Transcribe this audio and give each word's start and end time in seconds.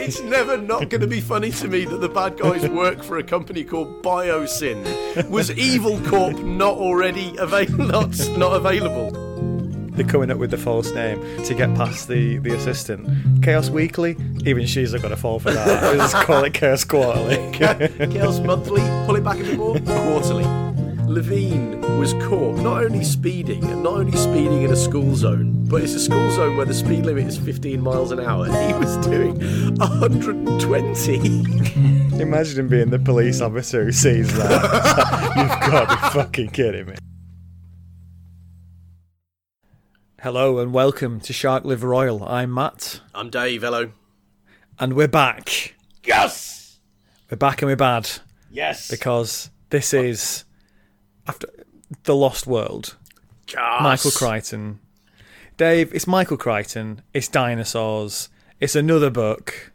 it's 0.00 0.20
never 0.20 0.56
not 0.56 0.88
going 0.88 1.00
to 1.00 1.06
be 1.06 1.20
funny 1.20 1.50
to 1.50 1.68
me 1.68 1.84
that 1.84 1.98
the 1.98 2.08
bad 2.08 2.38
guys 2.38 2.68
work 2.68 3.02
for 3.02 3.18
a 3.18 3.22
company 3.22 3.64
called 3.64 4.02
Biosyn. 4.02 5.28
Was 5.28 5.50
Evil 5.52 6.00
Corp 6.02 6.38
not 6.38 6.76
already 6.76 7.36
available? 7.38 7.86
Not, 7.86 8.28
not 8.36 8.54
available. 8.54 9.10
They're 9.92 10.06
coming 10.06 10.30
up 10.30 10.38
with 10.38 10.50
the 10.50 10.56
false 10.58 10.92
name 10.92 11.20
to 11.44 11.54
get 11.54 11.74
past 11.74 12.08
the, 12.08 12.38
the 12.38 12.54
assistant. 12.54 13.42
Chaos 13.42 13.68
Weekly, 13.68 14.16
even 14.46 14.64
she's 14.66 14.92
not 14.92 15.02
going 15.02 15.14
to 15.14 15.20
fall 15.20 15.38
for 15.38 15.50
that. 15.50 15.96
Let's 15.98 16.14
call 16.14 16.44
it 16.44 16.54
Chaos 16.54 16.84
Quarterly. 16.84 17.36
Chaos 17.58 18.40
Monthly, 18.40 18.80
pull 19.06 19.16
it 19.16 19.24
back 19.24 19.38
a 19.38 19.42
bit 19.42 19.58
more. 19.58 19.78
Quarterly. 19.80 20.69
Levine 21.14 21.80
was 21.98 22.12
caught 22.22 22.56
not 22.58 22.84
only 22.84 23.02
speeding, 23.02 23.62
not 23.82 23.94
only 23.94 24.16
speeding 24.16 24.62
in 24.62 24.70
a 24.70 24.76
school 24.76 25.16
zone, 25.16 25.66
but 25.68 25.82
it's 25.82 25.94
a 25.94 25.98
school 25.98 26.30
zone 26.30 26.56
where 26.56 26.64
the 26.66 26.72
speed 26.72 27.04
limit 27.04 27.26
is 27.26 27.36
15 27.36 27.80
miles 27.80 28.12
an 28.12 28.20
hour. 28.20 28.46
He 28.68 28.72
was 28.74 28.96
doing 28.98 29.34
120. 29.78 31.16
Imagine 32.22 32.60
him 32.60 32.68
being 32.68 32.90
the 32.90 33.00
police 33.00 33.40
officer 33.40 33.82
who 33.82 33.90
sees 33.90 34.32
that. 34.38 34.52
You've 35.36 35.70
got 35.72 35.88
to 35.88 35.96
be 35.96 36.00
fucking 36.22 36.50
kidding 36.50 36.86
me. 36.86 36.94
Hello 40.20 40.60
and 40.60 40.72
welcome 40.72 41.18
to 41.22 41.32
Shark 41.32 41.64
Liver 41.64 41.92
Oil. 41.92 42.22
I'm 42.22 42.54
Matt, 42.54 43.00
I'm 43.16 43.30
Dave, 43.30 43.62
hello. 43.62 43.90
and 44.78 44.92
we're 44.92 45.08
back. 45.08 45.74
Yes! 46.04 46.78
We're 47.28 47.36
back 47.36 47.62
and 47.62 47.68
we're 47.68 47.74
bad 47.74 48.08
Yes! 48.48 48.88
because 48.88 49.50
this 49.70 49.92
is 49.92 50.44
after 51.26 51.48
the 52.04 52.14
Lost 52.14 52.46
World. 52.46 52.96
Yes. 53.48 53.82
Michael 53.82 54.10
Crichton. 54.12 54.80
Dave, 55.56 55.94
it's 55.94 56.06
Michael 56.06 56.36
Crichton. 56.36 57.02
It's 57.12 57.28
dinosaurs. 57.28 58.28
It's 58.60 58.74
another 58.74 59.10
book 59.10 59.72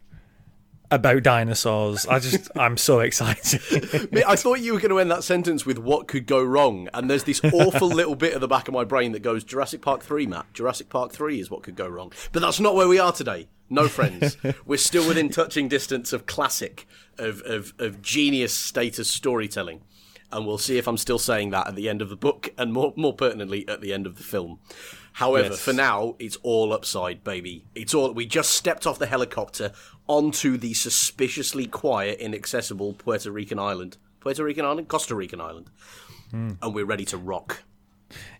about 0.90 1.22
dinosaurs. 1.22 2.06
I 2.06 2.18
just, 2.18 2.50
I'm 2.56 2.76
so 2.76 3.00
excited. 3.00 4.12
Me- 4.12 4.22
I 4.26 4.36
thought 4.36 4.60
you 4.60 4.72
were 4.72 4.80
going 4.80 4.90
to 4.90 4.98
end 4.98 5.10
that 5.10 5.24
sentence 5.24 5.66
with 5.66 5.78
"what 5.78 6.08
could 6.08 6.26
go 6.26 6.42
wrong," 6.42 6.88
and 6.94 7.10
there's 7.10 7.24
this 7.24 7.40
awful 7.44 7.88
little 7.88 8.14
bit 8.14 8.34
at 8.34 8.40
the 8.40 8.48
back 8.48 8.68
of 8.68 8.74
my 8.74 8.84
brain 8.84 9.12
that 9.12 9.22
goes 9.22 9.44
Jurassic 9.44 9.82
Park 9.82 10.02
three, 10.02 10.26
Matt. 10.26 10.46
Jurassic 10.52 10.88
Park 10.88 11.12
three 11.12 11.40
is 11.40 11.50
what 11.50 11.62
could 11.62 11.76
go 11.76 11.88
wrong, 11.88 12.12
but 12.32 12.40
that's 12.40 12.60
not 12.60 12.74
where 12.74 12.88
we 12.88 12.98
are 12.98 13.12
today. 13.12 13.48
No, 13.68 13.88
friends, 13.88 14.36
we're 14.66 14.76
still 14.76 15.06
within 15.06 15.28
touching 15.28 15.68
distance 15.68 16.12
of 16.12 16.26
classic, 16.26 16.86
of 17.18 17.42
of, 17.42 17.74
of 17.78 18.00
genius 18.02 18.54
status 18.54 19.10
storytelling, 19.10 19.82
and 20.32 20.46
we'll 20.46 20.58
see 20.58 20.78
if 20.78 20.86
I'm 20.88 20.96
still 20.96 21.18
saying 21.18 21.50
that 21.50 21.68
at 21.68 21.76
the 21.76 21.88
end 21.88 22.02
of 22.02 22.08
the 22.08 22.16
book, 22.16 22.48
and 22.58 22.72
more 22.72 22.92
more 22.96 23.14
pertinently 23.14 23.66
at 23.68 23.80
the 23.80 23.92
end 23.92 24.06
of 24.06 24.16
the 24.16 24.22
film. 24.22 24.58
However, 25.14 25.50
Yes. 25.50 25.60
for 25.60 25.72
now, 25.72 26.14
it's 26.18 26.36
all 26.42 26.72
upside, 26.74 27.24
baby. 27.24 27.64
It's 27.74 27.94
all. 27.94 28.12
We 28.12 28.26
just 28.26 28.50
stepped 28.52 28.86
off 28.86 28.98
the 28.98 29.06
helicopter 29.06 29.72
onto 30.08 30.56
the 30.58 30.74
suspiciously 30.74 31.66
quiet, 31.66 32.18
inaccessible 32.20 32.92
Puerto 32.94 33.30
Rican 33.32 33.58
island. 33.58 33.96
Puerto 34.20 34.44
Rican 34.44 34.64
island, 34.64 34.88
Costa 34.88 35.14
Rican 35.14 35.40
island, 35.40 35.70
and 36.32 36.74
we're 36.74 36.84
ready 36.84 37.04
to 37.06 37.16
rock. 37.16 37.62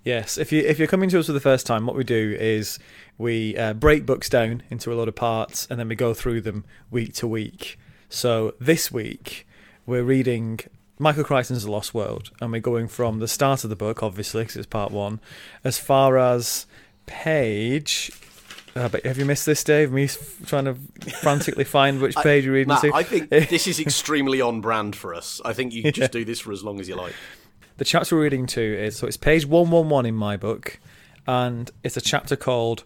Yes, 0.05 0.37
if 0.39 0.53
you 0.53 0.61
if 0.63 0.79
you're 0.79 0.89
coming 0.89 1.09
to 1.11 1.19
us 1.19 1.27
for 1.27 1.33
the 1.33 1.41
first 1.41 1.67
time, 1.67 1.87
what 1.87 1.97
we 1.97 2.05
do 2.05 2.37
is 2.39 2.79
we 3.19 3.57
uh, 3.57 3.73
break 3.73 4.05
books 4.07 4.29
down 4.29 4.63
into 4.71 4.93
a 4.93 4.97
lot 4.97 5.09
of 5.09 5.15
parts, 5.15 5.67
and 5.71 5.79
then 5.81 5.89
we 5.89 5.95
go 5.97 6.13
through 6.15 6.41
them 6.43 6.65
week 6.91 7.15
to 7.15 7.27
week. 7.27 7.79
So 8.09 8.55
this 8.61 8.93
week 8.93 9.47
we're 9.87 10.05
reading 10.05 10.61
Michael 10.99 11.25
Crichton's 11.25 11.65
The 11.65 11.71
Lost 11.71 11.93
World, 11.93 12.31
and 12.41 12.51
we're 12.51 12.61
going 12.61 12.89
from 12.89 13.19
the 13.19 13.29
start 13.29 13.65
of 13.65 13.71
the 13.71 13.77
book, 13.77 14.03
obviously, 14.03 14.43
because 14.43 14.57
it's 14.57 14.67
part 14.67 14.91
one, 14.91 15.21
as 15.63 15.79
far 15.79 16.17
as 16.17 16.67
page. 17.05 18.11
Uh, 18.75 18.89
but 18.89 19.05
have 19.05 19.19
you 19.19 19.25
missed 19.25 19.47
this, 19.47 19.63
Dave? 19.63 19.93
Me 19.93 20.05
f- 20.05 20.37
trying 20.47 20.65
to 20.65 20.75
frantically 21.21 21.65
find 21.79 22.01
which 22.01 22.17
page 22.17 22.45
you're 22.45 22.55
reading 22.55 22.69
Matt, 22.69 22.83
to. 22.83 22.95
I 22.95 23.03
think 23.03 23.29
this 23.31 23.67
is 23.67 23.79
extremely 23.79 24.41
on 24.41 24.61
brand 24.61 24.97
for 24.97 25.15
us. 25.15 25.41
I 25.45 25.53
think 25.53 25.73
you 25.73 25.83
can 25.83 25.93
just 25.93 26.13
do 26.13 26.25
this 26.25 26.41
for 26.41 26.53
as 26.53 26.63
long 26.65 26.81
as 26.81 26.89
you 26.89 26.97
like. 26.97 27.15
The 27.79 27.85
chapter 27.85 28.17
we're 28.17 28.23
reading 28.23 28.47
to 28.49 28.61
is 28.61 28.97
so 28.97 29.07
it's 29.07 29.19
page 29.19 29.45
111 29.47 30.09
in 30.09 30.15
my 30.15 30.39
book, 30.39 30.79
and 31.27 31.71
it's 31.85 31.99
a 31.99 32.01
chapter 32.01 32.37
called 32.37 32.85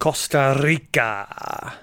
Costa 0.00 0.60
Rica. 0.60 1.74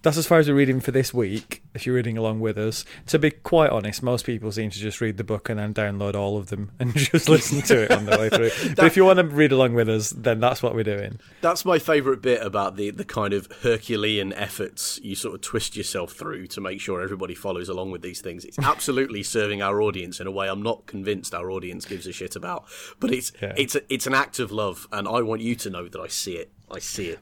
That's 0.00 0.16
as 0.16 0.26
far 0.26 0.38
as 0.38 0.48
we're 0.48 0.54
reading 0.54 0.80
for 0.80 0.90
this 0.90 1.12
week, 1.14 1.61
if 1.74 1.86
you're 1.86 1.94
reading 1.94 2.18
along 2.18 2.40
with 2.40 2.58
us. 2.58 2.84
To 3.06 3.18
be 3.18 3.30
quite 3.30 3.70
honest, 3.70 4.02
most 4.02 4.24
people 4.26 4.52
seem 4.52 4.70
to 4.70 4.78
just 4.78 5.00
read 5.00 5.16
the 5.16 5.24
book 5.24 5.48
and 5.48 5.58
then 5.58 5.72
download 5.74 6.14
all 6.14 6.36
of 6.36 6.48
them 6.48 6.72
and 6.78 6.94
just 6.96 7.28
listen 7.28 7.62
to 7.62 7.82
it 7.84 7.90
on 7.90 8.04
the 8.04 8.18
way 8.18 8.28
through. 8.28 8.50
but 8.76 8.84
if 8.86 8.96
you 8.96 9.04
want 9.04 9.18
to 9.18 9.24
read 9.24 9.52
along 9.52 9.74
with 9.74 9.88
us, 9.88 10.10
then 10.10 10.40
that's 10.40 10.62
what 10.62 10.74
we're 10.74 10.82
doing. 10.84 11.18
That's 11.40 11.64
my 11.64 11.78
favourite 11.78 12.22
bit 12.22 12.42
about 12.42 12.76
the 12.76 12.90
the 12.90 13.04
kind 13.04 13.32
of 13.32 13.48
Herculean 13.62 14.32
efforts 14.34 15.00
you 15.02 15.14
sort 15.14 15.34
of 15.34 15.40
twist 15.40 15.76
yourself 15.76 16.12
through 16.12 16.46
to 16.48 16.60
make 16.60 16.80
sure 16.80 17.00
everybody 17.00 17.34
follows 17.34 17.68
along 17.68 17.90
with 17.90 18.02
these 18.02 18.20
things. 18.20 18.44
It's 18.44 18.58
absolutely 18.58 19.22
serving 19.22 19.62
our 19.62 19.80
audience 19.80 20.20
in 20.20 20.26
a 20.26 20.30
way 20.30 20.48
I'm 20.48 20.62
not 20.62 20.86
convinced 20.86 21.34
our 21.34 21.50
audience 21.50 21.84
gives 21.84 22.06
a 22.06 22.12
shit 22.12 22.36
about. 22.36 22.64
But 23.00 23.12
it's 23.12 23.32
Yeah. 23.40 23.54
it's 23.56 23.74
a, 23.74 23.82
it's 23.92 24.06
an 24.06 24.14
act 24.14 24.38
of 24.38 24.52
love, 24.52 24.86
and 24.92 25.08
I 25.08 25.22
want 25.22 25.40
you 25.42 25.54
to 25.56 25.70
know 25.70 25.88
that 25.88 26.00
I 26.00 26.08
see 26.08 26.34
it. 26.36 26.50
I 26.70 26.78
see 26.78 27.08
it. 27.08 27.20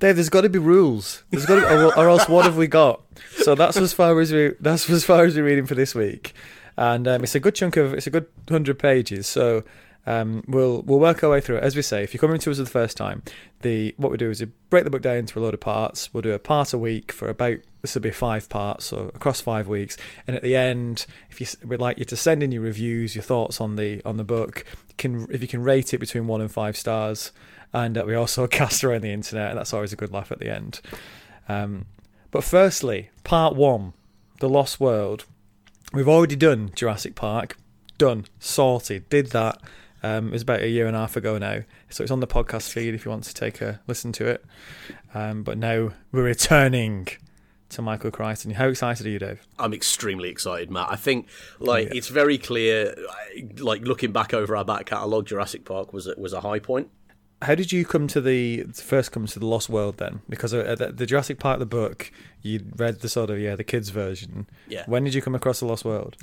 Dave, 0.00 0.16
there's 0.16 0.28
got 0.28 0.40
to 0.40 0.48
be 0.48 0.58
rules. 0.58 1.22
There's 1.30 1.46
got 1.46 1.60
to, 1.60 1.86
or, 1.86 1.96
or 1.96 2.08
else 2.08 2.28
what 2.28 2.44
have 2.44 2.56
we 2.56 2.66
got? 2.66 3.03
So 3.36 3.54
that's 3.54 3.76
as 3.76 3.92
far 3.92 4.18
as 4.20 4.32
we 4.32 4.52
that's 4.60 4.88
as 4.90 5.04
far 5.04 5.24
as 5.24 5.36
we're 5.36 5.44
reading 5.44 5.66
for 5.66 5.74
this 5.74 5.94
week, 5.94 6.34
and 6.76 7.06
um, 7.06 7.22
it's 7.22 7.34
a 7.34 7.40
good 7.40 7.54
chunk 7.54 7.76
of 7.76 7.94
it's 7.94 8.06
a 8.06 8.10
good 8.10 8.26
hundred 8.48 8.78
pages. 8.78 9.26
So 9.26 9.64
um, 10.06 10.44
we'll 10.46 10.82
we'll 10.82 11.00
work 11.00 11.22
our 11.24 11.30
way 11.30 11.40
through 11.40 11.56
it. 11.56 11.64
As 11.64 11.76
we 11.76 11.82
say, 11.82 12.02
if 12.02 12.12
you're 12.12 12.20
coming 12.20 12.38
to 12.40 12.50
us 12.50 12.58
for 12.58 12.64
the 12.64 12.70
first 12.70 12.96
time, 12.96 13.22
the 13.62 13.94
what 13.96 14.10
we 14.10 14.18
do 14.18 14.30
is 14.30 14.40
we 14.40 14.48
break 14.70 14.84
the 14.84 14.90
book 14.90 15.02
down 15.02 15.16
into 15.16 15.38
a 15.38 15.40
load 15.40 15.54
of 15.54 15.60
parts. 15.60 16.12
We'll 16.12 16.22
do 16.22 16.32
a 16.32 16.38
part 16.38 16.72
a 16.72 16.78
week 16.78 17.12
for 17.12 17.28
about 17.28 17.58
this 17.82 17.94
will 17.94 18.02
be 18.02 18.10
five 18.10 18.48
parts, 18.48 18.86
so 18.86 19.10
across 19.14 19.40
five 19.40 19.68
weeks. 19.68 19.96
And 20.26 20.36
at 20.36 20.42
the 20.42 20.56
end, 20.56 21.06
if 21.30 21.40
you 21.40 21.46
we'd 21.66 21.80
like 21.80 21.98
you 21.98 22.04
to 22.06 22.16
send 22.16 22.42
in 22.42 22.52
your 22.52 22.62
reviews, 22.62 23.14
your 23.14 23.24
thoughts 23.24 23.60
on 23.60 23.76
the 23.76 24.02
on 24.04 24.16
the 24.16 24.24
book, 24.24 24.64
can 24.98 25.26
if 25.30 25.42
you 25.42 25.48
can 25.48 25.62
rate 25.62 25.92
it 25.92 25.98
between 25.98 26.26
one 26.26 26.40
and 26.40 26.50
five 26.50 26.76
stars 26.76 27.32
and 27.74 27.98
uh, 27.98 28.04
we 28.06 28.14
also 28.14 28.46
cast 28.60 28.82
around 28.84 29.02
the 29.02 29.12
internet, 29.12 29.50
and 29.50 29.58
that's 29.58 29.74
always 29.74 29.92
a 29.92 29.96
good 29.96 30.12
laugh 30.12 30.32
at 30.32 30.38
the 30.38 30.50
end. 30.54 30.80
Um, 31.48 31.84
but 32.34 32.42
firstly, 32.44 33.10
part 33.22 33.54
one, 33.54 33.92
The 34.40 34.48
Lost 34.48 34.80
World. 34.80 35.24
We've 35.92 36.08
already 36.08 36.34
done 36.34 36.72
Jurassic 36.74 37.14
Park, 37.14 37.56
done, 37.96 38.24
sorted, 38.40 39.08
did 39.08 39.28
that. 39.30 39.60
Um, 40.02 40.28
it 40.28 40.32
was 40.32 40.42
about 40.42 40.60
a 40.62 40.68
year 40.68 40.86
and 40.88 40.96
a 40.96 40.98
half 40.98 41.16
ago 41.16 41.38
now, 41.38 41.60
so 41.88 42.02
it's 42.02 42.10
on 42.10 42.18
the 42.18 42.26
podcast 42.26 42.70
feed 42.70 42.92
if 42.92 43.04
you 43.04 43.10
want 43.12 43.22
to 43.24 43.34
take 43.34 43.60
a 43.60 43.80
listen 43.86 44.10
to 44.12 44.26
it. 44.26 44.44
Um, 45.14 45.44
but 45.44 45.56
now 45.58 45.92
we're 46.10 46.24
returning 46.24 47.06
to 47.68 47.82
Michael 47.82 48.10
Crichton. 48.10 48.50
How 48.50 48.66
excited 48.66 49.06
are 49.06 49.10
you, 49.10 49.18
Dave? 49.20 49.46
I'm 49.58 49.72
extremely 49.72 50.28
excited, 50.28 50.70
Matt. 50.72 50.88
I 50.90 50.96
think 50.96 51.28
like 51.60 51.86
Yeah. 51.88 51.94
it's 51.98 52.08
very 52.08 52.36
clear. 52.36 52.96
Like 53.58 53.82
looking 53.82 54.10
back 54.10 54.34
over 54.34 54.56
our 54.56 54.64
back 54.64 54.86
catalogue, 54.86 55.26
Jurassic 55.26 55.64
Park 55.64 55.92
was 55.92 56.08
a, 56.08 56.14
was 56.18 56.32
a 56.32 56.40
high 56.40 56.58
point. 56.58 56.90
How 57.42 57.54
did 57.54 57.72
you 57.72 57.84
come 57.84 58.06
to 58.08 58.20
the 58.20 58.62
first 58.72 59.12
come 59.12 59.26
to 59.26 59.38
the 59.38 59.46
Lost 59.46 59.68
World 59.68 59.98
then? 59.98 60.20
Because 60.28 60.54
uh, 60.54 60.74
the, 60.78 60.92
the 60.92 61.04
Jurassic 61.06 61.38
Park 61.38 61.58
the 61.58 61.66
book, 61.66 62.10
you 62.42 62.60
read 62.76 63.00
the 63.00 63.08
sort 63.08 63.30
of 63.30 63.38
yeah 63.38 63.54
the 63.56 63.64
kids 63.64 63.90
version. 63.90 64.46
Yeah. 64.68 64.84
When 64.86 65.04
did 65.04 65.14
you 65.14 65.20
come 65.22 65.34
across 65.34 65.60
the 65.60 65.66
Lost 65.66 65.84
World? 65.84 66.16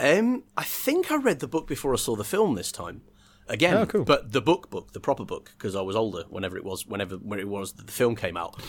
Um, 0.00 0.42
I 0.56 0.64
think 0.64 1.10
I 1.10 1.16
read 1.16 1.40
the 1.40 1.46
book 1.48 1.66
before 1.66 1.92
I 1.92 1.96
saw 1.96 2.16
the 2.16 2.24
film 2.24 2.54
this 2.54 2.70
time. 2.72 3.02
Again, 3.48 3.74
Oh, 3.76 3.86
cool. 3.86 4.04
but 4.04 4.32
the 4.32 4.40
book, 4.40 4.70
book, 4.70 4.92
the 4.92 4.98
proper 4.98 5.24
book, 5.24 5.52
because 5.56 5.76
I 5.76 5.80
was 5.80 5.94
older 5.94 6.24
whenever 6.28 6.56
it 6.56 6.64
was, 6.64 6.84
whenever 6.84 7.14
when 7.16 7.38
it 7.38 7.46
was 7.46 7.74
that 7.74 7.86
the 7.86 7.92
film 7.92 8.16
came 8.16 8.36
out. 8.36 8.60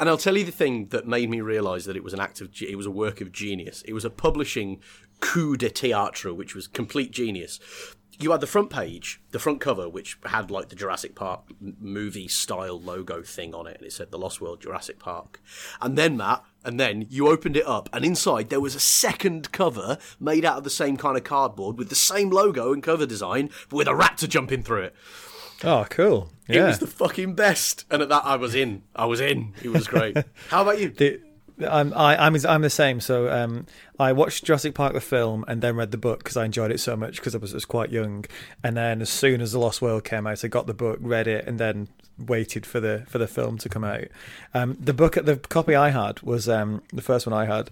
And 0.00 0.08
I'll 0.08 0.16
tell 0.16 0.34
you 0.38 0.44
the 0.44 0.50
thing 0.50 0.86
that 0.86 1.06
made 1.06 1.28
me 1.28 1.42
realise 1.42 1.84
that 1.84 1.94
it 1.94 2.02
was 2.02 2.14
an 2.14 2.20
act 2.20 2.40
of, 2.40 2.48
it 2.62 2.76
was 2.76 2.86
a 2.86 2.90
work 2.90 3.20
of 3.20 3.32
genius. 3.32 3.82
It 3.86 3.92
was 3.92 4.04
a 4.06 4.08
publishing 4.10 4.80
coup 5.20 5.58
de 5.58 5.68
théâtre, 5.68 6.34
which 6.34 6.54
was 6.54 6.66
complete 6.66 7.10
genius. 7.10 7.60
You 8.20 8.30
had 8.30 8.40
the 8.40 8.46
front 8.46 8.70
page, 8.70 9.20
the 9.32 9.38
front 9.38 9.60
cover, 9.60 9.88
which 9.88 10.18
had 10.24 10.50
like 10.50 10.68
the 10.68 10.76
Jurassic 10.76 11.14
Park 11.14 11.42
movie 11.60 12.28
style 12.28 12.80
logo 12.80 13.22
thing 13.22 13.54
on 13.54 13.66
it, 13.66 13.76
and 13.78 13.86
it 13.86 13.92
said 13.92 14.10
"The 14.10 14.18
Lost 14.18 14.40
World 14.40 14.60
Jurassic 14.60 14.98
Park." 14.98 15.40
And 15.80 15.96
then 15.98 16.16
Matt, 16.16 16.44
and 16.64 16.78
then 16.78 17.06
you 17.10 17.28
opened 17.28 17.56
it 17.56 17.66
up, 17.66 17.88
and 17.92 18.04
inside 18.04 18.50
there 18.50 18.60
was 18.60 18.74
a 18.74 18.80
second 18.80 19.52
cover 19.52 19.98
made 20.20 20.44
out 20.44 20.58
of 20.58 20.64
the 20.64 20.70
same 20.70 20.96
kind 20.96 21.16
of 21.16 21.24
cardboard 21.24 21.78
with 21.78 21.88
the 21.88 21.94
same 21.94 22.30
logo 22.30 22.72
and 22.72 22.82
cover 22.82 23.06
design, 23.06 23.50
but 23.68 23.76
with 23.76 23.88
a 23.88 23.92
raptor 23.92 24.28
jumping 24.28 24.62
through 24.62 24.82
it. 24.84 24.94
Oh, 25.62 25.86
cool. 25.88 26.30
It 26.46 26.60
was 26.60 26.78
the 26.78 26.86
fucking 26.86 27.34
best. 27.34 27.84
And 27.90 28.02
at 28.02 28.08
that, 28.10 28.24
I 28.24 28.36
was 28.36 28.54
in. 28.54 28.82
I 28.94 29.06
was 29.06 29.20
in. 29.20 29.54
It 29.62 29.70
was 29.70 29.86
great. 29.86 30.16
How 30.48 30.62
about 30.62 30.78
you? 30.78 30.90
The- 30.90 31.20
I'm 31.60 31.92
I, 31.94 32.16
I'm 32.16 32.36
I'm 32.46 32.62
the 32.62 32.70
same. 32.70 33.00
So 33.00 33.30
um, 33.30 33.66
I 33.98 34.12
watched 34.12 34.44
Jurassic 34.44 34.74
Park 34.74 34.92
the 34.92 35.00
film 35.00 35.44
and 35.46 35.62
then 35.62 35.76
read 35.76 35.92
the 35.92 35.98
book 35.98 36.18
because 36.18 36.36
I 36.36 36.44
enjoyed 36.44 36.72
it 36.72 36.80
so 36.80 36.96
much 36.96 37.16
because 37.16 37.34
I 37.34 37.38
was, 37.38 37.54
was 37.54 37.64
quite 37.64 37.90
young. 37.90 38.24
And 38.62 38.76
then 38.76 39.00
as 39.00 39.10
soon 39.10 39.40
as 39.40 39.52
the 39.52 39.58
Lost 39.58 39.80
World 39.80 40.04
came 40.04 40.26
out, 40.26 40.44
I 40.44 40.48
got 40.48 40.66
the 40.66 40.74
book, 40.74 40.98
read 41.00 41.26
it, 41.28 41.46
and 41.46 41.58
then 41.60 41.88
waited 42.18 42.66
for 42.66 42.80
the 42.80 43.04
for 43.06 43.18
the 43.18 43.28
film 43.28 43.58
to 43.58 43.68
come 43.68 43.84
out. 43.84 44.04
Um, 44.52 44.76
the 44.80 44.94
book, 44.94 45.14
the 45.14 45.36
copy 45.36 45.74
I 45.74 45.90
had 45.90 46.20
was 46.22 46.48
um, 46.48 46.82
the 46.92 47.02
first 47.02 47.26
one 47.26 47.34
I 47.34 47.44
had 47.44 47.70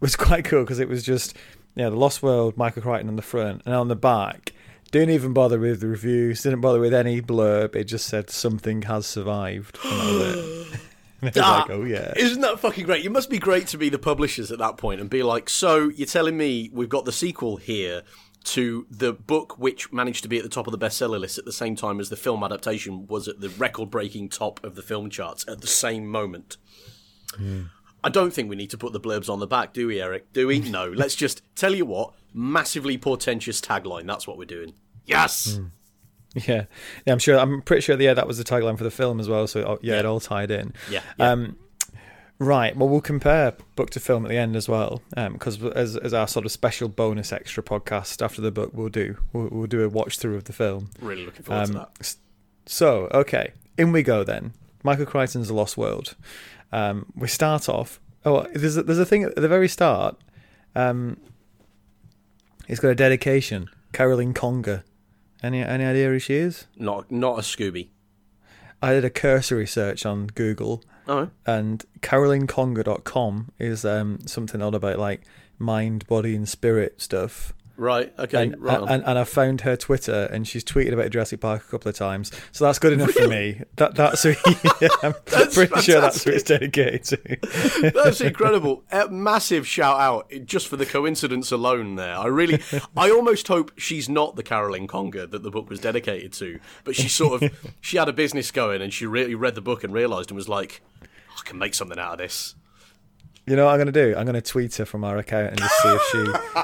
was 0.00 0.16
quite 0.16 0.44
cool 0.44 0.62
because 0.62 0.80
it 0.80 0.88
was 0.88 1.02
just 1.02 1.36
yeah 1.74 1.90
the 1.90 1.96
Lost 1.96 2.22
World, 2.22 2.56
Michael 2.56 2.82
Crichton 2.82 3.08
on 3.08 3.16
the 3.16 3.22
front, 3.22 3.62
and 3.66 3.74
on 3.74 3.88
the 3.88 3.96
back. 3.96 4.52
Didn't 4.90 5.10
even 5.10 5.32
bother 5.32 5.60
with 5.60 5.80
the 5.80 5.86
reviews. 5.86 6.42
Didn't 6.42 6.62
bother 6.62 6.80
with 6.80 6.92
any 6.92 7.22
blurb. 7.22 7.76
It 7.76 7.84
just 7.84 8.06
said 8.06 8.28
something 8.28 8.82
has 8.82 9.06
survived. 9.06 9.78
And 11.22 11.32
that 11.32 11.34
was 11.34 11.36
it. 11.36 11.38
It's 11.38 11.38
Ah, 11.46 11.58
like, 11.60 11.70
oh 11.70 11.84
yeah. 11.84 12.12
Isn't 12.16 12.40
that 12.42 12.58
fucking 12.60 12.84
great? 12.86 13.04
You 13.04 13.10
must 13.10 13.30
be 13.30 13.38
great 13.38 13.66
to 13.68 13.78
be 13.78 13.88
the 13.88 13.98
publishers 13.98 14.50
at 14.50 14.58
that 14.58 14.76
point 14.76 15.00
and 15.00 15.08
be 15.10 15.22
like, 15.22 15.48
so 15.48 15.88
you're 15.88 16.06
telling 16.06 16.36
me 16.36 16.70
we've 16.72 16.88
got 16.88 17.04
the 17.04 17.12
sequel 17.12 17.56
here 17.56 18.02
to 18.42 18.86
the 18.90 19.12
book 19.12 19.58
which 19.58 19.92
managed 19.92 20.22
to 20.22 20.28
be 20.28 20.38
at 20.38 20.42
the 20.42 20.48
top 20.48 20.66
of 20.66 20.70
the 20.72 20.78
bestseller 20.78 21.20
list 21.20 21.36
at 21.36 21.44
the 21.44 21.52
same 21.52 21.76
time 21.76 22.00
as 22.00 22.08
the 22.08 22.16
film 22.16 22.42
adaptation 22.42 23.06
was 23.06 23.28
at 23.28 23.40
the 23.40 23.50
record 23.50 23.90
breaking 23.90 24.30
top 24.30 24.62
of 24.64 24.74
the 24.76 24.82
film 24.82 25.10
charts 25.10 25.44
at 25.46 25.60
the 25.60 25.66
same 25.66 26.06
moment. 26.06 26.56
I 28.02 28.08
don't 28.08 28.32
think 28.32 28.48
we 28.48 28.56
need 28.56 28.70
to 28.70 28.78
put 28.78 28.92
the 28.94 29.00
blurbs 29.00 29.28
on 29.28 29.40
the 29.40 29.46
back, 29.46 29.72
do 29.74 29.86
we, 29.86 30.00
Eric? 30.00 30.32
Do 30.32 30.46
we? 30.46 30.58
No. 30.70 30.88
Let's 30.88 31.14
just 31.14 31.42
tell 31.54 31.74
you 31.74 31.84
what, 31.84 32.14
massively 32.32 32.96
portentous 32.96 33.60
tagline. 33.60 34.06
That's 34.06 34.26
what 34.26 34.38
we're 34.38 34.46
doing. 34.46 34.72
Yes. 35.04 35.60
Yeah, 36.34 36.64
yeah. 37.06 37.12
I'm 37.12 37.18
sure. 37.18 37.38
I'm 37.38 37.60
pretty 37.62 37.80
sure. 37.82 38.00
Yeah, 38.00 38.14
that 38.14 38.26
was 38.26 38.38
the 38.38 38.44
tagline 38.44 38.78
for 38.78 38.84
the 38.84 38.90
film 38.90 39.18
as 39.20 39.28
well. 39.28 39.46
So 39.46 39.62
oh, 39.62 39.78
yeah, 39.82 39.98
it 39.98 40.04
all 40.06 40.20
tied 40.20 40.50
in. 40.50 40.72
Yeah. 40.90 41.00
yeah. 41.18 41.30
Um, 41.32 41.56
right. 42.38 42.76
Well, 42.76 42.88
we'll 42.88 43.00
compare 43.00 43.54
book 43.74 43.90
to 43.90 44.00
film 44.00 44.24
at 44.24 44.28
the 44.28 44.36
end 44.36 44.54
as 44.54 44.68
well, 44.68 45.02
because 45.14 45.62
as 45.64 45.96
as 45.96 46.14
our 46.14 46.28
sort 46.28 46.46
of 46.46 46.52
special 46.52 46.88
bonus 46.88 47.32
extra 47.32 47.62
podcast 47.62 48.22
after 48.22 48.40
the 48.40 48.52
book, 48.52 48.70
we'll 48.72 48.88
do 48.88 49.16
we'll, 49.32 49.48
we'll 49.50 49.66
do 49.66 49.82
a 49.82 49.88
watch 49.88 50.18
through 50.18 50.36
of 50.36 50.44
the 50.44 50.52
film. 50.52 50.90
really 51.00 51.26
looking 51.26 51.42
forward 51.42 51.66
to 51.66 51.72
Um, 51.80 51.86
that. 51.98 52.14
so 52.66 53.08
okay, 53.12 53.52
in 53.76 53.90
we 53.92 54.02
go 54.02 54.22
then. 54.24 54.52
Michael 54.82 55.06
Crichton's 55.06 55.48
The 55.48 55.54
Lost 55.54 55.76
World. 55.76 56.14
Um, 56.72 57.06
we 57.16 57.28
start 57.28 57.68
off. 57.68 58.00
Oh, 58.24 58.46
there's 58.54 58.76
a, 58.76 58.82
there's 58.84 58.98
a 58.98 59.04
thing 59.04 59.24
at 59.24 59.34
the 59.34 59.48
very 59.48 59.68
start. 59.68 60.16
Um, 60.74 61.16
it's 62.68 62.80
got 62.80 62.88
a 62.90 62.94
dedication. 62.94 63.68
Caroline 63.92 64.32
Conger. 64.32 64.84
Any 65.42 65.62
any 65.62 65.84
idea 65.84 66.08
who 66.08 66.18
she 66.18 66.34
is? 66.34 66.66
Not 66.76 67.10
not 67.10 67.38
a 67.38 67.42
Scooby. 67.42 67.88
I 68.82 68.92
did 68.94 69.04
a 69.04 69.10
cursory 69.10 69.66
search 69.66 70.06
on 70.06 70.28
Google, 70.28 70.82
Oh, 71.06 71.28
and 71.46 71.84
CarolineConger.com 72.00 73.52
is 73.58 73.84
um, 73.84 74.20
something 74.26 74.62
odd 74.62 74.74
about 74.74 74.98
like 74.98 75.22
mind, 75.58 76.06
body, 76.06 76.34
and 76.34 76.48
spirit 76.48 77.00
stuff. 77.00 77.52
Right. 77.80 78.12
Okay. 78.18 78.44
and, 78.44 78.60
right. 78.60 78.78
Uh, 78.78 78.82
on. 78.82 78.88
and 78.88 79.04
and 79.06 79.18
I 79.18 79.24
found 79.24 79.62
her 79.62 79.76
Twitter, 79.76 80.28
and 80.30 80.46
she's 80.46 80.62
tweeted 80.62 80.92
about 80.92 81.10
Jurassic 81.10 81.40
Park 81.40 81.64
a 81.66 81.70
couple 81.70 81.88
of 81.88 81.96
times, 81.96 82.30
so 82.52 82.64
that's 82.64 82.78
good 82.78 82.92
enough 82.92 83.12
for 83.12 83.26
me. 83.26 83.62
That 83.76 83.94
that's 83.94 84.22
who, 84.22 84.30
yeah, 84.80 84.88
I'm 85.02 85.14
That's 85.26 85.54
pretty 85.54 85.80
sure 85.80 86.00
that's 86.00 86.22
who 86.24 86.30
it's 86.30 86.44
dedicated 86.44 87.04
to. 87.04 87.90
That's 87.94 88.20
incredible. 88.20 88.84
A 88.92 89.08
massive 89.08 89.66
shout 89.66 89.98
out 89.98 90.30
just 90.44 90.68
for 90.68 90.76
the 90.76 90.86
coincidence 90.86 91.50
alone 91.50 91.96
there. 91.96 92.16
I 92.16 92.26
really, 92.26 92.62
I 92.96 93.10
almost 93.10 93.48
hope 93.48 93.72
she's 93.76 94.08
not 94.08 94.36
the 94.36 94.42
Carolyn 94.42 94.86
Conger 94.86 95.26
that 95.26 95.42
the 95.42 95.50
book 95.50 95.70
was 95.70 95.80
dedicated 95.80 96.32
to, 96.34 96.60
but 96.84 96.96
she 96.96 97.08
sort 97.08 97.42
of, 97.42 97.74
she 97.80 97.96
had 97.96 98.08
a 98.08 98.12
business 98.12 98.50
going 98.50 98.82
and 98.82 98.92
she 98.92 99.06
really 99.06 99.34
read 99.34 99.54
the 99.54 99.60
book 99.60 99.84
and 99.84 99.92
realised 99.92 100.30
and 100.30 100.36
was 100.36 100.48
like, 100.48 100.82
I 101.02 101.42
can 101.44 101.58
make 101.58 101.74
something 101.74 101.98
out 101.98 102.12
of 102.12 102.18
this. 102.18 102.54
You 103.46 103.56
know 103.56 103.64
what 103.64 103.72
I'm 103.72 103.78
going 103.78 103.92
to 103.92 103.92
do? 103.92 104.14
I'm 104.16 104.24
going 104.24 104.34
to 104.34 104.42
tweet 104.42 104.76
her 104.76 104.84
from 104.84 105.02
our 105.02 105.16
account 105.18 105.50
and 105.50 105.58
just 105.58 105.82
see 105.82 105.88
if 105.88 106.02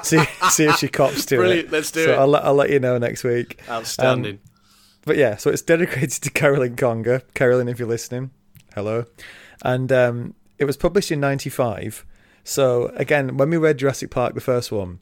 she 0.08 0.25
see 0.26 0.49
see 0.50 0.64
if 0.67 0.76
she 0.76 0.88
cops 0.88 1.25
to 1.26 1.37
Brilliant, 1.37 1.69
it. 1.69 1.73
let's 1.73 1.90
do 1.90 2.05
so 2.05 2.12
it. 2.12 2.17
I'll 2.19 2.37
I'll 2.37 2.55
let 2.55 2.70
you 2.70 2.78
know 2.78 2.99
next 2.99 3.25
week. 3.25 3.61
Outstanding. 3.69 4.38
But 5.05 5.17
yeah, 5.17 5.37
so 5.37 5.50
it's 5.50 5.62
dedicated 5.62 6.23
to 6.23 6.31
Carolyn 6.31 6.76
Conger. 6.76 7.23
Carolyn, 7.34 7.69
if 7.69 7.78
you're 7.78 7.88
listening, 7.88 8.31
hello. 8.75 9.05
And 9.62 9.90
um, 9.93 10.34
it 10.58 10.64
was 10.64 10.76
published 10.76 11.11
in 11.11 11.20
'95. 11.20 12.05
So 12.44 12.88
again, 12.96 13.37
when 13.37 13.50
we 13.50 13.56
read 13.56 13.79
Jurassic 13.79 14.11
Park, 14.11 14.34
the 14.34 14.40
first 14.40 14.70
one, 14.70 15.00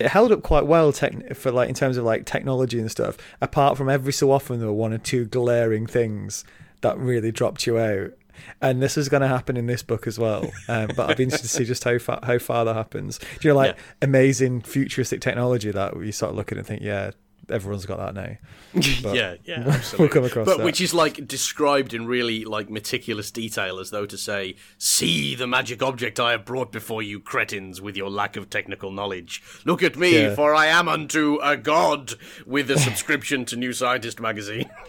it 0.00 0.08
held 0.08 0.32
up 0.32 0.42
quite 0.42 0.66
well 0.66 0.92
tech- 0.92 1.34
for 1.36 1.50
like 1.52 1.68
in 1.68 1.74
terms 1.74 1.96
of 1.96 2.04
like 2.04 2.26
technology 2.26 2.78
and 2.80 2.90
stuff. 2.90 3.16
Apart 3.40 3.76
from 3.76 3.88
every 3.88 4.12
so 4.12 4.30
often 4.32 4.58
there 4.58 4.68
were 4.68 4.72
one 4.74 4.92
or 4.92 4.98
two 4.98 5.24
glaring 5.26 5.86
things 5.86 6.44
that 6.80 6.96
really 6.98 7.30
dropped 7.32 7.66
you 7.66 7.78
out. 7.78 8.12
And 8.60 8.82
this 8.82 8.96
is 8.96 9.08
going 9.08 9.22
to 9.22 9.28
happen 9.28 9.56
in 9.56 9.66
this 9.66 9.82
book 9.82 10.06
as 10.06 10.18
well. 10.18 10.50
Um, 10.68 10.90
but 10.96 11.10
I'd 11.10 11.16
be 11.16 11.24
interested 11.24 11.48
to 11.48 11.54
see 11.54 11.64
just 11.64 11.84
how 11.84 11.98
far 11.98 12.20
how 12.22 12.38
far 12.38 12.64
that 12.64 12.74
happens. 12.74 13.18
Do 13.18 13.26
you 13.42 13.50
know, 13.50 13.56
like 13.56 13.76
Yeah. 13.76 13.82
amazing 14.02 14.60
futuristic 14.62 15.20
technology 15.20 15.70
that 15.70 15.96
you 15.96 16.12
sort 16.12 16.30
of 16.30 16.36
look 16.36 16.52
at 16.52 16.58
and 16.58 16.66
think, 16.66 16.82
yeah, 16.82 17.12
everyone's 17.50 17.86
got 17.86 17.98
that 17.98 18.14
now. 18.14 18.36
But 19.02 19.14
yeah, 19.16 19.36
yeah, 19.44 19.80
we'll 19.98 20.08
come 20.10 20.24
across 20.24 20.44
but 20.44 20.58
that. 20.58 20.64
which 20.64 20.80
is 20.82 20.92
like 20.92 21.26
described 21.26 21.94
in 21.94 22.06
really 22.06 22.44
like 22.44 22.68
meticulous 22.68 23.30
detail, 23.30 23.78
as 23.78 23.88
though 23.90 24.04
to 24.04 24.18
say, 24.18 24.56
"See 24.76 25.34
the 25.34 25.46
magic 25.46 25.82
object 25.82 26.20
I 26.20 26.32
have 26.32 26.44
brought 26.44 26.70
before 26.70 27.02
you, 27.02 27.18
cretins, 27.20 27.80
with 27.80 27.96
your 27.96 28.10
lack 28.10 28.36
of 28.36 28.50
technical 28.50 28.90
knowledge. 28.92 29.42
Look 29.64 29.82
at 29.82 29.96
me, 29.96 30.12
Yeah. 30.24 30.34
for 30.34 30.54
I 30.54 30.66
am 30.66 30.86
unto 30.88 31.38
a 31.42 31.56
god 31.56 32.14
with 32.44 32.70
a 32.70 32.78
subscription 32.78 33.46
to 33.46 33.56
New 33.56 33.72
Scientist 33.72 34.20
magazine." 34.20 34.68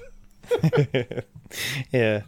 yeah. 1.91 2.21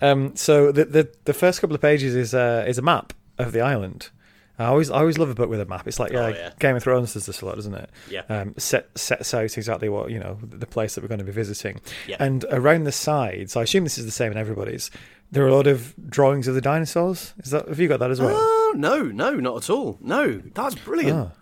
Um, 0.00 0.34
so 0.36 0.72
the, 0.72 0.84
the 0.84 1.08
the 1.24 1.34
first 1.34 1.60
couple 1.60 1.74
of 1.74 1.80
pages 1.82 2.14
is 2.14 2.34
uh, 2.34 2.64
is 2.66 2.78
a 2.78 2.82
map 2.82 3.12
of 3.38 3.52
the 3.52 3.60
island. 3.60 4.10
I 4.58 4.66
always 4.66 4.90
I 4.90 4.98
always 4.98 5.18
love 5.18 5.30
a 5.30 5.34
book 5.34 5.48
with 5.48 5.60
a 5.60 5.64
map. 5.64 5.88
It's 5.88 5.98
like 5.98 6.12
yeah, 6.12 6.24
Oh, 6.24 6.28
yeah. 6.28 6.50
Game 6.58 6.76
of 6.76 6.82
Thrones 6.82 7.14
does 7.14 7.26
this 7.26 7.40
a 7.40 7.46
lot, 7.46 7.56
doesn't 7.56 7.74
it? 7.74 7.90
Yeah. 8.10 8.22
Um, 8.28 8.54
set 8.58 8.96
sets 8.96 9.32
out 9.34 9.56
exactly 9.56 9.88
what 9.88 10.10
you 10.10 10.18
know 10.18 10.38
the 10.42 10.66
place 10.66 10.94
that 10.94 11.02
we're 11.02 11.08
going 11.08 11.18
to 11.20 11.24
be 11.24 11.32
visiting, 11.32 11.80
Yeah. 12.06 12.16
and 12.20 12.44
around 12.50 12.84
the 12.84 12.92
sides. 12.92 13.56
I 13.56 13.62
assume 13.62 13.84
this 13.84 13.98
is 13.98 14.04
the 14.04 14.10
same 14.12 14.30
in 14.32 14.38
everybody's. 14.38 14.90
There 15.30 15.42
are 15.44 15.48
a 15.48 15.54
lot 15.54 15.66
of 15.66 15.94
drawings 16.10 16.46
of 16.46 16.54
the 16.54 16.60
dinosaurs. 16.60 17.32
Is 17.38 17.50
that 17.52 17.66
have 17.66 17.80
you 17.80 17.88
got 17.88 18.00
that 18.00 18.10
as 18.10 18.20
well? 18.20 18.36
Oh 18.36 18.74
no, 18.76 19.02
no, 19.04 19.34
not 19.34 19.56
at 19.64 19.70
all. 19.70 19.98
No, 20.00 20.42
that's 20.54 20.74
brilliant. 20.74 21.18
Oh. 21.18 21.32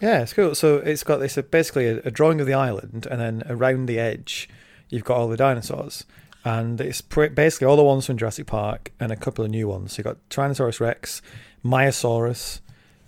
Yeah, 0.00 0.22
it's 0.22 0.32
cool. 0.32 0.54
So 0.54 0.76
it's 0.76 1.02
got 1.02 1.16
this 1.18 1.36
uh, 1.38 1.42
basically 1.42 1.86
a, 1.88 1.96
a 2.04 2.10
drawing 2.10 2.40
of 2.40 2.46
the 2.46 2.54
island, 2.54 3.06
and 3.10 3.20
then 3.20 3.42
around 3.48 3.86
the 3.86 3.98
edge, 3.98 4.48
you've 4.88 5.04
got 5.04 5.16
all 5.16 5.28
the 5.28 5.36
dinosaurs, 5.36 6.04
and 6.44 6.80
it's 6.80 7.00
pre- 7.00 7.28
basically 7.28 7.66
all 7.66 7.76
the 7.76 7.84
ones 7.84 8.06
from 8.06 8.16
Jurassic 8.16 8.46
Park 8.46 8.92
and 8.98 9.12
a 9.12 9.16
couple 9.16 9.44
of 9.44 9.50
new 9.50 9.68
ones. 9.68 9.92
So 9.92 10.00
you've 10.00 10.04
got 10.04 10.28
Tyrannosaurus 10.30 10.80
Rex, 10.80 11.22
Myosaurus, 11.64 12.60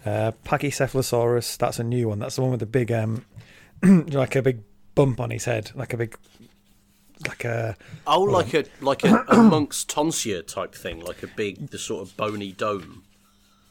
uh, 0.05 0.33
Pachycephalosaurus. 0.45 1.57
That's 1.57 1.79
a 1.79 1.85
new 1.85 2.09
one. 2.09 2.19
That's 2.19 2.37
the 2.37 2.43
one 2.43 2.51
with 2.51 2.61
the 2.61 2.67
big, 2.67 2.93
um, 2.93 3.25
like 3.83 4.37
a 4.37 4.43
big 4.43 4.63
bump 4.95 5.21
on 5.21 5.31
his 5.31 5.45
head, 5.45 5.71
like 5.75 5.93
a 5.93 5.97
big, 5.97 6.17
like 7.27 7.45
a 7.45 7.77
Oh, 8.07 8.23
like 8.23 8.55
a 8.55 8.65
like 8.81 9.05
a, 9.05 9.25
a 9.29 9.37
monk's 9.43 9.85
tonsure 9.85 10.43
type 10.43 10.75
thing, 10.75 11.01
like 11.05 11.23
a 11.23 11.27
big, 11.27 11.69
the 11.69 11.79
sort 11.79 12.03
of 12.03 12.17
bony 12.17 12.53
dome. 12.53 13.05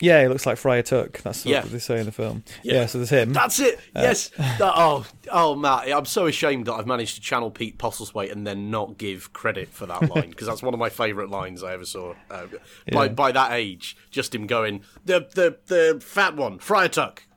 Yeah. 0.01 0.21
he 0.21 0.27
looks 0.27 0.45
like 0.45 0.57
Friar 0.57 0.81
Tuck. 0.81 1.21
That's 1.21 1.45
Yeah. 1.45 1.61
what 1.61 1.71
they 1.71 1.79
say 1.79 1.99
in 1.99 2.05
the 2.05 2.11
film. 2.11 2.43
Yeah. 2.63 2.73
Yeah. 2.73 2.85
so 2.85 2.97
there's 2.99 3.09
him. 3.09 3.33
That's 3.33 3.59
it. 3.59 3.79
yes. 3.95 4.29
That- 4.37 4.61
oh, 4.75 5.05
oh, 5.31 5.55
Matt, 5.55 5.89
I'm 5.91 6.05
so 6.05 6.25
ashamed 6.25 6.65
that 6.67 6.73
I've 6.73 6.87
managed 6.87 7.15
to 7.15 7.21
channel 7.21 7.51
Pete 7.51 7.77
Postlethwaite 7.77 8.31
and 8.31 8.45
then 8.47 8.69
not 8.71 8.97
give 8.97 9.33
credit 9.33 9.69
for 9.69 9.85
that 9.85 10.09
line 10.09 10.29
because 10.29 10.47
that's 10.47 10.63
one 10.63 10.73
of 10.73 10.79
my 10.79 10.89
favourite 10.89 11.29
lines 11.29 11.63
I 11.63 11.73
ever 11.73 11.85
saw. 11.85 12.13
Uh, 12.31 12.47
by 12.91 13.05
Yeah. 13.05 13.11
by 13.13 13.31
that 13.31 13.51
age, 13.53 13.97
just 14.11 14.33
him 14.33 14.47
going 14.47 14.83
the 15.05 15.27
the 15.35 15.57
the 15.67 15.99
fat 16.03 16.35
one, 16.35 16.59
Friar 16.59 16.87
Tuck. 16.89 17.23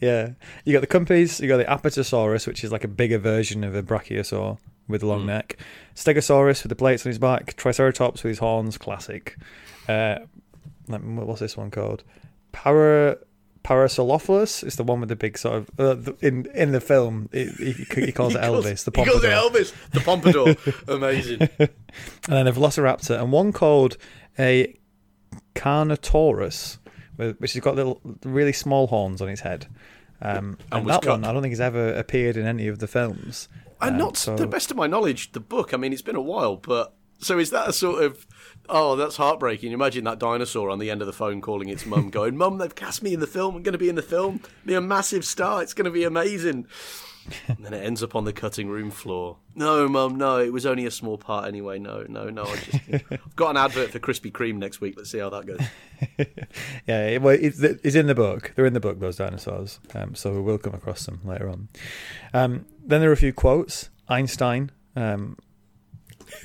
Yeah, 0.00 0.30
you 0.64 0.72
got 0.72 0.80
the 0.80 0.86
Compys, 0.86 1.40
you 1.40 1.48
got 1.48 1.56
the 1.56 1.64
Apatosaurus, 1.64 2.46
which 2.46 2.62
is 2.62 2.70
like 2.72 2.84
a 2.84 2.88
bigger 2.88 3.18
version 3.18 3.64
of 3.64 3.74
a 3.74 3.82
Brachiosaur 3.82 4.58
with 4.86 5.02
a 5.02 5.06
long 5.06 5.26
neck. 5.26 5.56
Stegosaurus 5.94 6.62
with 6.62 6.70
the 6.70 6.76
plates 6.76 7.04
on 7.04 7.10
his 7.10 7.18
back. 7.18 7.56
Triceratops 7.56 8.22
with 8.22 8.30
his 8.30 8.38
horns, 8.38 8.78
classic. 8.78 9.36
Uh, 9.88 10.18
let 10.88 11.02
me- 11.02 11.22
what's 11.24 11.40
this 11.40 11.56
one 11.56 11.70
called? 11.70 12.02
Para 12.52 13.18
Parasaurolophus 13.64 14.64
is 14.64 14.76
the 14.76 14.84
one 14.84 15.00
with 15.00 15.08
the 15.10 15.16
big 15.16 15.36
sort 15.36 15.56
of 15.56 15.70
uh, 15.78 15.94
the- 15.94 16.16
in 16.20 16.46
in 16.54 16.72
the 16.72 16.80
film. 16.80 17.28
It, 17.32 17.50
he, 17.56 17.72
he 18.06 18.12
calls 18.12 18.34
it 18.34 18.40
Elvis, 18.40 18.84
the 18.84 18.92
He 18.98 19.04
calls 19.04 19.22
it 19.24 19.30
pompadour, 19.30 19.50
Elvis, 19.50 19.90
the 19.90 20.00
pompadour. 20.00 20.56
Amazing. 20.96 21.40
and 21.58 21.68
then 22.28 22.46
a 22.46 22.52
Velociraptor, 22.52 23.20
and 23.20 23.30
one 23.32 23.52
called 23.52 23.96
a 24.38 24.78
Carnotaurus, 25.54 26.78
which 27.16 27.52
has 27.52 27.60
got 27.62 27.74
little 27.74 28.00
really 28.24 28.52
small 28.52 28.86
horns 28.86 29.20
on 29.20 29.28
its 29.28 29.40
head. 29.42 29.66
Um, 30.22 30.56
And 30.72 30.80
and 30.80 30.88
that 30.90 31.02
cut- 31.02 31.10
one, 31.10 31.24
I 31.24 31.32
don't 31.32 31.42
think 31.42 31.52
has 31.52 31.60
ever 31.60 31.92
appeared 31.94 32.36
in 32.36 32.46
any 32.46 32.68
of 32.68 32.78
the 32.78 32.86
films. 32.88 33.48
And 33.80 33.92
Um, 33.92 33.98
not 33.98 34.16
so- 34.16 34.36
to 34.36 34.42
the 34.42 34.48
best 34.48 34.70
of 34.70 34.76
my 34.76 34.86
knowledge, 34.86 35.32
the 35.32 35.40
book. 35.40 35.72
I 35.74 35.76
mean, 35.76 35.92
it's 35.92 36.02
been 36.02 36.16
a 36.16 36.20
while, 36.22 36.56
but 36.56 36.94
so 37.20 37.38
is 37.38 37.50
that 37.50 37.68
a 37.68 37.72
sort 37.72 38.02
of? 38.02 38.26
Oh, 38.68 38.96
that's 38.96 39.16
heartbreaking. 39.16 39.72
Imagine 39.72 40.04
that 40.04 40.18
dinosaur 40.18 40.70
on 40.70 40.78
the 40.78 40.90
end 40.90 41.00
of 41.00 41.06
the 41.06 41.12
phone 41.12 41.40
calling 41.40 41.68
its 41.68 41.86
mum, 41.86 42.10
going, 42.10 42.36
"Mum, 42.36 42.58
they've 42.58 42.74
cast 42.74 43.02
me 43.02 43.14
in 43.14 43.20
the 43.20 43.26
film. 43.26 43.56
I'm 43.56 43.62
going 43.62 43.72
to 43.72 43.78
be 43.78 43.88
in 43.88 43.94
the 43.94 44.02
film. 44.02 44.40
Be 44.66 44.74
a 44.74 44.80
massive 44.80 45.24
star. 45.24 45.62
It's 45.62 45.74
going 45.74 45.86
to 45.86 45.90
be 45.90 46.04
amazing." 46.04 46.66
and 47.48 47.58
then 47.60 47.74
it 47.74 47.84
ends 47.84 48.02
up 48.02 48.14
on 48.14 48.24
the 48.24 48.32
cutting 48.32 48.68
room 48.68 48.90
floor. 48.90 49.36
No, 49.54 49.88
mum, 49.88 50.16
no, 50.16 50.38
it 50.38 50.52
was 50.52 50.64
only 50.66 50.86
a 50.86 50.90
small 50.90 51.18
part 51.18 51.46
anyway. 51.46 51.78
No, 51.78 52.04
no, 52.08 52.30
no. 52.30 52.44
I 52.44 52.56
just 52.56 53.04
I've 53.10 53.36
got 53.36 53.50
an 53.50 53.56
advert 53.56 53.90
for 53.90 53.98
Krispy 53.98 54.32
Kreme 54.32 54.56
next 54.56 54.80
week. 54.80 54.94
Let's 54.96 55.10
see 55.10 55.18
how 55.18 55.30
that 55.30 55.46
goes. 55.46 55.60
Yeah, 56.86 57.18
well, 57.18 57.36
it's, 57.38 57.60
it's 57.60 57.96
in 57.96 58.06
the 58.06 58.14
book. 58.14 58.52
They're 58.54 58.64
in 58.64 58.72
the 58.72 58.80
book, 58.80 59.00
those 59.00 59.16
dinosaurs. 59.16 59.80
Um, 59.94 60.14
so 60.14 60.32
we 60.32 60.40
will 60.40 60.56
come 60.56 60.72
across 60.72 61.04
them 61.04 61.20
later 61.24 61.48
on. 61.48 61.68
Um, 62.32 62.66
then 62.84 63.00
there 63.00 63.10
are 63.10 63.14
a 63.14 63.16
few 63.16 63.32
quotes. 63.32 63.90
Einstein. 64.08 64.70
Um, 64.96 65.36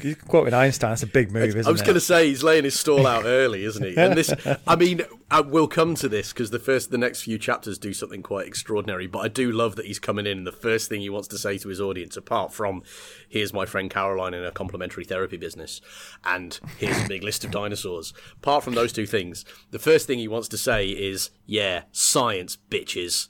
He's 0.01 0.15
quoting 0.15 0.53
Einstein. 0.53 0.91
That's 0.91 1.03
a 1.03 1.07
big 1.07 1.31
move, 1.31 1.43
isn't 1.49 1.61
it? 1.61 1.67
I 1.67 1.71
was 1.71 1.81
going 1.81 1.93
to 1.95 1.99
say 2.01 2.27
he's 2.27 2.43
laying 2.43 2.63
his 2.63 2.79
stall 2.79 3.05
out 3.07 3.25
early, 3.25 3.63
isn't 3.65 3.83
he? 3.83 3.95
And 3.97 4.17
this, 4.17 4.33
I 4.67 4.75
mean, 4.75 5.01
uh, 5.01 5.05
I 5.31 5.41
will 5.41 5.67
come 5.67 5.95
to 5.95 6.07
this 6.09 6.31
because 6.33 6.51
the 6.51 6.59
first, 6.59 6.91
the 6.91 6.97
next 6.97 7.23
few 7.23 7.37
chapters 7.37 7.77
do 7.77 7.93
something 7.93 8.21
quite 8.21 8.47
extraordinary. 8.47 9.07
But 9.07 9.19
I 9.19 9.27
do 9.27 9.51
love 9.51 9.75
that 9.77 9.85
he's 9.85 9.99
coming 9.99 10.25
in. 10.25 10.39
And 10.39 10.47
the 10.47 10.51
first 10.51 10.89
thing 10.89 11.01
he 11.01 11.09
wants 11.09 11.27
to 11.29 11.37
say 11.37 11.57
to 11.57 11.69
his 11.69 11.81
audience, 11.81 12.15
apart 12.17 12.53
from 12.53 12.83
"Here's 13.27 13.53
my 13.53 13.65
friend 13.65 13.89
Caroline 13.89 14.33
in 14.33 14.43
a 14.43 14.51
complementary 14.51 15.05
therapy 15.05 15.37
business," 15.37 15.81
and 16.23 16.59
"Here's 16.77 17.03
a 17.03 17.07
big 17.07 17.23
list 17.23 17.43
of 17.43 17.51
dinosaurs," 17.51 18.13
apart 18.37 18.63
from 18.63 18.75
those 18.75 18.93
two 18.93 19.05
things, 19.05 19.45
the 19.71 19.79
first 19.79 20.07
thing 20.07 20.19
he 20.19 20.27
wants 20.27 20.47
to 20.49 20.57
say 20.57 20.89
is, 20.89 21.29
"Yeah, 21.45 21.83
science, 21.91 22.57
bitches." 22.69 23.27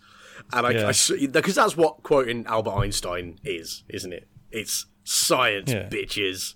And 0.51 0.67
I, 0.67 0.71
Yeah. 0.71 0.91
because 1.31 1.55
that's 1.55 1.77
what 1.77 2.03
quoting 2.03 2.45
Albert 2.47 2.71
Einstein 2.71 3.39
is, 3.43 3.83
isn't 3.87 4.11
it? 4.11 4.27
It's 4.51 4.87
science, 5.03 5.71
Yeah. 5.71 5.89
bitches, 5.89 6.53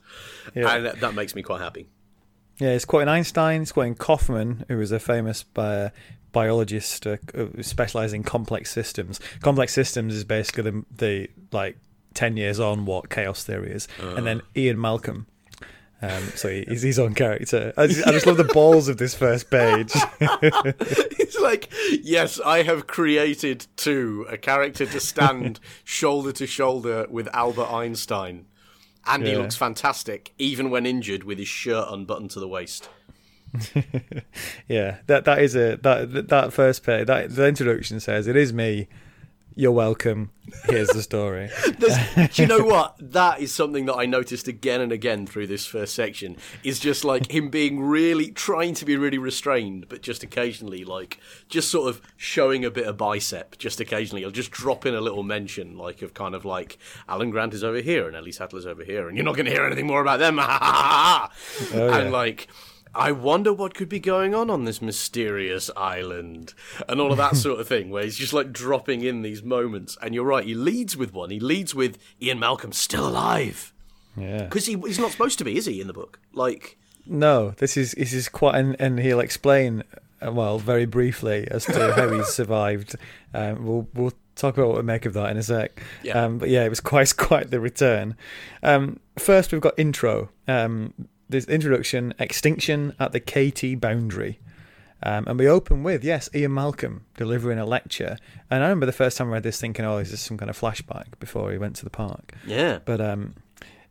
Yeah. 0.56 0.76
and 0.76 0.86
that, 0.86 1.00
that 1.02 1.14
makes 1.14 1.36
me 1.36 1.42
quite 1.42 1.62
happy. 1.62 1.88
Yeah, 2.60 2.70
it's 2.70 2.86
quoting 2.86 3.08
Einstein. 3.10 3.62
It's 3.62 3.72
quoting 3.72 3.96
Kauffman, 3.96 4.66
who 4.68 4.78
was 4.78 4.92
a 4.92 5.00
famous 5.00 5.44
bi- 5.44 5.92
biologist 6.32 7.06
uh, 7.06 7.18
who 7.36 7.62
specialised 7.62 8.14
in 8.14 8.24
complex 8.24 8.72
systems. 8.72 9.20
Complex 9.42 9.74
systems 9.74 10.16
is 10.16 10.24
basically 10.24 10.64
the, 10.72 10.86
the 10.96 11.30
like 11.52 11.78
ten 12.14 12.36
years 12.38 12.60
on 12.60 12.86
what 12.86 13.10
chaos 13.10 13.44
theory 13.44 13.72
is, 13.72 13.88
and 14.00 14.26
then 14.26 14.42
Ian 14.56 14.80
Malcolm. 14.82 15.28
Um, 16.02 16.24
so 16.36 16.50
he, 16.50 16.64
he's 16.68 16.84
his 16.84 17.00
own 17.00 17.16
character. 17.16 17.74
I 17.76 17.88
just, 17.88 18.08
I 18.08 18.12
just 18.12 18.28
love 18.28 18.38
the 18.38 18.44
balls 18.44 18.88
of 18.88 18.98
this 18.98 19.16
first 19.16 19.50
page. 19.50 19.94
It's 21.28 21.38
like, 21.40 21.68
yes, 22.04 22.40
I 22.40 22.64
have 22.64 22.88
created 22.88 23.68
two 23.76 24.26
a 24.30 24.38
character 24.38 24.86
to 24.86 25.00
stand 25.02 25.60
shoulder 25.84 26.32
to 26.32 26.48
shoulder 26.48 27.06
with 27.10 27.28
Albert 27.34 27.70
Einstein, 27.70 28.46
and 29.06 29.28
he 29.28 29.36
looks 29.36 29.58
fantastic 29.58 30.34
even 30.38 30.70
when 30.70 30.86
injured 30.86 31.26
with 31.26 31.38
his 31.38 31.50
shirt 31.50 31.88
unbuttoned 31.90 32.32
to 32.32 32.40
the 32.40 32.48
waist. 32.48 32.88
yeah, 34.70 35.00
that 35.08 35.26
that 35.26 35.40
is 35.40 35.56
a 35.56 35.76
that 35.84 36.28
that 36.30 36.54
first 36.54 36.84
page. 36.84 37.08
That 37.08 37.36
the 37.36 37.48
introduction 37.48 38.00
says, 38.00 38.28
"It 38.28 38.38
is 38.38 38.54
me. 38.54 38.88
You're 39.58 39.72
welcome. 39.72 40.30
Here's 40.66 40.90
the 40.90 41.02
story." 41.02 41.50
Do 41.80 42.42
you 42.42 42.48
know 42.48 42.64
what? 42.64 42.96
That 43.00 43.42
is 43.42 43.54
something 43.56 43.88
that 43.88 43.96
I 43.96 44.06
noticed 44.06 44.48
again 44.48 44.82
and 44.82 44.92
again 44.92 45.26
through 45.26 45.48
this 45.48 45.66
first 45.66 45.96
section. 45.96 46.38
Is 46.64 46.80
just 46.80 47.04
like 47.04 47.32
him 47.32 47.50
being 47.50 47.80
really 47.80 48.30
trying 48.30 48.76
to 48.76 48.86
be 48.86 48.96
really 48.96 49.18
restrained, 49.18 49.90
but 49.90 50.04
just 50.04 50.22
occasionally, 50.22 50.86
like 50.86 51.20
just 51.50 51.72
sort 51.72 51.90
of 51.90 52.04
showing 52.16 52.64
a 52.64 52.70
bit 52.70 52.86
of 52.86 52.98
bicep. 52.98 53.58
Just 53.58 53.80
occasionally, 53.80 54.22
he'll 54.22 54.30
just 54.30 54.52
drop 54.52 54.86
in 54.86 54.94
a 54.94 55.02
little 55.02 55.24
mention, 55.24 55.76
like 55.76 56.04
of 56.04 56.14
kind 56.14 56.36
of 56.36 56.46
like 56.46 56.78
Alan 57.10 57.32
Grant 57.32 57.56
is 57.56 57.64
over 57.64 57.82
here 57.82 58.08
and 58.08 58.16
Ellie 58.16 58.32
Sattler's 58.32 58.68
over 58.68 58.84
here, 58.84 59.08
and 59.08 59.18
you're 59.18 59.26
not 59.26 59.36
going 59.36 59.48
to 59.48 59.52
hear 59.52 59.66
anything 59.66 59.88
more 59.88 60.02
about 60.02 60.20
them. 60.20 60.40
Oh, 60.40 61.28
yeah. 61.74 61.98
And 61.98 62.12
like. 62.12 62.48
I 62.98 63.12
wonder 63.12 63.54
what 63.54 63.74
could 63.76 63.88
be 63.90 64.00
going 64.00 64.34
on 64.34 64.50
on 64.50 64.66
this 64.66 64.82
mysterious 64.82 65.70
island, 65.78 66.54
and 66.90 67.00
all 67.00 67.12
of 67.12 67.18
that 67.18 67.36
sort 67.46 67.60
of 67.60 67.68
thing, 67.68 67.90
where 67.92 68.04
he's 68.04 68.18
just 68.18 68.34
like 68.34 68.52
dropping 68.52 69.02
in 69.04 69.22
these 69.22 69.44
moments. 69.44 69.98
And 70.02 70.16
you're 70.16 70.26
right, 70.26 70.44
he 70.46 70.56
leads 70.56 70.98
with 70.98 71.14
one. 71.14 71.30
He 71.30 71.40
leads 71.40 71.76
with 71.76 71.98
Ian 72.22 72.40
Malcolm 72.40 72.72
still 72.72 73.08
alive 73.08 73.72
Yeah. 74.18 74.44
because 74.46 74.66
he, 74.66 74.76
he's 74.80 75.00
not 75.00 75.12
supposed 75.12 75.38
to 75.38 75.46
be, 75.46 75.56
is 75.58 75.66
he? 75.68 75.80
In 75.80 75.88
the 75.88 75.94
book, 75.94 76.20
like 76.34 76.78
No, 77.06 77.52
this 77.52 77.78
is 77.78 77.92
this 77.94 78.14
is 78.14 78.28
quite, 78.30 78.56
and, 78.56 78.76
and 78.80 79.00
he'll 79.00 79.20
explain, 79.20 79.84
uh, 80.26 80.32
well, 80.32 80.58
very 80.58 80.86
briefly 80.86 81.48
as 81.52 81.66
to 81.66 81.94
how 81.94 82.10
he's 82.10 82.28
survived. 82.42 82.96
Um, 83.34 83.64
we'll 83.66 83.88
we'll 83.94 84.14
talk 84.36 84.58
about 84.58 84.68
what 84.70 84.78
we 84.78 84.84
make 84.84 85.06
of 85.06 85.14
that 85.14 85.30
in 85.30 85.38
a 85.38 85.44
sec. 85.44 85.82
Yeah. 86.04 86.24
Um, 86.24 86.38
but 86.40 86.50
yeah, 86.50 86.64
it 86.64 86.70
was 86.70 86.80
quite 86.92 87.16
quite 87.16 87.52
the 87.52 87.60
return. 87.60 88.16
Um, 88.64 89.00
first, 89.20 89.52
we've 89.52 89.62
got 89.62 89.78
intro. 89.78 90.30
Um, 90.48 90.94
this 91.30 91.46
introduction, 91.46 92.14
extinction 92.20 92.94
at 93.00 93.12
the 93.12 93.20
KT 93.20 93.80
boundary. 93.80 94.40
Um, 95.04 95.26
and 95.28 95.38
we 95.38 95.48
open 95.48 95.84
with, 95.84 96.04
yes, 96.04 96.28
Ian 96.34 96.56
Malcolm 96.56 97.06
delivering 97.18 97.60
a 97.60 97.66
lecture. 97.66 98.18
And 98.50 98.64
I 98.64 98.68
remember 98.68 98.88
the 98.88 98.92
first 98.92 99.18
time 99.18 99.28
I 99.30 99.34
read 99.34 99.44
this 99.44 99.62
thinking, 99.62 99.86
oh, 99.86 99.98
is 99.98 100.10
this 100.10 100.22
some 100.22 100.38
kind 100.38 100.50
of 100.50 100.60
flashback 100.60 101.20
before 101.20 101.52
he 101.52 101.58
went 101.58 101.76
to 101.78 101.84
the 101.84 101.92
park? 101.92 102.34
yeah, 102.48 102.80
But 102.84 103.00
um, 103.00 103.36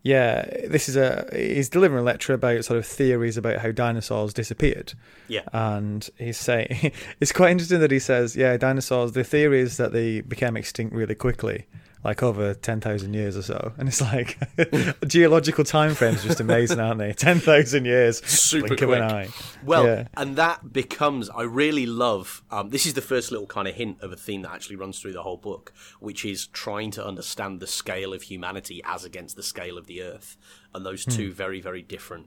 yeah, 0.02 0.44
this 0.68 0.88
is 0.88 0.96
a 0.96 1.28
he's 1.32 1.68
delivering 1.68 2.00
a 2.00 2.04
lecture 2.04 2.32
about 2.32 2.64
sort 2.64 2.78
of 2.78 2.86
theories 2.86 3.36
about 3.36 3.58
how 3.58 3.72
dinosaurs 3.72 4.32
disappeared, 4.32 4.92
yeah, 5.26 5.42
and 5.52 6.08
he's 6.16 6.36
saying 6.36 6.92
it's 7.20 7.32
quite 7.32 7.50
interesting 7.50 7.80
that 7.80 7.90
he 7.90 7.98
says, 7.98 8.36
yeah, 8.36 8.56
dinosaurs. 8.56 9.12
The 9.12 9.24
theory 9.24 9.60
is 9.60 9.78
that 9.78 9.92
they 9.92 10.20
became 10.20 10.56
extinct 10.56 10.94
really 10.94 11.16
quickly, 11.16 11.66
like 12.06 12.22
over 12.22 12.54
ten 12.54 12.80
thousand 12.80 13.14
years 13.14 13.36
or 13.36 13.42
so, 13.42 13.72
and 13.76 13.88
it's 13.88 14.00
like 14.00 14.38
geological 15.06 15.64
time 15.64 15.94
frames 15.94 16.22
just 16.22 16.38
amazing, 16.40 16.78
aren't 16.78 16.98
they? 17.00 17.12
Ten 17.26 17.40
thousand 17.40 17.84
years, 17.84 18.25
Super 18.25 18.68
blink 18.68 18.82
of 18.82 18.90
an 18.90 19.02
eye. 19.02 19.28
Well, 19.64 19.84
Yeah. 19.84 20.08
and 20.16 20.36
that 20.36 20.72
becomes, 20.72 21.28
I 21.30 21.42
really 21.42 21.84
love, 21.84 22.42
um, 22.50 22.70
this 22.70 22.86
is 22.86 22.94
the 22.94 23.02
first 23.02 23.32
little 23.32 23.46
kind 23.48 23.66
of 23.66 23.75
hint 23.75 24.00
of 24.02 24.12
a 24.12 24.16
theme 24.16 24.42
that 24.42 24.52
actually 24.52 24.76
runs 24.76 25.00
through 25.00 25.14
the 25.14 25.22
whole 25.22 25.36
book, 25.36 25.72
which 25.98 26.25
is 26.25 26.46
trying 26.46 26.92
to 26.92 27.04
understand 27.04 27.58
the 27.60 27.66
scale 27.66 28.12
of 28.14 28.22
humanity 28.22 28.80
as 28.84 29.04
against 29.04 29.34
the 29.34 29.42
scale 29.42 29.76
of 29.76 29.86
the 29.86 30.00
earth. 30.02 30.36
And 30.72 30.86
those 30.86 31.04
two 31.04 31.32
very, 31.32 31.60
very 31.60 31.82
different 31.82 32.26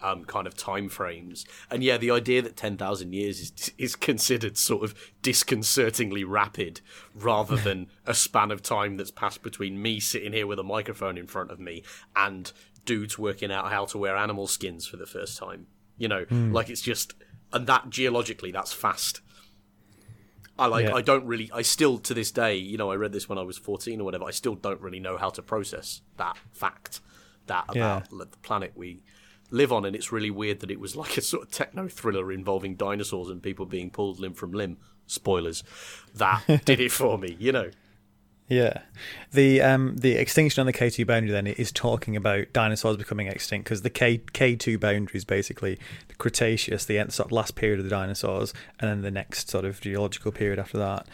um, 0.00 0.24
kind 0.24 0.46
of 0.46 0.54
time 0.56 0.88
frames. 0.88 1.44
And 1.70 1.82
yeah, 1.82 1.96
the 1.96 2.10
idea 2.10 2.42
that 2.42 2.56
10,000 2.56 3.12
years 3.12 3.40
is, 3.40 3.72
is 3.78 3.96
considered 3.96 4.56
sort 4.58 4.84
of 4.84 4.94
disconcertingly 5.22 6.24
rapid 6.24 6.80
rather 7.14 7.56
than 7.56 7.88
a 8.06 8.14
span 8.14 8.50
of 8.50 8.62
time 8.62 8.96
that's 8.96 9.10
passed 9.10 9.42
between 9.42 9.80
me 9.80 10.00
sitting 10.00 10.32
here 10.32 10.46
with 10.46 10.58
a 10.58 10.64
microphone 10.64 11.16
in 11.16 11.26
front 11.26 11.50
of 11.50 11.58
me 11.58 11.82
and 12.14 12.52
dudes 12.84 13.18
working 13.18 13.50
out 13.50 13.70
how 13.70 13.84
to 13.86 13.98
wear 13.98 14.16
animal 14.16 14.46
skins 14.46 14.86
for 14.86 14.96
the 14.96 15.06
first 15.06 15.38
time. 15.38 15.66
You 15.96 16.08
know, 16.08 16.26
like 16.30 16.68
it's 16.70 16.82
just, 16.82 17.14
and 17.52 17.66
that 17.68 17.88
geologically, 17.88 18.50
that's 18.50 18.72
fast. 18.72 19.20
I 20.58 20.66
like. 20.66 20.86
Yeah. 20.86 20.94
I 20.94 21.02
don't 21.02 21.24
really. 21.24 21.50
I 21.52 21.62
still 21.62 21.98
to 21.98 22.14
this 22.14 22.30
day, 22.30 22.56
you 22.56 22.76
know, 22.78 22.90
I 22.90 22.96
read 22.96 23.12
this 23.12 23.28
when 23.28 23.38
I 23.38 23.42
was 23.42 23.58
fourteen 23.58 24.00
or 24.00 24.04
whatever. 24.04 24.24
I 24.24 24.30
still 24.30 24.54
don't 24.54 24.80
really 24.80 25.00
know 25.00 25.16
how 25.16 25.30
to 25.30 25.42
process 25.42 26.02
that 26.16 26.36
fact, 26.52 27.00
that 27.46 27.64
Yeah. 27.74 27.98
about 27.98 28.30
the 28.32 28.38
planet 28.38 28.72
we 28.76 29.02
live 29.54 29.72
on, 29.72 29.84
and 29.84 29.96
it's 29.96 30.12
really 30.12 30.30
weird 30.30 30.60
that 30.60 30.70
it 30.70 30.80
was 30.80 30.96
like 30.96 31.16
a 31.16 31.22
sort 31.22 31.44
of 31.44 31.50
techno 31.50 31.88
thriller 31.88 32.32
involving 32.32 32.74
dinosaurs 32.74 33.30
and 33.30 33.42
people 33.42 33.64
being 33.64 33.90
pulled 33.90 34.18
limb 34.18 34.34
from 34.34 34.52
limb. 34.52 34.76
Spoilers. 35.06 35.62
That 36.14 36.42
did 36.64 36.80
it 36.80 36.92
for 36.92 37.18
me. 37.18 37.36
You 37.38 37.52
know. 37.52 37.70
Yeah, 38.48 38.82
the 39.32 39.62
um 39.62 39.96
the 39.96 40.12
extinction 40.12 40.60
on 40.60 40.66
the 40.66 40.72
KT 40.72 41.06
boundary 41.06 41.30
then 41.30 41.46
is 41.46 41.72
talking 41.72 42.14
about 42.14 42.52
dinosaurs 42.52 42.98
becoming 42.98 43.26
extinct 43.26 43.64
because 43.64 43.80
the 43.80 43.90
K 43.90 44.18
KT 44.18 44.78
boundary 44.78 45.16
is 45.16 45.24
basically 45.24 45.78
the 46.08 46.14
Cretaceous, 46.14 46.84
the 46.84 46.98
end, 46.98 47.12
sort 47.12 47.28
of 47.28 47.32
last 47.32 47.54
period 47.54 47.78
of 47.78 47.84
the 47.84 47.90
dinosaurs, 47.90 48.52
and 48.80 48.90
then 48.90 49.00
the 49.00 49.10
next 49.10 49.48
sort 49.48 49.64
of 49.64 49.80
geological 49.80 50.30
period 50.30 50.58
after 50.58 50.76
that. 50.76 51.06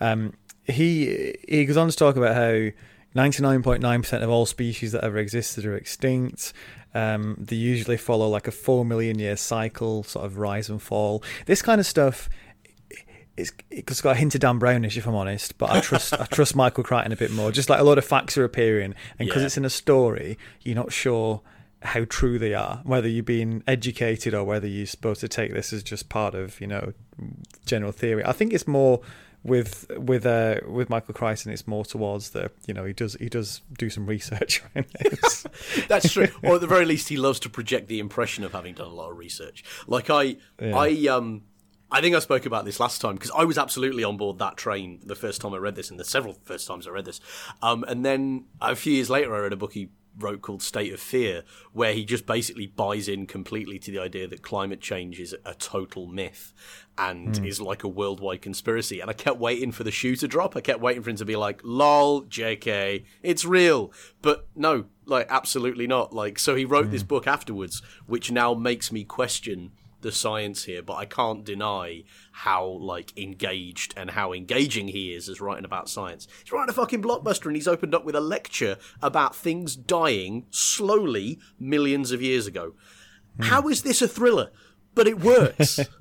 Um, 0.00 0.32
he 0.64 1.36
he 1.46 1.66
goes 1.66 1.76
on 1.76 1.90
to 1.90 1.96
talk 1.96 2.16
about 2.16 2.34
how 2.34 2.70
ninety 3.14 3.42
nine 3.42 3.62
point 3.62 3.82
nine 3.82 4.00
percent 4.00 4.24
of 4.24 4.30
all 4.30 4.46
species 4.46 4.92
that 4.92 5.04
ever 5.04 5.18
existed 5.18 5.66
are 5.66 5.76
extinct. 5.76 6.54
Um, 6.94 7.36
they 7.38 7.56
usually 7.56 7.96
follow 7.96 8.28
like 8.28 8.48
a 8.48 8.50
four 8.52 8.84
million 8.84 9.18
year 9.18 9.36
cycle, 9.36 10.02
sort 10.02 10.24
of 10.24 10.38
rise 10.38 10.68
and 10.70 10.80
fall. 10.80 11.22
This 11.46 11.62
kind 11.62 11.80
of 11.80 11.86
stuff 11.86 12.28
it's 13.36 13.52
it's 13.70 14.00
got 14.00 14.16
a 14.16 14.18
hint 14.18 14.34
of 14.34 14.40
Dan 14.40 14.58
Brownish, 14.58 14.96
if 14.96 15.06
I'm 15.06 15.14
honest. 15.14 15.58
But 15.58 15.70
I 15.70 15.80
trust 15.80 16.12
I 16.12 16.24
trust 16.26 16.56
Michael 16.56 16.82
Crichton 16.84 17.12
a 17.12 17.16
bit 17.16 17.30
more. 17.30 17.52
Just 17.52 17.70
like 17.70 17.78
a 17.80 17.84
lot 17.84 17.98
of 17.98 18.04
facts 18.04 18.36
are 18.36 18.44
appearing, 18.44 18.94
and 19.18 19.28
because 19.28 19.42
Yeah. 19.42 19.46
it's 19.46 19.56
in 19.56 19.64
a 19.64 19.70
story, 19.70 20.36
you're 20.62 20.74
not 20.74 20.92
sure 20.92 21.42
how 21.82 22.04
true 22.06 22.38
they 22.40 22.54
are. 22.54 22.80
Whether 22.84 23.06
you're 23.08 23.22
being 23.22 23.62
educated 23.68 24.34
or 24.34 24.42
whether 24.42 24.66
you're 24.66 24.86
supposed 24.86 25.20
to 25.20 25.28
take 25.28 25.52
this 25.54 25.72
as 25.72 25.84
just 25.84 26.08
part 26.08 26.34
of 26.34 26.60
you 26.60 26.66
know 26.66 26.92
general 27.64 27.92
theory. 27.92 28.24
I 28.24 28.32
think 28.32 28.52
it's 28.52 28.66
more 28.66 29.00
with 29.44 29.90
with 29.96 30.26
uh 30.26 30.56
with 30.66 30.90
Michael 30.90 31.14
Crichton. 31.14 31.52
It's 31.52 31.66
more 31.66 31.84
towards 31.84 32.30
the 32.30 32.50
you 32.66 32.74
know 32.74 32.84
he 32.84 32.92
does 32.92 33.14
he 33.14 33.28
does 33.28 33.62
do 33.76 33.90
some 33.90 34.06
research. 34.06 34.62
That's 35.88 36.12
true. 36.12 36.28
or 36.42 36.56
at 36.56 36.60
the 36.60 36.66
very 36.66 36.84
least, 36.84 37.08
he 37.08 37.16
loves 37.16 37.40
to 37.40 37.48
project 37.48 37.88
the 37.88 37.98
impression 37.98 38.44
of 38.44 38.52
having 38.52 38.74
done 38.74 38.88
a 38.88 38.94
lot 38.94 39.10
of 39.10 39.18
research. 39.18 39.64
Like 39.86 40.10
I, 40.10 40.36
I, 40.60 41.06
um, 41.08 41.42
I 41.90 42.00
think 42.00 42.14
I 42.14 42.18
spoke 42.18 42.46
about 42.46 42.64
this 42.64 42.80
last 42.80 43.00
time 43.00 43.14
because 43.14 43.30
I 43.36 43.44
was 43.44 43.56
absolutely 43.56 44.04
on 44.04 44.16
board 44.16 44.38
that 44.38 44.56
train 44.56 45.00
the 45.04 45.14
first 45.14 45.40
time 45.40 45.54
I 45.54 45.58
read 45.58 45.76
this, 45.76 45.90
and 45.90 45.98
the 45.98 46.04
several 46.04 46.34
first 46.44 46.66
times 46.66 46.86
I 46.86 46.90
read 46.90 47.04
this. 47.04 47.20
Um, 47.62 47.84
and 47.84 48.04
then 48.04 48.44
a 48.60 48.76
few 48.76 48.92
years 48.92 49.08
later, 49.08 49.34
I 49.34 49.40
read 49.40 49.52
a 49.52 49.56
book 49.56 49.72
he 49.72 49.88
wrote 50.18 50.42
called 50.42 50.62
State 50.62 50.92
of 50.92 51.00
Fear, 51.00 51.44
where 51.72 51.92
he 51.92 52.04
just 52.04 52.26
basically 52.26 52.66
buys 52.66 53.08
in 53.08 53.26
completely 53.26 53.78
to 53.78 53.90
the 53.90 53.98
idea 53.98 54.26
that 54.26 54.42
climate 54.42 54.80
change 54.80 55.20
is 55.20 55.34
a 55.44 55.54
total 55.54 56.06
myth 56.06 56.52
and 56.96 57.36
hmm. 57.36 57.44
is 57.44 57.60
like 57.60 57.84
a 57.84 57.88
worldwide 57.88 58.42
conspiracy. 58.42 59.00
And 59.00 59.08
I 59.08 59.12
kept 59.12 59.38
waiting 59.38 59.72
for 59.72 59.84
the 59.84 59.90
shoe 59.90 60.16
to 60.16 60.28
drop. 60.28 60.56
I 60.56 60.60
kept 60.60 60.80
waiting 60.80 61.02
for 61.02 61.10
him 61.10 61.16
to 61.16 61.24
be 61.24 61.36
like, 61.36 61.60
lol, 61.62 62.22
JK, 62.24 63.04
it's 63.22 63.44
real. 63.44 63.92
But 64.20 64.48
no, 64.54 64.86
like, 65.06 65.26
absolutely 65.30 65.86
not. 65.86 66.12
Like, 66.12 66.38
so 66.38 66.54
he 66.56 66.64
wrote 66.64 66.90
this 66.90 67.02
hmm. 67.02 67.08
book 67.08 67.26
afterwards, 67.26 67.82
which 68.06 68.30
now 68.30 68.54
makes 68.54 68.90
me 68.90 69.04
question 69.04 69.72
the 70.00 70.12
science 70.12 70.64
here, 70.64 70.82
but 70.82 70.94
I 70.94 71.04
can't 71.04 71.44
deny 71.44 72.04
how 72.32 72.64
like 72.66 73.16
engaged 73.16 73.94
and 73.96 74.10
how 74.10 74.32
engaging 74.32 74.88
he 74.88 75.12
is 75.14 75.28
as 75.28 75.40
writing 75.40 75.64
about 75.64 75.88
science. 75.88 76.28
He's 76.42 76.52
writing 76.52 76.70
a 76.70 76.74
fucking 76.74 77.02
blockbuster 77.02 77.46
and 77.46 77.56
he's 77.56 77.68
opened 77.68 77.94
up 77.94 78.04
with 78.04 78.14
a 78.14 78.20
lecture 78.20 78.76
about 79.02 79.34
things 79.34 79.76
dying 79.76 80.46
slowly 80.50 81.38
millions 81.58 82.12
of 82.12 82.22
years 82.22 82.46
ago. 82.46 82.74
How 83.40 83.68
is 83.68 83.82
this 83.82 84.02
a 84.02 84.08
thriller? 84.08 84.50
But 84.94 85.06
it 85.06 85.20
works. 85.20 85.80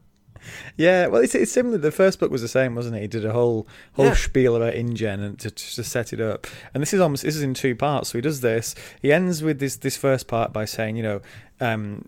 Yeah, 0.76 1.08
well, 1.08 1.22
it's, 1.22 1.36
it's 1.36 1.52
similar. 1.52 1.78
The 1.78 1.92
first 1.92 2.20
book 2.20 2.32
was 2.32 2.42
the 2.42 2.48
same, 2.48 2.76
wasn't 2.76 2.96
it? 2.96 3.02
He 3.02 3.08
did 3.08 3.26
a 3.26 3.34
whole 3.34 3.68
whole 3.94 4.06
Yeah. 4.08 4.14
spiel 4.16 4.56
about 4.56 4.74
InGen 4.76 5.20
and 5.22 5.40
to, 5.40 5.50
to 5.50 5.84
set 5.84 6.14
it 6.14 6.22
up. 6.22 6.48
And 6.74 6.82
this 6.82 6.94
is 6.94 7.00
almost 7.00 7.24
this 7.24 7.36
is 7.36 7.42
in 7.44 7.54
two 7.54 7.76
parts. 7.76 8.10
So 8.10 8.18
he 8.18 8.22
does 8.22 8.42
this. 8.42 8.76
He 9.02 9.12
ends 9.12 9.42
with 9.44 9.60
this 9.60 9.76
this 9.78 9.98
first 9.98 10.28
part 10.28 10.54
by 10.54 10.66
saying, 10.66 10.98
you 10.98 11.04
know, 11.04 11.22
um, 11.60 12.06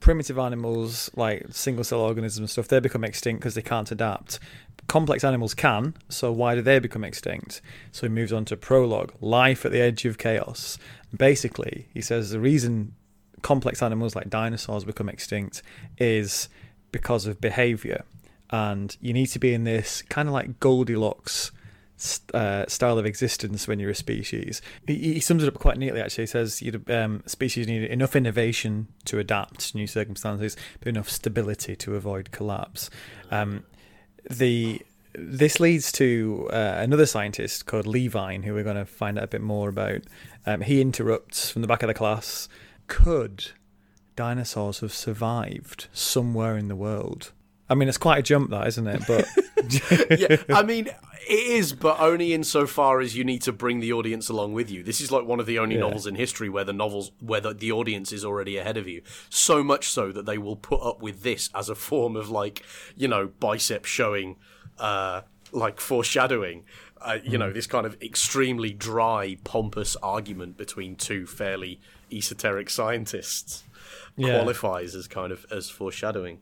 primitive 0.00 0.38
animals 0.38 1.10
like 1.16 1.46
single 1.50 1.84
cell 1.84 2.00
organisms 2.00 2.38
and 2.38 2.50
stuff, 2.50 2.68
they 2.68 2.80
become 2.80 3.04
extinct 3.04 3.40
because 3.40 3.54
they 3.54 3.62
can't 3.62 3.90
adapt. 3.90 4.38
Complex 4.88 5.22
animals 5.24 5.54
can, 5.54 5.94
so 6.08 6.32
why 6.32 6.54
do 6.54 6.60
they 6.60 6.78
become 6.78 7.04
extinct? 7.04 7.62
So 7.92 8.06
he 8.06 8.08
moves 8.12 8.32
on 8.32 8.44
to 8.46 8.56
prologue, 8.56 9.12
life 9.20 9.64
at 9.64 9.70
the 9.72 9.80
edge 9.80 10.04
of 10.04 10.18
chaos. 10.18 10.76
Basically, 11.16 11.88
he 11.94 12.00
says 12.02 12.30
the 12.30 12.40
reason 12.40 12.94
complex 13.42 13.80
animals 13.82 14.14
like 14.14 14.28
dinosaurs 14.28 14.84
become 14.84 15.08
extinct 15.08 15.62
is 15.98 16.48
because 16.92 17.26
of 17.26 17.40
behavior 17.40 18.04
and 18.50 18.96
you 19.00 19.12
need 19.12 19.26
to 19.26 19.38
be 19.38 19.52
in 19.54 19.64
this 19.64 20.02
kind 20.02 20.28
of 20.28 20.34
like 20.34 20.60
goldilocks 20.60 21.50
uh, 22.34 22.66
style 22.66 22.98
of 22.98 23.06
existence 23.06 23.68
when 23.68 23.78
you're 23.78 23.90
a 23.90 23.94
species 23.94 24.60
he, 24.86 25.14
he 25.14 25.20
sums 25.20 25.42
it 25.42 25.46
up 25.46 25.54
quite 25.54 25.78
neatly 25.78 26.00
actually 26.00 26.22
he 26.22 26.26
says 26.26 26.60
you'd, 26.60 26.90
um, 26.90 27.22
species 27.26 27.66
need 27.66 27.84
enough 27.84 28.16
innovation 28.16 28.88
to 29.04 29.18
adapt 29.18 29.70
to 29.70 29.76
new 29.76 29.86
circumstances 29.86 30.56
but 30.80 30.88
enough 30.88 31.08
stability 31.08 31.76
to 31.76 31.94
avoid 31.94 32.30
collapse 32.32 32.90
um, 33.30 33.64
the 34.28 34.80
this 35.14 35.60
leads 35.60 35.92
to 35.92 36.48
uh, 36.52 36.76
another 36.78 37.04
scientist 37.04 37.66
called 37.66 37.86
Levine, 37.86 38.42
who 38.42 38.54
we're 38.54 38.64
going 38.64 38.76
to 38.76 38.86
find 38.86 39.18
out 39.18 39.24
a 39.24 39.28
bit 39.28 39.42
more 39.42 39.68
about. 39.68 40.00
Um, 40.46 40.62
he 40.62 40.80
interrupts 40.80 41.50
from 41.50 41.60
the 41.60 41.68
back 41.68 41.82
of 41.82 41.88
the 41.88 41.94
class. 41.94 42.48
Could 42.86 43.50
dinosaurs 44.16 44.80
have 44.80 44.92
survived 44.92 45.88
somewhere 45.92 46.56
in 46.56 46.68
the 46.68 46.76
world? 46.76 47.32
I 47.70 47.74
mean, 47.74 47.88
it's 47.88 47.98
quite 47.98 48.18
a 48.18 48.22
jump, 48.22 48.50
that 48.50 48.66
isn't 48.66 48.86
it? 48.86 49.02
But 49.06 49.26
yeah, 50.20 50.36
I 50.54 50.62
mean, 50.62 50.88
it 50.88 51.32
is, 51.32 51.72
but 51.72 51.98
only 52.00 52.34
insofar 52.34 53.00
as 53.00 53.16
you 53.16 53.24
need 53.24 53.40
to 53.42 53.52
bring 53.52 53.80
the 53.80 53.92
audience 53.94 54.28
along 54.28 54.52
with 54.52 54.70
you. 54.70 54.82
This 54.82 55.00
is 55.00 55.10
like 55.10 55.24
one 55.24 55.40
of 55.40 55.46
the 55.46 55.58
only 55.58 55.76
Yeah. 55.76 55.82
novels 55.82 56.06
in 56.06 56.14
history 56.16 56.50
where 56.50 56.64
the 56.64 56.72
novels, 56.74 57.12
where 57.20 57.40
the, 57.40 57.54
the 57.54 57.72
audience 57.72 58.12
is 58.12 58.24
already 58.24 58.58
ahead 58.58 58.76
of 58.76 58.86
you. 58.86 59.00
So 59.30 59.62
much 59.64 59.88
so 59.88 60.12
that 60.12 60.26
they 60.26 60.36
will 60.36 60.56
put 60.56 60.82
up 60.82 61.00
with 61.00 61.22
this 61.22 61.48
as 61.54 61.68
a 61.70 61.74
form 61.74 62.14
of 62.16 62.28
like, 62.28 62.62
you 62.94 63.08
know, 63.08 63.28
bicep 63.40 63.86
showing, 63.86 64.36
uh, 64.78 65.22
like 65.52 65.80
foreshadowing. 65.80 66.64
Uh, 67.00 67.18
you 67.24 67.36
know, 67.36 67.50
this 67.52 67.66
kind 67.66 67.84
of 67.84 68.00
extremely 68.00 68.70
dry, 68.72 69.36
pompous 69.42 69.96
argument 69.96 70.56
between 70.56 70.94
two 70.94 71.26
fairly 71.26 71.80
esoteric 72.12 72.70
scientists 72.70 73.64
Yeah. 74.16 74.34
qualifies 74.38 74.94
as 74.94 75.08
kind 75.08 75.32
of 75.32 75.46
as 75.50 75.70
foreshadowing. 75.70 76.38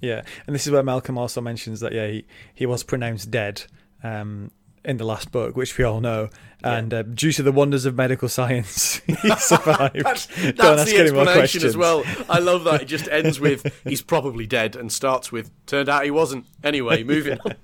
yeah, 0.00 0.22
and 0.46 0.54
this 0.54 0.66
is 0.66 0.72
where 0.72 0.82
Malcolm 0.82 1.16
also 1.18 1.40
mentions 1.40 1.80
that 1.80 1.92
yeah, 1.92 2.06
he, 2.08 2.24
he 2.54 2.66
was 2.66 2.82
pronounced 2.82 3.30
dead 3.30 3.62
um, 4.02 4.50
in 4.84 4.96
the 4.98 5.04
last 5.04 5.32
book, 5.32 5.56
which 5.56 5.76
we 5.78 5.84
all 5.84 6.00
know, 6.00 6.28
and 6.62 6.92
uh, 6.94 7.02
due 7.02 7.32
to 7.32 7.42
the 7.42 7.50
wonders 7.52 7.84
of 7.86 7.94
medical 7.96 8.28
science, 8.38 8.96
he 9.06 9.14
survived. 9.38 10.04
That's, 10.04 10.26
Don't 10.26 10.56
that's 10.56 10.82
ask 10.82 10.90
the 10.90 10.98
any 10.98 11.10
more 11.10 11.22
explanation 11.22 11.34
questions. 11.38 11.64
as 11.64 11.76
well. 11.76 12.04
I 12.28 12.38
love 12.38 12.64
that. 12.64 12.82
It 12.82 12.86
just 12.86 13.08
ends 13.08 13.40
with 13.40 13.66
he's 13.84 14.02
probably 14.02 14.46
dead 14.46 14.76
and 14.76 14.92
starts 14.92 15.32
with 15.32 15.50
turned 15.66 15.88
out 15.88 16.04
he 16.04 16.10
wasn't. 16.10 16.46
Anyway, 16.62 17.02
moving 17.14 17.38
on. 17.44 17.54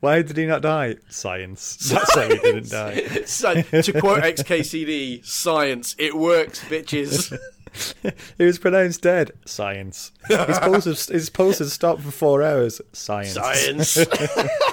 Why 0.00 0.22
did 0.22 0.36
he 0.36 0.46
not 0.46 0.62
die? 0.62 0.96
Science. 1.08 1.76
That's 1.76 2.16
why 2.16 2.26
he 2.28 2.38
didn't 2.38 2.70
die. 2.70 3.22
So, 3.26 3.62
to 3.62 4.00
quote 4.00 4.22
XKCD, 4.24 5.24
science, 5.24 5.94
it 5.98 6.16
works, 6.16 6.60
bitches. 6.64 7.38
He 8.38 8.44
was 8.44 8.58
pronounced 8.58 9.02
dead. 9.02 9.32
Science. 9.44 10.12
His 10.28 10.58
pulse 10.58 10.84
had, 10.84 10.98
his 11.14 11.30
pulse 11.30 11.58
had 11.58 11.68
stopped 11.68 12.02
for 12.02 12.10
four 12.10 12.42
hours. 12.42 12.80
Science. 12.92 13.32
Science. 13.32 13.96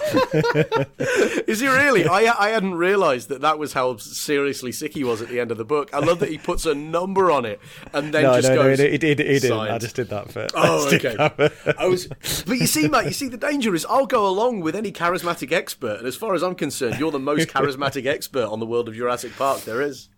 Is 1.48 1.60
he 1.60 1.68
really? 1.68 2.06
I 2.08 2.34
I 2.38 2.50
hadn't 2.50 2.75
realised 2.75 3.29
that 3.29 3.41
that 3.41 3.60
was 3.60 3.74
how 3.74 3.98
seriously 3.98 4.72
sick 4.72 4.94
he 4.94 5.03
was 5.03 5.22
at 5.22 5.29
the 5.29 5.39
end 5.39 5.51
of 5.51 5.58
the 5.58 5.65
book. 5.65 5.94
I 5.94 6.00
love 6.00 6.20
that 6.20 6.29
he 6.29 6.38
puts 6.38 6.65
a 6.65 6.74
number 6.75 7.32
on 7.32 7.46
it 7.46 7.60
and 7.94 8.13
then 8.13 8.24
No, 8.24 8.36
just 8.36 8.50
no, 8.50 8.56
no, 8.56 8.63
goes. 8.63 8.79
he, 8.79 8.86
he, 8.86 8.91
he, 8.91 9.08
he 9.10 9.15
didn't. 9.15 9.51
I 9.53 9.77
just 9.77 9.96
did 9.96 10.10
that 10.10 10.32
for. 10.32 10.48
Oh, 10.53 10.89
just 10.89 11.01
did 11.01 11.06
okay. 11.06 11.34
that 11.38 11.51
for- 11.53 11.75
I 11.79 11.86
was, 11.88 12.08
but 12.46 12.58
you 12.58 12.68
see, 12.68 12.88
mate. 12.88 13.06
You 13.06 13.12
see, 13.13 13.27
the 13.27 13.38
danger 13.38 13.74
is 13.75 13.86
I'll 13.89 14.08
go 14.08 14.28
along 14.28 14.62
with 14.62 14.76
any 14.76 14.91
charismatic 14.91 15.52
expert, 15.52 16.00
and 16.00 16.08
as 16.08 16.15
far 16.15 16.34
as 16.34 16.43
I'm 16.43 16.56
concerned, 16.56 17.00
you're 17.00 17.12
the 17.12 17.19
most 17.19 17.50
charismatic 17.50 18.06
expert 18.06 18.45
on 18.45 18.60
the 18.60 18.65
world 18.65 18.88
of 18.89 18.95
Jurassic 18.95 19.36
Park 19.36 19.62
there 19.62 19.82
is. 19.82 20.10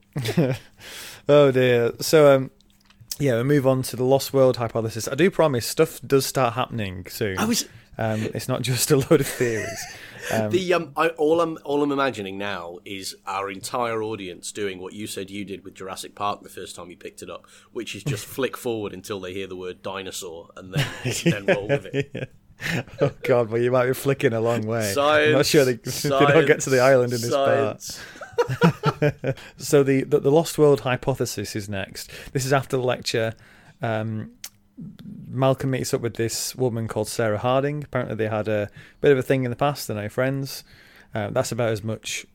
Oh 1.29 1.51
dear. 1.51 1.93
So 2.01 2.36
um, 2.36 2.51
yeah, 3.19 3.38
we 3.38 3.43
move 3.43 3.67
on 3.67 3.82
to 3.84 3.95
the 3.95 4.04
Lost 4.04 4.34
World 4.34 4.58
hypothesis. 4.58 5.08
I 5.08 5.15
do 5.15 5.30
promise 5.30 5.65
stuff 5.65 6.00
does 6.06 6.26
start 6.26 6.54
happening 6.54 7.06
soon. 7.10 7.38
I 7.38 7.45
was 7.45 7.67
Um, 7.97 8.30
it's 8.34 8.47
not 8.47 8.62
just 8.62 8.89
a 8.91 8.97
load 8.97 9.21
of 9.21 9.28
theories. 9.28 9.86
Um, 10.32 10.52
the 10.52 10.74
um. 10.76 10.93
I, 10.95 11.08
all 11.10 11.41
I'm 11.41 11.58
all 11.65 11.82
I'm 11.82 11.91
imagining 11.91 12.38
now 12.38 12.78
is 12.86 13.15
our 13.26 13.50
entire 13.50 14.04
audience 14.04 14.52
doing 14.52 14.80
what 14.80 14.93
you 14.93 15.08
said 15.08 15.32
you 15.32 15.43
did 15.43 15.65
with 15.65 15.74
Jurassic 15.74 16.13
Park 16.13 16.43
the 16.43 16.47
first 16.47 16.76
time 16.76 16.91
you 16.91 16.95
picked 16.95 17.24
it 17.24 17.30
up, 17.30 17.47
which 17.74 17.95
is 17.95 18.04
just 18.04 18.26
flick 18.38 18.56
forward 18.56 18.93
until 18.93 19.19
they 19.19 19.34
hear 19.34 19.47
the 19.47 19.56
word 19.56 19.82
dinosaur 19.82 20.50
and 20.56 20.76
then 20.76 20.88
then 21.26 21.45
roll 21.47 21.67
with 21.67 21.86
it. 21.88 22.32
oh 23.02 23.12
god, 23.24 23.50
well 23.50 23.60
you 23.60 23.71
might 23.71 23.88
be 23.88 23.93
flicking 23.93 24.32
a 24.32 24.39
long 24.39 24.62
way. 24.67 24.93
Science. 24.93 25.28
I'm 25.30 25.34
not 25.34 25.45
sure 25.47 25.65
they, 25.65 25.74
they 25.74 26.10
don't 26.10 26.45
get 26.45 26.62
to 26.62 26.69
the 26.69 26.80
island 26.82 27.13
in 27.13 27.19
this 27.19 27.32
part. 27.32 28.00
So 29.58 29.84
the, 29.84 30.04
the 30.04 30.20
the 30.20 30.32
Lost 30.32 30.58
World 30.58 30.82
hypothesis 30.82 31.56
is 31.56 31.70
next. 31.70 32.12
This 32.34 32.46
is 32.46 32.54
after 32.54 32.78
the 32.78 32.84
lecture. 32.84 33.34
Um, 33.82 34.32
Malcolm 35.28 35.72
meets 35.72 35.94
up 35.94 36.02
with 36.02 36.15
this 36.15 36.56
woman 36.56 36.88
called 36.88 37.08
Sarah 37.08 37.38
Harding. 37.38 37.84
Apparently, 37.84 38.15
they 38.15 38.28
had 38.28 38.48
a 38.48 38.70
bit 39.00 39.12
of 39.12 39.17
a 39.17 39.22
thing 39.22 39.44
in 39.44 39.50
the 39.50 39.56
past. 39.56 39.88
They're 39.88 39.96
now 39.98 40.10
friends. 40.10 40.63
Um, 41.13 41.34
that's 41.34 41.52
about 41.52 41.70
as 41.70 41.84
much 41.84 42.26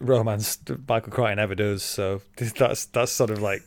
romance 0.00 0.56
that 0.56 0.88
Michael 0.88 1.12
Crichton 1.12 1.38
ever 1.38 1.54
does. 1.54 1.82
So 1.82 2.22
that's 2.36 2.86
that's 2.86 3.12
sort 3.12 3.30
of 3.30 3.40
like 3.40 3.62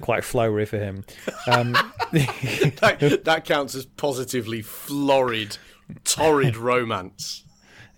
quite 0.00 0.24
flowery 0.24 0.66
for 0.66 0.78
him. 0.78 1.04
Um, 1.46 1.72
that, 2.12 3.22
that 3.24 3.44
counts 3.44 3.74
as 3.74 3.84
positively 3.84 4.62
florid, 4.62 5.58
torrid 6.04 6.56
romance. 6.56 7.44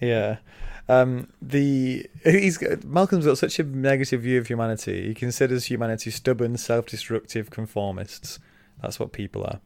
Yeah. 0.01 0.39
Um, 0.89 1.29
the 1.41 2.07
he's 2.25 2.59
Malcolm's 2.85 3.25
got 3.25 3.39
such 3.39 3.59
a 3.59 3.63
negative 3.63 4.21
view 4.23 4.39
of 4.39 4.49
humanity. 4.49 5.09
He 5.09 5.15
considers 5.15 5.65
humanity 5.67 6.11
stubborn, 6.11 6.57
self-destructive 6.57 7.51
conformists. 7.51 8.39
That's 8.83 9.01
what 9.01 9.13
people 9.13 9.45
are. 9.45 9.61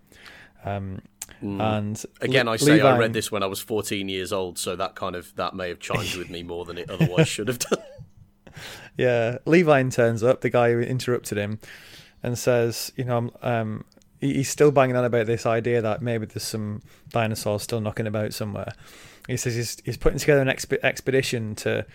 Um, 0.64 1.02
And 1.40 2.02
Again, 2.20 2.46
Le- 2.46 2.52
I 2.52 2.56
say 2.56 2.80
I 2.80 2.96
read 2.96 3.12
this 3.12 3.32
when 3.32 3.42
I 3.42 3.46
was 3.46 3.60
14 3.60 4.08
years 4.08 4.32
old, 4.32 4.58
so 4.58 4.76
that 4.76 4.94
kind 4.94 5.16
of 5.16 5.34
that 5.36 5.54
may 5.54 5.68
have 5.68 5.80
chimed 5.80 6.14
with 6.14 6.30
me 6.30 6.42
more 6.42 6.64
than 6.64 6.78
it 6.78 6.88
otherwise 6.88 7.28
should 7.34 7.48
have 7.48 7.58
done. 7.58 7.82
Yeah, 8.96 9.38
Levine 9.44 9.90
turns 9.90 10.22
up, 10.22 10.40
the 10.40 10.50
guy 10.50 10.72
who 10.72 10.80
interrupted 10.80 11.38
him, 11.38 11.60
and 12.22 12.36
says, 12.36 12.92
you 12.96 13.04
know, 13.04 13.30
um, 13.42 13.84
he's 14.20 14.48
still 14.48 14.72
banging 14.72 14.96
on 14.96 15.04
about 15.04 15.26
this 15.26 15.46
idea 15.46 15.80
that 15.80 16.02
maybe 16.02 16.26
there's 16.26 16.42
some 16.42 16.82
dinosaurs 17.10 17.62
still 17.62 17.80
knocking 17.80 18.06
about 18.08 18.34
somewhere. 18.34 18.72
He 19.28 19.36
says 19.36 19.54
he's, 19.54 19.76
he's 19.84 19.96
putting 19.96 20.18
together 20.18 20.42
an 20.42 20.48
exp- 20.48 20.82
expedition 20.82 21.54
to 21.56 21.86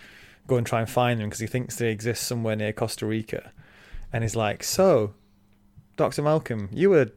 go 0.46 0.56
and 0.56 0.66
try 0.66 0.80
and 0.80 0.88
find 0.88 1.20
them 1.20 1.28
because 1.28 1.40
he 1.40 1.46
thinks 1.46 1.76
they 1.76 1.90
exist 1.90 2.22
somewhere 2.22 2.56
near 2.56 2.72
Costa 2.72 3.04
Rica. 3.04 3.52
And 4.12 4.24
he's 4.24 4.36
like, 4.36 4.62
so, 4.62 5.14
Dr. 5.96 6.22
Malcolm, 6.22 6.68
you 6.72 6.90
were 6.90 7.10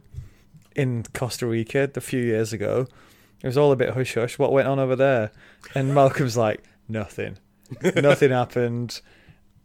in 0.75 1.03
Costa 1.13 1.47
Rica 1.47 1.89
a 1.95 2.01
few 2.01 2.21
years 2.21 2.51
ago. 2.51 2.87
It 3.43 3.47
was 3.47 3.57
all 3.57 3.71
a 3.71 3.75
bit 3.75 3.91
hush 3.91 4.15
hush. 4.15 4.39
What 4.39 4.51
went 4.51 4.67
on 4.67 4.79
over 4.79 4.95
there? 4.95 5.31
And 5.75 5.93
Malcolm's 5.93 6.35
like, 6.35 6.63
nothing. 6.89 7.37
Nothing 7.95 8.31
happened. 8.31 9.01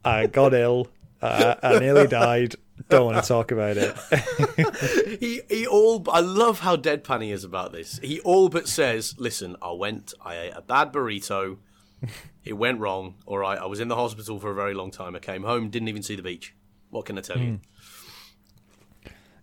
I 0.05 0.27
got 0.27 0.55
ill. 0.55 0.88
Uh, 1.21 1.55
I 1.62 1.79
nearly 1.79 2.09
died. 2.09 2.57
Don't 2.88 3.07
want 3.07 3.23
to 3.23 3.29
talk 3.29 3.53
about 3.53 3.77
it. 3.77 5.18
he 5.21 5.42
he 5.49 5.66
all 5.66 6.05
I 6.11 6.21
love 6.21 6.61
how 6.61 6.77
deadpan 6.77 7.23
he 7.23 7.31
is 7.31 7.45
about 7.45 7.73
this. 7.73 7.99
He 8.03 8.21
all 8.21 8.49
but 8.49 8.68
says, 8.68 9.14
"Listen, 9.18 9.57
I 9.62 9.73
went, 9.73 10.14
I 10.25 10.37
ate 10.38 10.53
a 10.55 10.62
bad 10.62 10.92
burrito. 10.92 11.59
It 12.45 12.55
went 12.55 12.81
wrong. 12.81 13.14
All 13.27 13.38
right, 13.38 13.59
I 13.59 13.66
was 13.66 13.79
in 13.79 13.87
the 13.88 13.95
hospital 13.95 14.40
for 14.40 14.51
a 14.51 14.55
very 14.55 14.75
long 14.75 14.90
time. 14.90 15.14
I 15.14 15.21
came 15.21 15.45
home, 15.45 15.71
didn't 15.71 15.88
even 15.88 16.03
see 16.03 16.16
the 16.16 16.23
beach. 16.23 16.55
What 16.90 17.07
can 17.07 17.16
I 17.16 17.21
tell 17.21 17.38
you? 17.38 17.61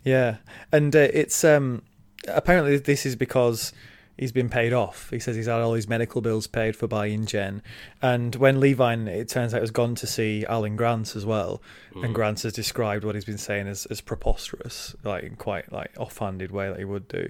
Yeah, 0.04 0.38
and 0.71 0.95
uh, 0.95 1.08
it's 1.13 1.43
um 1.43 1.84
apparently 2.28 2.78
this 2.78 3.06
is 3.06 3.15
because 3.15 3.73
he's 4.19 4.32
been 4.32 4.49
paid 4.49 4.73
off. 4.73 5.10
He 5.10 5.19
says 5.19 5.36
he's 5.36 5.47
had 5.47 5.62
all 5.62 5.73
his 5.73 5.88
medical 5.88 6.21
bills 6.21 6.45
paid 6.45 6.75
for 6.75 6.88
by 6.88 7.08
InGen. 7.08 7.62
And 8.01 8.36
when 8.36 8.60
Levine, 8.60 9.08
it 9.08 9.29
turns 9.29 9.53
out, 9.53 9.62
has 9.62 9.71
gone 9.71 9.95
to 9.95 10.05
see 10.08 10.45
Alan 10.47 10.75
Grant 10.75 11.15
as 11.15 11.25
well, 11.25 11.62
Mm. 11.95 12.05
and 12.05 12.15
Grant 12.15 12.41
has 12.43 12.53
described 12.53 13.03
what 13.03 13.15
he's 13.15 13.25
been 13.25 13.38
saying 13.39 13.67
as, 13.67 13.86
as 13.88 14.01
preposterous, 14.01 14.95
like 15.03 15.23
in 15.23 15.36
quite 15.36 15.71
like 15.71 15.91
offhanded 15.97 16.51
way 16.51 16.69
that 16.69 16.77
he 16.77 16.86
would 16.86 17.08
do, 17.08 17.27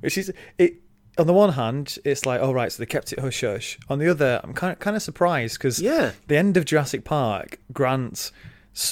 which 0.00 0.18
is 0.18 0.32
it. 0.58 0.74
On 1.18 1.26
the 1.26 1.34
one 1.34 1.52
hand, 1.52 1.98
it's 2.06 2.24
like, 2.24 2.40
oh 2.40 2.52
right, 2.52 2.72
so 2.72 2.82
they 2.82 2.86
kept 2.86 3.12
it 3.12 3.18
hush 3.18 3.42
hush. 3.42 3.78
On 3.90 3.98
the 3.98 4.08
other, 4.08 4.40
I'm 4.42 4.54
kind 4.54 4.72
of 4.72 4.78
kind 4.78 4.96
of 4.96 5.02
surprised 5.02 5.58
because 5.58 5.78
Yeah. 5.78 6.12
the 6.26 6.38
end 6.38 6.56
of 6.56 6.64
Jurassic 6.64 7.04
Park, 7.04 7.58
Grant 7.72 8.30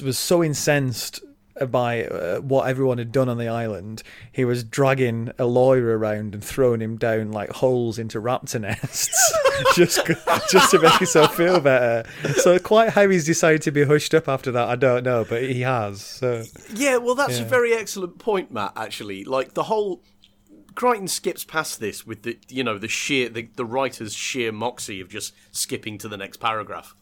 was 0.05 0.19
so 0.19 0.45
incensed 0.45 1.21
by 1.67 2.05
uh, 2.05 2.41
what 2.41 2.69
everyone 2.69 2.99
had 2.99 3.13
done 3.13 3.29
on 3.29 3.39
the 3.39 3.49
island, 3.49 4.03
he 4.33 4.45
was 4.45 4.65
dragging 4.65 5.33
a 5.39 5.45
lawyer 5.45 5.99
around 5.99 6.35
and 6.35 6.45
throwing 6.45 6.81
him 6.81 6.97
down 6.97 7.33
like 7.33 7.51
holes 7.51 7.99
into 7.99 8.21
raptor 8.21 8.61
nests, 8.61 9.35
just 9.75 10.01
just 10.51 10.71
to 10.71 10.79
make 10.79 10.95
himself 10.95 11.37
feel 11.37 11.61
better. 11.61 12.09
So 12.37 12.59
quite 12.59 12.91
how 12.91 13.09
he's 13.09 13.25
decided 13.25 13.63
to 13.63 13.71
be 13.71 13.85
hushed 13.85 14.15
up 14.15 14.29
after 14.29 14.51
that, 14.53 14.69
I 14.69 14.77
don't 14.77 15.05
know, 15.05 15.25
but 15.29 15.43
he 15.43 15.61
has. 15.63 16.03
So 16.03 16.45
Yeah, 16.75 16.97
well, 16.97 17.15
that's 17.15 17.39
a 17.39 17.45
very 17.45 17.75
excellent 17.75 18.19
point, 18.19 18.51
Matt. 18.51 18.73
Actually, 18.77 19.25
like 19.25 19.55
the 19.55 19.65
whole 19.65 20.03
Crichton 20.75 21.09
skips 21.09 21.45
past 21.45 21.81
this 21.81 22.07
with 22.07 22.23
the 22.23 22.39
you 22.49 22.65
know 22.65 22.79
the 22.79 22.89
sheer 22.89 23.29
the, 23.29 23.49
the 23.57 23.65
writer's 23.65 24.15
sheer 24.15 24.53
moxie 24.53 25.01
of 25.01 25.09
just 25.09 25.35
skipping 25.51 25.99
to 25.99 26.09
the 26.09 26.17
next 26.17 26.39
paragraph. 26.39 26.95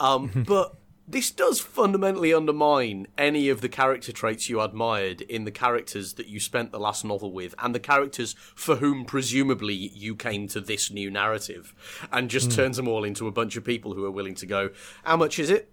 Um, 0.00 0.30
but 0.46 0.74
this 1.12 1.30
does 1.30 1.60
fundamentally 1.60 2.32
undermine 2.32 3.06
any 3.18 3.50
of 3.50 3.60
the 3.60 3.68
character 3.68 4.12
traits 4.12 4.48
you 4.48 4.62
admired 4.62 5.20
in 5.20 5.44
the 5.44 5.50
characters 5.50 6.14
that 6.14 6.26
you 6.26 6.40
spent 6.40 6.72
the 6.72 6.80
last 6.80 7.04
novel 7.04 7.32
with, 7.32 7.54
and 7.58 7.74
the 7.74 7.80
characters 7.80 8.34
for 8.54 8.76
whom 8.76 9.04
presumably 9.04 9.74
you 9.74 10.16
came 10.16 10.48
to 10.48 10.60
this 10.60 10.90
new 10.90 11.10
narrative, 11.10 11.74
and 12.10 12.30
just 12.30 12.50
hmm. 12.50 12.56
turns 12.56 12.78
them 12.78 12.88
all 12.88 13.04
into 13.04 13.26
a 13.26 13.32
bunch 13.32 13.56
of 13.56 13.64
people 13.64 13.92
who 13.92 14.06
are 14.06 14.10
willing 14.10 14.34
to 14.34 14.46
go, 14.46 14.70
"How 15.04 15.16
much 15.16 15.38
is 15.38 15.50
it?" 15.50 15.70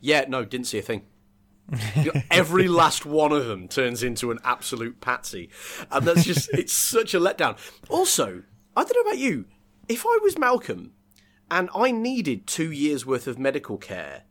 Yeah, 0.00 0.26
no, 0.28 0.44
didn't 0.44 0.66
see 0.66 0.78
a 0.78 0.82
thing. 0.82 1.06
Every 2.30 2.68
last 2.68 3.06
one 3.06 3.32
of 3.32 3.46
them 3.46 3.68
turns 3.68 4.02
into 4.02 4.30
an 4.30 4.40
absolute 4.44 5.00
patsy. 5.00 5.48
And 5.90 6.06
that's 6.06 6.24
just, 6.24 6.50
it's 6.52 6.74
such 6.74 7.14
a 7.14 7.20
letdown. 7.20 7.56
Also, 7.88 8.42
I 8.76 8.84
don't 8.84 8.94
know 8.94 9.10
about 9.10 9.18
you, 9.20 9.46
if 9.88 10.04
I 10.04 10.18
was 10.22 10.36
Malcolm 10.36 10.92
and 11.50 11.70
I 11.74 11.92
needed 11.92 12.46
two 12.46 12.70
years 12.72 13.06
worth 13.06 13.26
of 13.26 13.38
medical 13.38 13.78
care 13.78 14.24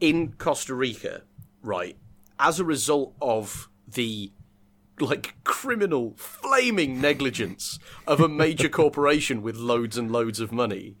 in 0.00 0.32
Costa 0.32 0.74
Rica, 0.74 1.22
right, 1.62 1.96
as 2.38 2.60
a 2.60 2.64
result 2.64 3.14
of 3.20 3.68
the 3.86 4.32
like 5.00 5.36
criminal 5.44 6.14
flaming 6.16 7.00
negligence 7.00 7.78
of 8.06 8.20
a 8.20 8.28
major 8.28 8.68
corporation 8.68 9.42
with 9.42 9.54
loads 9.54 9.96
and 9.96 10.10
loads 10.10 10.40
of 10.40 10.50
money 10.50 10.96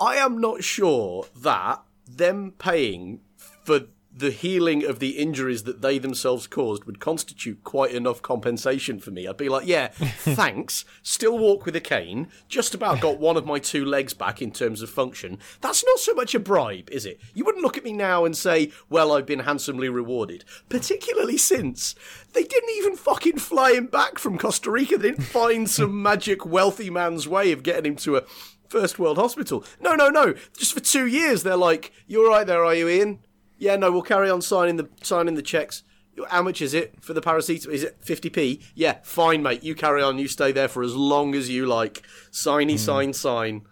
I 0.00 0.16
am 0.16 0.40
not 0.40 0.62
sure 0.62 1.26
that 1.34 1.82
them 2.06 2.52
paying 2.58 3.20
for 3.36 3.88
the 4.18 4.30
healing 4.30 4.84
of 4.84 4.98
the 4.98 5.10
injuries 5.10 5.62
that 5.62 5.80
they 5.80 5.98
themselves 5.98 6.46
caused 6.46 6.84
would 6.84 6.98
constitute 6.98 7.62
quite 7.62 7.92
enough 7.92 8.20
compensation 8.20 8.98
for 8.98 9.10
me. 9.10 9.26
I'd 9.28 9.36
be 9.36 9.48
like, 9.48 9.66
yeah, 9.66 9.88
thanks. 9.92 10.84
Still 11.02 11.38
walk 11.38 11.64
with 11.64 11.76
a 11.76 11.80
cane. 11.80 12.28
Just 12.48 12.74
about 12.74 13.00
got 13.00 13.20
one 13.20 13.36
of 13.36 13.46
my 13.46 13.58
two 13.58 13.84
legs 13.84 14.14
back 14.14 14.42
in 14.42 14.50
terms 14.50 14.82
of 14.82 14.90
function. 14.90 15.38
That's 15.60 15.84
not 15.84 15.98
so 15.98 16.14
much 16.14 16.34
a 16.34 16.40
bribe, 16.40 16.90
is 16.90 17.06
it? 17.06 17.20
You 17.32 17.44
wouldn't 17.44 17.62
look 17.62 17.76
at 17.76 17.84
me 17.84 17.92
now 17.92 18.24
and 18.24 18.36
say, 18.36 18.72
well, 18.90 19.12
I've 19.12 19.26
been 19.26 19.40
handsomely 19.40 19.88
rewarded. 19.88 20.44
Particularly 20.68 21.38
since 21.38 21.94
they 22.32 22.42
didn't 22.42 22.76
even 22.76 22.96
fucking 22.96 23.38
fly 23.38 23.72
him 23.72 23.86
back 23.86 24.18
from 24.18 24.38
Costa 24.38 24.70
Rica. 24.70 24.98
They 24.98 25.10
didn't 25.10 25.24
find 25.24 25.70
some 25.70 26.02
magic 26.02 26.44
wealthy 26.44 26.90
man's 26.90 27.28
way 27.28 27.52
of 27.52 27.62
getting 27.62 27.92
him 27.92 27.96
to 27.96 28.16
a 28.16 28.22
first 28.68 28.98
world 28.98 29.16
hospital. 29.16 29.64
No, 29.80 29.94
no, 29.94 30.08
no. 30.08 30.34
Just 30.56 30.74
for 30.74 30.80
two 30.80 31.06
years, 31.06 31.42
they're 31.42 31.56
like, 31.56 31.92
you're 32.06 32.28
right 32.28 32.46
there, 32.46 32.64
are 32.64 32.74
you, 32.74 32.88
Ian? 32.88 33.20
Yeah, 33.58 33.76
no, 33.76 33.90
we'll 33.90 34.02
carry 34.02 34.30
on 34.30 34.40
signing 34.40 34.76
the 34.76 34.88
signing 35.02 35.34
the 35.34 35.42
checks. 35.42 35.82
How 36.30 36.42
much 36.42 36.60
is 36.60 36.74
it 36.74 36.94
for 37.00 37.12
the 37.12 37.20
paracetamol? 37.20 37.72
Is 37.72 37.84
it 37.84 37.96
fifty 38.00 38.30
p? 38.30 38.60
Yeah, 38.74 38.98
fine, 39.02 39.42
mate. 39.42 39.62
You 39.62 39.74
carry 39.74 40.02
on. 40.02 40.18
You 40.18 40.28
stay 40.28 40.52
there 40.52 40.68
for 40.68 40.82
as 40.82 40.94
long 40.94 41.34
as 41.34 41.48
you 41.48 41.66
like. 41.66 42.02
Signy, 42.30 42.74
hmm. 42.74 42.78
sign, 42.78 43.12
sign. 43.12 43.62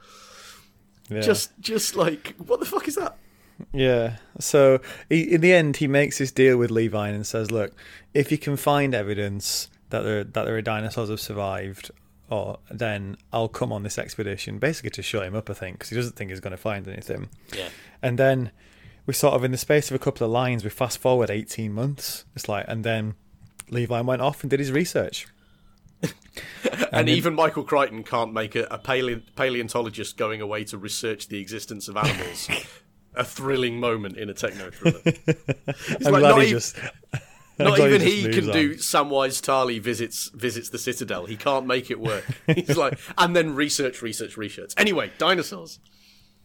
yeah. 1.08 1.20
Just, 1.20 1.50
just 1.60 1.96
like, 1.96 2.34
what 2.38 2.60
the 2.60 2.66
fuck 2.66 2.86
is 2.88 2.96
that? 2.96 3.16
Yeah. 3.72 4.16
So 4.38 4.80
he, 5.08 5.34
in 5.34 5.40
the 5.40 5.52
end, 5.52 5.78
he 5.78 5.88
makes 5.88 6.18
this 6.18 6.30
deal 6.30 6.56
with 6.56 6.70
Levine 6.70 7.14
and 7.14 7.26
says, 7.26 7.50
"Look, 7.50 7.72
if 8.14 8.30
you 8.30 8.38
can 8.38 8.56
find 8.56 8.94
evidence 8.94 9.68
that 9.90 10.02
there 10.02 10.24
that 10.24 10.44
there 10.44 10.56
are 10.56 10.62
dinosaurs 10.62 11.08
have 11.08 11.20
survived, 11.20 11.90
or 12.28 12.58
then 12.70 13.16
I'll 13.32 13.48
come 13.48 13.72
on 13.72 13.82
this 13.82 13.98
expedition, 13.98 14.58
basically 14.58 14.90
to 14.90 15.02
shut 15.02 15.24
him 15.24 15.34
up. 15.34 15.48
I 15.48 15.54
think 15.54 15.78
because 15.78 15.90
he 15.90 15.96
doesn't 15.96 16.16
think 16.16 16.30
he's 16.30 16.40
going 16.40 16.52
to 16.52 16.56
find 16.56 16.86
anything. 16.88 17.28
Yeah. 17.56 17.68
And 18.02 18.18
then 18.18 18.50
we 19.06 19.14
sort 19.14 19.34
of, 19.34 19.44
in 19.44 19.52
the 19.52 19.56
space 19.56 19.90
of 19.90 19.94
a 19.94 19.98
couple 19.98 20.24
of 20.24 20.30
lines, 20.30 20.64
we 20.64 20.70
fast 20.70 20.98
forward 20.98 21.30
eighteen 21.30 21.72
months. 21.72 22.24
It's 22.34 22.48
like, 22.48 22.64
and 22.68 22.84
then 22.84 23.14
Levine 23.70 24.06
went 24.06 24.22
off 24.22 24.42
and 24.42 24.50
did 24.50 24.60
his 24.60 24.72
research. 24.72 25.26
And, 26.92 27.08
even 27.08 27.34
Michael 27.34 27.64
Crichton 27.64 28.02
can't 28.04 28.32
make 28.32 28.54
a, 28.54 28.64
a 28.64 28.78
paleo- 28.78 29.22
paleontologist 29.34 30.16
going 30.16 30.40
away 30.40 30.64
to 30.64 30.78
research 30.78 31.28
the 31.28 31.40
existence 31.40 31.88
of 31.88 31.96
animals 31.96 32.48
a 33.14 33.24
thrilling 33.24 33.80
moment 33.80 34.16
in 34.16 34.28
a 34.30 34.34
techno 34.34 34.70
thriller. 34.70 35.00
I'm 36.06 36.12
like, 36.12 36.22
not 36.22 36.42
he 36.42 36.48
e- 36.48 36.50
just. 36.50 36.78
Not 37.58 37.78
even 37.78 38.00
just 38.00 38.04
he 38.04 38.28
can 38.30 38.50
on. 38.50 38.52
do 38.52 38.74
Samwise 38.74 39.40
Tarly 39.40 39.80
visits 39.80 40.30
visits 40.34 40.68
the 40.68 40.78
Citadel. 40.78 41.24
He 41.24 41.36
can't 41.36 41.66
make 41.66 41.90
it 41.90 41.98
work. 41.98 42.24
He's 42.46 42.76
like, 42.76 42.98
and 43.16 43.34
then 43.34 43.54
research, 43.54 44.02
research, 44.02 44.36
research. 44.36 44.74
Anyway, 44.76 45.10
dinosaurs. 45.16 45.78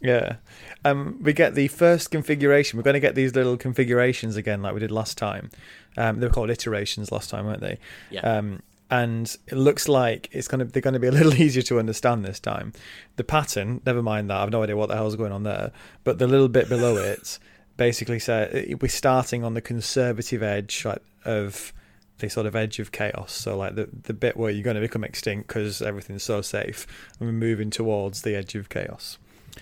Yeah. 0.01 0.37
Um, 0.83 1.19
we 1.21 1.33
get 1.33 1.55
the 1.55 1.67
first 1.67 2.11
configuration. 2.11 2.77
We're 2.77 2.83
going 2.83 2.95
to 2.95 2.99
get 2.99 3.15
these 3.15 3.35
little 3.35 3.57
configurations 3.57 4.35
again, 4.35 4.61
like 4.61 4.73
we 4.73 4.79
did 4.79 4.91
last 4.91 5.17
time. 5.17 5.51
Um, 5.97 6.19
they 6.19 6.27
were 6.27 6.33
called 6.33 6.49
iterations 6.49 7.11
last 7.11 7.29
time, 7.29 7.45
weren't 7.45 7.61
they? 7.61 7.77
Yeah. 8.09 8.21
Um, 8.21 8.61
and 8.89 9.37
it 9.47 9.55
looks 9.55 9.87
like 9.87 10.27
it's 10.33 10.49
going 10.49 10.59
to 10.59 10.65
they're 10.65 10.81
going 10.81 10.93
to 10.93 10.99
be 10.99 11.07
a 11.07 11.11
little 11.11 11.33
easier 11.41 11.63
to 11.63 11.79
understand 11.79 12.25
this 12.25 12.39
time. 12.39 12.73
The 13.15 13.23
pattern, 13.23 13.81
never 13.85 14.03
mind 14.03 14.29
that. 14.29 14.37
I've 14.37 14.49
no 14.49 14.63
idea 14.63 14.75
what 14.75 14.89
the 14.89 14.95
hell's 14.95 15.15
going 15.15 15.31
on 15.31 15.43
there. 15.43 15.71
But 16.03 16.19
the 16.19 16.27
little 16.27 16.49
bit 16.49 16.67
below 16.67 16.97
it 16.97 17.39
basically 17.77 18.19
said 18.19 18.75
we're 18.81 18.89
starting 18.89 19.43
on 19.43 19.53
the 19.53 19.61
conservative 19.61 20.43
edge 20.43 20.83
like, 20.85 21.01
of 21.25 21.73
the 22.17 22.29
sort 22.29 22.45
of 22.45 22.55
edge 22.55 22.79
of 22.79 22.91
chaos. 22.91 23.31
So 23.31 23.57
like 23.57 23.75
the 23.75 23.89
the 23.91 24.13
bit 24.13 24.35
where 24.35 24.51
you're 24.51 24.63
going 24.63 24.75
to 24.75 24.81
become 24.81 25.03
extinct 25.03 25.47
because 25.47 25.81
everything's 25.81 26.23
so 26.23 26.41
safe, 26.41 26.85
and 27.19 27.27
we're 27.27 27.33
moving 27.33 27.69
towards 27.69 28.23
the 28.23 28.35
edge 28.35 28.55
of 28.55 28.69
chaos. 28.69 29.17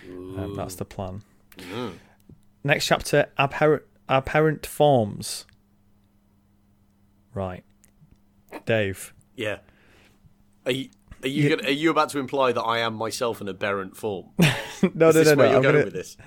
Um, 0.08 0.54
that's 0.56 0.76
the 0.76 0.86
plan. 0.86 1.22
Next 2.64 2.86
chapter: 2.88 3.28
aberrant 3.38 3.84
aberrant 4.08 4.66
forms. 4.66 5.46
Right, 7.34 7.64
Dave. 8.66 9.14
Yeah. 9.36 9.60
Are 10.66 10.72
you, 10.72 10.90
are 11.24 11.28
you, 11.28 11.44
Yeah. 11.44 11.56
gonna, 11.56 11.68
are 11.70 11.72
you 11.72 11.90
about 11.90 12.10
to 12.10 12.20
imply 12.20 12.52
that 12.52 12.62
I 12.62 12.80
am 12.80 12.96
myself 12.96 13.40
an 13.42 13.48
aberrant 13.48 13.96
form? 13.96 14.26
No, 14.82 14.88
Is 14.88 14.96
no, 14.96 15.12
this 15.12 15.28
no, 15.28 15.34
no. 15.34 15.38
where 15.38 15.48
you're 15.48 15.56
I'm 15.58 15.62
going 15.62 15.74
gonna- 15.76 15.86
with 15.86 15.94
this? 15.94 16.18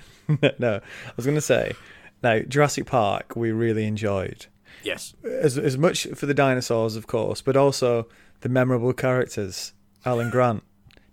no, 0.59 0.75
I 0.75 1.11
was 1.15 1.25
going 1.25 1.33
to 1.35 1.41
say. 1.41 1.73
Now, 2.21 2.39
Jurassic 2.41 2.85
Park, 2.85 3.35
we 3.35 3.51
really 3.51 3.85
enjoyed. 3.85 4.45
Yes. 4.83 5.15
as 5.23 5.57
as 5.57 5.75
much 5.77 6.05
for 6.13 6.27
the 6.27 6.35
dinosaurs, 6.35 6.95
of 6.95 7.07
course, 7.07 7.41
but 7.41 7.57
also 7.57 8.07
the 8.41 8.49
memorable 8.49 8.93
characters: 8.93 9.73
Alan 10.05 10.29
Grant, 10.29 10.63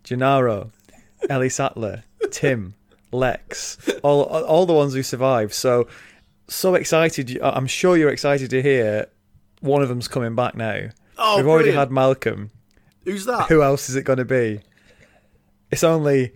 Gennaro, 0.04 0.70
Ellie 1.30 1.48
Sattler, 1.48 2.04
Tim, 2.30 2.74
Lex, 3.12 3.76
all 4.02 4.22
all 4.22 4.66
the 4.66 4.72
ones 4.72 4.94
who 4.94 5.02
survived. 5.02 5.52
So 5.52 5.86
so 6.48 6.74
excited! 6.74 7.38
I'm 7.42 7.66
sure 7.66 7.96
you're 7.96 8.10
excited 8.10 8.50
to 8.50 8.62
hear 8.62 9.06
one 9.60 9.82
of 9.82 9.88
them's 9.88 10.08
coming 10.08 10.34
back 10.34 10.54
now. 10.54 10.88
Oh, 11.18 11.36
We've 11.36 11.46
already 11.46 11.72
had 11.72 11.90
Malcolm. 11.90 12.50
Who's 13.04 13.24
that? 13.26 13.48
Who 13.48 13.62
else 13.62 13.88
is 13.88 13.96
it 13.96 14.04
going 14.04 14.18
to 14.18 14.24
be? 14.24 14.60
It's 15.70 15.84
only 15.84 16.32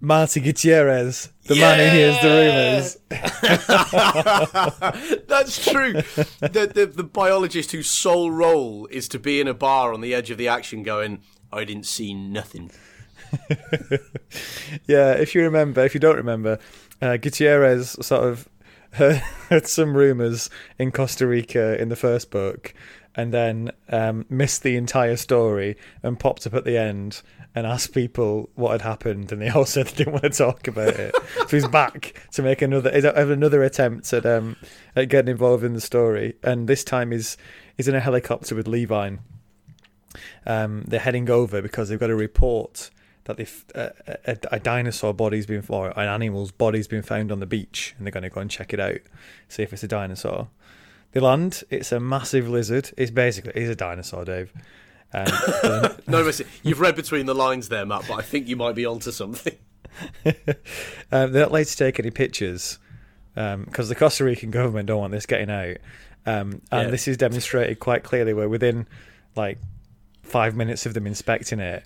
Marty 0.00 0.40
Gutierrez, 0.40 1.30
the 1.46 1.54
man 1.56 1.78
who 1.78 1.96
hears 1.96 2.20
the 2.20 2.28
rumors. 2.28 2.98
That's 5.28 5.64
true. 5.64 5.92
The, 6.40 6.70
the 6.74 6.86
the 6.86 7.04
biologist 7.04 7.72
whose 7.72 7.88
sole 7.88 8.30
role 8.30 8.86
is 8.90 9.08
to 9.08 9.18
be 9.18 9.40
in 9.40 9.48
a 9.48 9.54
bar 9.54 9.92
on 9.92 10.00
the 10.00 10.14
edge 10.14 10.30
of 10.30 10.38
the 10.38 10.48
action, 10.48 10.82
going, 10.82 11.20
"I 11.52 11.64
didn't 11.64 11.86
see 11.86 12.14
nothing." 12.14 12.70
Yeah, 14.86 15.12
if 15.12 15.34
you 15.34 15.42
remember, 15.42 15.84
if 15.84 15.94
you 15.94 16.00
don't 16.00 16.16
remember, 16.16 16.58
uh, 17.00 17.16
Gutierrez 17.16 17.96
sort 18.04 18.24
of 18.24 18.48
heard, 18.92 19.66
some 19.66 19.96
rumors 19.96 20.50
in 20.78 20.90
Costa 20.92 21.26
Rica 21.26 21.80
in 21.80 21.88
the 21.88 21.96
first 21.96 22.30
book, 22.30 22.74
and 23.14 23.32
then 23.32 23.70
um, 23.88 24.26
missed 24.28 24.62
the 24.62 24.76
entire 24.76 25.16
story 25.16 25.76
and 26.02 26.18
popped 26.18 26.46
up 26.46 26.54
at 26.54 26.64
the 26.64 26.76
end 26.76 27.22
and 27.54 27.66
asked 27.66 27.94
people 27.94 28.50
what 28.56 28.72
had 28.72 28.82
happened, 28.82 29.30
and 29.30 29.40
they 29.40 29.48
all 29.48 29.64
said 29.66 29.86
they 29.86 29.98
didn't 30.04 30.12
want 30.14 30.24
to 30.24 30.30
talk 30.30 30.66
about 30.66 30.94
it. 30.98 31.14
so 31.38 31.46
he's 31.48 31.68
back 31.68 32.20
to 32.32 32.42
make 32.42 32.62
another 32.62 32.90
another 32.90 33.62
attempt 33.62 34.12
at 34.12 34.26
um, 34.26 34.56
at 34.96 35.08
getting 35.08 35.30
involved 35.30 35.64
in 35.64 35.74
the 35.74 35.80
story, 35.80 36.34
and 36.42 36.68
this 36.68 36.82
time 36.84 37.12
he's 37.12 37.36
he's 37.76 37.88
in 37.88 37.94
a 37.94 38.00
helicopter 38.00 38.54
with 38.54 38.66
Levine. 38.66 39.20
um, 40.46 40.84
they're 40.86 41.00
heading 41.00 41.30
over 41.30 41.62
because 41.62 41.88
they've 41.88 41.98
got 42.00 42.10
a 42.10 42.14
report 42.16 42.90
that 43.24 43.36
they've, 43.36 43.64
uh, 43.74 43.90
a, 44.26 44.36
a 44.52 44.60
dinosaur 44.60 45.14
body's 45.14 45.46
been 45.46 45.64
or 45.68 45.88
an 45.98 46.08
animal's 46.08 46.50
body's 46.50 46.86
been 46.86 47.02
found 47.02 47.32
on 47.32 47.40
the 47.40 47.46
beach, 47.46 47.94
and 47.96 48.06
they're 48.06 48.12
going 48.12 48.22
to 48.22 48.30
go 48.30 48.40
and 48.40 48.50
check 48.50 48.72
it 48.72 48.80
out, 48.80 49.00
see 49.48 49.62
if 49.62 49.72
it's 49.72 49.82
a 49.82 49.88
dinosaur. 49.88 50.48
They 51.12 51.20
land. 51.20 51.62
It's 51.70 51.92
a 51.92 52.00
massive 52.00 52.48
lizard. 52.48 52.90
It's 52.96 53.10
basically 53.10 53.52
it's 53.54 53.70
a 53.70 53.76
dinosaur, 53.76 54.24
Dave. 54.24 54.52
Um, 55.12 55.28
no, 56.08 56.22
listen, 56.22 56.46
you've 56.62 56.80
read 56.80 56.96
between 56.96 57.26
the 57.26 57.34
lines 57.34 57.68
there, 57.68 57.86
Matt, 57.86 58.04
but 58.08 58.14
I 58.14 58.22
think 58.22 58.48
you 58.48 58.56
might 58.56 58.74
be 58.74 58.84
onto 58.84 59.12
something. 59.12 59.56
um, 60.26 60.32
they're 61.10 61.28
not 61.28 61.50
allowed 61.50 61.66
to 61.66 61.76
take 61.76 62.00
any 62.00 62.10
pictures 62.10 62.78
because 63.34 63.54
um, 63.54 63.88
the 63.88 63.94
Costa 63.94 64.24
Rican 64.24 64.50
government 64.50 64.86
don't 64.86 65.00
want 65.00 65.12
this 65.12 65.26
getting 65.26 65.50
out. 65.50 65.76
Um, 66.26 66.62
and 66.72 66.84
yeah. 66.84 66.90
this 66.90 67.06
is 67.06 67.16
demonstrated 67.16 67.80
quite 67.80 68.02
clearly 68.02 68.32
We're 68.32 68.48
within 68.48 68.86
like 69.36 69.58
five 70.22 70.56
minutes 70.56 70.86
of 70.86 70.94
them 70.94 71.06
inspecting 71.06 71.60
it, 71.60 71.84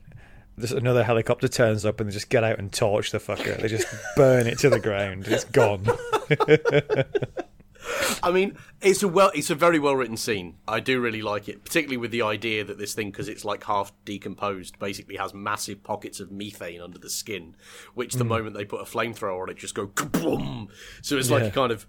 there's 0.58 0.72
another 0.72 1.04
helicopter 1.04 1.48
turns 1.48 1.84
up 1.84 2.00
and 2.00 2.08
they 2.08 2.12
just 2.12 2.28
get 2.28 2.44
out 2.44 2.58
and 2.58 2.72
torch 2.72 3.10
the 3.10 3.18
fucker. 3.18 3.60
They 3.60 3.68
just 3.68 3.86
burn 4.16 4.46
it 4.46 4.58
to 4.60 4.70
the 4.70 4.80
ground. 4.80 5.26
It's 5.26 5.44
gone. 5.44 5.86
I 8.22 8.30
mean, 8.30 8.56
it's 8.80 9.02
a 9.02 9.08
well, 9.08 9.30
it's 9.34 9.50
a 9.50 9.54
very 9.54 9.78
well 9.78 9.94
written 9.94 10.16
scene. 10.16 10.56
I 10.66 10.80
do 10.80 11.00
really 11.00 11.22
like 11.22 11.48
it, 11.48 11.64
particularly 11.64 11.96
with 11.96 12.10
the 12.10 12.22
idea 12.22 12.64
that 12.64 12.78
this 12.78 12.94
thing, 12.94 13.10
because 13.10 13.28
it's 13.28 13.44
like 13.44 13.64
half 13.64 13.92
decomposed, 14.04 14.78
basically 14.78 15.16
has 15.16 15.32
massive 15.32 15.82
pockets 15.82 16.20
of 16.20 16.30
methane 16.30 16.80
under 16.80 16.98
the 16.98 17.10
skin, 17.10 17.56
which 17.94 18.14
the 18.14 18.24
mm. 18.24 18.28
moment 18.28 18.56
they 18.56 18.64
put 18.64 18.80
a 18.80 18.84
flamethrower 18.84 19.42
on 19.42 19.50
it, 19.50 19.56
just 19.56 19.74
go 19.74 19.86
kaboom. 19.86 20.68
So 21.02 21.16
it's 21.16 21.30
like 21.30 21.42
yeah. 21.42 21.48
a 21.48 21.52
kind 21.52 21.72
of, 21.72 21.86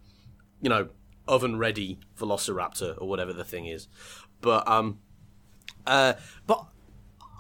you 0.62 0.70
know, 0.70 0.90
oven 1.28 1.58
ready 1.58 2.00
Velociraptor 2.18 3.00
or 3.02 3.08
whatever 3.08 3.34
the 3.34 3.44
thing 3.44 3.66
is. 3.66 3.88
But 4.42 4.68
um, 4.68 5.00
uh, 5.86 6.14
but 6.46 6.66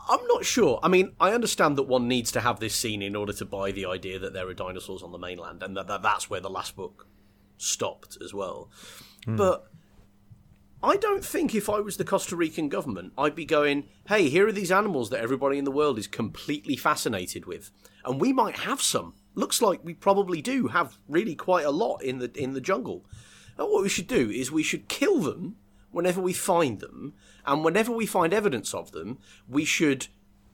I'm 0.09 0.25
not 0.27 0.43
sure. 0.43 0.79
I 0.81 0.87
mean, 0.87 1.13
I 1.19 1.33
understand 1.33 1.77
that 1.77 1.83
one 1.83 2.07
needs 2.07 2.31
to 2.31 2.41
have 2.41 2.59
this 2.59 2.75
scene 2.75 3.03
in 3.03 3.15
order 3.15 3.31
to 3.33 3.45
buy 3.45 3.71
the 3.71 3.85
idea 3.85 4.17
that 4.17 4.33
there 4.33 4.47
are 4.47 4.53
dinosaurs 4.55 5.03
on 5.03 5.11
the 5.11 5.19
mainland, 5.19 5.61
and 5.61 5.77
that, 5.77 5.87
that 5.87 6.01
that's 6.01 6.29
where 6.29 6.41
the 6.41 6.49
last 6.49 6.75
book 6.75 7.07
stopped 7.57 8.17
as 8.23 8.33
well. 8.33 8.71
Mm. 9.27 9.37
But 9.37 9.67
I 10.81 10.97
don't 10.97 11.23
think 11.23 11.53
if 11.53 11.69
I 11.69 11.79
was 11.79 11.97
the 11.97 12.05
Costa 12.05 12.35
Rican 12.35 12.69
government, 12.69 13.13
I'd 13.17 13.35
be 13.35 13.45
going, 13.45 13.85
hey, 14.07 14.29
here 14.29 14.47
are 14.47 14.51
these 14.51 14.71
animals 14.71 15.11
that 15.11 15.19
everybody 15.19 15.57
in 15.57 15.65
the 15.65 15.71
world 15.71 15.99
is 15.99 16.07
completely 16.07 16.75
fascinated 16.75 17.45
with. 17.45 17.69
And 18.03 18.19
we 18.19 18.33
might 18.33 18.59
have 18.59 18.81
some. 18.81 19.13
Looks 19.35 19.61
like 19.61 19.83
we 19.83 19.93
probably 19.93 20.41
do 20.41 20.67
have 20.67 20.97
really 21.07 21.35
quite 21.35 21.65
a 21.65 21.71
lot 21.71 22.01
in 22.01 22.17
the 22.19 22.31
in 22.35 22.53
the 22.53 22.61
jungle. 22.61 23.05
And 23.57 23.69
what 23.69 23.83
we 23.83 23.89
should 23.89 24.07
do 24.07 24.29
is 24.29 24.51
we 24.51 24.63
should 24.63 24.87
kill 24.87 25.19
them 25.19 25.57
whenever 25.91 26.21
we 26.21 26.33
find 26.33 26.79
them, 26.79 27.13
and 27.45 27.63
whenever 27.63 27.91
we 27.91 28.05
find 28.05 28.33
evidence 28.33 28.73
of 28.73 28.91
them, 28.91 29.17
we 29.47 29.65
should 29.65 30.07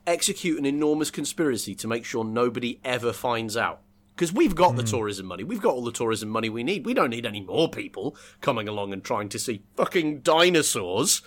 execute 0.08 0.60
an 0.60 0.66
enormous 0.66 1.12
conspiracy 1.12 1.76
to 1.76 1.88
make 1.88 2.06
sure 2.06 2.24
nobody 2.24 2.80
ever 2.84 3.12
finds 3.12 3.58
out 3.58 3.82
because 4.16 4.32
we've 4.32 4.56
got 4.56 4.74
mm. 4.74 4.78
the 4.78 4.82
hmm. 4.84 4.90
tourism 4.90 5.26
money. 5.26 5.44
We've 5.44 5.62
got 5.62 5.74
all 5.74 5.84
the 5.84 5.92
tourism 5.92 6.30
money 6.30 6.50
we 6.50 6.64
need. 6.64 6.86
We 6.86 6.94
don't 6.94 7.10
need 7.10 7.26
any 7.26 7.42
more 7.42 7.70
people 7.70 8.16
coming 8.40 8.68
along 8.68 8.94
and 8.94 9.04
trying 9.04 9.30
to 9.30 9.40
see 9.40 9.64
fucking 9.76 10.22
dinosaurs. 10.22 11.22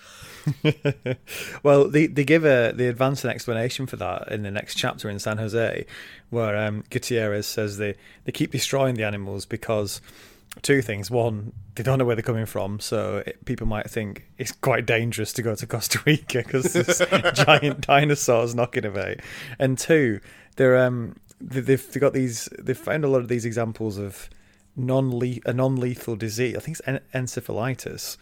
well, 1.63 1.87
they 1.87 2.07
they 2.07 2.23
give 2.23 2.45
a 2.45 2.71
they 2.73 2.87
advance 2.87 3.23
an 3.23 3.29
explanation 3.29 3.85
for 3.85 3.97
that 3.97 4.31
in 4.31 4.41
the 4.41 4.51
next 4.51 4.75
chapter 4.75 5.09
in 5.09 5.19
San 5.19 5.37
Jose, 5.37 5.85
where 6.29 6.57
um, 6.57 6.83
Gutierrez 6.89 7.45
says 7.45 7.77
they 7.77 7.95
they 8.23 8.31
keep 8.31 8.51
destroying 8.51 8.95
the 8.95 9.03
animals 9.03 9.45
because 9.45 10.01
two 10.61 10.81
things. 10.81 11.09
One, 11.09 11.53
they 11.75 11.83
don't 11.83 11.99
know 11.99 12.05
where 12.05 12.15
they're 12.15 12.23
coming 12.23 12.45
from, 12.45 12.79
so 12.79 13.23
it, 13.25 13.45
people 13.45 13.67
might 13.67 13.89
think 13.89 14.25
it's 14.37 14.51
quite 14.51 14.85
dangerous 14.85 15.33
to 15.33 15.41
go 15.41 15.55
to 15.55 15.67
Costa 15.67 15.99
Rica 16.05 16.39
because 16.45 16.73
there's 16.73 16.99
giant 17.33 17.81
dinosaurs 17.81 18.55
knocking 18.55 18.85
about. 18.85 19.17
And 19.57 19.77
two, 19.77 20.19
they're 20.55 20.77
um 20.77 21.15
they've 21.41 21.99
got 21.99 22.13
these 22.13 22.49
they've 22.59 22.77
found 22.77 23.05
a 23.05 23.07
lot 23.07 23.19
of 23.21 23.29
these 23.29 23.45
examples 23.45 23.97
of 23.97 24.29
non 24.75 25.21
a 25.45 25.53
non 25.53 25.75
lethal 25.75 26.15
disease. 26.15 26.55
I 26.55 26.59
think 26.59 26.79
it's 26.79 26.87
en- 26.87 27.23
encephalitis, 27.23 28.17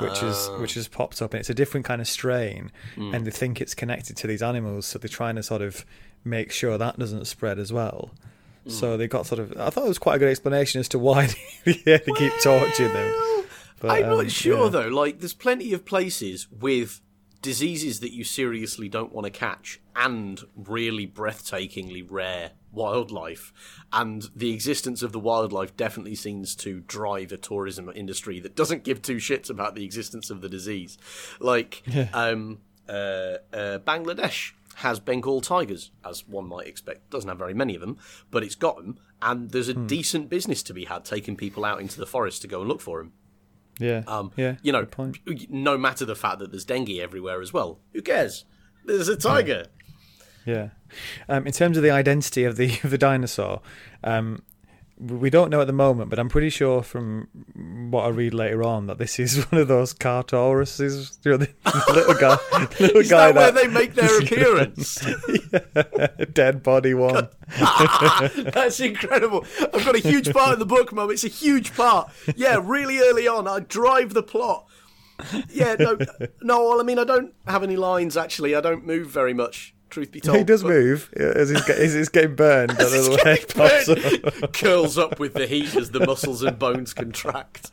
which 0.00 0.22
is 0.22 0.48
ah. 0.50 0.60
which 0.60 0.74
has 0.74 0.88
popped 0.88 1.20
up, 1.20 1.34
and 1.34 1.40
it's 1.40 1.50
a 1.50 1.54
different 1.54 1.86
kind 1.86 2.00
of 2.00 2.08
strain, 2.08 2.70
mm. 2.96 3.14
and 3.14 3.26
they 3.26 3.30
think 3.30 3.60
it's 3.60 3.74
connected 3.74 4.16
to 4.18 4.26
these 4.26 4.42
animals, 4.42 4.86
so 4.86 4.98
they're 4.98 5.08
trying 5.08 5.36
to 5.36 5.42
sort 5.42 5.62
of 5.62 5.84
make 6.24 6.52
sure 6.52 6.78
that 6.78 6.98
doesn't 6.98 7.26
spread 7.26 7.58
as 7.58 7.72
well. 7.72 8.12
Mm. 8.66 8.70
So 8.72 8.96
they 8.96 9.08
got 9.08 9.26
sort 9.26 9.40
of. 9.40 9.58
I 9.58 9.70
thought 9.70 9.84
it 9.84 9.88
was 9.88 9.98
quite 9.98 10.16
a 10.16 10.18
good 10.18 10.30
explanation 10.30 10.80
as 10.80 10.88
to 10.88 10.98
why 10.98 11.26
they, 11.64 11.82
yeah, 11.86 11.98
they 11.98 12.02
well, 12.06 12.16
keep 12.16 12.32
torturing 12.42 12.92
them. 12.92 13.44
But, 13.80 13.90
I'm 13.90 14.12
um, 14.12 14.18
not 14.18 14.30
sure 14.30 14.64
yeah. 14.64 14.70
though. 14.70 14.88
Like, 14.88 15.18
there's 15.18 15.34
plenty 15.34 15.72
of 15.72 15.84
places 15.84 16.46
with 16.50 17.00
diseases 17.42 18.00
that 18.00 18.12
you 18.12 18.24
seriously 18.24 18.88
don't 18.88 19.12
want 19.12 19.24
to 19.24 19.30
catch 19.30 19.80
and 19.96 20.42
really 20.56 21.06
breathtakingly 21.06 22.06
rare 22.08 22.52
wildlife 22.70 23.52
and 23.92 24.30
the 24.34 24.54
existence 24.54 25.02
of 25.02 25.12
the 25.12 25.18
wildlife 25.18 25.76
definitely 25.76 26.14
seems 26.14 26.54
to 26.54 26.80
drive 26.80 27.30
a 27.32 27.36
tourism 27.36 27.90
industry 27.94 28.40
that 28.40 28.56
doesn't 28.56 28.84
give 28.84 29.02
two 29.02 29.16
shits 29.16 29.50
about 29.50 29.74
the 29.74 29.84
existence 29.84 30.30
of 30.30 30.40
the 30.40 30.48
disease 30.48 30.96
like 31.38 31.82
yeah. 31.86 32.08
um, 32.14 32.58
uh, 32.88 33.36
uh, 33.52 33.78
bangladesh 33.80 34.52
has 34.76 35.00
bengal 35.00 35.40
tigers 35.40 35.90
as 36.04 36.26
one 36.26 36.46
might 36.46 36.66
expect 36.66 37.10
doesn't 37.10 37.28
have 37.28 37.38
very 37.38 37.54
many 37.54 37.74
of 37.74 37.80
them 37.80 37.96
but 38.30 38.42
it's 38.42 38.54
got 38.54 38.76
them 38.76 38.98
and 39.20 39.50
there's 39.50 39.68
a 39.68 39.74
hmm. 39.74 39.86
decent 39.86 40.28
business 40.28 40.62
to 40.62 40.74
be 40.74 40.84
had 40.84 41.04
taking 41.04 41.36
people 41.36 41.64
out 41.64 41.80
into 41.80 41.98
the 41.98 42.06
forest 42.06 42.42
to 42.42 42.48
go 42.48 42.60
and 42.60 42.68
look 42.68 42.80
for 42.80 42.98
them 42.98 43.12
yeah 43.78 44.02
um, 44.06 44.30
yeah 44.36 44.56
you 44.62 44.72
know 44.72 44.86
no 45.48 45.78
matter 45.78 46.04
the 46.04 46.14
fact 46.14 46.38
that 46.38 46.50
there's 46.50 46.64
dengue 46.64 46.90
everywhere 46.90 47.40
as 47.40 47.52
well 47.52 47.80
who 47.92 48.02
cares 48.02 48.44
there's 48.84 49.08
a 49.08 49.16
tiger 49.16 49.64
yeah. 49.66 49.82
Yeah. 50.44 50.68
Um, 51.28 51.46
in 51.46 51.52
terms 51.52 51.76
of 51.76 51.82
the 51.82 51.90
identity 51.90 52.44
of 52.44 52.56
the 52.56 52.78
of 52.84 52.90
the 52.90 52.98
dinosaur, 52.98 53.60
um, 54.04 54.42
we 55.02 55.30
don't 55.30 55.50
know 55.50 55.60
at 55.60 55.66
the 55.66 55.72
moment, 55.72 56.10
but 56.10 56.18
I'm 56.18 56.28
pretty 56.28 56.50
sure 56.50 56.82
from 56.82 57.28
what 57.90 58.04
I 58.04 58.08
read 58.08 58.34
later 58.34 58.62
on 58.62 58.86
that 58.86 58.98
this 58.98 59.18
is 59.18 59.42
one 59.50 59.60
of 59.60 59.68
those 59.68 59.92
Cartauruses, 59.92 61.18
you 61.24 61.32
know, 61.32 61.36
the 61.38 61.48
little 61.92 62.14
guy, 62.14 62.38
little 62.78 63.00
is 63.00 63.10
guy 63.10 63.32
that, 63.32 63.34
that 63.34 63.54
where 63.54 63.62
they 63.64 63.68
make 63.72 63.94
their 63.94 64.18
appearance. 64.20 65.04
yeah, 65.52 66.06
dead 66.32 66.62
body 66.62 66.94
one. 66.94 67.28
Ah, 67.58 68.30
that's 68.36 68.78
incredible. 68.80 69.44
I've 69.60 69.84
got 69.84 69.96
a 69.96 70.00
huge 70.00 70.32
part 70.32 70.54
in 70.54 70.58
the 70.60 70.66
book, 70.66 70.92
Mum. 70.92 71.10
It's 71.10 71.24
a 71.24 71.28
huge 71.28 71.74
part. 71.74 72.10
Yeah, 72.36 72.60
really 72.62 72.98
early 73.00 73.26
on, 73.26 73.48
I 73.48 73.60
drive 73.60 74.14
the 74.14 74.22
plot. 74.22 74.66
Yeah, 75.50 75.76
no, 75.78 75.98
no. 76.40 76.68
Well, 76.68 76.80
I 76.80 76.84
mean, 76.84 76.98
I 76.98 77.04
don't 77.04 77.34
have 77.46 77.62
any 77.62 77.76
lines 77.76 78.16
actually. 78.16 78.54
I 78.54 78.60
don't 78.60 78.86
move 78.86 79.08
very 79.08 79.34
much 79.34 79.74
truth 79.92 80.10
be 80.10 80.20
told. 80.22 80.38
He 80.38 80.44
does 80.44 80.64
move 80.64 81.12
as 81.14 81.50
he's, 81.50 81.68
as 81.70 81.94
he's 81.94 82.08
getting 82.08 82.34
burned. 82.34 82.72
as 82.80 82.92
he's 82.92 83.08
getting 83.08 83.46
burned, 83.56 84.52
curls 84.52 84.98
up 84.98 85.20
with 85.20 85.34
the 85.34 85.46
heat 85.46 85.76
as 85.76 85.90
the 85.90 86.04
muscles 86.04 86.42
and 86.42 86.58
bones 86.58 86.92
contract. 86.92 87.70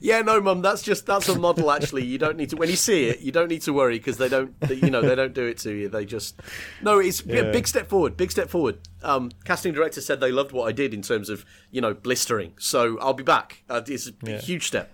yeah, 0.00 0.22
no, 0.22 0.40
mum, 0.40 0.62
that's 0.62 0.82
just 0.82 1.04
that's 1.06 1.28
a 1.28 1.38
model. 1.38 1.70
Actually, 1.70 2.04
you 2.04 2.18
don't 2.18 2.36
need 2.36 2.50
to 2.50 2.56
when 2.56 2.70
you 2.70 2.76
see 2.76 3.08
it, 3.08 3.20
you 3.20 3.32
don't 3.32 3.48
need 3.48 3.62
to 3.62 3.72
worry 3.72 3.98
because 3.98 4.16
they 4.16 4.28
don't, 4.28 4.58
they, 4.60 4.76
you 4.76 4.90
know, 4.90 5.02
they 5.02 5.14
don't 5.14 5.34
do 5.34 5.44
it 5.44 5.58
to 5.58 5.72
you. 5.72 5.88
They 5.88 6.04
just 6.04 6.40
no, 6.80 6.98
it's 6.98 7.24
yeah. 7.26 7.36
a 7.36 7.52
big 7.52 7.66
step 7.66 7.88
forward. 7.88 8.16
Big 8.16 8.30
step 8.30 8.48
forward. 8.48 8.78
Um, 9.04 9.30
casting 9.44 9.72
director 9.72 10.00
said 10.00 10.20
they 10.20 10.32
loved 10.32 10.52
what 10.52 10.66
I 10.66 10.72
did 10.72 10.94
in 10.94 11.02
terms 11.02 11.28
of 11.28 11.44
you 11.70 11.80
know 11.80 11.94
blistering. 11.94 12.54
So 12.58 12.98
I'll 13.00 13.14
be 13.14 13.22
back. 13.22 13.62
Uh, 13.68 13.82
it's 13.86 14.08
a 14.08 14.12
yeah. 14.22 14.38
huge 14.38 14.66
step. 14.66 14.92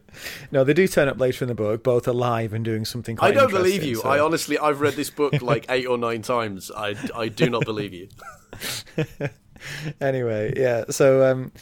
no, 0.50 0.64
they 0.64 0.74
do 0.74 0.88
turn 0.88 1.08
up 1.08 1.18
later 1.18 1.44
in 1.44 1.48
the 1.48 1.54
book, 1.54 1.82
both 1.82 2.08
alive 2.08 2.52
and 2.52 2.64
doing 2.64 2.84
something. 2.84 3.18
I 3.20 3.30
don't 3.30 3.50
believe 3.50 3.84
you. 3.84 3.96
So. 3.96 4.08
I 4.08 4.18
honestly, 4.18 4.58
I've 4.58 4.80
read 4.80 4.94
this 4.94 5.10
book 5.10 5.40
like 5.40 5.66
eight 5.68 5.86
or 5.86 5.96
nine 5.96 6.22
times. 6.22 6.70
I, 6.70 6.96
I 7.14 7.28
do 7.28 7.48
not 7.48 7.64
believe 7.64 7.92
you. 7.92 8.08
anyway, 10.00 10.52
yeah. 10.56 10.84
So, 10.90 11.30
um, 11.30 11.52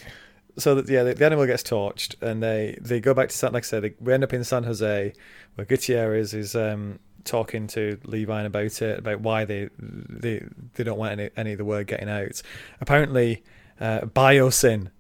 so 0.56 0.74
that 0.76 0.88
yeah, 0.88 1.02
the, 1.02 1.14
the, 1.14 1.26
animal 1.26 1.46
gets 1.46 1.62
torched, 1.62 2.20
and 2.22 2.42
they 2.42 2.78
they 2.80 3.00
go 3.00 3.14
back 3.14 3.28
to 3.28 3.36
San. 3.36 3.52
Like 3.52 3.64
I 3.64 3.66
said, 3.66 3.82
they, 3.82 3.94
we 4.00 4.12
end 4.12 4.24
up 4.24 4.32
in 4.32 4.44
San 4.44 4.64
Jose, 4.64 5.12
where 5.54 5.64
Gutierrez 5.64 6.34
is 6.34 6.56
um, 6.56 6.98
talking 7.24 7.66
to 7.68 7.98
Levine 8.04 8.46
about 8.46 8.82
it, 8.82 8.98
about 8.98 9.20
why 9.20 9.44
they 9.44 9.68
they 9.78 10.44
they 10.74 10.84
don't 10.84 10.98
want 10.98 11.12
any 11.12 11.30
any 11.36 11.52
of 11.52 11.58
the 11.58 11.64
word 11.64 11.86
getting 11.86 12.08
out. 12.08 12.42
Apparently, 12.80 13.42
uh, 13.80 14.00
Biosyn 14.00 14.90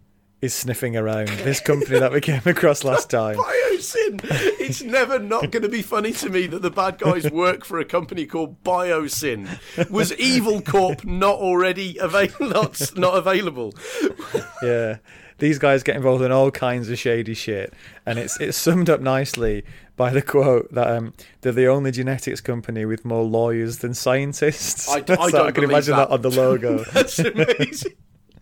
is 0.40 0.54
sniffing 0.54 0.96
around 0.96 1.28
this 1.28 1.60
company 1.60 1.98
that 1.98 2.12
we 2.12 2.20
came 2.20 2.42
across 2.46 2.84
last 2.84 3.10
time. 3.10 3.36
Biosyn. 3.36 4.20
It's 4.60 4.82
never 4.82 5.18
not 5.18 5.50
going 5.50 5.62
to 5.62 5.68
be 5.68 5.82
funny 5.82 6.12
to 6.12 6.30
me 6.30 6.46
that 6.46 6.62
the 6.62 6.70
bad 6.70 6.98
guys 6.98 7.30
work 7.30 7.64
for 7.64 7.78
a 7.78 7.84
company 7.84 8.26
called 8.26 8.62
Biosyn. 8.62 9.48
Was 9.90 10.14
Evil 10.14 10.62
Corp 10.62 11.04
not 11.04 11.36
already 11.36 11.98
available? 11.98 12.48
Not, 12.48 12.96
not 12.96 13.16
available? 13.16 13.74
yeah, 14.62 14.98
these 15.38 15.58
guys 15.58 15.82
get 15.82 15.96
involved 15.96 16.22
in 16.22 16.32
all 16.32 16.50
kinds 16.50 16.88
of 16.88 16.98
shady 16.98 17.34
shit, 17.34 17.74
and 18.06 18.18
it's 18.18 18.40
it's 18.40 18.56
summed 18.56 18.88
up 18.88 19.00
nicely 19.00 19.64
by 20.00 20.08
the 20.08 20.22
quote 20.22 20.72
that 20.72 20.88
um, 20.88 21.12
they're 21.42 21.52
the 21.52 21.66
only 21.66 21.90
genetics 21.90 22.40
company 22.40 22.86
with 22.86 23.04
more 23.04 23.22
lawyers 23.22 23.80
than 23.80 23.92
scientists. 23.92 24.88
I, 24.88 24.94
I, 24.96 25.00
don't 25.00 25.34
I 25.48 25.50
can 25.50 25.62
imagine 25.64 25.94
that. 25.94 26.08
that 26.08 26.14
on 26.14 26.22
the 26.22 26.30
logo. 26.30 26.84
That's 26.94 27.18
amazing. 27.18 27.92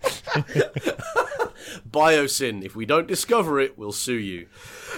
Biosyn. 1.90 2.64
If 2.64 2.77
we 2.77 2.87
don't 2.87 3.09
discover 3.09 3.59
it, 3.59 3.77
we'll 3.77 3.90
sue 3.90 4.12
you. 4.12 4.47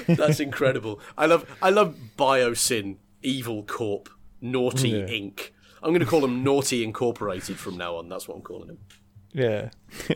That's 0.07 0.39
incredible. 0.39 1.01
I 1.17 1.25
love 1.25 1.51
I 1.63 1.71
love 1.71 1.97
Biosyn 2.19 2.97
Evil 3.23 3.63
Corp, 3.63 4.11
Naughty 4.43 4.91
Yeah. 4.91 5.07
Inc. 5.07 5.53
I'm 5.83 5.93
going 5.93 6.01
to 6.01 6.07
call 6.07 6.21
them 6.21 6.45
Naughty 6.45 6.85
Incorporated 6.85 7.59
from 7.59 7.79
now 7.79 7.97
on. 7.97 8.11
That's 8.11 8.29
what 8.29 8.35
I'm 8.35 8.43
calling 8.43 8.67
them. 8.67 8.79
Yeah. 9.33 9.71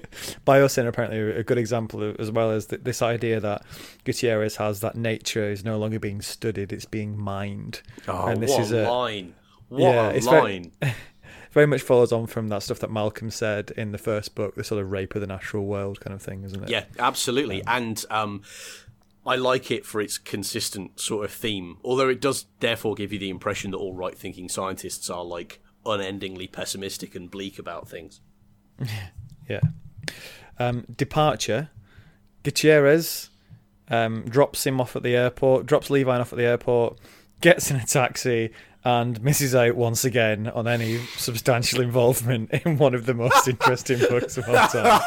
Biosyn 0.47 0.87
apparently 0.87 1.19
a 1.21 1.43
good 1.45 1.59
example 1.59 2.03
of, 2.03 2.17
as 2.19 2.31
well 2.31 2.51
as 2.51 2.67
th- 2.67 2.83
this 2.83 3.03
idea 3.03 3.41
that 3.41 3.63
Gutierrez 4.05 4.57
has 4.57 4.81
that 4.81 4.97
nature 4.97 5.49
is 5.51 5.65
no 5.65 5.79
longer 5.79 5.99
being 5.99 6.21
studied, 6.23 6.73
it's 6.73 6.85
being 6.85 7.17
mined. 7.19 7.83
Oh, 8.09 8.27
and 8.27 8.43
this 8.43 8.51
what 8.51 8.61
is 8.61 8.73
a 8.73 8.91
line! 8.91 9.35
What 9.69 9.81
Yeah, 9.81 10.11
a 10.11 10.15
it's 10.15 10.27
very- 10.27 10.43
line! 10.43 10.73
very 11.53 11.67
much 11.67 11.83
follows 11.83 12.13
on 12.13 12.27
from 12.27 12.49
that 12.49 12.63
stuff 12.65 12.81
that 12.81 12.91
Malcolm 12.91 13.31
said 13.31 13.73
in 13.77 13.93
the 13.93 13.99
first 13.99 14.35
book, 14.35 14.57
the 14.57 14.65
sort 14.65 14.83
of 14.83 14.91
rape 14.91 15.15
of 15.15 15.21
the 15.21 15.27
natural 15.27 15.65
world 15.67 16.01
kind 16.01 16.13
of 16.15 16.21
thing, 16.21 16.43
isn't 16.45 16.65
it? 16.65 16.69
Yeah, 16.69 16.85
absolutely. 16.99 17.63
And 17.67 18.05
um, 18.11 18.43
I 19.25 19.37
like 19.37 19.71
it 19.71 19.87
for 19.87 20.01
its 20.01 20.19
consistent 20.19 20.99
sort 20.99 21.25
of 21.25 21.31
theme, 21.33 21.79
although 21.85 22.09
it 22.09 22.21
does 22.21 22.47
therefore 22.61 22.95
give 22.95 23.13
you 23.13 23.19
the 23.21 23.31
impression 23.31 23.71
that 23.71 23.77
all 23.77 23.95
right 23.95 24.19
thinking 24.19 24.49
scientists 24.49 25.09
are 25.09 25.25
like 25.25 25.61
unendingly 25.87 26.49
pessimistic 26.49 27.15
and 27.15 27.31
bleak 27.31 27.59
about 27.59 27.89
things. 27.89 28.21
Yeah. 29.47 29.61
Um, 30.59 30.87
departure. 30.97 31.69
Gutierrez 32.45 33.29
um, 33.89 34.25
drops 34.27 34.67
him 34.67 34.81
off 34.81 34.97
at 34.97 35.03
the 35.03 35.15
airport, 35.15 35.67
drops 35.67 35.91
Levine 35.91 36.21
off 36.21 36.33
at 36.33 36.39
the 36.39 36.45
airport, 36.45 36.99
gets 37.41 37.71
in 37.71 37.77
a 37.77 37.85
taxi, 37.85 38.53
and 38.85 39.23
misses 39.23 39.55
out 39.55 39.77
once 39.77 40.05
again 40.05 40.49
on 40.49 40.69
any 40.69 40.99
substantial 41.17 41.81
involvement 41.81 42.51
in 42.51 42.77
one 42.77 42.95
of 42.95 43.07
the 43.07 43.15
most 43.15 43.49
interesting 43.49 43.99
books 43.99 44.37
of 44.37 44.49
all 44.49 44.69
time. 44.69 45.01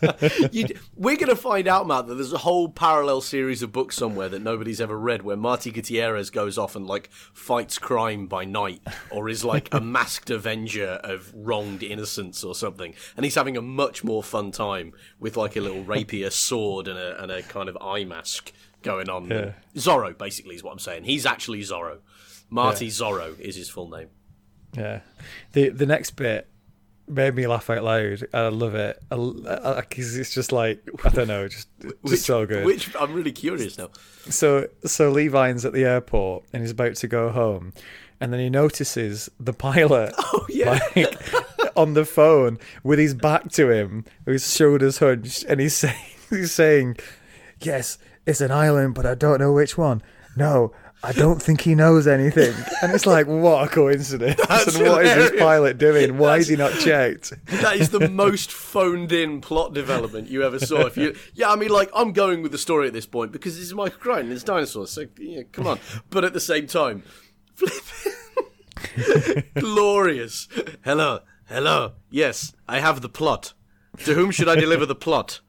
You, 0.52 0.66
we're 0.96 1.16
going 1.16 1.28
to 1.28 1.36
find 1.36 1.68
out, 1.68 1.86
Matt, 1.86 2.06
that 2.06 2.14
there's 2.14 2.32
a 2.32 2.38
whole 2.38 2.68
parallel 2.68 3.20
series 3.20 3.62
of 3.62 3.70
books 3.72 3.96
somewhere 3.96 4.28
that 4.30 4.42
nobody's 4.42 4.80
ever 4.80 4.98
read 4.98 5.22
where 5.22 5.36
Marty 5.36 5.70
Gutierrez 5.70 6.30
goes 6.30 6.56
off 6.56 6.74
and 6.74 6.86
like 6.86 7.10
fights 7.12 7.78
crime 7.78 8.26
by 8.26 8.44
night 8.44 8.80
or 9.10 9.28
is 9.28 9.44
like 9.44 9.72
a 9.72 9.80
masked 9.80 10.30
avenger 10.30 11.00
of 11.04 11.32
wronged 11.34 11.82
innocence 11.82 12.42
or 12.42 12.54
something. 12.54 12.94
And 13.16 13.24
he's 13.24 13.34
having 13.34 13.56
a 13.56 13.62
much 13.62 14.02
more 14.02 14.22
fun 14.22 14.50
time 14.50 14.92
with 15.18 15.36
like 15.36 15.56
a 15.56 15.60
little 15.60 15.84
rapier 15.84 16.30
sword 16.30 16.88
and 16.88 16.98
a, 16.98 17.22
and 17.22 17.30
a 17.30 17.42
kind 17.42 17.68
of 17.68 17.76
eye 17.80 18.04
mask 18.04 18.52
going 18.82 19.08
on. 19.10 19.28
Yeah. 19.28 19.52
Zorro, 19.76 20.16
basically, 20.16 20.54
is 20.54 20.62
what 20.62 20.72
I'm 20.72 20.78
saying. 20.78 21.04
He's 21.04 21.26
actually 21.26 21.60
Zorro. 21.60 21.98
Marty 22.50 22.88
Zorro 22.88 23.38
is 23.38 23.56
his 23.56 23.68
full 23.70 23.88
name. 23.88 24.08
Yeah. 24.76 25.00
The 25.52 25.68
the 25.70 25.86
next 25.86 26.12
bit 26.12 26.48
made 27.08 27.34
me 27.34 27.46
laugh 27.46 27.68
out 27.70 27.82
loud. 27.82 28.24
I 28.32 28.48
love 28.48 28.74
it. 28.74 29.02
Because 29.08 30.16
it's 30.16 30.32
just 30.32 30.52
like, 30.52 30.80
I 31.04 31.08
don't 31.08 31.26
know, 31.28 31.48
just, 31.48 31.68
just 32.06 32.24
so 32.24 32.46
good. 32.46 32.64
Which 32.64 32.94
I'm 32.94 33.12
really 33.12 33.32
curious 33.32 33.76
now. 33.78 33.90
So 34.28 34.68
so 34.84 35.10
Levine's 35.10 35.64
at 35.64 35.72
the 35.72 35.84
airport 35.84 36.44
and 36.52 36.62
he's 36.62 36.70
about 36.70 36.94
to 36.96 37.08
go 37.08 37.30
home, 37.30 37.72
and 38.20 38.32
then 38.32 38.40
he 38.40 38.50
notices 38.50 39.28
the 39.40 39.52
pilot 39.52 40.14
Oh, 40.18 40.46
yeah. 40.48 40.78
like 40.94 41.16
on 41.76 41.94
the 41.94 42.04
phone 42.04 42.58
with 42.84 42.98
his 42.98 43.14
back 43.14 43.50
to 43.52 43.70
him, 43.70 44.04
with 44.24 44.34
his 44.34 44.54
shoulders 44.54 44.98
hunched, 44.98 45.44
and 45.44 45.60
he's 45.60 45.74
saying 45.74 45.96
he's 46.30 46.52
saying, 46.52 46.96
"Yes, 47.60 47.98
it's 48.26 48.40
an 48.40 48.52
island, 48.52 48.94
but 48.94 49.04
I 49.06 49.14
don't 49.14 49.40
know 49.40 49.52
which 49.52 49.76
one. 49.76 50.02
No." 50.36 50.72
I 51.02 51.12
don't 51.12 51.40
think 51.40 51.62
he 51.62 51.74
knows 51.74 52.06
anything, 52.06 52.54
and 52.82 52.92
it's 52.92 53.06
like, 53.06 53.26
what 53.26 53.66
a 53.66 53.70
coincidence! 53.70 54.38
That's 54.48 54.76
and 54.76 54.86
what 54.86 55.06
is 55.06 55.14
this 55.30 55.40
pilot 55.40 55.78
doing? 55.78 56.18
Why 56.18 56.36
is 56.36 56.48
he 56.48 56.56
not 56.56 56.78
checked? 56.78 57.32
That 57.46 57.76
is 57.76 57.88
the 57.88 58.08
most 58.10 58.52
phoned 58.52 59.10
in 59.10 59.40
plot 59.40 59.72
development 59.72 60.28
you 60.28 60.42
ever 60.42 60.58
saw. 60.58 60.86
If 60.86 60.98
you, 60.98 61.16
yeah, 61.32 61.50
I 61.50 61.56
mean, 61.56 61.70
like 61.70 61.90
I'm 61.94 62.12
going 62.12 62.42
with 62.42 62.52
the 62.52 62.58
story 62.58 62.86
at 62.86 62.92
this 62.92 63.06
point 63.06 63.32
because 63.32 63.54
this 63.54 63.64
is 63.64 63.74
Michael 63.74 63.98
Crichton, 63.98 64.30
it's 64.30 64.44
dinosaurs. 64.44 64.90
So 64.90 65.06
yeah, 65.18 65.42
come 65.50 65.66
on. 65.66 65.80
But 66.10 66.24
at 66.24 66.34
the 66.34 66.40
same 66.40 66.66
time, 66.66 67.02
glorious. 69.54 70.48
Hello, 70.84 71.20
hello. 71.48 71.92
Yes, 72.10 72.52
I 72.68 72.80
have 72.80 73.00
the 73.00 73.08
plot. 73.08 73.54
To 74.04 74.14
whom 74.14 74.30
should 74.30 74.48
I 74.48 74.54
deliver 74.54 74.84
the 74.84 74.94
plot? 74.94 75.40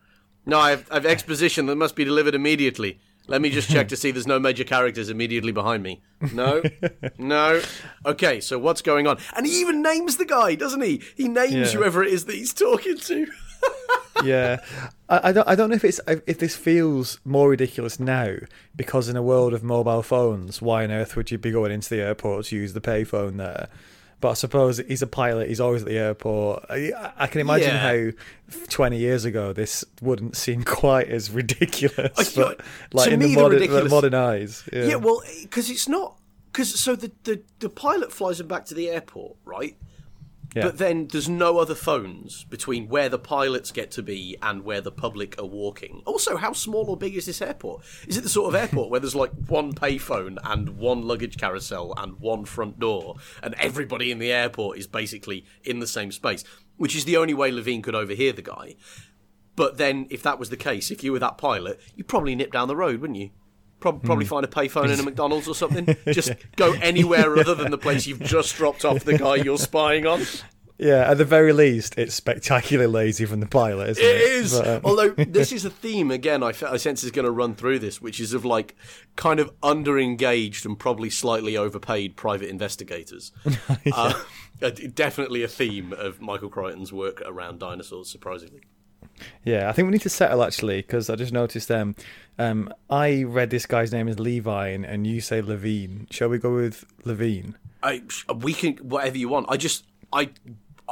No, 0.46 0.60
I 0.60 0.72
have, 0.72 0.88
I 0.90 0.96
have 0.96 1.06
exposition 1.06 1.66
that 1.66 1.76
must 1.76 1.96
be 1.96 2.06
delivered 2.06 2.36
immediately. 2.36 3.00
Let 3.28 3.42
me 3.42 3.50
just 3.50 3.70
check 3.70 3.88
to 3.90 3.96
see 3.96 4.12
there's 4.12 4.28
no 4.28 4.40
major 4.40 4.64
characters 4.64 5.10
immediately 5.10 5.52
behind 5.52 5.84
me. 5.84 6.02
No, 6.34 6.62
no. 7.18 7.62
Okay, 8.06 8.42
so 8.42 8.60
what's 8.60 8.82
going 8.82 9.08
on? 9.08 9.18
And 9.36 9.46
he 9.46 9.62
even 9.62 9.82
names 9.82 10.18
the 10.18 10.26
guy, 10.26 10.56
doesn't 10.56 10.82
he? 10.82 11.02
He 11.16 11.28
names 11.30 11.54
Yeah. 11.54 11.66
whoever 11.68 12.04
it 12.04 12.12
is 12.12 12.26
that 12.26 12.36
he's 12.36 12.54
talking 12.54 12.98
to. 12.98 13.28
yeah, 14.24 14.58
I, 15.08 15.30
I 15.30 15.32
don't. 15.32 15.48
I 15.48 15.56
don't 15.56 15.70
know 15.70 15.76
if 15.76 15.84
it's 15.86 16.00
if 16.08 16.40
this 16.40 16.56
feels 16.56 17.20
more 17.24 17.50
ridiculous 17.50 18.00
now 18.00 18.36
because 18.76 19.08
in 19.08 19.16
a 19.16 19.22
world 19.24 19.54
of 19.54 19.64
mobile 19.64 20.02
phones, 20.04 20.62
why 20.62 20.84
on 20.84 20.92
earth 20.92 21.16
would 21.16 21.32
you 21.32 21.38
be 21.38 21.52
going 21.52 21.72
into 21.72 21.90
the 21.90 22.02
airport 22.02 22.46
to 22.48 22.56
use 22.56 22.74
the 22.74 22.82
payphone 22.82 23.38
there? 23.38 23.70
But 24.22 24.30
I 24.30 24.34
suppose 24.36 24.78
he's 24.78 25.02
a 25.02 25.08
pilot. 25.08 25.50
He's 25.50 25.60
always 25.60 25.82
at 25.82 25.88
the 25.88 25.98
airport. 25.98 26.66
I, 26.70 26.92
I 27.18 27.28
can 27.28 27.42
imagine 27.42 27.70
Yeah. 27.70 28.12
how 28.12 28.12
twenty 28.70 28.98
years 29.00 29.26
ago 29.26 29.52
this 29.52 29.84
wouldn't 30.02 30.38
seem 30.38 30.64
quite 30.64 31.10
as 31.10 31.32
ridiculous. 31.32 32.12
I- 32.18 32.42
but 32.42 32.62
like 32.94 33.08
to 33.10 33.14
in 33.16 33.20
me, 33.20 33.26
the 33.28 33.36
the 33.36 33.42
modern, 33.42 33.54
ridiculous- 33.60 33.92
modern 33.92 34.14
eyes, 34.14 34.64
yeah. 34.72 34.86
Yeah, 34.86 34.96
well, 34.96 35.22
because 35.42 35.70
it's 35.70 35.90
not. 35.90 36.18
Because 36.54 36.80
so 36.80 36.96
the, 36.96 37.12
the 37.24 37.42
the 37.60 37.70
pilot 37.70 38.12
flies 38.12 38.40
him 38.40 38.48
back 38.48 38.66
to 38.66 38.74
the 38.76 38.90
airport, 38.90 39.38
right? 39.46 39.76
Yeah. 40.56 40.64
But 40.64 40.80
then 40.80 41.08
there's 41.08 41.30
no 41.30 41.60
other 41.60 41.76
phones 41.76 42.44
between 42.46 42.90
where 42.90 43.08
the 43.08 43.20
pilots 43.20 43.72
get 43.72 43.90
to 43.92 44.04
be 44.04 44.36
and 44.42 44.66
where 44.66 44.82
the 44.82 44.92
public 44.92 45.40
are 45.40 45.46
walking. 45.46 46.02
Also, 46.06 46.36
how 46.36 46.52
small 46.52 46.90
or 46.90 46.98
big 46.98 47.16
is 47.16 47.26
this 47.26 47.42
airport? 47.42 47.84
Is 48.08 48.18
it 48.18 48.22
the 48.22 48.30
sort 48.30 48.54
of 48.54 48.56
airport 48.56 48.90
where 48.90 49.00
there's 49.00 49.16
like 49.16 49.32
one 49.48 49.74
payphone 49.74 50.38
and 50.44 50.78
one 50.78 51.04
luggage 51.04 51.38
carousel 51.38 51.94
and 51.96 52.20
one 52.20 52.44
front 52.44 52.80
door, 52.80 53.16
and 53.42 53.56
everybody 53.56 54.12
in 54.12 54.20
the 54.20 54.32
airport 54.32 54.78
is 54.78 54.88
basically 54.88 55.46
in 55.64 55.80
the 55.80 55.88
same 55.88 56.12
space? 56.12 56.44
Which 56.76 56.96
is 56.96 57.06
the 57.06 57.18
only 57.18 57.34
way 57.34 57.52
Levine 57.52 57.82
could 57.82 57.96
overhear 57.96 58.34
the 58.34 58.42
guy. 58.42 58.76
But 59.56 59.78
then, 59.78 60.08
if 60.10 60.24
that 60.24 60.40
was 60.40 60.50
the 60.50 60.58
case, 60.58 60.92
if 60.92 61.04
you 61.04 61.12
were 61.12 61.20
that 61.20 61.38
pilot, 61.38 61.80
you'd 61.96 62.08
probably 62.08 62.36
nip 62.36 62.52
down 62.52 62.68
the 62.68 62.76
road, 62.76 63.00
wouldn't 63.00 63.20
you? 63.20 63.30
Prob- 63.82 64.04
probably 64.04 64.26
find 64.26 64.46
a 64.46 64.48
payphone 64.48 64.94
in 64.94 65.00
a 65.00 65.04
McDonald's 65.04 65.48
or 65.48 65.56
something. 65.56 65.98
Just 66.14 66.34
go 66.56 66.74
anywhere 66.74 67.38
other 67.38 67.56
than 67.56 67.72
the 67.72 67.78
place 67.78 68.06
you've 68.08 68.22
just 68.22 68.56
dropped 68.56 68.86
off 68.86 69.04
the 69.04 69.18
guy 69.18 69.36
you're 69.36 69.58
spying 69.58 70.06
on. 70.06 70.22
yeah, 70.78 71.10
at 71.10 71.18
the 71.18 71.26
very 71.26 71.52
least, 71.52 71.98
it's 71.98 72.14
spectacularly 72.14 72.92
lazy 72.92 73.26
from 73.26 73.40
the 73.40 73.48
pilot, 73.48 73.90
isn't 73.90 74.04
it? 74.04 74.08
It 74.08 74.22
is. 74.22 74.58
But, 74.58 74.68
um, 74.68 74.82
Although 74.86 75.10
this 75.10 75.52
is 75.52 75.66
a 75.66 75.72
theme 75.72 76.12
again, 76.12 76.44
I, 76.44 76.52
sense 76.52 77.04
is 77.04 77.10
going 77.10 77.26
to 77.26 77.32
run 77.32 77.56
through 77.56 77.80
this, 77.80 78.00
which 78.00 78.20
is 78.20 78.34
of 78.34 78.46
like 78.46 78.76
kind 79.16 79.40
of 79.40 79.52
under-engaged 79.64 80.64
and 80.66 80.78
probably 80.78 81.10
slightly 81.10 81.58
overpaid 81.58 82.16
private 82.16 82.50
investigators. 82.50 83.32
uh, 83.94 84.14
uh, 84.62 84.70
definitely 84.94 85.42
a 85.42 85.48
theme 85.48 85.92
of 85.92 86.22
Michael 86.22 86.50
Crichton's 86.50 86.94
work 86.94 87.22
around 87.26 87.60
dinosaurs. 87.60 88.12
Surprisingly, 88.12 88.62
Yeah, 89.44 89.70
I 89.70 89.72
think 89.74 89.86
we 89.88 89.92
need 89.92 90.02
to 90.02 90.10
settle 90.10 90.44
actually 90.44 90.82
because 90.82 91.10
I 91.10 91.16
just 91.16 91.34
noticed 91.34 91.70
um, 91.72 91.96
um, 92.40 92.74
I 92.90 93.24
read 93.24 93.50
this 93.50 93.66
guy's 93.66 93.92
name 93.92 94.08
as 94.08 94.20
Levine 94.20 94.86
and 94.86 95.06
you 95.08 95.22
say 95.22 95.42
Levine. 95.42 96.08
Shall 96.12 96.30
we 96.30 96.38
go 96.38 96.54
with 96.56 96.86
Levine? 97.04 97.56
I 97.84 98.02
we 98.36 98.54
can 98.54 98.74
whatever 98.78 99.18
you 99.18 99.30
want. 99.30 99.48
I 99.50 99.58
just 99.58 99.86
I. 100.14 100.30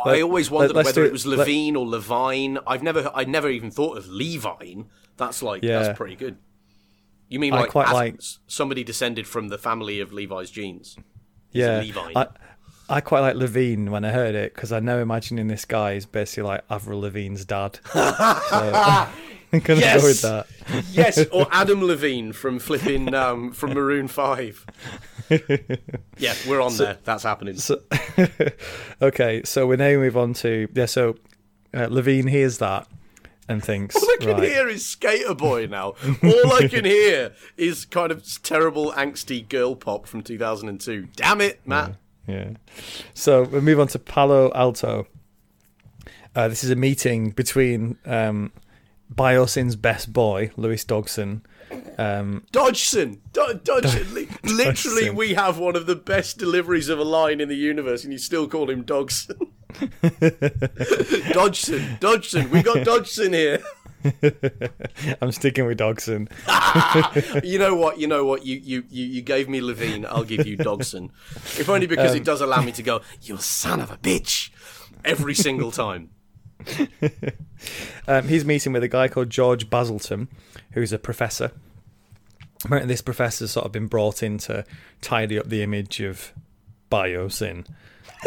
I 0.05 0.21
always 0.21 0.49
wondered 0.49 0.77
let's 0.77 0.85
whether 0.87 1.03
it 1.03 1.07
it- 1.07 1.11
was 1.11 1.25
let- 1.25 1.39
Levine 1.39 1.75
or 1.75 1.85
Levine. 1.85 2.57
I've 2.65 2.81
never, 2.81 3.11
I 3.13 3.25
never 3.25 3.49
even 3.49 3.69
thought 3.69 3.97
of 3.97 4.07
Levine. 4.07 4.85
That's 5.17 5.43
like 5.43 5.61
Yeah. 5.61 5.81
that's 5.83 5.97
pretty 5.97 6.15
good. 6.15 6.37
You 7.27 7.37
mean 7.39 7.51
like, 7.51 7.75
like- 7.75 8.15
somebody 8.47 8.83
descended 8.85 9.27
from 9.27 9.49
the 9.49 9.57
family 9.57 9.99
of 9.99 10.13
Levi's 10.13 10.51
genes? 10.51 10.95
Is 10.97 11.03
Yeah, 11.51 11.77
Levine. 11.79 12.15
I, 12.15 12.27
I 12.89 13.01
quite 13.01 13.19
like 13.21 13.35
Levine 13.35 13.91
when 13.91 14.03
I 14.03 14.11
heard 14.11 14.33
it 14.35 14.53
because 14.55 14.71
I 14.71 14.79
know 14.79 14.99
imagining 14.99 15.47
this 15.47 15.63
guy 15.65 15.93
is 15.93 16.05
basically 16.05 16.43
like 16.43 16.63
Avril 16.69 17.01
Lavigne's 17.01 17.45
dad. 17.45 17.79
so, 17.93 18.01
I'm 19.51 19.59
gonna 19.61 19.79
Yes! 19.79 20.01
go 20.01 20.07
with 20.07 20.21
that. 20.21 20.47
yes, 20.91 21.25
or 21.31 21.47
Adam 21.51 21.83
Levine 21.83 22.33
from 22.33 22.59
flipping 22.59 23.13
um, 23.13 23.51
from 23.51 23.73
Maroon 23.73 24.07
Five. 24.07 24.65
yeah, 26.17 26.33
we're 26.47 26.61
on 26.61 26.75
there. 26.77 26.97
That's 27.03 27.23
happening. 27.23 27.57
So, 27.57 27.81
okay, 29.01 29.43
so 29.43 29.67
we 29.67 29.75
now 29.77 29.89
move 29.97 30.17
on 30.17 30.33
to 30.35 30.67
yeah. 30.73 30.85
So 30.85 31.15
uh, 31.73 31.87
Levine 31.89 32.27
hears 32.27 32.57
that 32.59 32.87
and 33.47 33.63
thinks, 33.63 33.95
All 33.95 34.03
I 34.03 34.17
can 34.19 34.29
right, 34.29 34.43
hear 34.43 34.67
is 34.67 34.85
Skater 34.85 35.33
Boy 35.33 35.65
now. 35.67 35.93
All 36.23 36.53
I 36.53 36.67
can 36.67 36.85
hear 36.85 37.33
is 37.57 37.85
kind 37.85 38.11
of 38.11 38.23
terrible 38.43 38.91
angsty 38.93 39.47
girl 39.47 39.75
pop 39.75 40.05
from 40.07 40.21
2002. 40.21 41.07
Damn 41.15 41.41
it, 41.41 41.59
Matt. 41.65 41.89
Yeah. 41.89 41.95
So 43.13 43.43
we 43.43 43.61
move 43.61 43.79
on 43.79 43.87
to 43.89 43.99
Palo 43.99 44.51
Alto. 44.53 45.07
Uh, 46.35 46.47
this 46.47 46.63
is 46.63 46.69
a 46.69 46.75
meeting 46.75 47.31
between 47.31 47.97
um, 48.05 48.51
Biosyn's 49.13 49.75
best 49.75 50.13
boy, 50.13 50.51
Lewis 50.57 50.85
Dogson. 50.85 51.41
Um, 51.97 52.45
Dodgson, 52.51 53.21
Do- 53.33 53.59
Dodgson. 53.63 54.13
Li- 54.13 54.27
Literally, 54.43 55.01
Dodgson. 55.01 55.15
we 55.15 55.33
have 55.33 55.57
one 55.59 55.75
of 55.75 55.85
the 55.85 55.95
best 55.95 56.37
deliveries 56.37 56.87
of 56.89 56.97
a 56.99 57.03
line 57.03 57.41
in 57.41 57.49
the 57.49 57.55
universe, 57.55 58.03
and 58.03 58.13
you 58.13 58.19
still 58.19 58.47
call 58.47 58.69
him 58.69 58.83
Dogson. 58.83 59.37
Dodgson, 61.33 61.97
Dodgson. 61.99 62.49
We 62.49 62.61
got 62.63 62.85
Dodgson 62.85 63.33
here. 63.33 63.61
I'm 65.21 65.31
sticking 65.31 65.65
with 65.65 65.77
Dodgson. 65.77 66.29
you 67.43 67.59
know 67.59 67.75
what? 67.75 67.99
You 67.99 68.07
know 68.07 68.25
what? 68.25 68.45
You 68.45 68.57
you 68.57 68.83
you, 68.89 69.05
you 69.05 69.21
gave 69.21 69.49
me 69.49 69.61
Levine. 69.61 70.05
I'll 70.05 70.23
give 70.23 70.45
you 70.47 70.57
Dodgson, 70.57 71.11
if 71.35 71.69
only 71.69 71.87
because 71.87 72.15
it 72.15 72.23
does 72.23 72.41
allow 72.41 72.61
me 72.61 72.71
to 72.73 72.83
go, 72.83 73.01
"You 73.21 73.37
son 73.37 73.81
of 73.81 73.91
a 73.91 73.97
bitch," 73.97 74.51
every 75.03 75.35
single 75.35 75.71
time. 75.71 76.11
Um, 78.07 78.27
he's 78.27 78.45
meeting 78.45 78.73
with 78.73 78.83
a 78.83 78.87
guy 78.87 79.07
called 79.07 79.29
George 79.29 79.69
Baselton, 79.69 80.29
who's 80.71 80.93
a 80.93 80.97
professor. 80.97 81.51
Apparently, 82.63 82.87
this 82.91 83.01
professor's 83.01 83.51
sort 83.51 83.65
of 83.65 83.71
been 83.71 83.87
brought 83.87 84.23
in 84.23 84.37
to 84.39 84.65
tidy 85.01 85.37
up 85.37 85.49
the 85.49 85.61
image 85.61 85.99
of 85.99 86.33
Biosyn. 86.91 87.67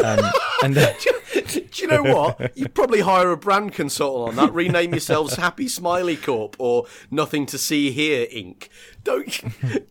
Um, 0.03 0.19
and 0.63 0.77
uh, 0.77 0.93
Do 1.33 1.61
you 1.75 1.87
know 1.87 2.03
what? 2.03 2.57
You 2.57 2.67
probably 2.69 3.01
hire 3.01 3.31
a 3.31 3.37
brand 3.37 3.73
consultant 3.73 4.29
on 4.39 4.45
that. 4.45 4.53
Rename 4.53 4.91
yourselves 4.91 5.35
Happy 5.35 5.67
Smiley 5.67 6.15
Corp 6.15 6.55
or 6.59 6.85
Nothing 7.11 7.45
to 7.47 7.57
See 7.57 7.91
Here 7.91 8.25
Inc. 8.27 8.69
Don't 9.03 9.43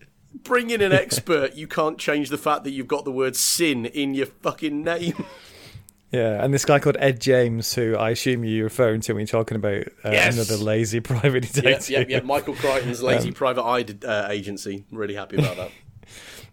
bring 0.45 0.71
in 0.71 0.81
an 0.81 0.93
expert. 0.93 1.55
You 1.55 1.67
can't 1.67 1.99
change 1.99 2.31
the 2.31 2.39
fact 2.39 2.65
that 2.65 2.71
you've 2.71 2.89
got 2.89 3.05
the 3.05 3.13
word 3.13 3.37
sin 3.37 3.87
in 3.87 4.15
your 4.15 4.27
fucking 4.27 4.83
name. 4.83 5.25
yeah, 6.11 6.43
and 6.45 6.53
this 6.53 6.65
guy 6.65 6.79
called 6.79 6.97
Ed 6.99 7.21
James, 7.21 7.75
who 7.75 7.97
I 7.97 8.11
assume 8.11 8.45
you're 8.45 8.65
referring 8.65 9.01
to 9.03 9.13
when 9.13 9.21
you're 9.21 9.27
talking 9.27 9.57
about 9.57 9.83
uh, 10.05 10.11
Yes. 10.11 10.35
another 10.35 10.57
lazy 10.63 11.01
private 11.01 11.45
Yeah, 11.45 11.53
detective. 11.63 11.91
yeah, 11.91 12.05
yeah. 12.17 12.21
Michael 12.21 12.55
Crichton's 12.55 13.03
lazy 13.03 13.31
private 13.31 13.63
eye 13.63 13.85
uh, 14.07 14.29
agency. 14.31 14.85
Really 14.91 15.15
happy 15.15 15.37
about 15.37 15.57
that. 15.57 15.71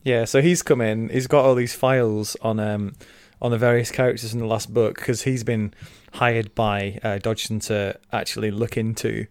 Yeah, 0.04 0.26
so 0.26 0.42
he's 0.42 0.62
come 0.62 0.80
in. 0.82 1.10
He's 1.10 1.28
got 1.28 1.44
all 1.44 1.56
these 1.56 1.76
files 1.76 2.38
on 2.42 2.60
um 2.60 2.94
on 3.42 3.52
the 3.52 3.58
various 3.58 3.92
characters 3.92 4.34
in 4.34 4.40
the 4.40 4.46
last 4.46 4.74
book 4.74 4.96
because 4.96 5.24
he's 5.24 5.44
been 5.44 5.74
hired 6.14 6.54
by 6.56 7.00
uh, 7.04 7.18
Dodgson 7.20 7.60
to 7.62 7.98
actually 8.12 8.52
look 8.52 8.76
into, 8.78 9.28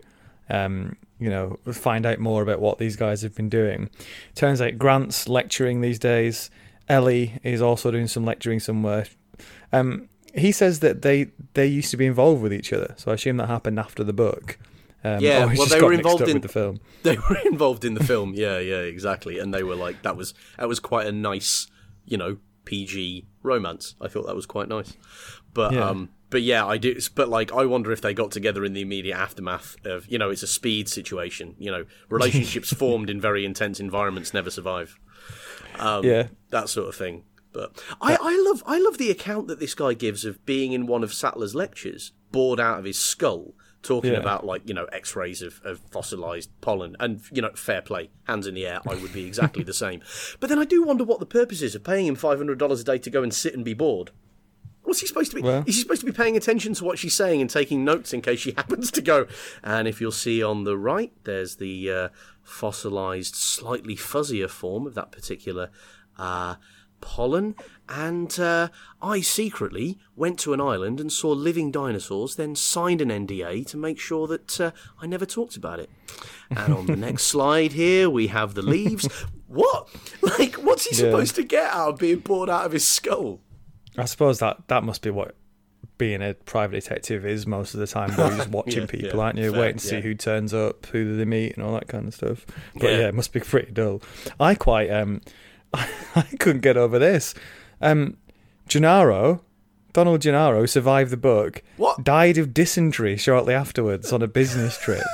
um, 0.48 0.96
you 1.18 1.28
know, 1.28 1.59
find 1.72 2.06
out 2.06 2.18
more 2.18 2.42
about 2.42 2.61
what 2.61 2.78
these 2.78 2.96
guys 2.96 3.22
have 3.22 3.34
been 3.34 3.48
doing. 3.48 3.90
Turns 4.34 4.61
out 4.61 4.78
Grant's 4.78 5.28
lecturing 5.28 5.80
these 5.80 5.98
days. 5.98 6.50
Ellie 6.88 7.38
is 7.42 7.61
also 7.61 7.90
doing 7.90 8.06
some 8.06 8.24
lecturing 8.24 8.61
somewhere. 8.61 9.06
Um, 9.72 10.09
he 10.34 10.52
says 10.52 10.80
that 10.80 11.02
they 11.02 11.28
they 11.54 11.66
used 11.66 11.90
to 11.90 11.96
be 11.96 12.06
involved 12.06 12.42
with 12.42 12.52
each 12.52 12.72
other, 12.72 12.94
so 12.96 13.11
I 13.11 13.14
assume 13.14 13.36
that 13.38 13.48
happened 13.48 13.78
after 13.78 14.04
the 14.04 14.12
book. 14.12 14.59
Um, 15.04 15.20
Yeah, 15.20 15.44
well, 15.56 15.66
they 15.66 15.80
were 15.82 15.92
involved 15.92 16.22
in- 16.28 16.34
with 16.34 16.42
the 16.42 16.48
film. 16.48 16.80
they 17.02 17.16
were 17.16 17.38
involved 17.44 17.84
in 17.84 17.94
the 17.94 18.04
film. 18.04 18.32
Yeah, 18.34 18.59
yeah, 18.59 18.78
exactly. 18.80 19.38
And 19.38 19.52
they 19.52 19.62
were 19.62 19.74
like, 19.74 20.02
that 20.02 20.16
was 20.16 20.32
that 20.59 20.68
was 20.68 20.80
quite 20.80 21.06
a 21.06 21.12
nice, 21.12 21.66
you 22.06 22.16
know, 22.16 22.38
PG 22.69 23.27
romance. 23.43 23.95
I 24.01 24.09
thought 24.09 24.27
that 24.27 24.37
was 24.37 24.45
quite 24.47 24.69
nice. 24.69 24.93
But 25.55 25.73
Yeah. 25.73 25.89
um, 25.89 26.11
but 26.31 26.43
yeah, 26.43 26.66
I 26.66 26.77
do. 26.77 26.95
But 27.14 27.31
like, 27.31 27.51
I 27.53 27.64
wonder 27.64 27.91
if 27.91 28.03
they 28.03 28.12
got 28.12 28.31
together 28.31 28.62
in 28.62 28.75
the 28.75 28.83
immediate 28.83 29.16
aftermath 29.16 29.77
of, 29.87 30.07
you 30.09 30.19
know, 30.19 30.29
it's 30.29 30.43
a 30.43 30.47
speed 30.47 30.89
situation. 30.91 31.55
You 31.59 31.71
know, 31.71 31.85
relationships 32.11 32.71
formed 32.73 33.09
in 33.09 33.19
very 33.21 33.47
intense 33.47 33.81
environments 33.81 34.35
never 34.35 34.51
survive. 34.51 34.99
Um, 35.79 36.05
Yeah. 36.05 36.29
that 36.51 36.69
sort 36.69 36.89
of 36.89 36.95
thing. 36.95 37.25
But 37.53 37.83
I, 38.03 38.16
I 38.21 38.43
love 38.47 38.62
I 38.66 38.79
love 38.79 38.99
the 38.99 39.11
account 39.11 39.49
that 39.49 39.59
this 39.59 39.75
guy 39.75 39.95
gives 39.95 40.27
of 40.27 40.45
being 40.45 40.73
in 40.73 40.87
one 40.87 41.03
of 41.03 41.14
Sattler's 41.14 41.55
lectures, 41.55 42.12
bored 42.31 42.61
out 42.61 42.79
of 42.79 42.85
his 42.85 42.99
skull, 42.99 43.55
talking 43.83 44.12
Yeah. 44.12 44.18
about 44.18 44.45
like 44.45 44.68
you 44.68 44.74
know 44.74 44.85
X-rays 44.87 45.41
of, 45.43 45.61
of 45.64 45.81
fossilized 45.91 46.51
pollen, 46.61 46.97
and 47.01 47.20
you 47.33 47.43
know 47.43 47.51
fair 47.55 47.81
play, 47.83 48.11
hands 48.24 48.47
in 48.47 48.55
the 48.55 48.66
air, 48.66 48.81
I 48.89 48.95
would 48.97 49.12
be 49.12 49.24
exactly 49.26 49.62
the 49.64 49.72
same. 49.74 50.01
But 50.41 50.49
then 50.51 50.59
I 50.59 50.64
do 50.64 50.83
wonder 50.83 51.05
what 51.05 51.20
the 51.20 51.26
purpose 51.26 51.62
is 51.62 51.74
of 51.74 51.85
paying 51.85 52.07
him 52.07 52.14
five 52.16 52.39
hundred 52.39 52.59
dollars 52.59 52.81
a 52.81 52.85
day 52.85 52.99
to 52.99 53.11
go 53.11 53.22
and 53.22 53.33
sit 53.35 53.55
and 53.55 53.64
be 53.64 53.74
bored. 53.74 54.11
What's 54.83 55.01
he 55.01 55.07
supposed 55.07 55.31
to 55.33 55.37
be? 55.37 55.43
Well- 55.43 55.64
is 55.66 55.76
he 55.76 55.83
supposed 55.83 56.01
to 56.01 56.07
be 56.07 56.12
paying 56.12 56.37
attention 56.37 56.72
to 56.74 56.85
what 56.85 56.99
she's 56.99 57.14
saying 57.14 57.41
and 57.43 57.51
taking 57.51 57.85
notes 57.85 58.12
in 58.14 58.22
case 58.22 58.41
she 58.41 58.53
happens 58.57 58.91
to 58.93 59.03
go? 59.03 59.26
And 59.62 59.87
if 59.87 60.01
you'll 60.01 60.12
see 60.12 60.43
on 60.43 60.64
the 60.64 60.79
right, 60.79 61.12
there's 61.24 61.57
the 61.57 61.91
uh, 61.93 62.09
fossilized, 62.43 63.35
slightly 63.35 63.97
fuzzier 63.97 64.49
form 64.49 64.87
of 64.87 64.95
that 64.95 65.12
particular 65.12 65.70
uh, 66.18 66.55
pollen. 67.01 67.55
And 67.88 68.38
uh, 68.38 68.68
I 69.01 69.20
secretly 69.20 69.99
went 70.14 70.38
to 70.40 70.53
an 70.53 70.61
island 70.61 71.01
and 71.01 71.11
saw 71.12 71.30
living 71.30 71.70
dinosaurs, 71.70 72.36
then 72.36 72.55
signed 72.55 73.01
an 73.01 73.09
NDA 73.09 73.66
to 73.68 73.76
make 73.76 73.99
sure 73.99 74.26
that 74.26 74.61
uh, 74.61 74.70
I 75.01 75.07
never 75.07 75.24
talked 75.26 75.57
about 75.57 75.80
it. 75.80 75.88
And 76.51 76.74
on 76.74 76.86
the 76.86 76.96
next 77.07 77.24
slide 77.24 77.72
here, 77.72 78.11
we 78.11 78.26
have 78.28 78.55
the 78.55 78.62
leaves. 78.62 79.07
What? 79.46 79.88
Like, 80.38 80.57
what's 80.57 80.84
he 80.86 80.94
Yeah. 80.94 81.11
supposed 81.11 81.34
to 81.36 81.42
get 81.42 81.72
out 81.72 81.88
of 81.94 81.99
being 81.99 82.18
bored 82.18 82.51
out 82.51 82.66
of 82.66 82.72
his 82.72 82.86
skull? 82.86 83.40
I 83.96 84.05
suppose 84.05 84.38
that 84.40 84.68
that 84.68 84.84
must 84.84 85.01
be 85.03 85.11
what 85.11 85.34
being 85.96 86.22
a 86.22 86.34
private 86.34 86.80
detective 86.80 87.24
is 87.26 87.46
most 87.46 87.74
of 87.74 87.80
the 87.80 87.86
time. 87.86 88.11
Where 88.14 88.28
you're 88.28 88.36
just 88.36 88.51
watching 88.51 88.82
Yeah, 88.82 88.86
people, 88.86 89.18
yeah, 89.18 89.24
aren't 89.24 89.38
you? 89.38 89.51
fair, 89.51 89.61
Waiting 89.61 89.78
to 89.78 89.86
see 89.86 90.01
who 90.01 90.14
turns 90.14 90.53
up, 90.55 90.86
who 90.86 91.16
they 91.16 91.24
meet, 91.24 91.57
and 91.57 91.64
all 91.64 91.72
that 91.72 91.88
kind 91.88 92.07
of 92.07 92.14
stuff. 92.14 92.46
But 92.74 92.92
Yeah. 92.92 92.99
yeah, 92.99 93.09
it 93.09 93.14
must 93.14 93.32
be 93.32 93.40
pretty 93.40 93.72
dull. 93.72 94.03
I 94.38 94.55
quite 94.55 94.90
um, 94.90 95.22
I 95.75 96.23
couldn't 96.39 96.62
get 96.62 96.77
over 96.77 96.99
this. 96.99 97.35
Um, 97.81 98.16
Gennaro, 98.69 99.43
Donald 99.93 100.21
Gennaro, 100.23 100.66
survived 100.66 101.11
the 101.11 101.16
book, 101.16 101.62
What? 101.77 102.05
died 102.05 102.39
of 102.39 102.53
dysentery 102.55 103.16
shortly 103.16 103.55
afterwards 103.55 104.12
on 104.12 104.23
a 104.23 104.29
business 104.29 104.79
trip. 104.79 105.05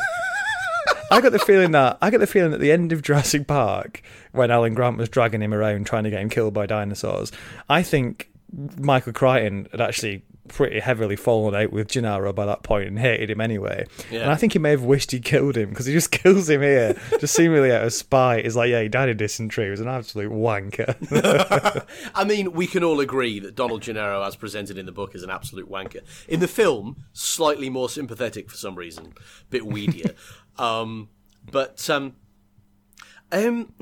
I 1.11 1.21
got 1.21 1.33
the 1.33 1.39
feeling 1.39 1.73
that 1.73 1.99
I 2.03 2.11
got 2.11 2.19
the 2.21 2.27
feeling 2.27 2.55
at 2.55 2.61
the 2.61 2.73
end 2.73 2.91
of 2.93 3.03
Jurassic 3.03 3.47
Park, 3.47 4.03
when 4.33 4.51
Alan 4.51 4.75
Grant 4.75 4.97
was 4.97 5.09
dragging 5.09 5.43
him 5.43 5.55
around 5.55 5.87
trying 5.87 6.05
to 6.05 6.11
get 6.11 6.21
him 6.21 6.29
killed 6.29 6.55
by 6.55 6.67
dinosaurs, 6.67 7.31
I 7.69 7.83
think 7.83 8.31
Michael 8.79 9.13
Crichton 9.13 9.69
had 9.71 9.81
actually 9.81 10.23
pretty 10.49 10.81
heavily 10.81 11.17
fallen 11.17 11.55
out 11.55 11.73
with 11.73 11.89
Gennaro 11.89 12.33
by 12.33 12.47
that 12.47 12.63
point 12.63 12.89
and 12.89 12.99
hated 12.99 13.31
him 13.31 13.41
anyway. 13.41 13.87
Yeah. 14.11 14.23
And 14.23 14.31
I 14.31 14.37
think 14.37 14.53
he 14.53 14.59
may 14.59 14.71
have 14.71 14.83
wished 14.83 15.11
he 15.11 15.21
killed 15.21 15.57
him 15.57 15.71
because 15.71 15.87
he 15.87 15.93
just 15.93 16.11
kills 16.11 16.49
him 16.49 16.63
here, 16.63 17.01
just 17.21 17.35
seemingly 17.35 17.73
out 17.73 17.85
of 17.85 17.93
spite. 17.93 18.45
He's 18.45 18.57
like, 18.57 18.71
yeah, 18.71 18.83
he 18.83 18.89
died 18.89 19.09
of 19.09 19.17
dysentery. 19.17 19.65
He 19.67 19.71
was 19.71 19.81
an 19.81 19.89
absolute 19.89 20.31
wanker. 20.31 21.87
I 22.15 22.25
mean, 22.25 22.53
we 22.53 22.67
can 22.67 22.85
all 22.85 23.01
agree 23.01 23.41
that 23.41 23.55
Donald 23.55 23.83
Gennaro, 23.83 24.23
as 24.23 24.37
presented 24.37 24.79
in 24.79 24.87
the 24.87 24.93
book, 24.93 25.15
is 25.15 25.23
an 25.23 25.31
absolute 25.31 25.71
wanker. 25.71 26.03
In 26.29 26.41
the 26.41 26.49
film, 26.49 27.05
slightly 27.13 27.71
more 27.71 27.89
sympathetic 27.89 28.51
for 28.51 28.57
some 28.57 28.75
reason, 28.75 29.15
a 29.17 29.51
bit 29.51 29.63
weedier. 29.63 30.15
um, 30.59 31.09
but 31.51 31.89
um, 31.91 32.15
um, 33.33 33.73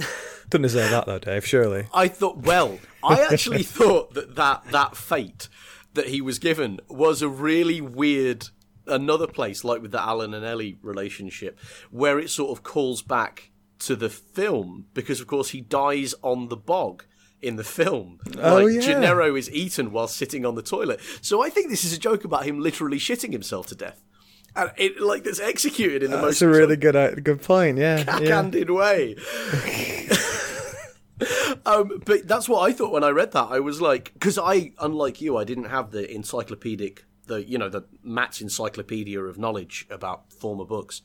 Doesn't 0.48 0.62
deserve 0.62 0.90
that 0.90 1.06
though, 1.06 1.18
Dave. 1.18 1.46
Surely. 1.46 1.86
I 1.92 2.08
thought, 2.08 2.38
well, 2.38 2.78
I 3.02 3.20
actually 3.22 3.62
thought 3.62 4.14
that, 4.14 4.36
that 4.36 4.64
that 4.70 4.96
fate 4.96 5.48
that 5.94 6.08
he 6.08 6.20
was 6.20 6.38
given 6.38 6.80
was 6.88 7.22
a 7.22 7.28
really 7.28 7.80
weird 7.80 8.48
another 8.86 9.26
place, 9.26 9.64
like 9.64 9.82
with 9.82 9.92
the 9.92 10.02
Alan 10.02 10.34
and 10.34 10.44
Ellie 10.44 10.78
relationship, 10.82 11.58
where 11.90 12.18
it 12.18 12.30
sort 12.30 12.56
of 12.56 12.64
calls 12.64 13.02
back 13.02 13.50
to 13.80 13.96
the 13.96 14.08
film 14.08 14.86
because, 14.94 15.20
of 15.20 15.26
course, 15.26 15.50
he 15.50 15.60
dies 15.60 16.14
on 16.22 16.48
the 16.48 16.56
bog 16.56 17.04
in 17.40 17.56
the 17.56 17.64
film. 17.64 18.20
Oh, 18.38 18.64
like 18.64 18.74
yeah. 18.74 18.80
Gennaro 18.80 19.34
is 19.34 19.50
eaten 19.50 19.92
while 19.92 20.08
sitting 20.08 20.46
on 20.46 20.54
the 20.54 20.62
toilet. 20.62 21.00
So 21.20 21.42
I 21.42 21.50
think 21.50 21.70
this 21.70 21.84
is 21.84 21.92
a 21.92 21.98
joke 21.98 22.24
about 22.24 22.44
him 22.44 22.60
literally 22.60 22.98
shitting 22.98 23.32
himself 23.32 23.66
to 23.68 23.74
death. 23.74 24.02
And 24.54 24.70
it 24.76 25.00
like 25.00 25.24
that's 25.24 25.40
executed 25.40 26.02
in 26.02 26.10
the 26.10 26.18
most 26.18 26.40
That's 26.40 26.42
a 26.42 26.48
really 26.48 26.76
good, 26.76 26.94
uh, 26.94 27.14
good 27.14 27.40
point. 27.40 27.78
Yeah, 27.78 27.98
yeah. 27.98 28.04
backhanded 28.04 28.70
way. 28.70 29.16
um, 31.66 32.02
but 32.04 32.26
that's 32.26 32.48
what 32.48 32.68
I 32.68 32.72
thought 32.72 32.92
when 32.92 33.04
I 33.04 33.10
read 33.10 33.32
that. 33.32 33.48
I 33.50 33.60
was 33.60 33.80
like, 33.80 34.12
because 34.14 34.38
I, 34.38 34.72
unlike 34.78 35.20
you, 35.20 35.36
I 35.36 35.44
didn't 35.44 35.64
have 35.64 35.90
the 35.90 36.10
encyclopedic, 36.12 37.04
the 37.26 37.44
you 37.44 37.58
know, 37.58 37.68
the 37.68 37.84
Matt's 38.02 38.40
encyclopedia 38.40 39.20
of 39.20 39.38
knowledge 39.38 39.86
about 39.90 40.32
former 40.32 40.64
books. 40.64 41.02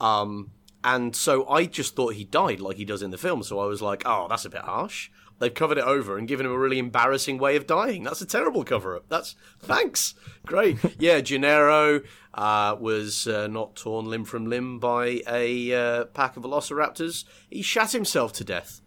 Um, 0.00 0.52
and 0.82 1.14
so 1.14 1.46
I 1.48 1.66
just 1.66 1.94
thought 1.94 2.14
he 2.14 2.24
died 2.24 2.60
like 2.60 2.76
he 2.76 2.84
does 2.84 3.02
in 3.02 3.10
the 3.10 3.18
film. 3.18 3.42
So 3.42 3.60
I 3.60 3.66
was 3.66 3.82
like, 3.82 4.02
oh, 4.06 4.26
that's 4.28 4.44
a 4.44 4.50
bit 4.50 4.62
harsh. 4.62 5.10
They've 5.38 5.52
covered 5.52 5.78
it 5.78 5.84
over 5.84 6.18
and 6.18 6.28
given 6.28 6.44
him 6.44 6.52
a 6.52 6.58
really 6.58 6.78
embarrassing 6.78 7.38
way 7.38 7.56
of 7.56 7.66
dying. 7.66 8.02
That's 8.02 8.20
a 8.20 8.26
terrible 8.26 8.62
cover 8.62 8.94
up. 8.94 9.06
That's 9.08 9.36
thanks. 9.58 10.14
Great. 10.46 10.78
Yeah, 10.98 11.20
Gennaro 11.20 12.02
uh, 12.34 12.76
was 12.78 13.26
uh, 13.26 13.46
not 13.46 13.74
torn 13.74 14.06
limb 14.06 14.26
from 14.26 14.46
limb 14.46 14.78
by 14.78 15.22
a 15.26 15.72
uh, 15.72 16.04
pack 16.06 16.36
of 16.36 16.42
velociraptors. 16.42 17.24
He 17.48 17.62
shat 17.62 17.92
himself 17.92 18.34
to 18.34 18.44
death. 18.44 18.82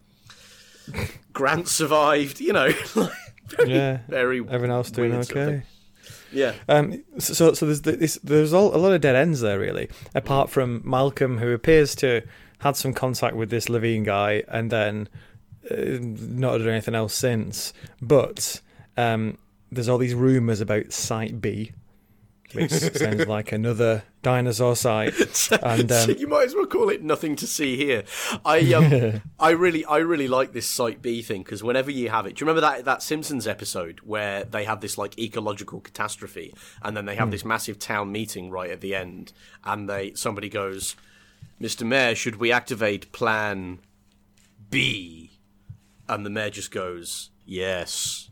Grant 1.33 1.67
survived, 1.67 2.39
you 2.39 2.53
know. 2.53 2.71
very, 3.57 3.69
Yeah. 3.69 3.99
very 4.07 4.39
Everyone 4.39 4.71
else 4.71 4.91
doing 4.91 5.11
weird 5.11 5.25
sort 5.25 5.37
of 5.37 5.47
okay. 5.49 5.63
Yeah. 6.31 6.53
Um, 6.67 7.03
so, 7.19 7.53
so 7.53 7.65
there's 7.65 7.81
this, 7.81 8.19
there's 8.23 8.53
all, 8.53 8.75
a 8.75 8.77
lot 8.77 8.91
of 8.93 9.01
dead 9.01 9.15
ends 9.15 9.41
there, 9.41 9.59
really. 9.59 9.89
Apart 10.15 10.49
from 10.49 10.81
Malcolm, 10.83 11.37
who 11.37 11.51
appears 11.51 11.95
to 11.95 12.21
had 12.59 12.75
some 12.75 12.93
contact 12.93 13.35
with 13.35 13.49
this 13.49 13.69
Levine 13.69 14.03
guy, 14.03 14.43
and 14.47 14.71
then 14.71 15.09
uh, 15.69 15.75
not 15.99 16.57
done 16.57 16.69
anything 16.69 16.95
else 16.95 17.13
since. 17.13 17.73
But 18.01 18.61
um, 18.97 19.37
there's 19.71 19.89
all 19.89 19.97
these 19.97 20.15
rumors 20.15 20.61
about 20.61 20.91
Site 20.93 21.39
B. 21.41 21.71
which 22.53 22.71
sounds 22.71 23.27
like 23.27 23.51
another 23.51 24.03
dinosaur 24.21 24.75
site. 24.75 25.13
And 25.63 25.91
um, 25.91 26.09
you 26.17 26.27
might 26.27 26.45
as 26.45 26.55
well 26.55 26.65
call 26.65 26.89
it 26.89 27.03
nothing 27.03 27.35
to 27.37 27.47
see 27.47 27.77
here. 27.77 28.03
I 28.45 28.73
um, 28.73 29.21
I 29.39 29.51
really 29.51 29.85
I 29.85 29.97
really 29.97 30.27
like 30.27 30.53
this 30.53 30.67
site 30.67 31.01
B 31.01 31.21
thing 31.21 31.43
because 31.43 31.63
whenever 31.63 31.91
you 31.91 32.09
have 32.09 32.25
it, 32.25 32.35
do 32.35 32.43
you 32.43 32.47
remember 32.47 32.61
that 32.61 32.85
that 32.85 33.03
Simpsons 33.03 33.47
episode 33.47 33.99
where 34.03 34.43
they 34.43 34.63
have 34.65 34.81
this 34.81 34.97
like 34.97 35.17
ecological 35.19 35.79
catastrophe 35.79 36.53
and 36.81 36.95
then 36.95 37.05
they 37.05 37.15
have 37.15 37.31
this 37.31 37.45
massive 37.45 37.79
town 37.79 38.11
meeting 38.11 38.49
right 38.49 38.71
at 38.71 38.81
the 38.81 38.95
end 38.95 39.33
and 39.63 39.89
they 39.89 40.13
somebody 40.13 40.49
goes, 40.49 40.95
"Mr. 41.61 41.85
Mayor, 41.85 42.15
should 42.15 42.37
we 42.37 42.51
activate 42.51 43.11
Plan 43.11 43.79
B?" 44.69 45.31
And 46.07 46.25
the 46.25 46.29
mayor 46.29 46.49
just 46.49 46.71
goes, 46.71 47.29
"Yes." 47.45 48.29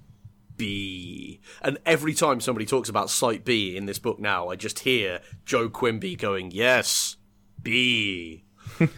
B. 0.62 1.40
And 1.64 1.80
every 1.88 2.14
time 2.14 2.40
somebody 2.40 2.68
talks 2.68 2.88
about 2.88 3.10
Site 3.10 3.44
B 3.44 3.76
in 3.76 3.88
this 3.88 3.98
book 3.98 4.20
now, 4.20 4.50
I 4.50 4.56
just 4.56 4.78
hear 4.78 5.20
Joe 5.44 5.70
Quimby 5.70 6.16
going, 6.16 6.52
Yes, 6.52 7.16
B. 7.64 8.44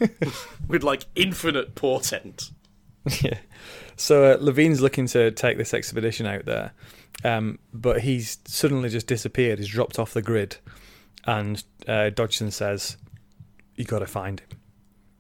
With 0.68 0.84
like 0.84 1.06
infinite 1.16 1.74
portent. 1.74 2.52
yeah. 3.22 3.38
So 3.96 4.34
uh, 4.34 4.38
Levine's 4.42 4.82
looking 4.82 5.08
to 5.08 5.32
take 5.32 5.58
this 5.58 5.74
expedition 5.74 6.26
out 6.26 6.44
there, 6.44 6.74
um, 7.24 7.60
but 7.74 8.02
he's 8.02 8.40
suddenly 8.44 8.90
just 8.90 9.08
disappeared. 9.08 9.60
He's 9.60 9.70
dropped 9.70 9.98
off 9.98 10.14
the 10.14 10.22
grid, 10.22 10.58
and 11.24 11.64
uh, 11.88 12.10
Dodgson 12.10 12.52
says, 12.52 12.98
"You 13.76 13.86
got 13.86 14.00
to 14.00 14.06
find 14.06 14.42
him." 14.42 14.50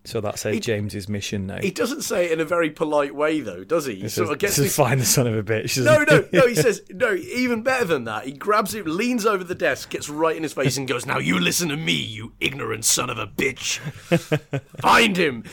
So 0.05 0.19
that's 0.19 0.45
a 0.45 0.59
James's 0.59 1.07
mission 1.07 1.47
now. 1.47 1.59
He 1.61 1.71
doesn't 1.71 2.01
say 2.01 2.25
it 2.25 2.33
in 2.33 2.41
a 2.41 2.45
very 2.45 2.69
polite 2.69 3.15
way, 3.15 3.39
though, 3.39 3.63
does 3.63 3.85
he? 3.85 3.95
He 3.95 4.09
sort 4.09 4.31
of 4.31 4.37
gets 4.37 4.57
this... 4.57 4.75
find 4.75 4.99
the 4.99 5.05
son 5.05 5.27
of 5.27 5.35
a 5.35 5.43
bitch. 5.43 5.81
No, 5.81 6.03
no, 6.03 6.27
no. 6.33 6.47
He 6.47 6.55
says 6.55 6.81
no. 6.89 7.13
Even 7.13 7.63
better 7.63 7.85
than 7.85 8.03
that, 8.03 8.25
he 8.25 8.33
grabs 8.33 8.75
it, 8.75 8.85
leans 8.85 9.25
over 9.25 9.45
the 9.45 9.55
desk, 9.55 9.91
gets 9.91 10.09
right 10.09 10.35
in 10.35 10.43
his 10.43 10.51
face, 10.51 10.75
and 10.75 10.89
goes, 10.89 11.05
"Now 11.05 11.19
you 11.19 11.39
listen 11.39 11.69
to 11.69 11.77
me, 11.77 11.93
you 11.93 12.33
ignorant 12.41 12.83
son 12.83 13.09
of 13.09 13.17
a 13.17 13.25
bitch. 13.25 13.77
Find 14.81 15.15
him." 15.15 15.45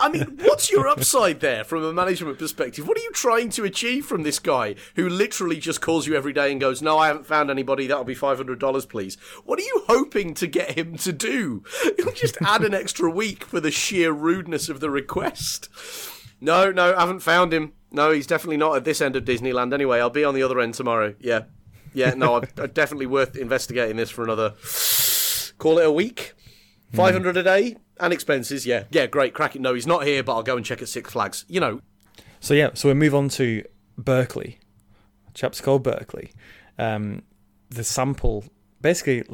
I 0.00 0.08
mean, 0.08 0.38
what's 0.40 0.70
your 0.70 0.88
upside 0.88 1.40
there 1.40 1.62
from 1.62 1.84
a 1.84 1.92
management 1.92 2.38
perspective? 2.38 2.88
What 2.88 2.96
are 2.96 3.02
you 3.02 3.12
trying 3.12 3.50
to 3.50 3.64
achieve 3.64 4.06
from 4.06 4.22
this 4.22 4.38
guy 4.38 4.76
who 4.96 5.10
literally 5.10 5.58
just 5.58 5.82
calls 5.82 6.06
you 6.06 6.14
every 6.14 6.32
day 6.32 6.50
and 6.50 6.60
goes, 6.60 6.80
"No, 6.80 6.96
I 6.96 7.08
haven't 7.08 7.26
found 7.26 7.50
anybody. 7.50 7.86
That'll 7.86 8.04
be 8.04 8.14
five 8.14 8.38
hundred 8.38 8.60
dollars, 8.60 8.86
please." 8.86 9.18
What 9.44 9.58
are 9.58 9.62
you 9.62 9.84
hoping 9.88 10.32
to 10.34 10.46
get 10.46 10.78
him 10.78 10.96
to 10.98 11.12
do? 11.12 11.64
You'll 11.98 12.12
just 12.14 12.38
add 12.40 12.62
an 12.62 12.72
extra 12.72 13.10
week 13.10 13.44
for 13.44 13.60
the 13.60 13.73
sheer 13.74 14.12
rudeness 14.12 14.68
of 14.68 14.80
the 14.80 14.90
request. 14.90 15.68
No, 16.40 16.70
no, 16.70 16.94
I 16.94 17.00
haven't 17.00 17.20
found 17.20 17.52
him. 17.52 17.72
No, 17.90 18.10
he's 18.10 18.26
definitely 18.26 18.56
not 18.56 18.76
at 18.76 18.84
this 18.84 19.00
end 19.00 19.16
of 19.16 19.24
Disneyland 19.24 19.72
anyway. 19.72 20.00
I'll 20.00 20.10
be 20.10 20.24
on 20.24 20.34
the 20.34 20.42
other 20.42 20.60
end 20.60 20.74
tomorrow. 20.74 21.14
Yeah. 21.20 21.42
Yeah, 21.94 22.14
no, 22.14 22.42
i 22.58 22.66
definitely 22.66 23.06
worth 23.06 23.36
investigating 23.36 23.96
this 23.96 24.10
for 24.10 24.24
another, 24.24 24.54
call 25.58 25.78
it 25.78 25.86
a 25.86 25.92
week. 25.92 26.34
500 26.92 27.36
a 27.36 27.42
day 27.42 27.76
and 28.00 28.12
expenses. 28.12 28.66
Yeah. 28.66 28.84
Yeah, 28.90 29.06
great. 29.06 29.32
Crack 29.32 29.56
it. 29.56 29.62
No, 29.62 29.74
he's 29.74 29.86
not 29.86 30.04
here, 30.04 30.22
but 30.22 30.34
I'll 30.34 30.42
go 30.42 30.56
and 30.56 30.66
check 30.66 30.82
at 30.82 30.88
Six 30.88 31.12
Flags. 31.12 31.44
You 31.48 31.60
know. 31.60 31.80
So, 32.40 32.54
yeah, 32.54 32.70
so 32.74 32.88
we 32.88 32.94
move 32.94 33.14
on 33.14 33.28
to 33.30 33.64
Berkeley. 33.96 34.58
Chaps 35.34 35.60
called 35.60 35.82
Berkeley. 35.82 36.32
Um, 36.78 37.22
the 37.70 37.84
sample, 37.84 38.44
basically, 38.80 39.24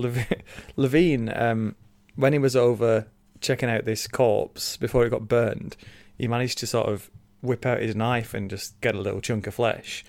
Levine, 0.77 1.33
um, 1.35 1.77
when 2.17 2.33
he 2.33 2.39
was 2.39 2.57
over 2.57 3.07
checking 3.41 3.71
out 3.71 3.85
this 3.85 4.07
corpse 4.07 4.77
before 4.77 5.05
it 5.05 5.11
got 5.11 5.29
burned, 5.29 5.77
he 6.19 6.29
managed 6.29 6.59
to 6.59 6.67
sort 6.67 6.89
of 6.89 7.11
whip 7.43 7.65
out 7.65 7.81
his 7.81 7.97
knife 7.97 8.35
and 8.35 8.51
just 8.51 8.81
get 8.81 8.95
a 8.95 9.01
little 9.01 9.21
chunk 9.21 9.47
of 9.47 9.55
flesh, 9.55 10.05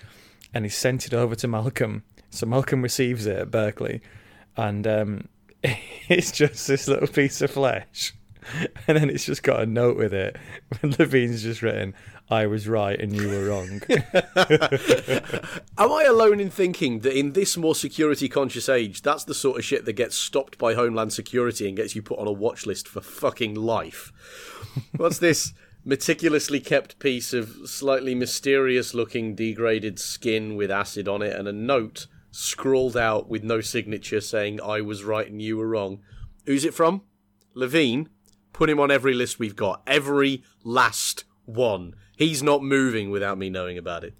and 0.52 0.64
he 0.64 0.68
sent 0.68 1.06
it 1.06 1.14
over 1.14 1.34
to 1.34 1.48
Malcolm. 1.48 2.04
So 2.30 2.46
Malcolm 2.46 2.82
receives 2.82 3.26
it 3.26 3.36
at 3.36 3.50
Berkeley, 3.50 4.00
and 4.56 4.86
um, 4.86 5.28
it's 6.08 6.32
just 6.32 6.66
this 6.66 6.88
little 6.88 7.08
piece 7.08 7.40
of 7.40 7.50
flesh, 7.50 8.14
and 8.86 8.98
then 8.98 9.10
it's 9.10 9.24
just 9.24 9.42
got 9.42 9.62
a 9.62 9.66
note 9.66 9.96
with 9.96 10.12
it. 10.12 10.36
Levine's 10.82 11.42
just 11.42 11.62
written, 11.62 11.94
I 12.32 12.46
was 12.46 12.66
right 12.66 12.98
and 12.98 13.14
you 13.14 13.28
were 13.28 13.50
wrong. 13.50 13.82
Am 15.76 15.92
I 15.92 16.04
alone 16.04 16.40
in 16.40 16.48
thinking 16.48 17.00
that 17.00 17.16
in 17.16 17.34
this 17.34 17.58
more 17.58 17.74
security 17.74 18.26
conscious 18.26 18.70
age, 18.70 19.02
that's 19.02 19.24
the 19.24 19.34
sort 19.34 19.58
of 19.58 19.66
shit 19.66 19.84
that 19.84 19.92
gets 19.92 20.16
stopped 20.16 20.56
by 20.56 20.72
Homeland 20.72 21.12
Security 21.12 21.68
and 21.68 21.76
gets 21.76 21.94
you 21.94 22.00
put 22.00 22.18
on 22.18 22.26
a 22.26 22.32
watch 22.32 22.64
list 22.64 22.88
for 22.88 23.02
fucking 23.02 23.54
life? 23.54 24.12
What's 24.96 25.18
this 25.18 25.52
meticulously 25.84 26.58
kept 26.58 26.98
piece 26.98 27.34
of 27.34 27.68
slightly 27.68 28.14
mysterious 28.14 28.94
looking 28.94 29.34
degraded 29.34 29.98
skin 29.98 30.56
with 30.56 30.70
acid 30.70 31.08
on 31.08 31.20
it 31.20 31.36
and 31.36 31.46
a 31.46 31.52
note 31.52 32.06
scrawled 32.30 32.96
out 32.96 33.28
with 33.28 33.44
no 33.44 33.60
signature 33.60 34.22
saying 34.22 34.58
I 34.62 34.80
was 34.80 35.04
right 35.04 35.30
and 35.30 35.42
you 35.42 35.58
were 35.58 35.68
wrong? 35.68 36.00
Who's 36.46 36.64
it 36.64 36.72
from? 36.72 37.02
Levine? 37.52 38.08
Put 38.54 38.70
him 38.70 38.80
on 38.80 38.90
every 38.90 39.12
list 39.12 39.38
we've 39.38 39.54
got. 39.54 39.82
Every 39.86 40.42
last 40.64 41.24
one. 41.44 41.94
He's 42.16 42.42
not 42.42 42.62
moving 42.62 43.10
without 43.10 43.38
me 43.38 43.50
knowing 43.50 43.78
about 43.78 44.04
it. 44.04 44.14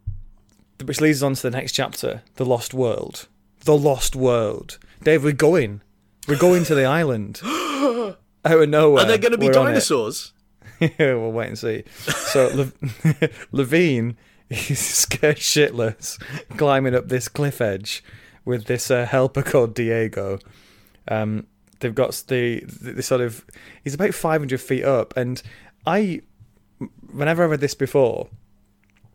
Which 0.84 1.00
leads 1.00 1.22
us 1.22 1.26
on 1.26 1.34
to 1.34 1.42
the 1.42 1.56
next 1.56 1.72
chapter 1.72 2.22
The 2.36 2.44
Lost 2.44 2.74
World. 2.74 3.28
The 3.60 3.76
Lost 3.76 4.16
World. 4.16 4.78
Dave, 5.02 5.22
we're 5.22 5.32
going. 5.32 5.82
We're 6.26 6.38
going 6.38 6.64
to 6.64 6.74
the 6.74 6.84
island. 6.86 7.40
Out 7.44 8.60
of 8.60 8.68
nowhere. 8.68 9.04
Are 9.04 9.06
there 9.06 9.18
going 9.18 9.32
to 9.32 9.38
be 9.38 9.48
dinosaurs? 9.48 10.32
we'll 10.98 11.30
wait 11.30 11.48
and 11.48 11.58
see. 11.58 11.84
So, 12.32 12.50
Le- 13.04 13.28
Levine 13.52 14.16
is 14.48 14.78
scared 14.78 15.36
shitless 15.36 16.20
climbing 16.56 16.94
up 16.94 17.08
this 17.08 17.28
cliff 17.28 17.60
edge 17.60 18.02
with 18.44 18.64
this 18.64 18.90
uh, 18.90 19.06
helper 19.06 19.42
called 19.42 19.74
Diego. 19.74 20.38
Um, 21.08 21.46
they've 21.80 21.94
got 21.94 22.10
the, 22.28 22.60
the, 22.60 22.92
the 22.94 23.02
sort 23.02 23.20
of. 23.20 23.44
He's 23.84 23.94
about 23.94 24.14
500 24.14 24.60
feet 24.60 24.84
up, 24.84 25.16
and 25.16 25.40
I 25.86 26.22
whenever 27.12 27.42
I 27.42 27.46
read 27.46 27.60
this 27.60 27.74
before, 27.74 28.28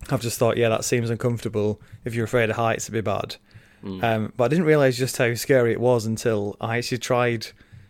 I've 0.10 0.22
just 0.22 0.38
thought, 0.38 0.58
yeah, 0.58 0.70
that 0.70 0.86
seems 0.86 1.10
uncomfortable. 1.10 1.82
If 2.06 2.16
you're 2.16 2.26
afraid 2.26 2.50
of 2.50 2.56
heights, 2.56 2.86
it'd 2.86 2.94
be 2.94 3.02
bad. 3.02 3.38
Mm. 3.84 4.04
Um, 4.04 4.34
but 4.36 4.46
I 4.46 4.48
didn't 4.48 4.66
realize 4.66 4.98
just 4.98 5.18
how 5.18 5.34
scary 5.36 5.72
it 5.72 5.80
was 5.80 6.06
until 6.06 6.56
I 6.60 6.78
actually 6.78 7.00
tried 7.00 7.48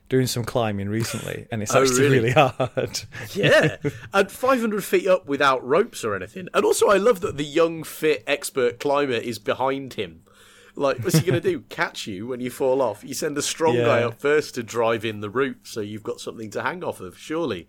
doing 0.10 0.28
some 0.28 0.44
climbing 0.44 0.90
recently, 0.90 1.48
and 1.52 1.62
it's 1.62 1.76
oh, 1.76 1.82
actually 1.82 2.02
really? 2.02 2.20
really 2.20 2.32
hard. 2.32 3.02
yeah, 3.34 3.78
at 4.14 4.32
500 4.32 4.84
feet 4.84 5.08
up 5.08 5.28
without 5.28 5.66
ropes 5.66 6.04
or 6.04 6.16
anything. 6.16 6.48
And 6.54 6.66
also, 6.66 6.88
I 6.88 6.98
love 6.98 7.22
that 7.22 7.38
the 7.38 7.44
young, 7.44 7.84
fit, 7.84 8.24
expert 8.26 8.80
climber 8.80 9.14
is 9.14 9.40
behind 9.40 9.96
him. 9.96 10.24
Like, 10.76 11.00
what's 11.00 11.18
he 11.18 11.26
going 11.26 11.42
to 11.42 11.50
do? 11.50 11.62
Catch 11.70 12.06
you 12.06 12.28
when 12.28 12.40
you 12.40 12.52
fall 12.52 12.82
off? 12.82 13.04
You 13.04 13.16
send 13.16 13.36
the 13.36 13.42
strong 13.42 13.76
yeah. 13.76 13.86
guy 13.86 14.04
up 14.04 14.22
first 14.22 14.56
to 14.56 14.64
drive 14.64 15.04
in 15.04 15.22
the 15.22 15.30
route, 15.30 15.62
so 15.64 15.82
you've 15.82 16.04
got 16.04 16.20
something 16.20 16.52
to 16.52 16.62
hang 16.62 16.84
off 16.84 17.02
of, 17.02 17.18
surely. 17.18 17.68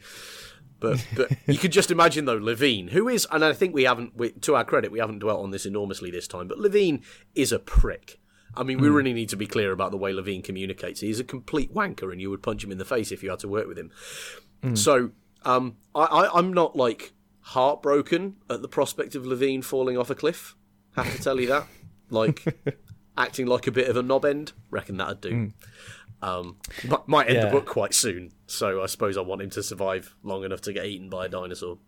But 0.80 1.04
but 1.16 1.30
you 1.46 1.58
could 1.58 1.72
just 1.72 1.90
imagine 1.90 2.24
though 2.24 2.38
Levine, 2.38 2.88
who 2.88 3.08
is, 3.08 3.26
and 3.30 3.44
I 3.44 3.52
think 3.52 3.74
we 3.74 3.84
haven't, 3.84 4.16
we, 4.16 4.30
to 4.30 4.54
our 4.54 4.64
credit, 4.64 4.92
we 4.92 4.98
haven't 4.98 5.18
dwelt 5.18 5.42
on 5.42 5.50
this 5.50 5.66
enormously 5.66 6.10
this 6.10 6.28
time. 6.28 6.48
But 6.48 6.58
Levine 6.58 7.02
is 7.34 7.52
a 7.52 7.58
prick. 7.58 8.20
I 8.56 8.62
mean, 8.62 8.80
we 8.80 8.88
mm. 8.88 8.94
really 8.94 9.12
need 9.12 9.28
to 9.28 9.36
be 9.36 9.46
clear 9.46 9.72
about 9.72 9.90
the 9.90 9.98
way 9.98 10.12
Levine 10.12 10.42
communicates. 10.42 11.00
He's 11.00 11.20
a 11.20 11.24
complete 11.24 11.74
wanker, 11.74 12.10
and 12.10 12.20
you 12.20 12.30
would 12.30 12.42
punch 12.42 12.64
him 12.64 12.72
in 12.72 12.78
the 12.78 12.84
face 12.84 13.12
if 13.12 13.22
you 13.22 13.30
had 13.30 13.38
to 13.40 13.48
work 13.48 13.68
with 13.68 13.78
him. 13.78 13.90
Mm. 14.62 14.76
So 14.76 15.10
um, 15.44 15.76
I, 15.94 16.04
I, 16.04 16.38
I'm 16.38 16.52
not 16.52 16.74
like 16.74 17.12
heartbroken 17.40 18.36
at 18.50 18.62
the 18.62 18.68
prospect 18.68 19.14
of 19.14 19.26
Levine 19.26 19.62
falling 19.62 19.96
off 19.96 20.10
a 20.10 20.14
cliff. 20.14 20.56
Have 20.96 21.14
to 21.14 21.22
tell 21.22 21.40
you 21.40 21.48
that. 21.48 21.66
Like 22.10 22.42
acting 23.16 23.46
like 23.46 23.66
a 23.66 23.72
bit 23.72 23.88
of 23.88 23.96
a 23.96 24.02
knob 24.02 24.24
end. 24.24 24.52
Reckon 24.70 24.96
that'd 24.96 25.20
do. 25.20 25.30
Mm. 25.30 25.52
Um, 26.20 26.56
might 27.06 27.28
end 27.28 27.36
yeah. 27.36 27.44
the 27.46 27.50
book 27.50 27.66
quite 27.66 27.94
soon, 27.94 28.32
so 28.46 28.82
I 28.82 28.86
suppose 28.86 29.16
I 29.16 29.20
want 29.20 29.40
him 29.40 29.50
to 29.50 29.62
survive 29.62 30.14
long 30.22 30.44
enough 30.44 30.60
to 30.62 30.72
get 30.72 30.86
eaten 30.86 31.08
by 31.08 31.26
a 31.26 31.28
dinosaur. 31.28 31.78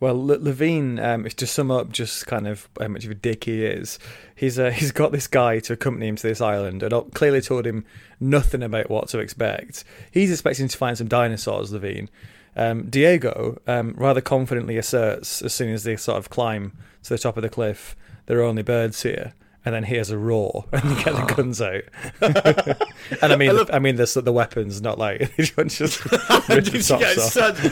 Well, 0.00 0.14
Le- 0.24 0.38
Levine, 0.38 0.98
um, 0.98 1.24
to 1.24 1.46
sum 1.46 1.70
up 1.70 1.90
just 1.90 2.26
kind 2.26 2.46
of 2.46 2.68
how 2.78 2.88
much 2.88 3.04
of 3.04 3.10
a 3.10 3.14
dick 3.14 3.44
he 3.44 3.64
is, 3.64 3.98
he's 4.34 4.58
uh, 4.58 4.70
he's 4.74 4.92
got 4.92 5.12
this 5.12 5.26
guy 5.26 5.60
to 5.60 5.74
accompany 5.74 6.08
him 6.08 6.16
to 6.16 6.22
this 6.26 6.40
island 6.40 6.82
and 6.82 7.14
clearly 7.14 7.40
told 7.40 7.66
him 7.66 7.84
nothing 8.20 8.62
about 8.62 8.90
what 8.90 9.08
to 9.08 9.18
expect. 9.18 9.84
He's 10.10 10.30
expecting 10.30 10.68
to 10.68 10.76
find 10.76 10.98
some 10.98 11.08
dinosaurs, 11.08 11.72
Levine. 11.72 12.10
Um, 12.56 12.88
Diego 12.88 13.60
um, 13.66 13.94
rather 13.98 14.22
confidently 14.22 14.78
asserts 14.78 15.42
as 15.42 15.52
soon 15.52 15.74
as 15.74 15.84
they 15.84 15.96
sort 15.96 16.16
of 16.16 16.30
climb 16.30 16.72
to 17.02 17.10
the 17.10 17.18
top 17.18 17.36
of 17.36 17.42
the 17.42 17.50
cliff, 17.50 17.94
there 18.26 18.38
are 18.38 18.44
only 18.44 18.62
birds 18.62 19.02
here 19.02 19.34
and 19.66 19.74
then 19.74 19.82
here's 19.82 20.10
a 20.10 20.16
roar, 20.16 20.64
and 20.72 20.84
you 20.84 21.04
get 21.04 21.14
the 21.14 21.22
ah. 21.22 21.26
guns 21.26 21.60
out. 21.60 21.82
and 23.20 23.32
I 23.32 23.36
mean, 23.36 23.50
I, 23.50 23.52
love... 23.52 23.70
I 23.72 23.80
mean, 23.80 23.96
this 23.96 24.14
the 24.14 24.32
weapons, 24.32 24.80
not 24.80 24.96
like 24.96 25.36
just 25.36 25.56
rip 25.56 25.68
the 25.74 26.84
tops 26.86 27.36
off. 27.36 27.62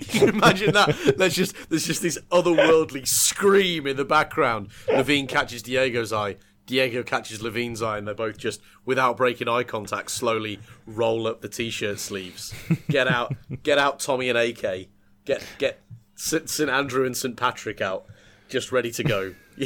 you 0.00 0.20
can 0.20 0.28
imagine 0.30 0.72
that. 0.72 1.14
There's 1.18 1.34
just 1.34 1.68
there's 1.68 1.84
just 1.84 2.00
this 2.00 2.16
otherworldly 2.30 3.06
scream 3.06 3.88
in 3.88 3.96
the 3.96 4.04
background. 4.04 4.68
Levine 4.88 5.26
catches 5.26 5.62
Diego's 5.62 6.12
eye. 6.12 6.36
Diego 6.66 7.02
catches 7.02 7.42
Levine's 7.42 7.82
eye, 7.82 7.98
and 7.98 8.08
they 8.08 8.14
both 8.14 8.38
just, 8.38 8.62
without 8.86 9.18
breaking 9.18 9.48
eye 9.48 9.64
contact, 9.64 10.10
slowly 10.10 10.60
roll 10.86 11.26
up 11.26 11.42
the 11.42 11.48
t-shirt 11.48 11.98
sleeves. 11.98 12.54
Get 12.88 13.06
out, 13.06 13.34
get 13.62 13.76
out, 13.76 14.00
Tommy 14.00 14.30
and 14.30 14.38
AK. 14.38 14.86
Get 15.26 15.44
get 15.58 15.82
St. 16.14 16.70
Andrew 16.70 17.04
and 17.04 17.16
St. 17.16 17.36
Patrick 17.36 17.80
out, 17.80 18.06
just 18.54 18.72
ready 18.72 18.90
to 18.92 19.04
go. 19.04 19.34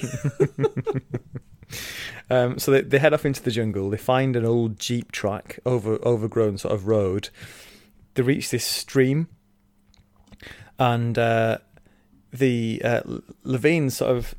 Um, 2.31 2.59
so 2.59 2.71
they, 2.71 2.83
they 2.83 2.99
head 2.99 3.15
off 3.15 3.25
into 3.25 3.43
the 3.43 3.51
jungle. 3.51 3.89
They 3.91 3.97
find 3.97 4.37
an 4.37 4.45
old 4.45 4.79
jeep 4.79 5.13
track, 5.13 5.59
over 5.65 5.95
overgrown 6.05 6.59
sort 6.59 6.75
of 6.75 6.87
road. 6.87 7.31
They 8.15 8.23
reach 8.23 8.51
this 8.51 8.65
stream, 8.65 9.29
and 10.79 11.19
uh, 11.19 11.59
the 12.33 12.83
uh, 12.85 13.01
Levine 13.45 13.91
sort 13.91 14.17
of 14.17 14.35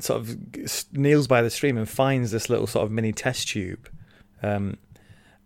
sort 0.00 0.20
of 0.20 0.92
kneels 0.92 1.26
by 1.26 1.40
the 1.40 1.50
stream 1.50 1.78
and 1.78 1.88
finds 1.88 2.32
this 2.32 2.50
little 2.50 2.66
sort 2.66 2.84
of 2.84 2.90
mini 2.90 3.12
test 3.12 3.48
tube, 3.48 3.88
um, 4.42 4.76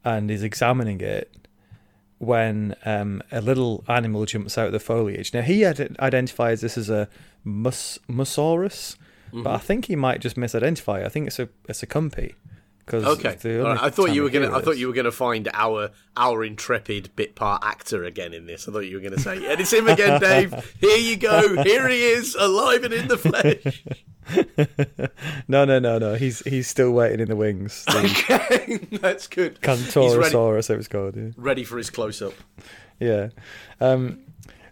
and 0.05 0.31
is 0.31 0.43
examining 0.43 1.01
it 1.01 1.33
when 2.19 2.75
um, 2.85 3.23
a 3.31 3.41
little 3.41 3.85
animal 3.87 4.25
jumps 4.25 4.59
out 4.59 4.67
of 4.67 4.73
the 4.73 4.81
foliage. 4.81 5.33
Now 5.33 5.43
he 5.43 5.65
ad- 5.65 5.97
identifies 6.01 6.63
this 6.63 6.77
as 6.77 6.91
a 6.91 7.09
mus- 7.49 7.99
Mussaurus, 8.09 8.97
mm-hmm. 9.29 9.43
but 9.43 9.55
I 9.55 9.59
think 9.59 9.87
he 9.87 9.97
might 9.97 10.21
just 10.21 10.37
misidentify. 10.37 11.05
I 11.05 11.09
think 11.09 11.27
it's 11.27 11.39
a 11.39 11.49
it's 11.69 11.83
a 11.83 11.87
Compy. 11.87 12.35
Okay, 12.91 13.59
right. 13.59 13.83
I 13.83 13.91
thought 13.91 14.15
you 14.15 14.23
were 14.23 14.31
gonna. 14.31 14.57
I 14.57 14.63
thought 14.63 14.79
you 14.79 14.87
were 14.87 14.95
gonna 14.95 15.13
find 15.13 15.49
our 15.53 15.91
our 16.17 16.43
intrepid 16.43 17.15
bit 17.17 17.35
part 17.35 17.63
actor 17.63 18.05
again 18.05 18.33
in 18.33 18.47
this. 18.47 18.67
I 18.67 18.73
thought 18.73 18.81
you 18.81 18.97
were 18.97 19.03
gonna 19.03 19.21
say, 19.21 19.45
"And 19.45 19.61
it's 19.61 19.73
him 19.73 19.89
again, 19.89 20.21
Dave. 20.23 20.75
Here 20.81 20.97
you 20.97 21.17
go. 21.17 21.63
Here 21.63 21.87
he 21.89 22.03
is, 22.03 22.35
alive 22.35 22.85
and 22.85 22.95
in 22.95 23.09
the 23.09 23.19
flesh." 23.19 23.85
no, 25.49 25.65
no, 25.65 25.79
no, 25.79 25.99
no. 25.99 26.15
He's 26.15 26.41
he's 26.41 26.67
still 26.67 26.93
waiting 26.93 27.21
in 27.21 27.29
the 27.29 27.37
wings. 27.37 27.85
okay, 27.91 28.79
that's 28.93 29.27
good. 29.27 29.61
Cantorosaurus, 29.61 30.71
it 30.71 30.77
was 30.77 30.89
called. 30.89 31.17
Yeah. 31.17 31.31
Ready 31.37 31.65
for 31.65 31.77
his 31.79 31.91
close 31.91 32.23
up. 32.23 32.35
Yeah. 33.01 33.29
Um, 33.81 34.21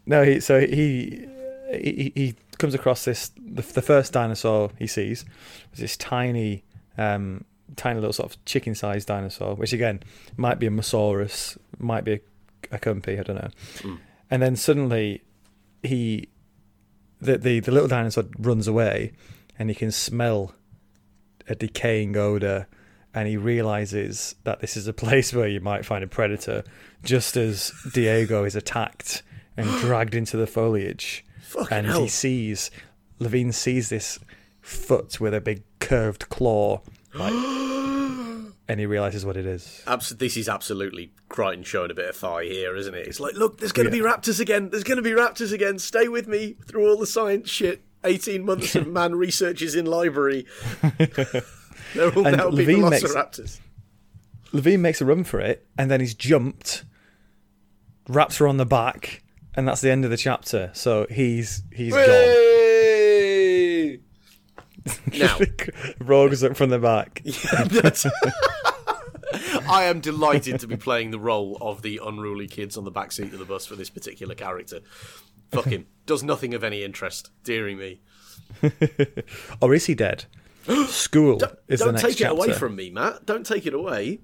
no, 0.06 0.22
he 0.22 0.40
so 0.40 0.60
he 0.60 1.26
he 1.70 2.12
he 2.14 2.34
comes 2.58 2.74
across 2.74 3.04
this 3.04 3.30
the, 3.36 3.62
the 3.62 3.82
first 3.82 4.12
dinosaur 4.12 4.70
he 4.78 4.86
sees 4.86 5.24
was 5.70 5.80
this 5.80 5.96
tiny 5.96 6.64
um, 6.98 7.44
tiny 7.74 7.98
little 7.98 8.12
sort 8.12 8.30
of 8.30 8.44
chicken-sized 8.44 9.08
dinosaur, 9.08 9.54
which 9.54 9.72
again 9.72 10.00
might 10.36 10.58
be 10.58 10.66
a 10.66 10.70
Mussaurus, 10.70 11.58
might 11.78 12.04
be 12.04 12.12
a, 12.12 12.20
a 12.70 12.74
I 12.74 12.78
don't 12.78 13.28
know. 13.28 13.50
Mm. 13.78 13.98
And 14.30 14.42
then 14.42 14.56
suddenly, 14.56 15.22
he 15.82 16.28
the, 17.20 17.38
the 17.38 17.60
the 17.60 17.72
little 17.72 17.88
dinosaur 17.88 18.24
runs 18.38 18.68
away, 18.68 19.12
and 19.58 19.68
he 19.68 19.74
can 19.74 19.90
smell 19.90 20.54
a 21.48 21.54
decaying 21.54 22.16
odor, 22.16 22.66
and 23.14 23.28
he 23.28 23.36
realizes 23.36 24.36
that 24.44 24.60
this 24.60 24.76
is 24.76 24.86
a 24.86 24.92
place 25.04 25.32
where 25.32 25.48
you 25.48 25.60
might 25.60 25.84
find 25.84 26.04
a 26.04 26.08
predator. 26.08 26.62
Just 27.02 27.36
as 27.36 27.72
Diego 27.92 28.44
is 28.44 28.56
attacked 28.56 29.22
and 29.56 29.68
dragged 29.80 30.14
into 30.14 30.36
the 30.36 30.46
foliage, 30.46 31.24
Fucking 31.46 31.76
and 31.76 31.86
hell. 31.86 32.02
he 32.02 32.08
sees 32.08 32.70
Levine 33.18 33.52
sees 33.52 33.88
this 33.88 34.18
foot 34.60 35.20
with 35.20 35.32
a 35.32 35.40
big 35.40 35.62
curved 35.78 36.28
claw 36.28 36.80
like, 37.14 37.32
and 38.68 38.80
he 38.80 38.86
realizes 38.86 39.24
what 39.24 39.36
it 39.36 39.46
is. 39.46 39.82
Abs- 39.86 40.10
this 40.10 40.36
is 40.36 40.48
absolutely 40.48 41.12
Crichton 41.28 41.62
showing 41.62 41.90
a 41.90 41.94
bit 41.94 42.08
of 42.08 42.16
thigh 42.16 42.44
here, 42.44 42.74
isn't 42.76 42.94
it? 42.94 43.06
It's 43.06 43.20
like, 43.20 43.34
look, 43.34 43.58
there's 43.58 43.72
going 43.72 43.88
to 43.88 43.96
yeah. 43.96 44.02
be 44.02 44.08
raptors 44.08 44.40
again. 44.40 44.70
There's 44.70 44.84
going 44.84 44.96
to 44.96 45.02
be 45.02 45.12
raptors 45.12 45.52
again. 45.52 45.78
Stay 45.78 46.08
with 46.08 46.26
me 46.26 46.56
through 46.66 46.88
all 46.88 46.96
the 46.96 47.06
science 47.06 47.48
shit. 47.48 47.82
18 48.04 48.44
months 48.44 48.74
of 48.74 48.86
man 48.92 49.14
researches 49.14 49.74
in 49.74 49.86
library. 49.86 50.46
there 50.98 52.10
will 52.10 52.26
and 52.26 52.36
now 52.36 52.48
Levine 52.48 52.80
velociraptors. 52.80 53.38
Makes, 53.38 53.60
Levine 54.52 54.82
makes 54.82 55.00
a 55.00 55.04
run 55.04 55.24
for 55.24 55.40
it, 55.40 55.66
and 55.78 55.90
then 55.90 56.00
he's 56.00 56.14
jumped, 56.14 56.84
wraps 58.08 58.38
her 58.38 58.46
on 58.46 58.56
the 58.56 58.66
back, 58.66 59.22
and 59.56 59.66
that's 59.66 59.80
the 59.80 59.90
end 59.90 60.04
of 60.04 60.10
the 60.10 60.16
chapter. 60.16 60.70
So 60.74 61.06
he's 61.10 61.62
he's 61.72 61.92
Whee! 61.94 62.06
gone. 62.06 62.42
Now, 65.18 65.38
rogues 65.98 66.44
up 66.44 66.56
from 66.56 66.70
the 66.70 66.78
back. 66.78 67.20
I 69.68 69.82
am 69.84 69.98
delighted 70.00 70.60
to 70.60 70.68
be 70.68 70.76
playing 70.76 71.10
the 71.10 71.18
role 71.18 71.58
of 71.60 71.82
the 71.82 72.00
unruly 72.04 72.46
kids 72.46 72.76
on 72.76 72.84
the 72.84 72.92
back 72.92 73.10
seat 73.10 73.32
of 73.32 73.38
the 73.40 73.44
bus 73.44 73.66
for 73.66 73.74
this 73.74 73.90
particular 73.90 74.36
character. 74.36 74.78
Fuck 75.50 75.64
him. 75.66 75.86
Does 76.06 76.22
nothing 76.22 76.54
of 76.54 76.62
any 76.62 76.84
interest. 76.84 77.30
Dearing 77.42 77.78
me. 77.78 78.00
or 79.60 79.74
is 79.74 79.86
he 79.86 79.96
dead? 79.96 80.26
School 80.86 81.38
don't, 81.38 81.58
is 81.66 81.80
don't 81.80 81.88
the 81.88 81.92
next 81.94 82.04
take 82.04 82.16
chapter. 82.18 82.36
it 82.36 82.44
away 82.46 82.52
from 82.52 82.76
me, 82.76 82.90
Matt. 82.90 83.26
Don't 83.26 83.44
take 83.44 83.66
it 83.66 83.74
away. 83.74 84.20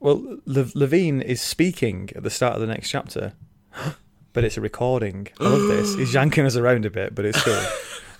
Well, 0.00 0.38
Le- 0.44 0.70
Levine 0.74 1.22
is 1.22 1.40
speaking 1.40 2.10
at 2.14 2.22
the 2.22 2.30
start 2.30 2.56
of 2.56 2.60
the 2.60 2.66
next 2.66 2.90
chapter, 2.90 3.32
but 4.38 4.44
it's 4.44 4.56
a 4.56 4.60
recording. 4.60 5.26
I 5.40 5.48
love 5.48 5.66
this. 5.66 5.96
He's 5.96 6.14
yanking 6.14 6.46
us 6.46 6.54
around 6.54 6.86
a 6.86 6.90
bit, 6.90 7.12
but 7.12 7.24
it's 7.24 7.42
cool. 7.42 7.60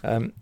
Um, 0.04 0.32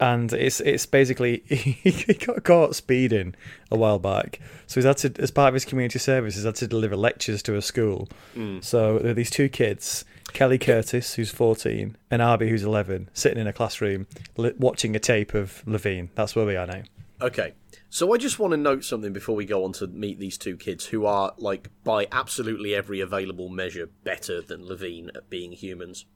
and 0.00 0.32
it's 0.32 0.60
it's 0.60 0.86
basically 0.86 1.42
he 1.46 2.14
got 2.14 2.42
caught 2.44 2.74
speeding 2.74 3.34
a 3.70 3.76
while 3.76 3.98
back, 3.98 4.40
so 4.66 4.80
he's 4.80 4.86
had 4.86 4.96
to, 4.98 5.22
as 5.22 5.30
part 5.30 5.48
of 5.48 5.54
his 5.54 5.66
community 5.66 5.98
service, 5.98 6.34
he's 6.34 6.44
had 6.44 6.54
to 6.56 6.66
deliver 6.66 6.96
lectures 6.96 7.42
to 7.42 7.56
a 7.56 7.60
school. 7.60 8.08
Mm. 8.34 8.64
So 8.64 8.98
there 9.00 9.10
are 9.10 9.14
these 9.14 9.28
two 9.28 9.50
kids, 9.50 10.06
Kelly 10.32 10.56
Curtis, 10.56 11.12
who's 11.14 11.30
fourteen, 11.30 11.98
and 12.10 12.22
Arby, 12.22 12.48
who's 12.48 12.62
eleven, 12.62 13.10
sitting 13.12 13.38
in 13.38 13.46
a 13.46 13.52
classroom 13.52 14.06
li- 14.38 14.54
watching 14.58 14.96
a 14.96 14.98
tape 14.98 15.34
of 15.34 15.62
Levine. 15.66 16.08
That's 16.14 16.34
where 16.34 16.46
we 16.46 16.56
are 16.56 16.66
now. 16.66 16.82
Okay, 17.20 17.52
so 17.90 18.14
I 18.14 18.18
just 18.18 18.38
want 18.38 18.52
to 18.52 18.56
note 18.56 18.84
something 18.84 19.12
before 19.12 19.34
we 19.34 19.44
go 19.44 19.64
on 19.64 19.72
to 19.74 19.88
meet 19.88 20.20
these 20.20 20.38
two 20.38 20.56
kids, 20.56 20.86
who 20.86 21.04
are 21.04 21.34
like 21.36 21.68
by 21.82 22.06
absolutely 22.12 22.72
every 22.72 23.00
available 23.00 23.48
measure 23.48 23.90
better 24.04 24.40
than 24.40 24.64
Levine 24.64 25.10
at 25.14 25.28
being 25.28 25.52
humans. 25.52 26.06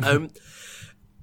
Um, 0.00 0.30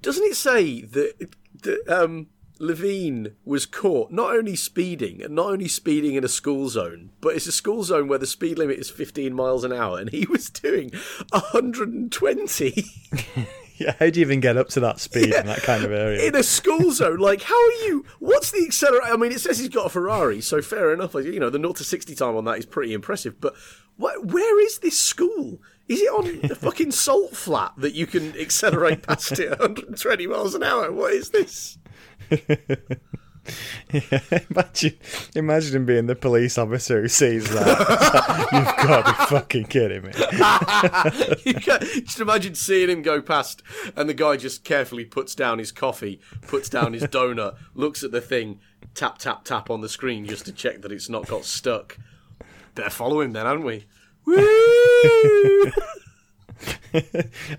doesn't 0.02 0.26
it 0.26 0.36
say 0.36 0.82
that 0.82 1.34
that 1.62 1.88
um, 1.88 2.28
Levine 2.60 3.36
was 3.46 3.66
caught 3.66 4.12
not 4.12 4.36
only 4.36 4.56
speeding 4.56 5.22
and 5.22 5.34
not 5.34 5.48
only 5.48 5.70
speeding 5.70 6.16
in 6.16 6.26
a 6.26 6.28
school 6.28 6.68
zone, 6.68 7.12
but 7.22 7.36
it's 7.36 7.48
a 7.48 7.54
school 7.54 7.84
zone 7.84 8.08
where 8.08 8.20
the 8.20 8.28
speed 8.28 8.58
limit 8.58 8.78
is 8.78 8.90
15 8.90 9.34
miles 9.34 9.64
an 9.64 9.72
hour, 9.72 9.98
and 10.00 10.10
he 10.10 10.26
was 10.26 10.50
doing 10.50 10.92
120. 11.32 12.86
yeah, 13.78 13.94
how 14.00 14.10
do 14.10 14.20
you 14.20 14.26
even 14.26 14.40
get 14.40 14.58
up 14.58 14.70
to 14.70 14.80
that 14.80 15.00
speed 15.00 15.30
yeah, 15.30 15.42
in 15.42 15.48
that 15.48 15.62
kind 15.62 15.84
of 15.84 15.92
area? 15.92 16.26
In 16.26 16.36
a 16.36 16.44
school 16.44 16.92
zone, 16.92 17.18
like 17.18 17.42
how 17.42 17.56
are 17.56 17.86
you? 17.86 18.06
What's 18.20 18.52
the 18.52 18.64
accelerator? 18.66 19.06
I 19.06 19.18
mean, 19.18 19.32
it 19.32 19.42
says 19.42 19.60
he's 19.60 19.70
got 19.70 19.88
a 19.88 19.90
Ferrari, 19.90 20.42
so 20.42 20.62
fair 20.62 20.94
enough. 20.94 21.14
You 21.16 21.40
know, 21.40 21.50
the 21.50 21.60
0 21.60 21.74
to 21.74 21.84
60 21.84 22.16
time 22.16 22.36
on 22.36 22.46
that 22.46 22.58
is 22.58 22.66
pretty 22.66 22.94
impressive, 22.94 23.42
but 23.42 23.54
what, 23.98 24.26
where 24.26 24.62
is 24.62 24.80
this 24.80 24.98
school? 24.98 25.60
Is 25.88 26.02
it 26.02 26.08
on 26.08 26.48
the 26.48 26.56
fucking 26.62 26.92
salt 26.92 27.36
flat 27.36 27.74
that 27.78 27.94
you 27.94 28.08
can 28.08 28.38
accelerate 28.38 29.04
past 29.04 29.40
it 29.40 29.50
120 29.50 30.28
miles 30.28 30.56
an 30.56 30.64
hour? 30.64 30.92
What 30.92 31.14
is 31.14 31.30
this? 31.30 31.78
yeah, 33.92 34.40
imagine, 34.50 34.98
imagine 35.36 35.76
him 35.76 35.86
being 35.86 36.08
the 36.08 36.16
police 36.16 36.58
officer 36.58 37.02
who 37.02 37.08
sees 37.08 37.50
that. 37.50 38.48
You've 38.52 38.88
got 38.88 39.06
to 39.06 39.12
be 39.12 39.26
fucking 39.28 39.66
kidding 39.66 40.04
me. 40.04 40.12
you 41.46 41.54
can, 41.54 41.80
just 42.06 42.20
imagine 42.20 42.56
seeing 42.56 42.90
him 42.90 43.02
go 43.02 43.22
past, 43.22 43.62
and 43.96 44.10
the 44.10 44.14
guy 44.14 44.38
just 44.38 44.64
carefully 44.64 45.06
puts 45.06 45.36
down 45.36 45.60
his 45.60 45.72
coffee, 45.72 46.20
puts 46.42 46.70
down 46.70 46.94
his 46.94 47.04
donut, 47.04 47.56
looks 47.74 48.04
at 48.04 48.12
the 48.12 48.22
thing, 48.22 48.60
tap 48.94 49.18
tap 49.18 49.44
tap 49.44 49.70
on 49.70 49.82
the 49.82 49.90
screen 49.90 50.26
just 50.26 50.46
to 50.46 50.52
check 50.52 50.82
that 50.82 50.92
it's 50.92 51.10
not 51.10 51.28
got 51.28 51.46
stuck. 51.46 51.98
Better 52.74 52.90
follow 52.90 53.22
him 53.22 53.34
then, 53.34 53.46
haven't 53.46 53.64
we? 53.64 53.86
Woo! 54.26 55.72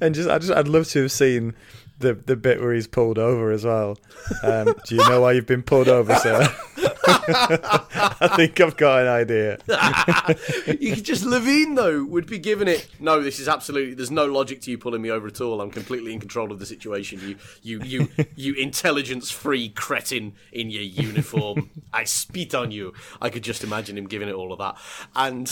and 0.00 0.14
just, 0.14 0.28
I 0.28 0.38
just, 0.38 0.52
I'd 0.52 0.68
love 0.68 0.86
to 0.88 1.02
have 1.02 1.12
seen 1.12 1.54
the 1.98 2.14
the 2.14 2.36
bit 2.36 2.60
where 2.60 2.74
he's 2.74 2.86
pulled 2.86 3.18
over 3.18 3.50
as 3.50 3.64
well. 3.64 3.98
Um, 4.42 4.74
do 4.86 4.96
you 4.96 5.08
know 5.08 5.22
why 5.22 5.32
you've 5.32 5.46
been 5.46 5.62
pulled 5.62 5.88
over, 5.88 6.14
sir? 6.16 6.54
I 7.08 8.32
think 8.36 8.60
I've 8.60 8.76
got 8.76 9.02
an 9.02 9.08
idea. 9.08 9.58
you 10.80 10.94
could 10.94 11.04
just 11.04 11.24
Levine 11.24 11.74
though 11.74 12.04
would 12.04 12.26
be 12.26 12.38
giving 12.38 12.68
it. 12.68 12.88
No, 13.00 13.22
this 13.22 13.38
is 13.38 13.48
absolutely. 13.48 13.94
There's 13.94 14.10
no 14.10 14.26
logic 14.26 14.60
to 14.62 14.70
you 14.70 14.78
pulling 14.78 15.02
me 15.02 15.10
over 15.10 15.26
at 15.28 15.40
all. 15.40 15.60
I'm 15.60 15.70
completely 15.70 16.12
in 16.12 16.20
control 16.20 16.52
of 16.52 16.58
the 16.58 16.66
situation. 16.66 17.20
You, 17.20 17.36
you, 17.62 17.82
you, 17.82 18.08
you 18.36 18.54
intelligence-free 18.54 19.70
cretin 19.70 20.34
in 20.52 20.70
your 20.70 20.82
uniform. 20.82 21.70
I 21.92 22.04
spit 22.04 22.54
on 22.54 22.70
you. 22.70 22.92
I 23.20 23.30
could 23.30 23.42
just 23.42 23.64
imagine 23.64 23.96
him 23.96 24.06
giving 24.06 24.28
it 24.28 24.34
all 24.34 24.52
of 24.52 24.58
that. 24.58 24.76
And 25.14 25.50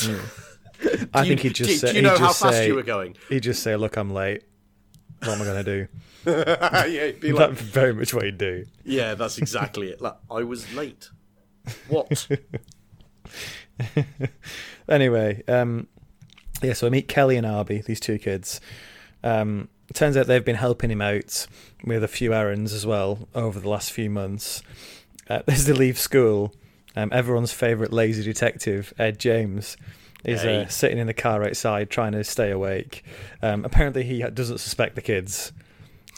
I 1.15 1.23
you, 1.23 1.29
think 1.29 1.41
he'd 1.41 1.55
just. 1.55 1.71
Do, 1.71 1.77
say, 1.77 1.91
do 1.93 1.97
you 1.97 2.03
know 2.03 2.19
how 2.19 2.33
fast 2.33 2.55
say, 2.55 2.67
you 2.67 2.75
were 2.75 2.83
going? 2.83 3.17
He'd 3.29 3.43
just 3.43 3.63
say, 3.63 3.77
"Look, 3.77 3.97
I'm 3.97 4.13
late. 4.13 4.43
What 5.21 5.31
am 5.31 5.43
I 5.43 5.45
going 5.45 5.65
to 5.65 5.87
do?" 5.87 5.89
yeah, 6.89 7.11
be 7.13 7.33
like, 7.33 7.51
that's 7.51 7.61
very 7.61 7.93
much 7.93 8.15
what 8.15 8.25
he'd 8.25 8.39
do. 8.39 8.65
Yeah, 8.85 9.15
that's 9.15 9.39
exactly 9.39 9.89
it. 9.91 10.01
Like, 10.01 10.17
I 10.31 10.43
was 10.43 10.73
late. 10.75 11.11
What? 11.89 12.29
anyway, 14.89 15.43
um, 15.49 15.87
yeah. 16.63 16.73
So 16.73 16.87
I 16.87 16.91
meet 16.91 17.09
Kelly 17.09 17.37
and 17.37 17.47
Arby, 17.47 17.83
these 17.83 18.01
two 18.01 18.19
kids. 18.19 18.61
Um, 19.23 19.69
it 19.89 19.95
turns 19.95 20.17
out 20.17 20.27
they've 20.27 20.45
been 20.45 20.57
helping 20.57 20.91
him 20.91 21.03
out 21.03 21.47
with 21.85 22.03
a 22.03 22.09
few 22.09 22.33
errands 22.33 22.73
as 22.73 22.87
well 22.87 23.29
over 23.35 23.61
the 23.61 23.69
last 23.69 23.93
few 23.93 24.11
months. 24.11 24.63
Uh, 25.29 25.41
as 25.49 25.67
they 25.67 25.73
leave 25.73 25.99
school, 25.99 26.55
um, 26.97 27.11
everyone's 27.13 27.53
favourite 27.53 27.93
lazy 27.93 28.23
detective, 28.23 28.95
Ed 28.99 29.19
James, 29.19 29.77
is 30.25 30.41
uh, 30.41 30.45
hey. 30.45 30.63
uh, 30.63 30.69
sitting 30.69 30.99
in 30.99 31.07
the 31.07 31.15
car 31.15 31.45
outside 31.45 31.91
trying 31.91 32.13
to 32.13 32.25
stay 32.25 32.51
awake. 32.51 33.05
Um, 33.43 33.65
apparently, 33.65 34.05
he 34.05 34.23
doesn't 34.23 34.59
suspect 34.59 34.95
the 34.95 35.03
kids 35.03 35.53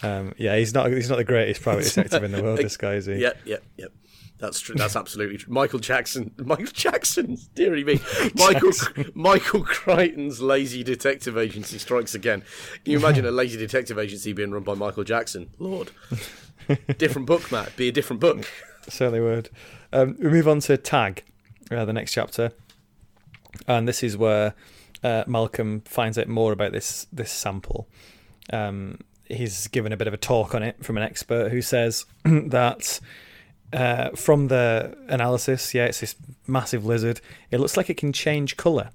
Um, 0.02 0.34
yeah, 0.36 0.56
he's 0.56 0.74
not 0.74 0.90
he's 0.90 1.08
not 1.08 1.16
the 1.16 1.24
greatest 1.24 1.62
private 1.62 1.84
detective 1.94 2.22
in 2.24 2.32
the 2.32 2.42
world. 2.42 2.58
This 2.58 2.76
guy 2.76 2.94
is 2.94 3.06
he? 3.06 3.16
Yep, 3.16 3.38
yep, 3.44 3.64
yep. 3.76 3.92
That's 4.38 4.60
true. 4.60 4.74
That's 4.74 4.96
absolutely 4.96 5.38
true. 5.38 5.52
Michael 5.52 5.78
Jackson. 5.78 6.32
Michael 6.44 6.66
Jackson. 6.66 7.38
Deary 7.54 7.84
me. 7.84 8.00
Michael 8.34 8.72
Michael 9.14 9.64
Crichton's 9.64 10.42
lazy 10.42 10.84
detective 10.84 11.38
agency 11.38 11.78
strikes 11.78 12.14
again. 12.14 12.42
Can 12.84 12.92
you 12.92 12.98
imagine 12.98 13.24
a 13.24 13.30
lazy 13.30 13.56
detective 13.56 13.98
agency 13.98 14.32
being 14.34 14.50
run 14.50 14.62
by 14.62 14.74
Michael 14.74 15.04
Jackson? 15.04 15.50
Lord. 15.58 15.90
different 16.98 17.26
book, 17.26 17.50
Matt. 17.50 17.74
Be 17.76 17.88
a 17.88 17.92
different 17.92 18.20
book. 18.20 18.46
Certainly 18.88 19.20
would. 19.20 19.50
Um, 19.92 20.16
we 20.18 20.28
move 20.28 20.48
on 20.48 20.60
to 20.60 20.76
Tag, 20.76 21.24
uh, 21.70 21.84
the 21.84 21.92
next 21.92 22.12
chapter, 22.12 22.52
and 23.66 23.88
this 23.88 24.02
is 24.02 24.16
where 24.16 24.54
uh, 25.02 25.24
Malcolm 25.26 25.80
finds 25.82 26.18
out 26.18 26.28
more 26.28 26.52
about 26.52 26.72
this 26.72 27.06
this 27.12 27.32
sample. 27.32 27.88
Um, 28.52 28.98
he's 29.28 29.66
given 29.68 29.92
a 29.92 29.96
bit 29.96 30.06
of 30.06 30.14
a 30.14 30.18
talk 30.18 30.54
on 30.54 30.62
it 30.62 30.84
from 30.84 30.96
an 30.96 31.02
expert 31.02 31.50
who 31.50 31.62
says 31.62 32.04
that 32.24 33.00
uh, 33.72 34.10
from 34.10 34.48
the 34.48 34.96
analysis, 35.08 35.74
yeah, 35.74 35.86
it's 35.86 36.00
this 36.00 36.14
massive 36.46 36.84
lizard. 36.84 37.20
It 37.50 37.60
looks 37.60 37.76
like 37.76 37.90
it 37.90 37.96
can 37.96 38.12
change 38.12 38.56
color. 38.56 38.90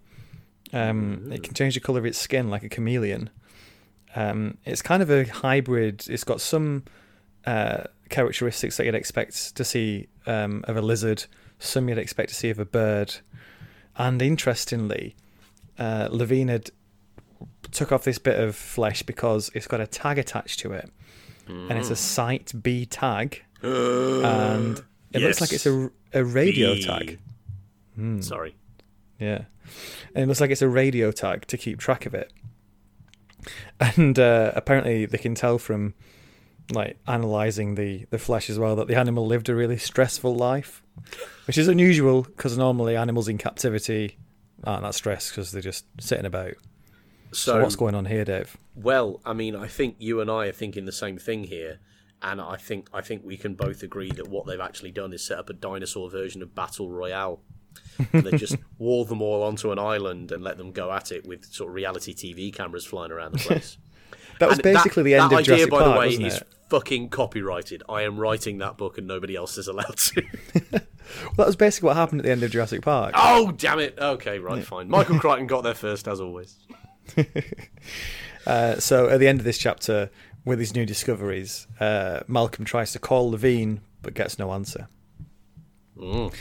Um, 0.74 1.30
it 1.32 1.44
can 1.44 1.54
change 1.54 1.74
the 1.74 1.82
color 1.82 2.00
of 2.00 2.06
its 2.06 2.18
skin 2.18 2.50
like 2.50 2.64
a 2.64 2.70
chameleon. 2.70 3.30
Um, 4.16 4.58
it's 4.66 4.82
kind 4.82 5.04
of 5.04 5.10
a 5.10 5.26
hybrid. 5.26 6.06
It's 6.10 6.24
got 6.24 6.42
some 6.42 6.84
uh, 7.46 7.84
characteristics 8.10 8.78
that 8.78 8.86
you'd 8.86 8.96
expect 8.96 9.56
to 9.56 9.64
see 9.64 10.08
um, 10.26 10.64
of 10.68 10.78
a 10.78 10.82
lizard, 10.82 11.26
some 11.60 11.90
you'd 11.90 11.98
expect 11.98 12.30
to 12.30 12.36
see 12.36 12.50
of 12.50 12.60
a 12.60 12.66
bird. 12.66 13.16
And 13.98 14.22
interestingly, 14.22 15.16
uh, 15.78 16.08
Levine 16.12 16.48
had 16.48 16.72
took 17.72 17.92
off 17.92 18.04
this 18.04 18.18
bit 18.18 18.40
of 18.40 18.56
flesh 18.56 19.04
because 19.04 19.50
it's 19.54 19.68
got 19.68 19.82
a 19.82 19.88
tag 19.88 20.18
attached 20.18 20.60
to 20.62 20.74
it, 20.74 20.90
mm. 21.48 21.70
and 21.70 21.80
it's 21.80 21.90
a 21.90 21.96
Site 21.96 22.54
B 22.62 22.86
tag, 22.86 23.44
and 23.62 24.80
it 25.12 25.22
yes. 25.22 25.22
looks 25.22 25.42
like 25.42 25.54
it's 25.54 25.66
a, 25.66 25.90
a 26.14 26.24
radio 26.24 26.74
B. 26.74 26.84
tag. 26.84 27.20
Mm. 27.98 28.24
Sorry. 28.24 28.56
Yeah, 29.20 29.46
and 30.16 30.24
it 30.24 30.28
looks 30.28 30.42
like 30.42 30.52
it's 30.52 30.62
a 30.62 30.70
radio 30.70 31.12
tag 31.12 31.48
to 31.48 31.58
keep 31.58 31.80
track 31.80 32.06
of 32.06 32.14
it. 32.14 32.32
And 33.98 34.20
uh, 34.20 34.52
apparently, 34.56 35.06
they 35.06 35.18
can 35.18 35.36
tell 35.36 35.58
from 35.58 35.96
like 36.72 36.98
analyzing 37.08 37.76
the 37.76 38.06
the 38.10 38.18
flesh 38.18 38.50
as 38.50 38.58
well 38.60 38.76
that 38.76 38.88
the 38.88 38.96
animal 38.96 39.26
lived 39.26 39.50
a 39.50 39.56
really 39.56 39.78
stressful 39.78 40.36
life, 40.36 40.84
which 41.48 41.58
is 41.58 41.68
unusual 41.68 42.24
because 42.24 42.58
normally 42.58 42.96
animals 42.96 43.28
in 43.28 43.38
captivity 43.38 44.18
aren't 44.64 44.84
that 44.84 44.96
stressed 44.96 45.32
because 45.32 45.52
they're 45.52 45.62
just 45.62 45.86
sitting 46.00 46.26
about. 46.26 46.54
So, 47.34 47.54
so, 47.54 47.62
what's 47.62 47.76
going 47.76 47.96
on 47.96 48.06
here, 48.06 48.26
Dave? 48.26 48.58
Well, 48.76 49.22
I 49.26 49.34
mean, 49.34 49.56
I 49.56 49.68
think 49.68 49.96
you 50.00 50.22
and 50.22 50.30
I 50.30 50.48
are 50.48 50.52
thinking 50.52 50.86
the 50.86 50.92
same 50.92 51.18
thing 51.18 51.46
here, 51.46 51.80
and 52.22 52.42
I 52.42 52.58
think 52.58 52.90
I 52.94 53.02
think 53.02 53.24
we 53.24 53.38
can 53.38 53.56
both 53.56 53.84
agree 53.84 54.12
that 54.12 54.28
what 54.28 54.46
they've 54.46 54.60
actually 54.60 54.92
done 54.92 55.14
is 55.14 55.24
set 55.24 55.40
up 55.40 55.50
a 55.50 55.54
dinosaur 55.54 56.10
version 56.10 56.42
of 56.42 56.54
Battle 56.54 56.90
Royale. 56.90 57.42
they 58.12 58.32
just 58.32 58.58
wall 58.78 59.06
them 59.06 59.22
all 59.22 59.44
onto 59.44 59.72
an 59.72 59.80
island 59.80 60.32
and 60.32 60.44
let 60.44 60.58
them 60.58 60.72
go 60.72 60.92
at 60.92 61.12
it 61.12 61.26
with 61.26 61.46
sort 61.46 61.70
of 61.70 61.76
reality 61.76 62.14
TV 62.14 62.54
cameras 62.54 62.86
flying 62.86 63.12
around 63.12 63.34
the 63.34 63.40
place. 63.48 63.78
that 64.40 64.50
was 64.50 64.58
and 64.58 64.64
basically 64.64 65.04
that, 65.04 65.10
the 65.10 65.16
end 65.16 65.32
of 65.32 65.40
idea, 65.40 65.46
Jurassic 65.46 65.72
by 65.72 65.80
Park, 65.80 65.94
the 65.94 66.00
way, 66.00 66.26
is 66.26 66.38
it? 66.38 66.48
fucking 66.70 67.10
copyrighted. 67.10 67.84
I 67.90 68.04
am 68.04 68.18
writing 68.18 68.58
that 68.60 68.78
book 68.78 68.98
and 68.98 69.08
nobody 69.08 69.36
else 69.36 69.58
is 69.58 69.68
allowed 69.68 69.98
to. 69.98 70.24
well, 70.72 70.82
that 71.38 71.48
was 71.48 71.56
basically 71.56 71.88
what 71.88 71.98
happened 71.98 72.22
at 72.22 72.26
the 72.26 72.32
end 72.32 72.44
of 72.44 72.52
Jurassic 72.52 72.82
Park. 72.82 73.14
Oh, 73.16 73.52
damn 73.52 73.80
it. 73.80 73.98
Okay, 74.00 74.40
right, 74.40 74.58
yeah. 74.58 74.64
fine. 74.64 74.90
Michael 74.90 75.20
Crichton 75.20 75.48
got 75.48 75.64
there 75.64 75.74
first, 75.74 76.08
as 76.08 76.22
always. 76.22 76.58
uh, 78.46 78.76
so 78.76 79.10
at 79.10 79.20
the 79.20 79.28
end 79.28 79.40
of 79.40 79.46
this 79.46 79.58
chapter, 79.58 80.10
with 80.46 80.60
his 80.60 80.76
new 80.76 80.86
discoveries, 80.86 81.68
uh, 81.80 82.22
Malcolm 82.28 82.66
tries 82.66 82.92
to 82.94 83.00
call 83.00 83.32
Levine 83.32 83.82
but 84.02 84.14
gets 84.14 84.40
no 84.40 84.52
answer. 84.52 84.88
Mm. 85.98 86.34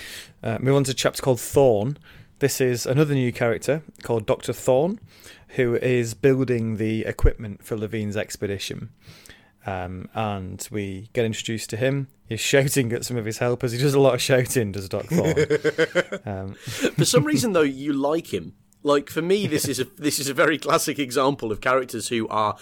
Uh, 0.43 0.59
move 0.61 0.77
on 0.77 0.85
to 0.85 0.93
a 0.93 0.95
chapter 0.95 1.23
called 1.23 1.41
Thorne. 1.41 1.99
This 2.39 2.61
is 2.61 2.87
another 2.87 3.15
new 3.15 3.33
character 3.33 3.83
called 4.03 4.25
Dr. 4.25 4.55
Thorne, 4.55 4.99
who 5.49 5.75
is 5.77 6.15
building 6.15 6.79
the 6.79 7.05
equipment 7.05 7.63
for 7.63 7.77
Levine's 7.77 8.17
expedition. 8.17 8.91
Um, 9.67 10.09
and 10.15 10.67
we 10.71 11.11
get 11.13 11.27
introduced 11.27 11.69
to 11.71 11.77
him. 11.77 12.09
He's 12.27 12.41
shouting 12.55 12.93
at 12.93 13.05
some 13.05 13.19
of 13.19 13.27
his 13.27 13.39
helpers. 13.39 13.73
He 13.73 13.79
does 13.79 13.95
a 13.95 14.01
lot 14.01 14.15
of 14.15 14.23
shouting, 14.23 14.73
does 14.73 14.89
Doc 14.89 15.07
Thorne. 15.07 16.25
um. 16.25 16.55
For 16.55 17.05
some 17.05 17.25
reason, 17.25 17.53
though, 17.53 17.61
you 17.61 17.93
like 17.93 18.33
him. 18.33 18.55
Like 18.83 19.11
for 19.11 19.23
me, 19.23 19.47
this 19.47 19.69
is 19.69 19.79
a 19.79 19.85
this 19.99 20.19
is 20.19 20.29
a 20.29 20.35
very 20.35 20.59
classic 20.59 20.99
example 20.99 21.53
of 21.53 21.61
characters 21.61 22.09
who 22.09 22.29
are 22.29 22.57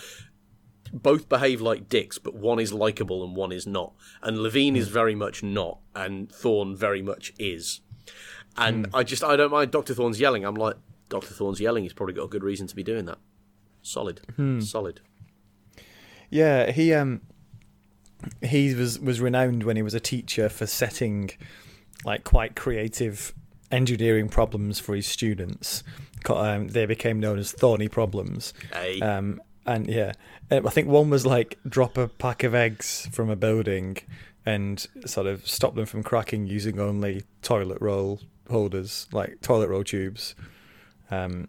both 0.92 1.28
behave 1.28 1.60
like 1.60 1.88
dicks, 1.88 2.18
but 2.18 2.34
one 2.34 2.58
is 2.58 2.72
likable 2.72 3.22
and 3.24 3.36
one 3.36 3.52
is 3.52 3.66
not. 3.66 3.92
And 4.22 4.38
Levine 4.38 4.76
is 4.76 4.88
hmm. 4.88 4.94
very 4.94 5.14
much 5.14 5.42
not, 5.42 5.78
and 5.94 6.30
Thorne 6.30 6.76
very 6.76 7.02
much 7.02 7.32
is. 7.38 7.80
And 8.56 8.88
mm. 8.88 8.98
I 8.98 9.04
just 9.04 9.22
I 9.22 9.36
don't 9.36 9.52
mind 9.52 9.70
Doctor 9.70 9.94
Thorne's 9.94 10.18
yelling. 10.18 10.44
I'm 10.44 10.56
like 10.56 10.76
Doctor 11.08 11.32
Thorne's 11.32 11.60
yelling. 11.60 11.84
He's 11.84 11.92
probably 11.92 12.14
got 12.14 12.24
a 12.24 12.28
good 12.28 12.42
reason 12.42 12.66
to 12.66 12.74
be 12.74 12.82
doing 12.82 13.04
that. 13.04 13.18
Solid, 13.82 14.20
mm. 14.36 14.62
solid. 14.62 15.00
Yeah, 16.30 16.72
he 16.72 16.92
um 16.92 17.20
he 18.42 18.74
was 18.74 18.98
was 18.98 19.20
renowned 19.20 19.62
when 19.62 19.76
he 19.76 19.82
was 19.82 19.94
a 19.94 20.00
teacher 20.00 20.48
for 20.48 20.66
setting 20.66 21.30
like 22.04 22.24
quite 22.24 22.56
creative 22.56 23.34
engineering 23.70 24.28
problems 24.28 24.78
for 24.80 24.94
his 24.94 25.06
students. 25.06 25.82
Um, 26.28 26.68
they 26.68 26.86
became 26.86 27.20
known 27.20 27.38
as 27.38 27.52
thorny 27.52 27.88
problems. 27.88 28.52
Hey. 28.72 29.00
Um, 29.00 29.40
and 29.66 29.86
yeah, 29.86 30.12
I 30.50 30.60
think 30.70 30.88
one 30.88 31.10
was 31.10 31.26
like 31.26 31.58
drop 31.68 31.98
a 31.98 32.08
pack 32.08 32.42
of 32.42 32.54
eggs 32.54 33.08
from 33.12 33.28
a 33.28 33.36
building 33.36 33.98
and 34.46 34.86
sort 35.04 35.26
of 35.26 35.46
stop 35.46 35.74
them 35.74 35.84
from 35.84 36.02
cracking 36.02 36.46
using 36.46 36.80
only 36.80 37.22
toilet 37.42 37.78
roll 37.80 38.20
holders, 38.48 39.06
like 39.12 39.40
toilet 39.42 39.68
roll 39.68 39.84
tubes. 39.84 40.34
Um, 41.10 41.48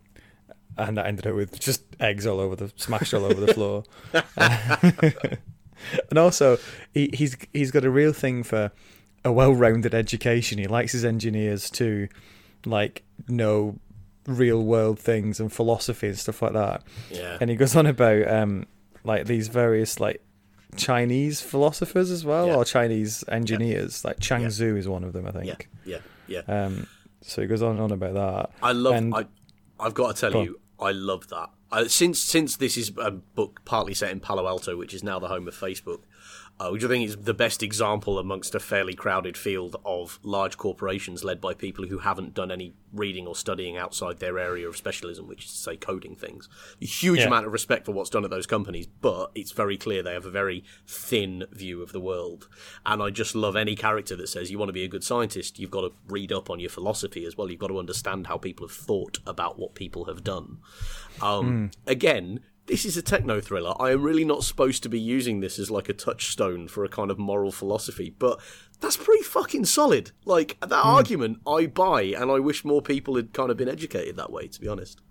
and 0.77 0.97
that 0.97 1.07
ended 1.07 1.27
up 1.27 1.35
with 1.35 1.59
just 1.59 1.83
eggs 1.99 2.25
all 2.27 2.39
over 2.39 2.55
the 2.55 2.71
smashed 2.75 3.13
all 3.13 3.25
over 3.25 3.39
the 3.39 3.53
floor. 3.53 3.83
and 6.09 6.19
also, 6.19 6.57
he, 6.93 7.09
he's 7.13 7.37
he's 7.53 7.71
got 7.71 7.85
a 7.85 7.89
real 7.89 8.13
thing 8.13 8.43
for 8.43 8.71
a 9.25 9.31
well-rounded 9.31 9.93
education. 9.93 10.57
He 10.57 10.67
likes 10.67 10.91
his 10.91 11.05
engineers 11.05 11.69
to 11.71 12.07
like 12.65 13.03
know 13.27 13.77
real 14.25 14.63
world 14.63 14.99
things 14.99 15.39
and 15.39 15.51
philosophy 15.51 16.07
and 16.07 16.17
stuff 16.17 16.41
like 16.41 16.53
that. 16.53 16.83
Yeah. 17.09 17.37
And 17.41 17.49
he 17.49 17.55
goes 17.55 17.75
on 17.75 17.85
about 17.85 18.27
um 18.27 18.65
like 19.03 19.25
these 19.25 19.47
various 19.47 19.99
like 19.99 20.21
Chinese 20.75 21.41
philosophers 21.41 22.11
as 22.11 22.23
well, 22.23 22.47
yeah. 22.47 22.55
or 22.55 22.65
Chinese 22.65 23.23
engineers. 23.27 24.01
Yeah. 24.03 24.09
Like 24.09 24.19
Chang 24.19 24.43
yeah. 24.43 24.49
Tzu 24.49 24.75
is 24.77 24.87
one 24.87 25.03
of 25.03 25.13
them, 25.13 25.25
I 25.25 25.31
think. 25.31 25.69
Yeah, 25.85 25.97
yeah, 26.27 26.43
yeah. 26.47 26.65
Um, 26.65 26.87
so 27.21 27.41
he 27.41 27.47
goes 27.47 27.61
on 27.61 27.71
and 27.71 27.81
on 27.81 27.91
about 27.91 28.13
that. 28.13 28.51
I 28.61 28.71
love. 28.71 28.93
And, 28.93 29.15
I, 29.15 29.25
I've 29.79 29.93
got 29.93 30.15
to 30.15 30.29
tell 30.29 30.43
you, 30.43 30.59
I 30.79 30.91
love 30.91 31.27
that. 31.29 31.49
Uh, 31.71 31.87
since 31.87 32.21
since 32.21 32.57
this 32.57 32.77
is 32.77 32.91
a 32.99 33.11
book 33.11 33.61
partly 33.65 33.93
set 33.93 34.11
in 34.11 34.19
Palo 34.19 34.47
Alto, 34.47 34.77
which 34.77 34.93
is 34.93 35.03
now 35.03 35.19
the 35.19 35.27
home 35.27 35.47
of 35.47 35.55
Facebook, 35.55 36.01
uh, 36.59 36.69
which 36.69 36.83
I 36.83 36.87
think 36.87 37.07
is 37.07 37.15
the 37.15 37.33
best 37.33 37.63
example 37.63 38.19
amongst 38.19 38.53
a 38.53 38.59
fairly 38.59 38.93
crowded 38.93 39.37
field 39.37 39.77
of 39.85 40.19
large 40.23 40.57
corporations 40.57 41.23
led 41.23 41.39
by 41.39 41.53
people 41.53 41.87
who 41.87 41.99
haven't 41.99 42.33
done 42.33 42.51
any 42.51 42.73
reading 42.91 43.27
or 43.27 43.35
studying 43.35 43.77
outside 43.77 44.19
their 44.19 44.37
area 44.37 44.67
of 44.67 44.75
specialism, 44.75 45.27
which 45.27 45.45
is 45.45 45.51
to 45.51 45.57
say 45.57 45.77
coding 45.77 46.15
things. 46.15 46.49
A 46.81 46.85
huge 46.85 47.19
yeah. 47.19 47.27
amount 47.27 47.45
of 47.45 47.53
respect 47.53 47.85
for 47.85 47.93
what's 47.93 48.09
done 48.09 48.25
at 48.25 48.29
those 48.29 48.47
companies, 48.47 48.87
but 48.87 49.31
it's 49.35 49.53
very 49.53 49.77
clear 49.77 50.03
they 50.03 50.13
have 50.13 50.25
a 50.25 50.31
very 50.31 50.65
thin 50.85 51.45
view 51.51 51.81
of 51.81 51.93
the 51.93 51.99
world. 52.01 52.49
And 52.85 53.01
I 53.01 53.09
just 53.09 53.35
love 53.35 53.55
any 53.55 53.75
character 53.75 54.17
that 54.17 54.27
says 54.27 54.51
you 54.51 54.59
want 54.59 54.69
to 54.69 54.73
be 54.73 54.83
a 54.83 54.89
good 54.89 55.03
scientist, 55.03 55.59
you've 55.59 55.71
got 55.71 55.81
to 55.81 55.93
read 56.09 56.33
up 56.33 56.49
on 56.49 56.59
your 56.59 56.69
philosophy 56.69 57.25
as 57.25 57.37
well. 57.37 57.49
You've 57.49 57.59
got 57.59 57.67
to 57.67 57.79
understand 57.79 58.27
how 58.27 58.37
people 58.37 58.67
have 58.67 58.75
thought 58.75 59.19
about 59.25 59.57
what 59.57 59.75
people 59.75 60.05
have 60.05 60.25
done. 60.25 60.57
Um, 61.21 61.69
mm. 61.69 61.73
Again, 61.87 62.41
this 62.69 62.85
is 62.85 62.95
a 62.95 63.01
techno 63.01 63.41
thriller. 63.41 63.73
I 63.79 63.91
am 63.91 64.03
really 64.03 64.23
not 64.23 64.43
supposed 64.43 64.83
to 64.83 64.89
be 64.89 64.99
using 64.99 65.39
this 65.39 65.57
as 65.57 65.71
like 65.71 65.89
a 65.89 65.93
touchstone 65.93 66.67
for 66.67 66.85
a 66.85 66.89
kind 66.89 67.09
of 67.09 67.17
moral 67.17 67.51
philosophy, 67.51 68.13
but 68.17 68.39
that's 68.79 68.95
pretty 68.95 69.23
fucking 69.23 69.65
solid. 69.65 70.11
Like 70.23 70.59
that 70.61 70.69
mm. 70.69 70.85
argument, 70.85 71.39
I 71.47 71.65
buy, 71.65 72.03
and 72.03 72.29
I 72.31 72.39
wish 72.39 72.63
more 72.63 72.81
people 72.81 73.15
had 73.15 73.33
kind 73.33 73.49
of 73.49 73.57
been 73.57 73.67
educated 73.67 74.15
that 74.17 74.31
way. 74.31 74.47
To 74.47 74.61
be 74.61 74.67
honest. 74.67 75.01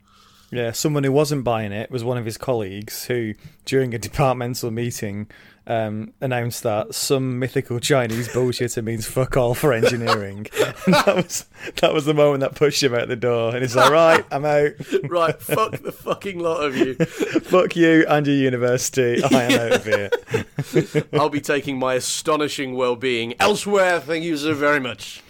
Yeah, 0.51 0.73
someone 0.73 1.05
who 1.05 1.13
wasn't 1.13 1.45
buying 1.45 1.73
it 1.73 1.91
was 1.91 2.03
one 2.03 2.17
of 2.17 2.25
his 2.25 2.39
colleagues 2.39 3.05
who, 3.05 3.35
during 3.67 3.93
a 3.93 3.99
departmental 4.09 4.71
meeting, 4.71 5.29
um, 5.69 6.15
announced 6.23 6.63
that 6.63 6.95
some 6.95 7.39
mythical 7.39 7.79
Chinese 7.79 8.29
bullshitter 8.29 8.83
means 8.83 9.07
fuck 9.07 9.37
all 9.37 9.55
for 9.55 9.75
engineering. 9.75 10.47
and 10.87 10.95
that 10.95 11.15
was 11.15 11.45
that 11.83 11.93
was 11.93 12.07
the 12.07 12.15
moment 12.15 12.41
that 12.41 12.55
pushed 12.55 12.83
him 12.83 12.95
out 12.95 13.07
the 13.09 13.17
door. 13.17 13.51
And 13.51 13.61
he's 13.61 13.77
like, 13.77 13.91
right, 13.91 14.25
I'm 14.33 14.47
out. 14.47 14.73
right, 15.05 15.41
fuck 15.41 15.73
the 15.73 15.93
fucking 15.93 16.39
lot 16.39 16.65
of 16.65 16.75
you. 16.75 16.95
fuck 16.95 17.77
you 17.77 18.07
and 18.09 18.27
your 18.27 18.37
university. 18.37 19.23
I 19.23 19.43
am 19.43 19.61
out 19.61 19.73
of 19.73 19.85
here. 19.85 21.05
I'll 21.13 21.29
be 21.29 21.43
taking 21.43 21.79
my 21.79 21.95
astonishing 21.95 22.75
well-being 22.75 23.35
elsewhere. 23.39 24.01
Thank 24.01 24.25
you 24.25 24.39
so 24.39 24.55
very 24.55 24.81
much. 24.81 25.23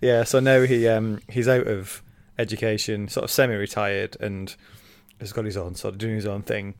yeah, 0.00 0.24
so 0.24 0.40
now 0.40 0.62
he 0.62 0.88
um, 0.88 1.20
he's 1.28 1.48
out 1.48 1.66
of 1.66 2.02
education, 2.38 3.08
sort 3.08 3.24
of 3.24 3.30
semi-retired, 3.30 4.16
and 4.20 4.56
has 5.20 5.34
got 5.34 5.44
his 5.44 5.58
own 5.58 5.74
sort 5.74 5.92
of 5.92 5.98
doing 5.98 6.14
his 6.14 6.26
own 6.26 6.42
thing 6.42 6.74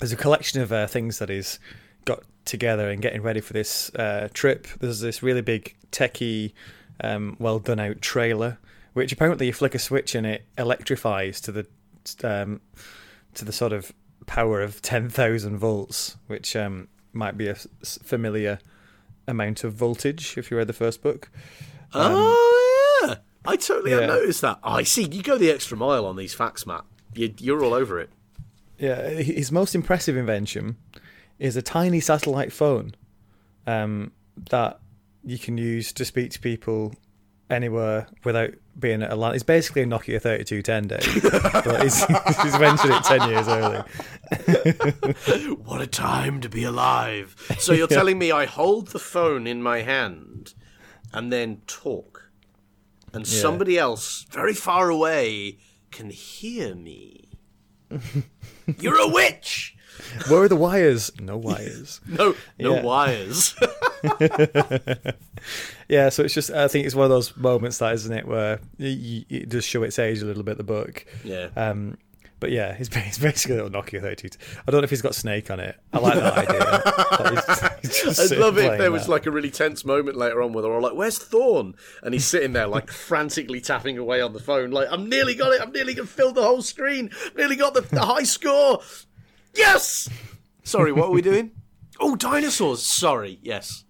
there's 0.00 0.12
a 0.12 0.16
collection 0.16 0.60
of 0.60 0.72
uh, 0.72 0.86
things 0.86 1.18
that 1.18 1.28
he's 1.28 1.58
got 2.04 2.24
together 2.44 2.90
and 2.90 3.00
getting 3.02 3.22
ready 3.22 3.40
for 3.40 3.52
this 3.52 3.94
uh, 3.94 4.28
trip. 4.32 4.66
There's 4.80 5.00
this 5.00 5.22
really 5.22 5.42
big 5.42 5.76
techie, 5.92 6.52
um, 7.04 7.36
well 7.38 7.58
done 7.58 7.78
out 7.78 8.00
trailer, 8.00 8.58
which 8.94 9.12
apparently 9.12 9.46
you 9.46 9.52
flick 9.52 9.74
a 9.74 9.78
switch 9.78 10.14
and 10.14 10.26
it 10.26 10.44
electrifies 10.58 11.40
to 11.42 11.52
the 11.52 11.66
um, 12.24 12.60
to 13.34 13.44
the 13.44 13.52
sort 13.52 13.72
of 13.72 13.92
power 14.26 14.62
of 14.62 14.80
ten 14.82 15.08
thousand 15.10 15.58
volts, 15.58 16.16
which 16.26 16.56
um, 16.56 16.88
might 17.12 17.36
be 17.36 17.48
a 17.48 17.54
familiar 17.54 18.58
amount 19.28 19.64
of 19.64 19.74
voltage 19.74 20.36
if 20.38 20.50
you 20.50 20.56
read 20.56 20.66
the 20.66 20.72
first 20.72 21.02
book. 21.02 21.30
oh 21.92 23.06
yeah, 23.06 23.16
I 23.44 23.56
totally 23.56 23.90
yeah. 23.90 24.06
noticed 24.06 24.40
that. 24.40 24.58
Oh, 24.64 24.72
I 24.72 24.82
see. 24.82 25.04
You 25.04 25.22
go 25.22 25.36
the 25.36 25.50
extra 25.50 25.76
mile 25.76 26.06
on 26.06 26.16
these 26.16 26.32
facts, 26.32 26.66
Matt. 26.66 26.84
You, 27.14 27.34
you're 27.38 27.62
all 27.62 27.74
over 27.74 28.00
it. 28.00 28.10
Yeah, 28.80 29.10
his 29.10 29.52
most 29.52 29.74
impressive 29.74 30.16
invention 30.16 30.76
is 31.38 31.56
a 31.56 31.62
tiny 31.62 32.00
satellite 32.00 32.52
phone 32.52 32.94
um, 33.66 34.12
that 34.50 34.80
you 35.22 35.38
can 35.38 35.58
use 35.58 35.92
to 35.92 36.04
speak 36.04 36.30
to 36.32 36.40
people 36.40 36.94
anywhere 37.50 38.06
without 38.24 38.50
being 38.78 39.02
at 39.02 39.10
a 39.10 39.16
land. 39.16 39.34
It's 39.34 39.44
basically 39.44 39.82
a 39.82 39.86
Nokia 39.86 40.20
3210 40.22 40.88
day, 40.88 40.98
but 41.64 41.82
he's, 41.82 42.04
he's 42.04 42.54
invented 42.54 42.90
it 42.90 43.04
10 43.04 43.28
years 43.28 43.48
early. 43.48 43.82
What 45.64 45.80
a 45.80 45.86
time 45.86 46.40
to 46.40 46.48
be 46.48 46.64
alive. 46.64 47.36
So 47.58 47.72
you're 47.72 47.86
telling 48.00 48.18
me 48.18 48.32
I 48.32 48.44
hold 48.46 48.88
the 48.88 48.98
phone 48.98 49.46
in 49.46 49.62
my 49.62 49.82
hand 49.82 50.54
and 51.12 51.32
then 51.32 51.62
talk, 51.66 52.30
and 53.12 53.26
somebody 53.26 53.78
else 53.78 54.24
very 54.30 54.54
far 54.54 54.88
away 54.88 55.58
can 55.90 56.10
hear 56.10 56.74
me. 56.74 57.29
You're 58.78 58.98
a 59.00 59.08
witch. 59.08 59.76
Where 60.28 60.42
are 60.42 60.48
the 60.48 60.56
wires? 60.56 61.10
No 61.20 61.36
wires. 61.36 62.00
No, 62.08 62.34
no 62.58 62.74
Yeah. 62.76 62.82
wires. 62.82 63.54
Yeah, 65.88 66.08
so 66.10 66.22
it's 66.22 66.34
just, 66.34 66.50
I 66.52 66.68
think 66.68 66.86
it's 66.86 66.94
one 66.94 67.04
of 67.04 67.10
those 67.10 67.36
moments 67.36 67.78
that, 67.78 67.92
isn't 67.94 68.12
it, 68.16 68.24
where 68.26 68.60
y- 68.78 69.24
it 69.28 69.48
does 69.48 69.64
show 69.64 69.82
its 69.82 69.98
age 69.98 70.22
a 70.22 70.24
little 70.24 70.44
bit, 70.44 70.56
the 70.56 70.62
book. 70.62 71.04
yeah. 71.24 71.48
Um, 71.56 71.98
but 72.40 72.50
yeah, 72.50 72.74
he's, 72.74 72.92
he's 72.94 73.18
basically 73.18 73.58
a 73.58 73.64
little 73.64 73.82
Nokia 73.82 74.00
32. 74.00 74.36
I 74.66 74.70
don't 74.70 74.80
know 74.80 74.84
if 74.84 74.90
he's 74.90 75.02
got 75.02 75.14
Snake 75.14 75.50
on 75.50 75.60
it. 75.60 75.76
I 75.92 75.98
like 75.98 76.14
that 76.14 76.38
idea. 76.38 77.30
He's- 77.82 78.06
he's 78.18 78.32
I'd 78.32 78.38
love 78.38 78.56
it 78.56 78.60
if 78.62 78.66
playing 78.66 78.80
there 78.80 78.90
was 78.90 79.04
that. 79.04 79.10
like 79.10 79.26
a 79.26 79.30
really 79.30 79.50
tense 79.50 79.84
moment 79.84 80.16
later 80.16 80.42
on 80.42 80.52
where 80.52 80.62
they're 80.62 80.72
all 80.72 80.80
like, 80.82 80.94
"Where's 80.94 81.18
Thorne?" 81.18 81.74
and 82.02 82.12
he's 82.14 82.24
sitting 82.24 82.52
there 82.52 82.66
like 82.66 82.90
frantically 82.90 83.60
tapping 83.60 83.98
away 83.98 84.20
on 84.20 84.32
the 84.32 84.40
phone, 84.40 84.70
like, 84.70 84.88
"I'm 84.90 85.08
nearly 85.08 85.34
got 85.34 85.52
it. 85.52 85.60
I'm 85.60 85.72
nearly 85.72 85.94
gonna 85.94 86.06
fill 86.08 86.32
the 86.32 86.42
whole 86.42 86.62
screen. 86.62 87.10
Nearly 87.36 87.56
got 87.56 87.74
the, 87.74 87.82
the 87.82 88.00
high 88.02 88.24
score. 88.24 88.80
Yes." 89.54 90.08
Sorry, 90.62 90.92
what 90.92 91.06
are 91.08 91.12
we 91.12 91.22
doing? 91.22 91.52
Oh, 91.98 92.16
dinosaurs. 92.16 92.82
Sorry. 92.82 93.38
Yes. 93.42 93.84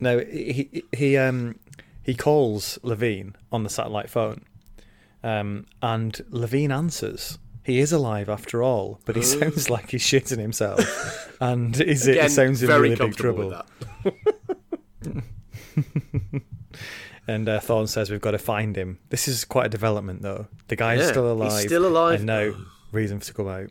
No, 0.00 0.18
he 0.20 0.68
he- 0.72 0.84
he 0.96 1.16
um 1.16 1.58
he 2.02 2.14
calls 2.14 2.78
Levine 2.82 3.34
on 3.50 3.62
the 3.64 3.70
satellite 3.70 4.10
phone, 4.10 4.44
um, 5.24 5.66
and 5.82 6.20
Levine 6.30 6.70
answers. 6.70 7.38
He 7.64 7.78
is 7.80 7.92
alive 7.92 8.28
after 8.28 8.62
all, 8.62 9.00
but 9.06 9.16
he 9.16 9.22
sounds 9.22 9.70
like 9.70 9.90
he's 9.90 10.02
shitting 10.04 10.38
himself, 10.38 11.36
and 11.40 11.74
he's, 11.74 12.06
Again, 12.06 12.22
he 12.24 12.28
sounds 12.28 12.62
in 12.62 12.68
really 12.68 12.94
big 12.94 13.16
trouble. 13.16 13.62
And 17.26 17.48
uh, 17.48 17.58
Thorne 17.58 17.86
says 17.86 18.10
we've 18.10 18.20
got 18.20 18.32
to 18.32 18.38
find 18.38 18.76
him. 18.76 18.98
This 19.08 19.28
is 19.28 19.46
quite 19.46 19.64
a 19.64 19.70
development, 19.70 20.20
though. 20.20 20.46
The 20.68 20.76
guy's 20.76 21.00
Yeah, 21.00 21.06
still 21.06 21.24
he's 21.24 21.40
alive. 21.52 21.60
still 21.62 21.86
alive. 21.86 22.14
and 22.16 22.26
no 22.26 22.54
reason 22.92 23.18
to 23.20 23.32
come 23.32 23.48
out. 23.48 23.70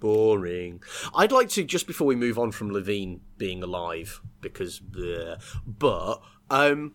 Boring. 0.00 0.82
I'd 1.14 1.30
like 1.30 1.50
to 1.50 1.64
just 1.64 1.86
before 1.86 2.06
we 2.06 2.16
move 2.16 2.38
on 2.38 2.50
from 2.50 2.72
Levine 2.72 3.20
being 3.36 3.62
alive 3.62 4.22
because, 4.40 4.80
bleh, 4.80 5.38
but 5.66 6.22
um, 6.48 6.94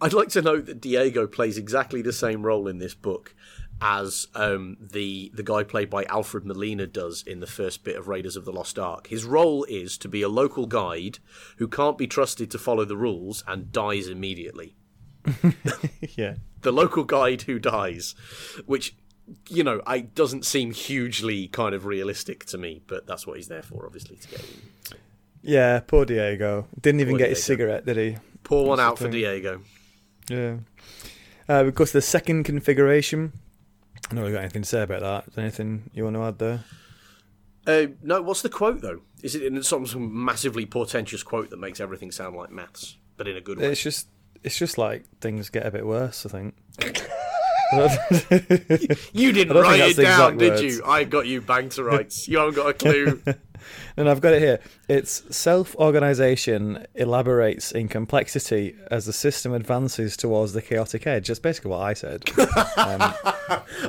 I'd 0.00 0.12
like 0.12 0.28
to 0.30 0.42
note 0.42 0.66
that 0.66 0.80
Diego 0.80 1.26
plays 1.26 1.58
exactly 1.58 2.02
the 2.02 2.12
same 2.12 2.44
role 2.44 2.68
in 2.68 2.78
this 2.78 2.94
book 2.94 3.34
as 3.82 4.26
um, 4.34 4.76
the 4.80 5.30
the 5.34 5.42
guy 5.42 5.62
played 5.62 5.88
by 5.88 6.04
Alfred 6.04 6.44
Molina 6.44 6.86
does 6.86 7.22
in 7.26 7.40
the 7.40 7.46
first 7.46 7.82
bit 7.82 7.96
of 7.96 8.08
Raiders 8.08 8.36
of 8.36 8.44
the 8.44 8.52
Lost 8.52 8.78
Ark. 8.78 9.06
His 9.06 9.24
role 9.24 9.64
is 9.64 9.96
to 9.98 10.08
be 10.08 10.22
a 10.22 10.28
local 10.28 10.66
guide 10.66 11.18
who 11.56 11.68
can't 11.68 11.96
be 11.96 12.06
trusted 12.06 12.50
to 12.50 12.58
follow 12.58 12.84
the 12.84 12.96
rules 12.96 13.42
and 13.46 13.72
dies 13.72 14.08
immediately. 14.08 14.74
yeah. 16.16 16.34
The 16.62 16.72
local 16.72 17.04
guide 17.04 17.42
who 17.42 17.58
dies, 17.58 18.14
which 18.66 18.94
you 19.48 19.62
know, 19.62 19.80
I 19.86 20.00
doesn't 20.00 20.44
seem 20.44 20.72
hugely 20.72 21.48
kind 21.48 21.74
of 21.74 21.86
realistic 21.86 22.44
to 22.46 22.58
me, 22.58 22.82
but 22.86 23.06
that's 23.06 23.26
what 23.26 23.36
he's 23.36 23.48
there 23.48 23.62
for, 23.62 23.86
obviously, 23.86 24.16
to 24.16 24.28
get. 24.28 24.44
Yeah, 25.42 25.80
poor 25.80 26.04
Diego. 26.04 26.66
Didn't 26.80 27.00
even 27.00 27.12
Poor 27.12 27.18
get 27.18 27.28
his 27.30 27.42
cigarette, 27.42 27.86
did 27.86 27.96
he? 27.96 28.18
Pour 28.42 28.66
one 28.66 28.80
out 28.80 28.98
for. 28.98 29.08
Diego. 29.08 29.62
Yeah. 30.30 30.56
Uh, 31.48 31.64
we 31.64 31.72
go 31.72 31.84
to 31.84 31.92
the 31.92 32.00
second 32.00 32.44
configuration. 32.44 33.32
I 34.10 34.14
don't 34.14 34.20
really 34.20 34.32
got 34.32 34.42
anything 34.42 34.62
to 34.62 34.68
say 34.68 34.82
about 34.82 35.00
that. 35.00 35.32
Is 35.32 35.38
anything 35.38 35.90
you 35.92 36.04
want 36.04 36.16
to 36.16 36.22
add 36.22 36.38
there? 36.38 36.64
Uh, 37.66 37.92
no, 38.02 38.22
what's 38.22 38.42
the 38.42 38.48
quote 38.48 38.80
though? 38.80 39.00
Is 39.22 39.34
it 39.34 39.42
in 39.42 39.62
some, 39.62 39.86
some 39.86 40.24
massively 40.24 40.64
portentous 40.66 41.22
quote 41.22 41.50
that 41.50 41.58
makes 41.58 41.80
everything 41.80 42.10
sound 42.10 42.36
like 42.36 42.50
maths, 42.50 42.96
but 43.16 43.28
in 43.28 43.36
a 43.36 43.40
good 43.40 43.58
way? 43.58 43.66
It's 43.66 43.82
just 43.82 44.08
it's 44.42 44.58
just 44.58 44.78
like 44.78 45.04
things 45.20 45.50
get 45.50 45.66
a 45.66 45.70
bit 45.70 45.86
worse, 45.86 46.24
I 46.24 46.28
think. 46.30 46.54
You 47.72 47.78
didn't 49.32 49.56
I 49.56 49.62
don't 49.62 49.64
think 49.64 49.80
write 49.80 49.98
it 49.98 50.02
down, 50.02 50.38
did 50.38 50.52
words. 50.52 50.62
you? 50.62 50.82
I 50.84 51.04
got 51.04 51.26
you 51.26 51.40
bang 51.40 51.68
to 51.70 51.84
rights. 51.84 52.26
You 52.28 52.38
haven't 52.38 52.54
got 52.54 52.68
a 52.68 52.74
clue. 52.74 53.22
and 53.96 54.08
I've 54.08 54.20
got 54.20 54.32
it 54.32 54.42
here. 54.42 54.60
It's 54.88 55.34
self-organization 55.34 56.86
elaborates 56.94 57.72
in 57.72 57.88
complexity 57.88 58.76
as 58.90 59.06
the 59.06 59.12
system 59.12 59.52
advances 59.52 60.16
towards 60.16 60.52
the 60.52 60.62
chaotic 60.62 61.06
edge. 61.06 61.28
That's 61.28 61.40
basically 61.40 61.70
what 61.70 61.80
I 61.82 61.94
said. 61.94 62.24
Um, 62.76 63.14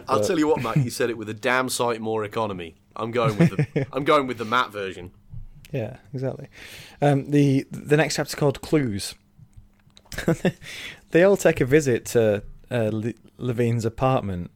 I'll 0.08 0.24
tell 0.24 0.38
you 0.38 0.48
what, 0.48 0.62
Matt. 0.62 0.78
You 0.78 0.90
said 0.90 1.10
it 1.10 1.18
with 1.18 1.30
a 1.30 1.34
damn 1.34 1.70
sight 1.70 2.02
more 2.02 2.24
economy. 2.24 2.76
I'm 2.96 3.12
going 3.12 3.38
with 3.38 3.50
the 3.50 3.88
I'm 3.94 4.04
going 4.04 4.28
with 4.28 4.38
the 4.38 4.46
Matt 4.46 4.72
version. 4.72 5.12
Yeah, 5.72 5.98
exactly. 6.14 6.48
Um, 7.02 7.32
the 7.32 7.66
the 7.72 7.96
next 7.98 8.16
chapter's 8.16 8.36
called 8.36 8.62
Clues. 8.62 9.16
they 11.12 11.24
all 11.24 11.38
take 11.38 11.62
a 11.62 11.66
visit 11.66 12.06
to 12.08 12.44
uh, 12.72 12.90
Le- 12.94 13.14
Levine's 13.38 13.86
apartment, 13.86 14.50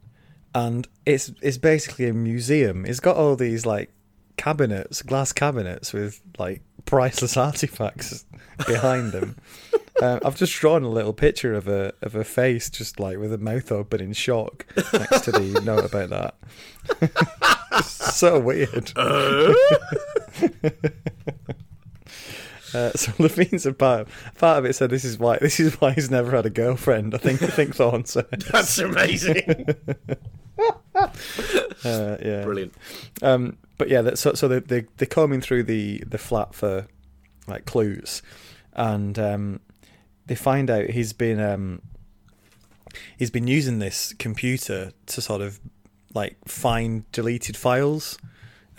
and 0.53 0.87
it's 1.05 1.31
it's 1.41 1.57
basically 1.57 2.07
a 2.07 2.13
museum. 2.13 2.85
It's 2.85 2.99
got 2.99 3.17
all 3.17 3.35
these 3.35 3.65
like 3.65 3.91
cabinets, 4.37 5.01
glass 5.01 5.33
cabinets 5.33 5.93
with 5.93 6.21
like 6.37 6.61
priceless 6.85 7.35
artifacts 7.47 8.25
behind 8.67 9.11
them. 9.11 9.35
Um, 10.01 10.19
I've 10.25 10.35
just 10.35 10.51
drawn 10.59 10.83
a 10.83 10.89
little 10.89 11.13
picture 11.13 11.53
of 11.53 11.69
a 11.69 11.93
of 12.01 12.15
a 12.15 12.25
face, 12.25 12.69
just 12.69 12.99
like 12.99 13.17
with 13.17 13.31
a 13.31 13.37
mouth 13.37 13.71
open 13.71 14.01
in 14.01 14.11
shock, 14.11 14.65
next 14.91 15.21
to 15.21 15.31
the 15.31 15.61
note 15.63 15.85
about 15.85 16.09
that. 16.09 17.85
So 17.85 18.37
weird. 18.37 18.91
Uh, 18.97 19.53
so 22.95 23.11
Levine's 23.19 23.65
a 23.65 23.73
part. 23.73 24.07
Part 24.37 24.59
of 24.59 24.65
it 24.65 24.73
said 24.73 24.89
this 24.89 25.05
is 25.05 25.17
why 25.17 25.37
this 25.39 25.59
is 25.59 25.79
why 25.79 25.91
he's 25.93 26.11
never 26.11 26.31
had 26.31 26.45
a 26.45 26.49
girlfriend. 26.49 27.13
I 27.13 27.17
think 27.17 27.41
I 27.43 27.47
think 27.47 27.75
Thorne 27.75 28.05
said. 28.05 28.27
That's 28.51 28.77
amazing. 28.79 29.67
Uh, 31.83 32.17
yeah, 32.23 32.43
Brilliant. 32.43 32.73
Um, 33.21 33.57
but 33.77 33.89
yeah, 33.89 34.01
that, 34.01 34.17
so 34.17 34.33
so 34.33 34.47
they 34.47 34.59
they 34.59 34.85
they're 34.95 35.05
combing 35.05 35.41
through 35.41 35.63
the 35.63 36.01
the 36.07 36.17
flat 36.17 36.55
for 36.55 36.87
like 37.45 37.65
clues, 37.65 38.21
and 38.73 39.19
um, 39.19 39.59
they 40.25 40.35
find 40.35 40.69
out 40.69 40.91
he's 40.91 41.11
been 41.11 41.39
um, 41.39 41.81
he's 43.17 43.29
been 43.29 43.47
using 43.47 43.79
this 43.79 44.13
computer 44.17 44.93
to 45.07 45.21
sort 45.21 45.41
of 45.41 45.59
like 46.13 46.37
find 46.47 47.09
deleted 47.11 47.57
files, 47.57 48.17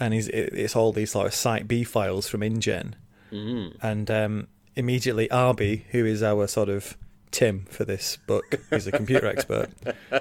and 0.01 0.15
he's 0.15 0.29
it, 0.29 0.51
it's 0.55 0.75
all 0.75 0.93
these 0.93 1.11
sort 1.13 1.27
of 1.27 1.35
Site 1.35 1.69
B 1.69 1.85
files 1.85 2.27
from 2.29 2.41
InGen, 2.41 2.95
and 3.31 4.11
um, 4.11 4.49
immediately 4.75 5.31
Arby, 5.31 5.87
who 5.91 6.05
is 6.05 6.23
our 6.23 6.47
sort 6.47 6.69
of 6.69 6.97
Tim 7.33 7.67
for 7.69 7.85
this 7.85 8.17
book, 8.27 8.45
he's 8.71 8.87
a 8.87 8.93
computer 8.93 9.27
expert, 9.27 9.69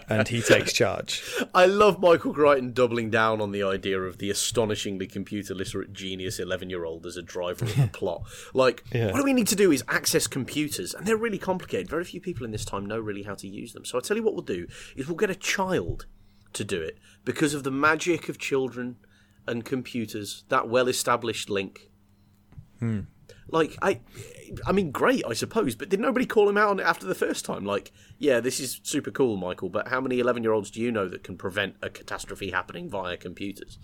and 0.09 0.27
he 0.27 0.41
takes 0.41 0.73
charge. 0.73 1.23
I 1.53 1.65
love 1.65 1.99
Michael 1.99 2.33
Crichton 2.33 2.73
doubling 2.73 3.09
down 3.09 3.39
on 3.39 3.51
the 3.51 3.63
idea 3.63 4.01
of 4.01 4.17
the 4.17 4.29
astonishingly 4.29 5.07
computer 5.07 5.53
literate 5.55 5.93
genius 5.93 6.39
11 6.39 6.69
year 6.69 6.83
old 6.83 7.05
as 7.05 7.15
a 7.15 7.21
driver 7.21 7.63
of 7.63 7.75
the 7.75 7.87
plot. 7.93 8.23
Like, 8.53 8.83
Yeah. 8.91 9.11
what 9.11 9.17
do 9.19 9.23
we 9.23 9.33
need 9.33 9.47
to 9.47 9.55
do 9.55 9.71
is 9.71 9.83
access 9.87 10.27
computers, 10.27 10.93
and 10.93 11.05
they're 11.05 11.15
really 11.15 11.37
complicated. 11.37 11.87
Very 11.89 12.03
few 12.03 12.19
people 12.19 12.43
in 12.43 12.51
this 12.51 12.65
time 12.65 12.85
know 12.85 12.99
really 12.99 13.23
how 13.23 13.35
to 13.35 13.47
use 13.47 13.71
them. 13.73 13.85
So 13.85 13.97
I'll 13.97 14.01
tell 14.01 14.17
you 14.17 14.23
what 14.23 14.33
we'll 14.33 14.43
do 14.43 14.67
is 14.97 15.07
we'll 15.07 15.15
get 15.15 15.29
a 15.29 15.35
child 15.35 16.07
to 16.53 16.63
do 16.65 16.81
it 16.81 16.97
because 17.23 17.53
of 17.53 17.63
the 17.63 17.71
magic 17.71 18.27
of 18.27 18.37
children 18.39 18.97
and 19.47 19.63
computers, 19.63 20.43
that 20.49 20.67
well 20.67 20.87
established 20.89 21.49
link. 21.49 21.91
Hmm. 22.79 23.01
Like 23.47 23.77
I, 23.81 23.99
I 24.65 24.71
mean, 24.71 24.91
great, 24.91 25.23
I 25.27 25.33
suppose. 25.33 25.75
But 25.75 25.89
did 25.89 25.99
nobody 25.99 26.25
call 26.25 26.49
him 26.49 26.57
out 26.57 26.69
on 26.69 26.79
it 26.79 26.83
after 26.83 27.05
the 27.05 27.15
first 27.15 27.45
time? 27.45 27.63
Like, 27.65 27.91
yeah, 28.17 28.39
this 28.39 28.59
is 28.59 28.79
super 28.83 29.11
cool, 29.11 29.37
Michael. 29.37 29.69
But 29.69 29.87
how 29.89 30.01
many 30.01 30.19
eleven-year-olds 30.19 30.71
do 30.71 30.81
you 30.81 30.91
know 30.91 31.07
that 31.07 31.23
can 31.23 31.37
prevent 31.37 31.75
a 31.81 31.89
catastrophe 31.89 32.51
happening 32.51 32.89
via 32.89 33.17
computers? 33.17 33.77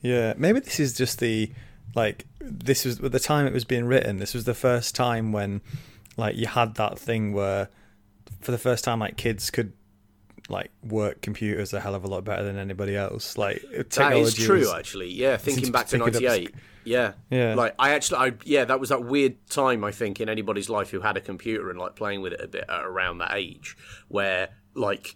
Yeah, 0.00 0.34
maybe 0.36 0.60
this 0.60 0.80
is 0.80 0.96
just 0.96 1.18
the 1.18 1.52
like 1.94 2.26
this 2.40 2.84
was 2.84 3.00
at 3.00 3.12
the 3.12 3.20
time 3.20 3.46
it 3.46 3.52
was 3.52 3.64
being 3.64 3.84
written. 3.84 4.18
This 4.18 4.34
was 4.34 4.44
the 4.44 4.54
first 4.54 4.94
time 4.94 5.32
when 5.32 5.60
like 6.16 6.36
you 6.36 6.46
had 6.46 6.74
that 6.76 6.98
thing 6.98 7.32
where 7.32 7.68
for 8.40 8.52
the 8.52 8.58
first 8.58 8.84
time 8.84 9.00
like 9.00 9.16
kids 9.16 9.50
could 9.50 9.72
like 10.48 10.70
work 10.82 11.22
computers 11.22 11.72
a 11.72 11.80
hell 11.80 11.94
of 11.94 12.04
a 12.04 12.08
lot 12.08 12.24
better 12.24 12.42
than 12.42 12.56
anybody 12.58 12.96
else. 12.96 13.38
Like 13.38 13.62
That 13.96 14.16
is 14.16 14.34
true, 14.34 14.60
was- 14.60 14.72
actually. 14.72 15.10
Yeah, 15.12 15.36
thinking 15.38 15.72
back 15.72 15.86
to 15.88 15.98
pick 15.98 16.08
it 16.08 16.16
up- 16.16 16.22
'98. 16.22 16.54
Yeah, 16.84 17.12
Yeah. 17.30 17.54
Like 17.54 17.74
I 17.78 17.90
actually, 17.90 18.18
I 18.18 18.32
yeah, 18.44 18.64
that 18.64 18.80
was 18.80 18.88
that 18.88 19.04
weird 19.04 19.36
time 19.48 19.84
I 19.84 19.92
think 19.92 20.20
in 20.20 20.28
anybody's 20.28 20.68
life 20.68 20.90
who 20.90 21.00
had 21.00 21.16
a 21.16 21.20
computer 21.20 21.70
and 21.70 21.78
like 21.78 21.94
playing 21.94 22.22
with 22.22 22.32
it 22.32 22.40
a 22.42 22.48
bit 22.48 22.64
at 22.68 22.84
around 22.84 23.18
that 23.18 23.34
age, 23.34 23.76
where 24.08 24.48
like 24.74 25.14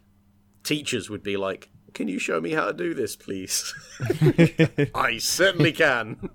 teachers 0.62 1.10
would 1.10 1.24
be 1.24 1.36
like, 1.36 1.70
"Can 1.92 2.06
you 2.06 2.20
show 2.20 2.40
me 2.40 2.52
how 2.52 2.66
to 2.66 2.72
do 2.72 2.94
this, 2.94 3.16
please?" 3.16 3.74
I 4.94 5.18
certainly 5.18 5.72
can. 5.72 6.30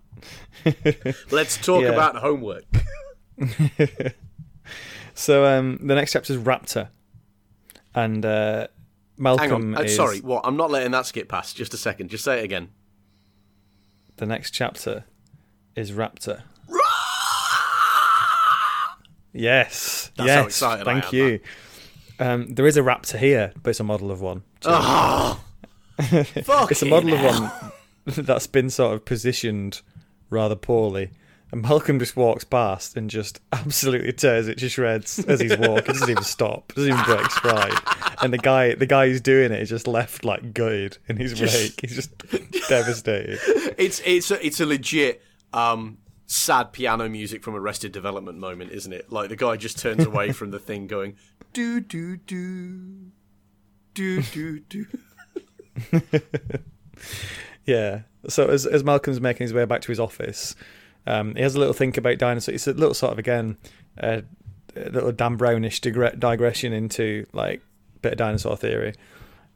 Let's 1.32 1.56
talk 1.56 1.84
Yeah. 1.84 1.92
about 1.94 2.18
homework. 2.18 2.66
So 5.14 5.46
um, 5.46 5.78
the 5.86 5.94
next 5.96 6.14
chapter 6.14 6.34
is 6.34 6.40
Raptor, 6.40 6.88
and 7.94 8.26
uh, 8.26 8.68
Malcolm 9.22 9.50
Hang 9.50 9.54
on, 9.54 9.78
uh, 9.78 9.82
is 9.82 9.96
sorry, 9.96 10.20
what? 10.20 10.42
I'm 10.44 10.58
not 10.58 10.72
letting 10.72 10.92
that 10.92 11.06
skip 11.06 11.30
past. 11.30 11.56
Just 11.56 11.74
a 11.76 11.78
second. 11.78 12.10
Just 12.10 12.24
say 12.24 12.40
it 12.40 12.44
again. 12.44 12.70
the 14.18 14.26
next 14.26 14.52
chapter 14.52 15.06
is 15.76 15.92
Raptor. 15.92 16.42
Yes, 19.34 20.12
That's 20.18 20.60
yes, 20.62 20.84
thank 20.84 21.14
you. 21.14 21.40
Um, 22.20 22.48
there 22.50 22.68
is 22.68 22.76
a 22.76 22.82
Raptor 22.82 23.18
here, 23.18 23.54
but 23.64 23.70
it's 23.70 23.80
a 23.80 23.84
model 23.84 24.12
of 24.12 24.20
one. 24.22 24.44
Oh, 24.66 25.40
It's 26.00 26.82
a 26.82 26.86
model 26.86 27.14
of 27.14 27.22
one 27.24 27.52
that's 28.26 28.48
been 28.48 28.70
sort 28.70 28.94
of 28.96 29.06
positioned 29.06 29.82
rather 30.30 30.56
poorly. 30.56 31.12
And 31.52 31.62
Malcolm 31.62 32.00
just 32.00 32.16
walks 32.16 32.44
past 32.44 32.96
and 32.96 33.10
just 33.10 33.42
absolutely 33.52 34.14
tears 34.14 34.48
it 34.48 34.58
to 34.60 34.70
shreds 34.70 35.20
as 35.26 35.40
he's 35.40 35.58
walking. 35.58 35.94
doesn't 35.94 36.10
even 36.10 36.24
stop. 36.24 36.74
Doesn't 36.74 36.94
even 36.94 37.04
break 37.04 37.30
stride. 37.30 37.78
And 38.22 38.32
the 38.32 38.38
guy, 38.38 38.76
the 38.76 38.86
guy 38.86 39.08
who's 39.08 39.22
doing 39.22 39.52
it 39.52 39.62
is 39.62 39.70
just 39.70 39.88
left 39.88 40.24
like 40.24 40.54
gutted 40.54 40.98
in 41.08 41.18
his 41.18 41.40
wake. 41.40 41.82
He's 41.82 41.96
just 41.96 42.18
devastated. 42.70 43.40
It's 43.78 44.02
it's 44.06 44.32
a, 44.32 44.46
it's 44.46 44.60
a 44.60 44.66
legit 44.66 45.22
um, 45.54 45.98
sad 46.26 46.72
piano 46.72 47.10
music 47.10 47.44
from 47.44 47.56
Arrested 47.56 47.92
Development 47.92 48.38
moment, 48.38 48.72
isn't 48.72 48.94
it? 48.94 49.12
Like 49.12 49.30
the 49.30 49.36
guy 49.36 49.58
just 49.58 49.78
turns 49.78 50.06
away 50.06 50.32
from 50.34 50.52
the 50.52 50.60
thing, 50.60 50.88
going 50.88 51.16
do 51.54 51.82
do 51.82 52.16
do 52.18 53.12
do 53.94 54.22
do 54.22 54.60
do. 54.60 54.86
Yeah. 57.66 58.02
So 58.28 58.48
as 58.48 58.66
as 58.66 58.84
Malcolm's 58.84 59.22
making 59.22 59.46
his 59.46 59.54
way 59.54 59.66
back 59.66 59.82
to 59.82 59.88
his 59.92 60.00
office, 60.00 60.56
um, 61.08 61.36
he 61.36 61.42
has 61.42 61.56
a 61.56 61.60
little 61.60 61.74
think 61.74 61.98
about 61.98 62.18
dinosaurs. 62.18 62.56
It's 62.56 62.68
a 62.68 62.74
little 62.74 62.94
sort 62.94 63.14
of 63.14 63.20
again, 63.20 63.58
uh, 64.00 64.22
a 64.76 64.90
little 64.90 65.12
Dan 65.12 65.36
Brownish 65.36 65.82
digre- 65.82 66.20
digression 66.20 66.74
into 66.74 67.26
like 67.34 67.62
a 67.96 68.00
bit 68.00 68.14
of 68.14 68.18
dinosaur 68.18 68.58
theory, 68.58 68.94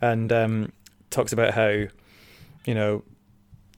and 0.02 0.32
um, 0.32 0.72
talks 1.10 1.34
about 1.34 1.54
how, 1.54 1.70
you 2.66 2.74
know, 2.74 3.04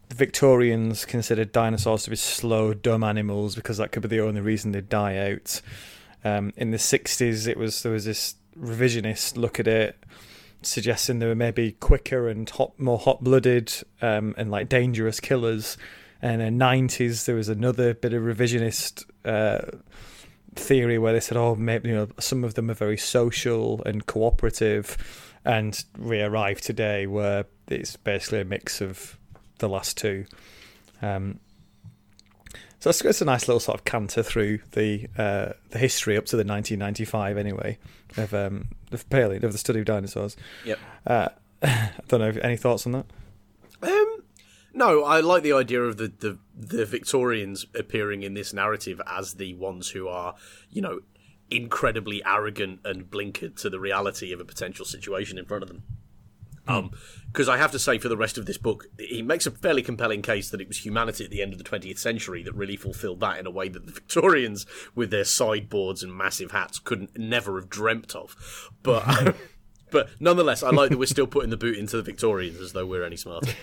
the 0.10 0.16
Victorians 0.16 1.06
considered 1.06 1.52
dinosaurs 1.52 2.04
to 2.04 2.10
be 2.10 2.16
slow, 2.16 2.74
dumb 2.74 3.04
animals 3.04 3.56
because 3.56 3.78
that 3.78 3.92
could 3.92 4.04
be 4.04 4.08
the 4.08 4.22
only 4.22 4.42
reason 4.42 4.72
they'd 4.72 4.90
die 4.90 5.32
out. 5.32 5.62
Um, 6.24 6.54
in 6.56 6.72
the 6.72 6.78
'60s, 6.78 7.48
it 7.48 7.58
was 7.58 7.84
there 7.84 7.92
was 7.92 8.06
this 8.06 8.36
revisionist 8.60 9.38
look 9.38 9.60
at 9.60 9.68
it, 9.68 9.98
suggesting 10.62 11.20
they 11.20 11.28
were 11.28 11.36
maybe 11.36 11.74
quicker 11.74 12.30
and 12.30 12.50
hot, 12.50 12.80
more 12.80 12.98
hot-blooded 12.98 13.74
um, 14.02 14.34
and 14.38 14.50
like 14.50 14.70
dangerous 14.70 15.20
killers. 15.20 15.78
And 16.22 16.42
in 16.42 16.58
the 16.58 16.66
'90s, 16.66 17.26
there 17.26 17.36
was 17.36 17.50
another 17.50 17.94
bit 17.94 18.14
of 18.14 18.24
revisionist 18.24 19.06
uh, 19.26 19.78
theory 20.56 20.98
where 20.98 21.14
they 21.14 21.20
said, 21.20 21.38
"Oh, 21.38 21.56
maybe 21.56 21.90
you 21.90 21.96
know 21.96 22.08
some 22.20 22.44
of 22.44 22.56
them 22.56 22.70
are 22.72 22.76
very 22.76 22.98
social 22.98 23.82
and 23.86 24.06
cooperative," 24.06 24.98
and 25.46 25.84
we 25.98 26.22
arrive 26.22 26.62
today 26.62 27.08
where 27.08 27.46
it's 27.68 27.96
basically 27.98 28.42
a 28.42 28.46
mix 28.46 28.82
of 28.82 29.18
the 29.60 29.70
last 29.70 29.98
two. 29.98 30.26
Um, 31.02 31.40
so 32.80 32.92
it's, 32.92 33.02
it's 33.02 33.22
a 33.22 33.26
nice 33.26 33.48
little 33.48 33.60
sort 33.60 33.80
of 33.80 33.86
canter 33.86 34.24
through 34.24 34.60
the 34.72 35.08
uh, 35.18 35.54
the 35.72 35.80
history 35.80 36.18
up 36.18 36.26
to 36.26 36.36
the 36.36 36.44
1995 36.44 37.38
anyway 37.38 37.78
of 38.18 38.34
um, 38.34 38.68
of 38.92 39.10
Paley 39.10 39.38
of 39.38 39.52
the 39.52 39.58
study 39.58 39.80
of 39.80 39.86
dinosaurs. 39.86 40.36
Yep. 40.66 40.80
Uh, 41.06 41.30
I 41.64 41.92
don't 42.08 42.20
know. 42.20 42.42
Any 42.42 42.58
thoughts 42.58 42.86
on 42.86 42.92
that? 42.94 43.06
Um, 43.82 44.24
no, 44.78 45.04
I 45.04 45.22
like 45.22 45.42
the 45.42 45.54
idea 45.54 45.82
of 45.82 45.98
the, 45.98 46.08
the 46.20 46.38
the 46.56 46.86
Victorians 46.86 47.66
appearing 47.74 48.22
in 48.22 48.36
this 48.36 48.54
narrative 48.54 49.02
as 49.08 49.34
the 49.34 49.56
ones 49.56 49.90
who 49.90 50.08
are, 50.08 50.36
you 50.70 50.84
know, 50.84 51.00
incredibly 51.50 52.24
arrogant 52.24 52.82
and 52.86 53.10
blinkered 53.10 53.60
to 53.62 53.72
the 53.72 53.80
reality 53.80 54.32
of 54.32 54.40
a 54.40 54.46
potential 54.46 54.86
situation 54.86 55.40
in 55.40 55.46
front 55.46 55.64
of 55.64 55.70
them. 55.70 55.84
Um, 56.68 56.92
because 57.32 57.50
I 57.50 57.58
have 57.58 57.72
to 57.72 57.80
say, 57.80 57.98
for 57.98 58.08
the 58.08 58.18
rest 58.18 58.38
of 58.38 58.46
this 58.46 58.58
book, 58.58 58.86
he 59.00 59.24
makes 59.24 59.48
a 59.48 59.52
fairly 59.52 59.82
compelling 59.82 60.22
case 60.22 60.50
that 60.52 60.62
it 60.62 60.68
was 60.68 60.86
humanity 60.86 61.24
at 61.24 61.32
the 61.32 61.42
end 61.42 61.54
of 61.54 61.58
the 61.58 61.64
20th 61.64 61.98
century 61.98 62.44
that 62.44 62.54
really 62.54 62.76
fulfilled 62.76 63.20
that 63.22 63.40
in 63.40 63.48
a 63.48 63.52
way 63.52 63.70
that 63.70 63.86
the 63.88 63.92
Victorians, 64.00 64.68
with 64.94 65.10
their 65.10 65.24
sideboards 65.24 66.04
and 66.04 66.16
massive 66.16 66.52
hats, 66.52 66.78
couldn't 66.78 67.18
never 67.18 67.60
have 67.60 67.70
dreamt 67.70 68.16
of. 68.16 68.70
But, 68.84 69.36
but 69.92 70.10
nonetheless, 70.20 70.62
I 70.62 70.70
like 70.70 70.92
that 70.92 71.00
we're 71.00 71.08
still 71.08 71.26
putting 71.26 71.50
the 71.50 71.58
boot 71.58 71.78
into 71.78 71.98
the 71.98 72.04
Victorians 72.04 72.60
as 72.60 72.74
though 72.74 72.86
we're 72.86 73.06
any 73.06 73.18
smarter. 73.18 73.54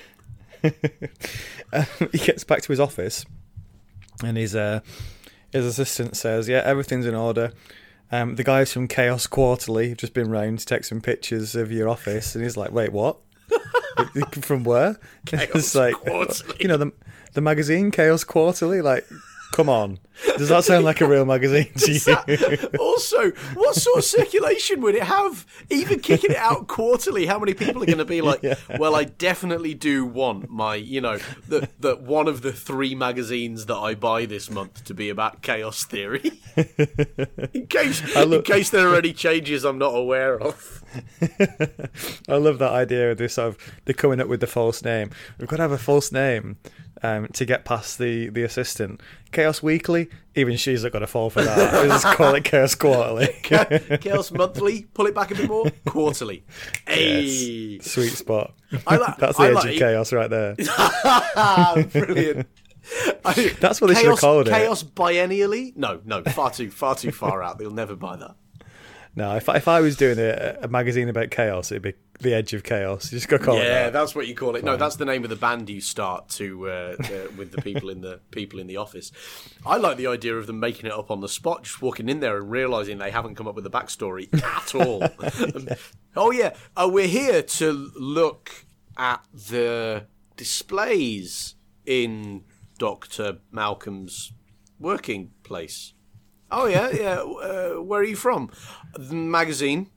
he 2.12 2.18
gets 2.18 2.44
back 2.44 2.62
to 2.62 2.72
his 2.72 2.80
office, 2.80 3.24
and 4.24 4.36
his 4.36 4.54
uh, 4.54 4.80
his 5.52 5.66
assistant 5.66 6.16
says, 6.16 6.48
"Yeah, 6.48 6.62
everything's 6.64 7.06
in 7.06 7.14
order." 7.14 7.52
Um, 8.12 8.36
the 8.36 8.44
guys 8.44 8.72
from 8.72 8.86
Chaos 8.86 9.26
Quarterly 9.26 9.88
have 9.90 9.98
just 9.98 10.14
been 10.14 10.30
round 10.30 10.60
to 10.60 10.66
take 10.66 10.84
some 10.84 11.00
pictures 11.00 11.54
of 11.54 11.72
your 11.72 11.88
office, 11.88 12.34
and 12.34 12.44
he's 12.44 12.56
like, 12.56 12.72
"Wait, 12.72 12.92
what? 12.92 13.18
from 14.42 14.64
where?" 14.64 14.98
Chaos 15.26 15.48
it's 15.54 15.74
like, 15.74 15.94
Quarterly. 15.94 16.56
you 16.60 16.68
know, 16.68 16.76
the 16.76 16.92
the 17.32 17.40
magazine 17.40 17.90
Chaos 17.90 18.24
Quarterly. 18.24 18.80
Like, 18.82 19.06
come 19.54 19.68
on, 19.68 20.00
does 20.36 20.48
that 20.48 20.64
sound 20.64 20.84
like 20.84 21.00
a 21.00 21.06
real 21.06 21.24
magazine 21.24 21.72
to 21.76 21.92
you? 21.92 22.68
also, 22.80 23.30
what 23.54 23.76
sort 23.76 23.98
of 23.98 24.04
circulation 24.04 24.80
would 24.80 24.96
it 24.96 25.04
have? 25.04 25.46
Even 25.70 26.00
kicking 26.00 26.32
it 26.32 26.36
out 26.36 26.66
quarterly, 26.66 27.26
how 27.26 27.38
many 27.38 27.54
people 27.54 27.80
are 27.80 27.86
going 27.86 27.98
to 27.98 28.04
be 28.04 28.20
like, 28.20 28.44
well, 28.80 28.96
I 28.96 29.04
definitely 29.04 29.74
do 29.74 30.04
want 30.04 30.50
my, 30.50 30.74
you 30.74 31.00
know, 31.00 31.18
that 31.48 31.80
that 31.80 32.02
one 32.02 32.26
of 32.26 32.42
the 32.42 32.52
three 32.52 32.96
magazines 32.96 33.66
that 33.66 33.76
I 33.76 33.94
buy 33.94 34.26
this 34.26 34.50
month 34.50 34.84
to 34.86 34.94
be 34.94 35.08
about 35.08 35.40
chaos 35.42 35.84
theory. 35.84 36.40
in 37.54 37.68
case 37.68 38.16
in 38.16 38.42
case 38.42 38.70
there 38.70 38.88
are 38.88 38.96
any 38.96 39.12
changes 39.12 39.64
I'm 39.64 39.78
not 39.78 39.94
aware 39.94 40.36
of. 40.40 40.82
I 42.28 42.36
love 42.36 42.58
that 42.58 42.72
idea 42.72 43.12
of 43.12 43.18
this 43.18 43.34
sort 43.34 43.48
of 43.48 43.72
they're 43.84 43.94
coming 43.94 44.20
up 44.20 44.26
with 44.26 44.40
the 44.40 44.48
false 44.48 44.82
name. 44.82 45.10
We've 45.38 45.48
got 45.48 45.56
to 45.56 45.62
have 45.62 45.72
a 45.72 45.78
false 45.78 46.10
name 46.10 46.58
um, 47.04 47.28
to 47.34 47.44
get 47.44 47.64
past 47.64 47.98
the, 47.98 48.30
the 48.30 48.42
assistant. 48.42 49.00
Chaos 49.30 49.62
Weekly, 49.62 50.08
even 50.34 50.56
she's 50.56 50.82
not 50.82 50.92
going 50.92 51.02
to 51.02 51.06
fall 51.06 51.28
for 51.30 51.42
that. 51.42 51.72
Let's 51.88 52.02
just 52.02 52.16
call 52.16 52.34
it 52.34 52.44
Chaos 52.44 52.74
Quarterly. 52.74 53.28
chaos 54.00 54.32
monthly, 54.32 54.86
pull 54.94 55.06
it 55.06 55.14
back 55.14 55.30
a 55.30 55.34
bit 55.34 55.48
more. 55.48 55.66
Quarterly. 55.86 56.44
Hey. 56.88 57.78
Sweet 57.80 58.10
spot. 58.12 58.54
I 58.86 58.96
like- 58.96 59.18
That's 59.18 59.36
the 59.36 59.42
I 59.44 59.48
edge 59.48 59.54
like- 59.54 59.72
of 59.72 59.78
chaos 59.78 60.12
right 60.12 60.30
there. 60.30 60.54
Brilliant. 61.86 62.46
I- 63.24 63.56
That's 63.60 63.80
what 63.80 63.88
they 63.88 63.94
should 63.94 64.04
have 64.04 64.04
chaos, 64.04 64.20
called 64.20 64.48
it. 64.48 64.52
Chaos 64.52 64.82
biennially? 64.82 65.76
No, 65.76 66.00
no, 66.04 66.22
far 66.22 66.50
too 66.50 66.70
far 66.70 66.94
too 66.94 67.10
far 67.12 67.42
out. 67.42 67.58
They'll 67.58 67.70
never 67.70 67.96
buy 67.96 68.16
that. 68.16 68.34
No, 69.16 69.36
if, 69.36 69.48
if 69.48 69.68
I 69.68 69.80
was 69.80 69.96
doing 69.96 70.18
a, 70.18 70.58
a 70.62 70.68
magazine 70.68 71.08
about 71.08 71.30
chaos, 71.30 71.70
it'd 71.70 71.82
be 71.82 71.94
the 72.20 72.34
edge 72.34 72.52
of 72.52 72.64
chaos. 72.64 73.12
You 73.12 73.16
just 73.18 73.28
got 73.28 73.38
to 73.38 73.44
call 73.44 73.56
it 73.56 73.64
Yeah, 73.64 73.84
that. 73.84 73.92
that's 73.92 74.14
what 74.14 74.26
you 74.26 74.34
call 74.34 74.56
it. 74.56 74.64
No, 74.64 74.76
that's 74.76 74.96
the 74.96 75.04
name 75.04 75.22
of 75.22 75.30
the 75.30 75.36
band 75.36 75.70
you 75.70 75.80
start 75.80 76.28
to 76.30 76.68
uh, 76.68 76.96
uh, 76.98 77.04
with 77.36 77.52
the 77.52 77.62
people 77.62 77.90
in 77.90 78.00
the 78.00 78.18
people 78.32 78.58
in 78.58 78.66
the 78.66 78.76
office. 78.76 79.12
I 79.64 79.76
like 79.76 79.98
the 79.98 80.08
idea 80.08 80.34
of 80.36 80.46
them 80.48 80.58
making 80.58 80.86
it 80.86 80.92
up 80.92 81.10
on 81.12 81.20
the 81.20 81.28
spot, 81.28 81.62
just 81.62 81.80
walking 81.80 82.08
in 82.08 82.18
there 82.20 82.36
and 82.38 82.50
realizing 82.50 82.98
they 82.98 83.10
haven't 83.12 83.36
come 83.36 83.46
up 83.46 83.54
with 83.54 83.66
a 83.66 83.70
backstory 83.70 84.28
at 84.42 84.74
all. 84.86 85.02
Um, 85.04 85.68
oh 86.16 86.32
yeah, 86.32 86.54
uh, 86.76 86.88
we're 86.92 87.06
here 87.06 87.42
to 87.42 87.90
look 87.94 88.64
at 88.96 89.24
the 89.32 90.06
displays 90.36 91.54
in 91.86 92.42
Doctor 92.78 93.38
Malcolm's 93.52 94.32
working 94.80 95.30
place. 95.42 95.92
Oh 96.50 96.66
yeah, 96.66 96.90
yeah. 96.90 97.14
Uh, 97.20 97.82
where 97.82 98.00
are 98.00 98.04
you 98.04 98.16
from? 98.16 98.50
The 98.96 99.14
magazine. 99.14 99.90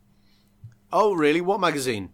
Oh 0.91 1.14
really? 1.14 1.41
What 1.41 1.60
magazine? 1.60 2.10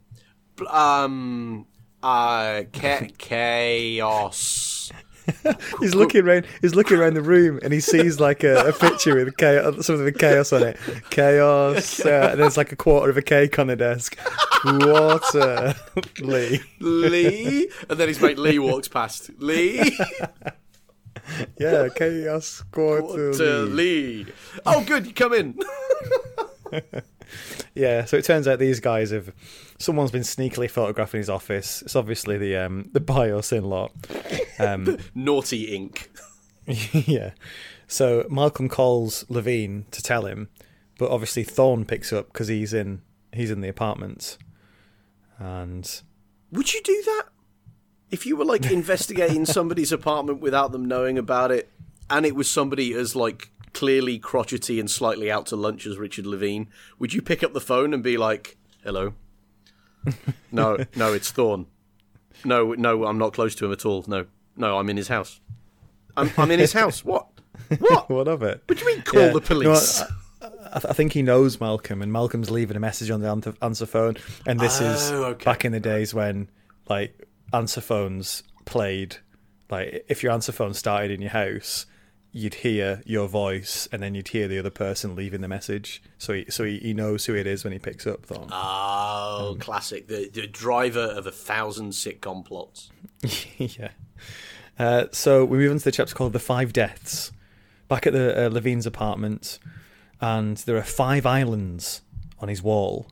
Um, 0.69 1.65
uh, 2.01 2.63
cha- 2.73 3.07
chaos. 3.17 4.91
he's 5.79 5.95
looking 5.95 6.27
around. 6.27 6.45
He's 6.61 6.75
looking 6.75 6.97
around 6.97 7.13
the 7.13 7.21
room, 7.21 7.59
and 7.63 7.71
he 7.71 7.79
sees 7.79 8.19
like 8.19 8.43
a, 8.43 8.67
a 8.67 8.73
picture 8.73 9.15
with 9.15 9.37
chaos, 9.37 9.85
something 9.85 10.05
with 10.05 10.19
chaos 10.19 10.51
on 10.51 10.63
it. 10.63 10.77
Chaos. 11.09 12.05
Uh, 12.05 12.29
and 12.31 12.41
there's 12.41 12.57
like 12.57 12.71
a 12.71 12.75
quarter 12.75 13.09
of 13.09 13.17
a 13.17 13.21
cake 13.21 13.57
on 13.57 13.67
the 13.67 13.75
desk. 13.75 14.17
Water, 14.65 15.75
Lee. 16.19 16.59
Lee, 16.79 17.69
and 17.89 17.99
then 17.99 18.07
his 18.07 18.19
mate 18.21 18.37
Lee 18.37 18.59
walks 18.59 18.87
past. 18.87 19.29
Lee, 19.37 19.97
Yeah, 21.57 21.87
chaos 21.95 22.63
quarter. 22.71 23.33
to 23.33 23.63
Lee. 23.63 24.25
Lee. 24.25 24.31
Oh, 24.65 24.83
good, 24.83 25.05
you 25.07 25.13
come 25.13 25.33
in. 25.33 25.57
Yeah. 27.75 28.05
So 28.05 28.17
it 28.17 28.25
turns 28.25 28.47
out 28.47 28.59
these 28.59 28.79
guys 28.79 29.11
have. 29.11 29.33
Someone's 29.79 30.11
been 30.11 30.21
sneakily 30.21 30.69
photographing 30.69 31.17
his 31.19 31.29
office. 31.29 31.81
It's 31.81 31.95
obviously 31.95 32.37
the 32.37 32.55
um 32.57 32.89
the 32.93 32.99
Biosyn 32.99 33.63
lot. 33.63 33.91
Um, 34.59 34.97
Naughty 35.15 35.75
ink. 35.75 36.11
yeah. 36.65 37.31
So 37.87 38.25
Malcolm 38.29 38.69
calls 38.69 39.25
Levine 39.29 39.85
to 39.91 40.01
tell 40.01 40.25
him, 40.25 40.49
but 40.97 41.09
obviously 41.09 41.43
Thorne 41.43 41.85
picks 41.85 42.13
up 42.13 42.27
because 42.31 42.47
he's 42.47 42.73
in 42.73 43.01
he's 43.33 43.51
in 43.51 43.61
the 43.61 43.69
apartment, 43.69 44.37
and 45.39 46.01
Would 46.51 46.73
you 46.73 46.81
do 46.83 47.01
that 47.05 47.23
if 48.13 48.25
you 48.25 48.35
were 48.37 48.45
like 48.45 48.69
investigating 48.71 49.45
somebody's 49.45 49.91
apartment 49.91 50.39
without 50.39 50.71
them 50.71 50.85
knowing 50.85 51.17
about 51.17 51.51
it, 51.51 51.69
and 52.09 52.25
it 52.25 52.35
was 52.35 52.49
somebody 52.49 52.93
as 52.93 53.15
like 53.15 53.49
clearly 53.73 54.19
crotchety 54.19 54.79
and 54.79 54.89
slightly 54.89 55.31
out 55.31 55.47
to 55.47 55.55
lunch 55.55 55.85
as 55.87 55.97
Richard 55.97 56.25
Levine? 56.27 56.67
Would 56.99 57.13
you 57.13 57.21
pick 57.21 57.43
up 57.43 57.53
the 57.53 57.59
phone 57.61 57.93
and 57.93 58.03
be 58.03 58.15
like, 58.17 58.55
"Hello"? 58.83 59.13
No, 60.51 60.77
no, 60.95 61.13
it's 61.13 61.31
Thorne. 61.31 61.65
No, 62.45 62.73
no, 62.73 63.05
I'm 63.05 63.17
not 63.17 63.33
close 63.33 63.55
to 63.55 63.65
him 63.65 63.71
at 63.71 63.85
all. 63.85 64.03
No, 64.07 64.25
no, 64.55 64.77
I'm 64.77 64.89
in 64.89 64.97
his 64.97 65.07
house. 65.07 65.39
I'm, 66.15 66.29
I'm 66.37 66.51
in 66.51 66.59
his 66.59 66.73
house. 66.81 67.03
What? 67.03 67.27
What? 67.79 68.09
what 68.15 68.27
of 68.27 68.43
it? 68.43 68.61
What 68.67 68.77
do 68.77 68.83
you 68.85 68.91
mean? 68.95 69.01
Call 69.03 69.21
Yeah. 69.21 69.29
the 69.31 69.41
police? 69.41 70.01
No, 70.01 70.47
I, 70.73 70.75
I 70.75 70.93
think 70.93 71.13
he 71.13 71.21
knows 71.23 71.59
Malcolm, 71.59 72.01
and 72.01 72.11
Malcolm's 72.13 72.51
leaving 72.51 72.77
a 72.77 72.79
message 72.79 73.09
on 73.09 73.21
the 73.21 73.53
answer, 73.61 73.85
phone. 73.85 74.17
And 74.45 74.59
this 74.59 74.79
is 74.81 75.09
Oh, 75.11 75.23
okay. 75.25 75.45
back 75.45 75.65
in 75.65 75.71
the 75.71 75.79
days 75.79 76.13
when 76.13 76.49
like 76.89 77.27
answer 77.53 77.81
phones 77.81 78.43
played. 78.65 79.17
Like 79.69 80.05
if 80.07 80.23
your 80.23 80.31
answer 80.31 80.51
phone 80.51 80.73
started 80.73 81.11
in 81.11 81.21
your 81.21 81.31
house, 81.31 81.85
you'd 82.31 82.55
hear 82.55 83.01
your 83.05 83.27
voice, 83.27 83.87
and 83.91 84.01
then 84.01 84.15
you'd 84.15 84.29
hear 84.29 84.47
the 84.47 84.59
other 84.59 84.71
person 84.71 85.15
leaving 85.15 85.41
the 85.41 85.47
message. 85.47 86.01
So 86.17 86.33
he, 86.33 86.45
so 86.49 86.63
he, 86.63 86.79
he 86.79 86.93
knows 86.93 87.25
who 87.25 87.35
it 87.35 87.47
is 87.47 87.63
when 87.63 87.71
he 87.71 87.79
picks 87.79 88.05
up. 88.07 88.25
Thorne. 88.25 88.49
Oh, 88.51 89.55
classic. 89.59 90.07
The, 90.07 90.29
the 90.29 90.47
driver 90.47 90.99
of 90.99 91.27
a 91.27 91.31
thousand 91.31 91.91
sitcom 91.91 92.43
plots. 92.43 92.91
yeah. 93.57 93.89
Uh, 94.77 95.05
so 95.11 95.45
we 95.45 95.59
move 95.59 95.71
on 95.71 95.77
to 95.77 95.83
the 95.83 95.91
chapter 95.91 96.15
called 96.15 96.33
"The 96.33 96.39
Five 96.39 96.73
Deaths." 96.73 97.31
Back 97.87 98.07
at 98.07 98.13
the 98.13 98.47
uh, 98.47 98.49
Levine's 98.49 98.87
apartment, 98.87 99.59
and 100.19 100.57
there 100.57 100.77
are 100.77 100.83
five 100.83 101.25
islands 101.25 102.01
on 102.39 102.47
his 102.47 102.63
wall, 102.63 103.07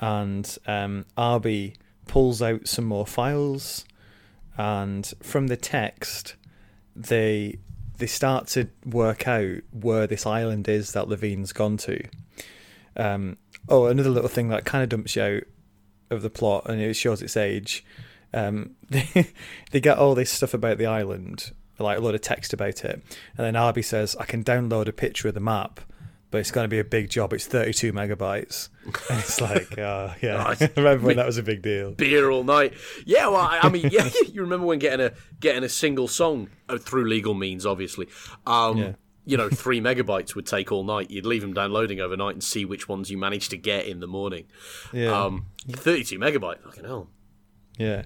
and 0.00 0.58
um, 0.66 1.04
Arby 1.16 1.74
pulls 2.06 2.42
out 2.42 2.68
some 2.68 2.84
more 2.84 3.06
files, 3.06 3.84
and 4.56 5.12
from 5.22 5.46
the 5.46 5.56
text, 5.56 6.36
they 6.94 7.58
they 7.98 8.06
start 8.06 8.48
to 8.48 8.68
work 8.84 9.28
out 9.28 9.58
where 9.70 10.06
this 10.06 10.26
island 10.26 10.68
is 10.68 10.92
that 10.92 11.08
Levine's 11.08 11.52
gone 11.52 11.76
to. 11.76 12.02
Um, 12.96 13.36
oh, 13.68 13.86
another 13.86 14.10
little 14.10 14.28
thing 14.28 14.48
that 14.48 14.64
kind 14.64 14.82
of 14.82 14.88
dumps 14.88 15.14
you 15.16 15.22
out 15.22 15.42
of 16.10 16.22
the 16.22 16.30
plot, 16.30 16.68
and 16.68 16.80
it 16.80 16.94
shows 16.94 17.22
its 17.22 17.36
age. 17.36 17.84
Um, 18.34 18.72
they, 18.90 19.32
they 19.70 19.80
get 19.80 19.98
all 19.98 20.14
this 20.14 20.30
stuff 20.30 20.54
about 20.54 20.78
the 20.78 20.86
island, 20.86 21.52
like 21.78 21.98
a 21.98 22.00
lot 22.00 22.14
of 22.14 22.20
text 22.20 22.52
about 22.52 22.84
it, 22.84 23.02
and 23.36 23.46
then 23.46 23.56
Arby 23.56 23.82
says, 23.82 24.16
"I 24.18 24.24
can 24.24 24.44
download 24.44 24.88
a 24.88 24.92
picture 24.92 25.28
of 25.28 25.34
the 25.34 25.40
map, 25.40 25.80
but 26.32 26.38
it's 26.38 26.50
going 26.50 26.64
to 26.64 26.68
be 26.68 26.80
a 26.80 26.84
big 26.84 27.08
job. 27.08 27.32
It's 27.32 27.46
32 27.46 27.92
megabytes." 27.92 28.68
And 29.08 29.20
it's 29.20 29.40
like, 29.48 29.78
oh, 29.78 30.12
yeah. 30.20 30.42
I 30.42 30.70
remember 30.76 31.06
when 31.06 31.16
that 31.18 31.26
was 31.26 31.38
a 31.38 31.42
big 31.44 31.62
deal. 31.62 31.92
beer 31.92 32.28
all 32.30 32.42
night. 32.42 32.74
Yeah, 33.06 33.28
well, 33.28 33.36
I, 33.42 33.60
I 33.62 33.68
mean, 33.68 33.88
yeah, 33.92 34.08
you 34.32 34.40
remember 34.40 34.66
when 34.66 34.80
getting 34.80 35.06
a 35.06 35.12
getting 35.38 35.62
a 35.62 35.68
single 35.68 36.08
song 36.08 36.48
uh, 36.68 36.78
through 36.78 37.04
legal 37.08 37.34
means, 37.34 37.64
obviously. 37.64 38.08
Um, 38.46 38.78
Yeah. 38.78 38.92
You 39.24 39.36
know, 39.36 39.48
three 39.48 39.80
megabytes 39.80 40.34
would 40.34 40.46
take 40.46 40.72
all 40.72 40.82
night. 40.82 41.08
You'd 41.12 41.26
leave 41.26 41.42
them 41.42 41.54
downloading 41.54 42.00
overnight 42.00 42.34
and 42.34 42.42
see 42.42 42.64
which 42.64 42.88
ones 42.88 43.08
you 43.08 43.16
managed 43.16 43.50
to 43.50 43.56
get 43.56 43.86
in 43.86 44.00
the 44.00 44.08
morning. 44.08 44.46
Yeah, 44.92 45.26
Um, 45.26 45.46
Thirty-two 45.70 46.18
megabyte, 46.18 46.60
fucking 46.64 46.82
hell. 46.82 47.08
yeah. 47.78 48.02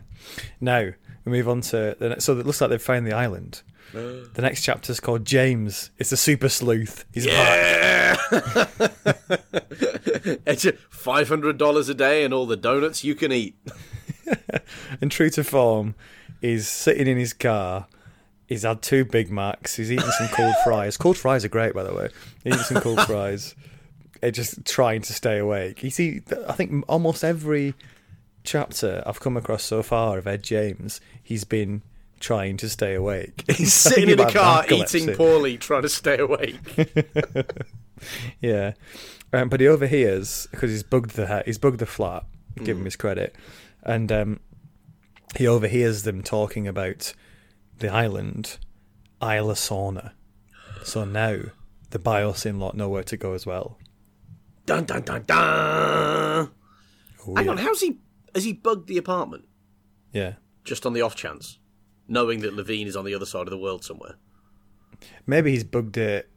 Now 0.60 0.90
we 1.24 1.32
move 1.32 1.48
on 1.48 1.62
to 1.62 1.96
the, 1.98 2.08
next, 2.10 2.24
so 2.24 2.38
it 2.38 2.44
looks 2.44 2.60
like 2.60 2.68
they've 2.68 2.82
found 2.82 3.06
the 3.06 3.14
island. 3.14 3.62
Mm. 3.96 4.34
The 4.34 4.42
next 4.42 4.62
chapter 4.62 4.92
is 4.92 5.00
called 5.00 5.24
James. 5.24 5.90
It's 5.98 6.12
a 6.12 6.16
super 6.16 6.50
sleuth. 6.50 7.06
He's. 7.12 7.24
Yeah, 7.24 8.16
it's 10.46 10.66
five 10.90 11.28
hundred 11.28 11.56
dollars 11.56 11.88
a 11.88 11.94
day 11.94 12.24
and 12.24 12.34
all 12.34 12.44
the 12.46 12.56
donuts 12.56 13.04
you 13.04 13.14
can 13.14 13.32
eat. 13.32 13.56
And 15.00 15.10
true 15.12 15.30
to 15.30 15.44
form, 15.44 15.94
he's 16.40 16.66
sitting 16.68 17.06
in 17.06 17.16
his 17.16 17.32
car. 17.32 17.86
He's 18.48 18.62
had 18.64 18.82
two 18.82 19.04
Big 19.04 19.30
Macs. 19.30 19.76
He's 19.76 19.92
eating 19.92 20.10
some 20.10 20.28
cold 20.28 20.54
fries. 20.64 20.96
Cold 20.96 21.16
fries 21.16 21.44
are 21.44 21.48
great, 21.48 21.74
by 21.74 21.84
the 21.84 21.94
way. 21.94 22.08
He's 22.42 22.54
eating 22.54 22.64
some 22.64 22.82
cold 22.82 23.00
fries. 23.02 23.54
And 24.22 24.34
just 24.34 24.64
trying 24.64 25.02
to 25.02 25.12
stay 25.12 25.38
awake. 25.38 25.84
You 25.84 25.90
see, 25.90 26.22
I 26.48 26.52
think 26.52 26.84
almost 26.88 27.22
every 27.22 27.74
chapter 28.42 29.02
I've 29.06 29.20
come 29.20 29.36
across 29.36 29.62
so 29.62 29.82
far 29.82 30.18
of 30.18 30.26
Ed 30.26 30.42
James, 30.42 31.00
he's 31.22 31.44
been 31.44 31.82
trying 32.20 32.56
to 32.58 32.68
stay 32.68 32.94
awake. 32.94 33.44
He's 33.50 33.72
sitting 33.74 34.10
in 34.10 34.20
a 34.20 34.30
car 34.30 34.64
eating 34.70 35.14
poorly, 35.14 35.58
trying 35.58 35.82
to 35.82 35.88
stay 35.88 36.18
awake. 36.18 36.58
Yeah, 38.42 38.74
um, 39.32 39.48
but 39.48 39.58
he 39.60 39.66
overhears 39.66 40.46
because 40.50 40.70
he's 40.70 40.82
bugged 40.82 41.12
the 41.12 41.42
he's 41.46 41.56
bugged 41.56 41.78
the 41.78 41.86
flat. 41.86 42.24
Give 42.62 42.76
him 42.76 42.84
his 42.84 42.94
credit, 42.94 43.34
and 43.82 44.12
um, 44.12 44.40
he 45.34 45.46
overhears 45.48 46.02
them 46.02 46.22
talking 46.22 46.68
about 46.68 47.14
the 47.78 47.88
island 47.88 48.58
Isla 49.22 49.54
Sorna. 49.54 50.12
So 50.84 51.06
now 51.06 51.38
the 51.88 51.98
Biosyn 51.98 52.58
lot 52.58 52.76
know 52.76 52.90
where 52.90 53.02
to 53.04 53.16
go 53.16 53.32
as 53.32 53.46
well. 53.46 53.78
dun 54.66 54.84
dun 54.84 55.00
dun 55.00 55.24
dun. 55.26 56.50
Oh, 57.26 57.34
Hang 57.34 57.46
yeah. 57.46 57.50
on, 57.50 57.56
how's 57.56 57.80
he? 57.80 57.98
Has 58.34 58.44
he 58.44 58.52
bugged 58.52 58.88
the 58.88 58.98
apartment 58.98 59.46
yeah, 60.12 60.34
just 60.64 60.84
on 60.84 60.92
the 60.92 61.00
off 61.00 61.14
chance, 61.16 61.58
knowing 62.08 62.40
that 62.40 62.54
Levine 62.54 62.86
is 62.86 62.96
on 62.96 63.04
the 63.04 63.14
other 63.14 63.26
side 63.26 63.42
of 63.42 63.50
the 63.50 63.58
world 63.58 63.84
somewhere? 63.84 64.14
maybe 65.26 65.50
he's 65.50 65.64
bugged 65.64 65.96
it 65.98 66.28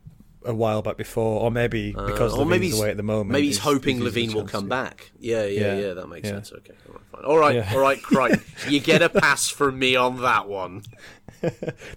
a 0.45 0.53
while 0.53 0.81
back 0.81 0.97
before, 0.97 1.41
or 1.41 1.51
maybe 1.51 1.91
because 1.91 2.33
Uh, 2.33 2.39
or 2.39 2.45
maybe 2.45 2.65
Levine's 2.67 2.71
he's, 2.73 2.79
away 2.79 2.89
at 2.91 2.97
the 2.97 3.03
moment. 3.03 3.29
maybe 3.31 3.47
he's 3.47 3.57
hoping 3.59 3.97
used 3.97 4.01
the 4.15 4.21
Levine 4.21 4.33
will 4.33 4.45
come 4.45 4.67
back. 4.69 5.11
Yeah, 5.19 5.45
yeah, 5.45 5.75
yeah, 5.75 5.79
Yeah, 5.87 5.93
that 5.95 6.07
makes 6.07 6.27
yeah. 6.27 6.35
sense. 6.35 6.51
Okay, 6.53 6.73
all 6.87 6.93
right, 6.95 7.03
fine. 7.11 7.25
All 7.25 7.37
right, 7.37 7.55
Yeah. 7.55 7.71
all 7.73 7.79
right, 7.79 8.01
Crichton. 8.01 8.41
you 8.69 8.79
get 8.79 9.01
a 9.01 9.09
pass 9.09 9.49
from 9.49 9.77
me 9.79 9.95
on 9.95 10.21
that 10.21 10.47
one. 10.47 10.83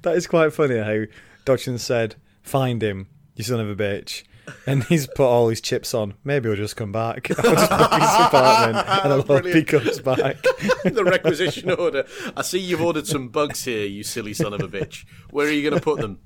That 0.02 0.14
is 0.16 0.26
quite 0.28 0.52
funny 0.52 0.78
how 0.78 1.04
Dodgson 1.44 1.78
said, 1.78 2.14
"Find 2.42 2.80
him, 2.82 3.08
you 3.34 3.42
son 3.44 3.58
of 3.60 3.68
a 3.68 3.74
bitch." 3.74 4.22
And 4.66 4.84
he's 4.84 5.06
put 5.06 5.24
all 5.26 5.48
his 5.48 5.60
chips 5.60 5.94
on. 5.94 6.14
Maybe 6.24 6.48
he'll 6.48 6.56
just 6.56 6.76
come 6.76 6.90
back. 6.92 7.30
I'll 7.38 7.54
just 7.54 7.70
book 7.70 7.92
his 7.92 8.00
apartment 8.26 8.88
and 9.04 9.12
I'll 9.12 9.22
hope 9.22 9.44
he 9.46 9.62
comes 9.64 10.00
back. 10.00 10.42
the 10.84 11.02
requisition 11.04 11.70
order. 11.70 12.04
I 12.36 12.42
see 12.42 12.58
you've 12.58 12.80
ordered 12.82 13.06
some 13.06 13.28
bugs 13.28 13.64
here, 13.64 13.86
you 13.86 14.02
silly 14.02 14.34
son 14.34 14.52
of 14.52 14.60
a 14.60 14.68
bitch. 14.68 15.04
Where 15.30 15.46
are 15.46 15.50
you 15.50 15.62
going 15.68 15.80
to 15.80 15.84
put 15.84 16.00
them? 16.00 16.18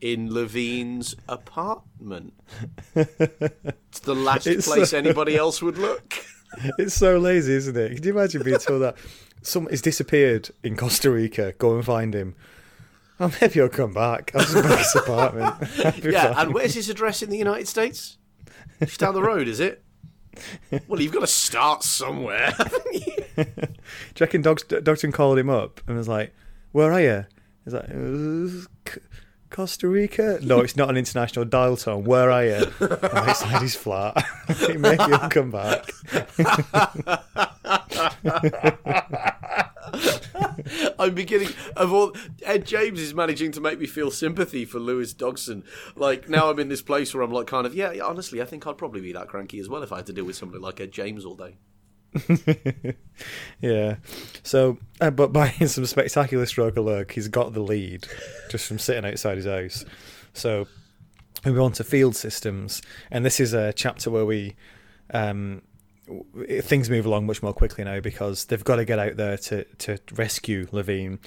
In 0.00 0.32
Levine's 0.32 1.14
apartment. 1.28 2.34
It's 2.94 4.00
the 4.00 4.14
last 4.14 4.46
It's 4.46 4.66
place 4.66 4.90
so- 4.90 4.98
anybody 4.98 5.36
else 5.36 5.62
would 5.62 5.78
look. 5.78 6.14
It's 6.78 6.94
so 6.94 7.18
lazy, 7.18 7.54
isn't 7.54 7.76
it? 7.76 7.94
Can 7.96 8.04
you 8.04 8.10
imagine 8.12 8.42
being 8.42 8.58
told 8.58 8.82
that 8.82 8.96
some 9.42 9.66
he's 9.68 9.80
disappeared 9.82 10.50
in 10.62 10.76
Costa 10.76 11.10
Rica? 11.10 11.52
Go 11.52 11.74
and 11.76 11.84
find 11.84 12.14
him. 12.14 12.34
Oh, 13.24 13.32
maybe 13.40 13.54
he'll 13.54 13.68
come 13.68 13.92
back. 13.92 14.32
I'll 14.34 14.40
just 14.40 14.54
book 14.54 14.78
his 14.78 14.94
apartment. 14.96 15.54
Yeah, 16.04 16.32
fine. 16.34 16.46
and 16.46 16.54
where's 16.54 16.74
his 16.74 16.88
address 16.88 17.22
in 17.22 17.30
the 17.30 17.36
United 17.38 17.68
States? 17.68 18.18
Just 18.80 18.98
down 18.98 19.14
the 19.14 19.22
road, 19.22 19.46
is 19.46 19.60
it? 19.60 19.84
Well, 20.88 21.00
you've 21.00 21.12
got 21.12 21.20
to 21.20 21.26
start 21.28 21.84
somewhere. 21.84 22.50
haven't 22.50 22.84
you? 22.94 23.24
Do 23.36 23.44
you 23.46 23.66
reckon 24.20 24.42
Dog- 24.42 24.66
Dodgson 24.82 25.12
called 25.12 25.38
him 25.38 25.48
up 25.50 25.80
and 25.86 25.96
was 25.96 26.08
like, 26.08 26.34
"Where 26.72 26.92
are 26.92 27.00
you?" 27.00 27.26
He's 27.64 27.74
like, 27.74 27.90
"Uh, 27.90 28.98
"Costa 29.50 29.86
Rica." 29.88 30.38
No, 30.42 30.60
it's 30.60 30.74
not 30.76 30.88
an 30.90 30.96
international 30.96 31.44
dial 31.44 31.76
tone. 31.76 32.02
Where 32.04 32.30
are 32.30 32.44
you? 32.44 32.72
I'm 32.80 33.28
outside 33.28 33.62
his 33.62 33.76
flat. 33.76 34.24
Maybe 34.68 35.02
he'll 35.04 35.28
come 35.28 35.50
back. 35.52 35.90
I'm 40.98 41.14
beginning 41.14 41.50
of 41.76 41.92
all. 41.92 42.14
Ed 42.42 42.66
James 42.66 43.00
is 43.00 43.14
managing 43.14 43.52
to 43.52 43.60
make 43.60 43.78
me 43.78 43.86
feel 43.86 44.10
sympathy 44.10 44.64
for 44.64 44.78
Lewis 44.78 45.12
Dodgson. 45.12 45.64
Like 45.96 46.28
now, 46.28 46.50
I'm 46.50 46.58
in 46.58 46.68
this 46.68 46.82
place 46.82 47.14
where 47.14 47.22
I'm 47.22 47.32
like, 47.32 47.46
kind 47.46 47.66
of, 47.66 47.74
yeah. 47.74 47.92
Honestly, 48.02 48.40
I 48.40 48.44
think 48.44 48.66
I'd 48.66 48.78
probably 48.78 49.00
be 49.00 49.12
that 49.12 49.28
cranky 49.28 49.58
as 49.58 49.68
well 49.68 49.82
if 49.82 49.92
I 49.92 49.96
had 49.96 50.06
to 50.06 50.12
deal 50.12 50.24
with 50.24 50.36
somebody 50.36 50.62
like 50.62 50.80
Ed 50.80 50.92
James 50.92 51.24
all 51.24 51.36
day. 51.36 51.56
yeah. 53.60 53.96
So, 54.42 54.78
uh, 55.00 55.10
but 55.10 55.32
by 55.32 55.48
some 55.66 55.86
spectacular 55.86 56.46
stroke 56.46 56.76
of 56.76 56.84
luck, 56.84 57.12
he's 57.12 57.28
got 57.28 57.52
the 57.52 57.60
lead 57.60 58.06
just 58.50 58.66
from 58.66 58.78
sitting 58.78 59.10
outside 59.10 59.36
his 59.36 59.46
house. 59.46 59.84
So, 60.32 60.66
we 61.44 61.52
move 61.52 61.62
on 61.62 61.72
to 61.72 61.84
field 61.84 62.16
systems, 62.16 62.82
and 63.10 63.24
this 63.24 63.40
is 63.40 63.52
a 63.52 63.72
chapter 63.72 64.10
where 64.10 64.26
we. 64.26 64.56
Um, 65.14 65.62
things 66.62 66.90
move 66.90 67.06
along 67.06 67.26
much 67.26 67.42
more 67.42 67.52
quickly 67.52 67.84
now 67.84 68.00
because 68.00 68.46
they've 68.46 68.64
got 68.64 68.76
to 68.76 68.84
get 68.84 68.98
out 68.98 69.16
there 69.16 69.36
to, 69.36 69.64
to 69.64 69.98
rescue 70.12 70.66
Levine. 70.72 71.18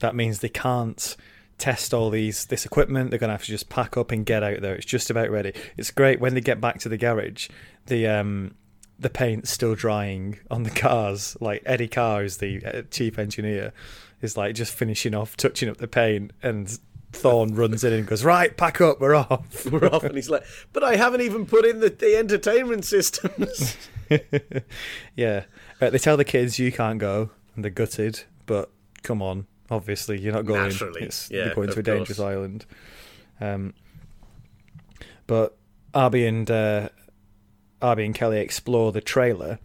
That 0.00 0.14
means 0.14 0.40
they 0.40 0.48
can't 0.48 1.16
test 1.56 1.92
all 1.92 2.10
these 2.10 2.46
this 2.46 2.64
equipment. 2.64 3.10
They're 3.10 3.18
going 3.18 3.28
to 3.28 3.34
have 3.34 3.44
to 3.44 3.50
just 3.50 3.68
pack 3.68 3.96
up 3.96 4.12
and 4.12 4.24
get 4.24 4.42
out 4.42 4.60
there. 4.60 4.74
It's 4.74 4.86
just 4.86 5.10
about 5.10 5.30
ready. 5.30 5.52
It's 5.76 5.90
great 5.90 6.20
when 6.20 6.34
they 6.34 6.40
get 6.40 6.60
back 6.60 6.78
to 6.80 6.88
the 6.88 6.96
garage. 6.96 7.48
The 7.86 8.06
um 8.06 8.54
the 8.98 9.10
paint's 9.10 9.50
still 9.50 9.74
drying 9.74 10.38
on 10.50 10.64
the 10.64 10.70
cars. 10.70 11.36
Like 11.40 11.62
Eddie 11.66 11.88
Carr 11.88 12.24
is 12.24 12.38
the 12.38 12.64
uh, 12.64 12.82
chief 12.90 13.18
engineer, 13.18 13.72
is 14.20 14.36
like 14.36 14.54
just 14.54 14.72
finishing 14.72 15.14
off 15.14 15.36
touching 15.36 15.68
up 15.68 15.76
the 15.78 15.88
paint, 15.88 16.32
and 16.42 16.78
Thorne 17.12 17.54
runs 17.54 17.84
in 17.84 17.92
and 17.92 18.06
goes, 18.06 18.24
"Right, 18.24 18.56
pack 18.56 18.80
up, 18.80 19.00
we're 19.00 19.14
off." 19.14 19.66
We're 19.70 19.88
off, 19.88 20.04
and 20.04 20.14
he's 20.14 20.30
like, 20.30 20.44
"But 20.72 20.84
I 20.84 20.96
haven't 20.96 21.20
even 21.20 21.46
put 21.46 21.64
in 21.64 21.80
the, 21.80 21.90
the 21.90 22.16
entertainment 22.16 22.84
systems." 22.84 23.76
yeah, 25.16 25.44
uh, 25.80 25.90
they 25.90 25.98
tell 25.98 26.16
the 26.16 26.24
kids 26.24 26.58
you 26.58 26.72
can't 26.72 26.98
go, 26.98 27.30
and 27.54 27.64
they're 27.64 27.70
gutted. 27.70 28.24
But 28.46 28.70
come 29.02 29.22
on, 29.22 29.46
obviously 29.70 30.20
you're 30.20 30.32
not 30.32 30.46
going. 30.46 30.62
Naturally, 30.62 31.02
it's, 31.02 31.30
yeah, 31.30 31.46
you're 31.46 31.54
going 31.54 31.68
to 31.68 31.76
a 31.76 31.78
of 31.78 31.84
dangerous 31.84 32.20
island. 32.20 32.66
Um, 33.40 33.74
but 35.26 35.56
Arby 35.94 36.26
and 36.26 36.50
uh, 36.50 36.88
Arby 37.80 38.04
and 38.04 38.14
Kelly 38.14 38.40
explore 38.40 38.92
the 38.92 39.00
trailer, 39.00 39.58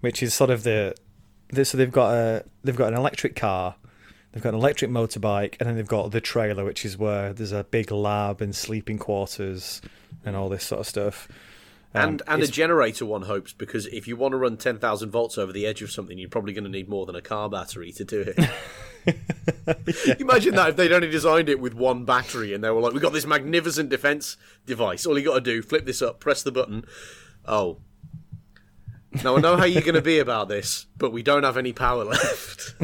which 0.00 0.22
is 0.22 0.34
sort 0.34 0.50
of 0.50 0.62
the, 0.62 0.94
the 1.48 1.64
so 1.64 1.78
they've 1.78 1.90
got 1.90 2.12
a 2.12 2.44
they've 2.64 2.76
got 2.76 2.92
an 2.92 2.98
electric 2.98 3.36
car, 3.36 3.76
they've 4.32 4.42
got 4.42 4.50
an 4.50 4.56
electric 4.60 4.90
motorbike, 4.90 5.56
and 5.58 5.68
then 5.68 5.76
they've 5.76 5.86
got 5.86 6.10
the 6.10 6.20
trailer, 6.20 6.64
which 6.64 6.84
is 6.84 6.98
where 6.98 7.32
there's 7.32 7.52
a 7.52 7.64
big 7.64 7.90
lab 7.90 8.40
and 8.40 8.54
sleeping 8.54 8.98
quarters 8.98 9.80
and 10.24 10.36
all 10.36 10.48
this 10.48 10.64
sort 10.64 10.80
of 10.80 10.86
stuff. 10.86 11.28
Um, 11.96 12.08
and 12.08 12.22
and 12.26 12.42
a 12.42 12.46
generator, 12.46 13.06
one 13.06 13.22
hopes, 13.22 13.52
because 13.52 13.86
if 13.86 14.06
you 14.06 14.16
want 14.16 14.32
to 14.32 14.38
run 14.38 14.56
ten 14.56 14.78
thousand 14.78 15.10
volts 15.10 15.38
over 15.38 15.52
the 15.52 15.66
edge 15.66 15.82
of 15.82 15.90
something, 15.90 16.18
you're 16.18 16.28
probably 16.28 16.52
going 16.52 16.64
to 16.64 16.70
need 16.70 16.88
more 16.88 17.06
than 17.06 17.16
a 17.16 17.22
car 17.22 17.48
battery 17.48 17.92
to 17.92 18.04
do 18.04 18.20
it. 18.36 18.38
Imagine 20.20 20.54
that 20.56 20.70
if 20.70 20.76
they'd 20.76 20.92
only 20.92 21.08
designed 21.10 21.48
it 21.48 21.60
with 21.60 21.74
one 21.74 22.04
battery, 22.04 22.52
and 22.52 22.62
they 22.62 22.70
were 22.70 22.80
like, 22.80 22.92
"We've 22.92 23.02
got 23.02 23.12
this 23.12 23.26
magnificent 23.26 23.88
defense 23.88 24.36
device. 24.66 25.06
All 25.06 25.18
you 25.18 25.24
got 25.24 25.34
to 25.36 25.40
do, 25.40 25.62
flip 25.62 25.86
this 25.86 26.02
up, 26.02 26.18
press 26.20 26.42
the 26.42 26.52
button. 26.52 26.84
Oh, 27.44 27.78
now 29.22 29.36
I 29.36 29.40
know 29.40 29.56
how 29.56 29.64
you're 29.64 29.82
going 29.82 29.94
to 29.94 30.02
be 30.02 30.18
about 30.18 30.48
this, 30.48 30.86
but 30.96 31.12
we 31.12 31.22
don't 31.22 31.44
have 31.44 31.56
any 31.56 31.72
power 31.72 32.04
left." 32.04 32.74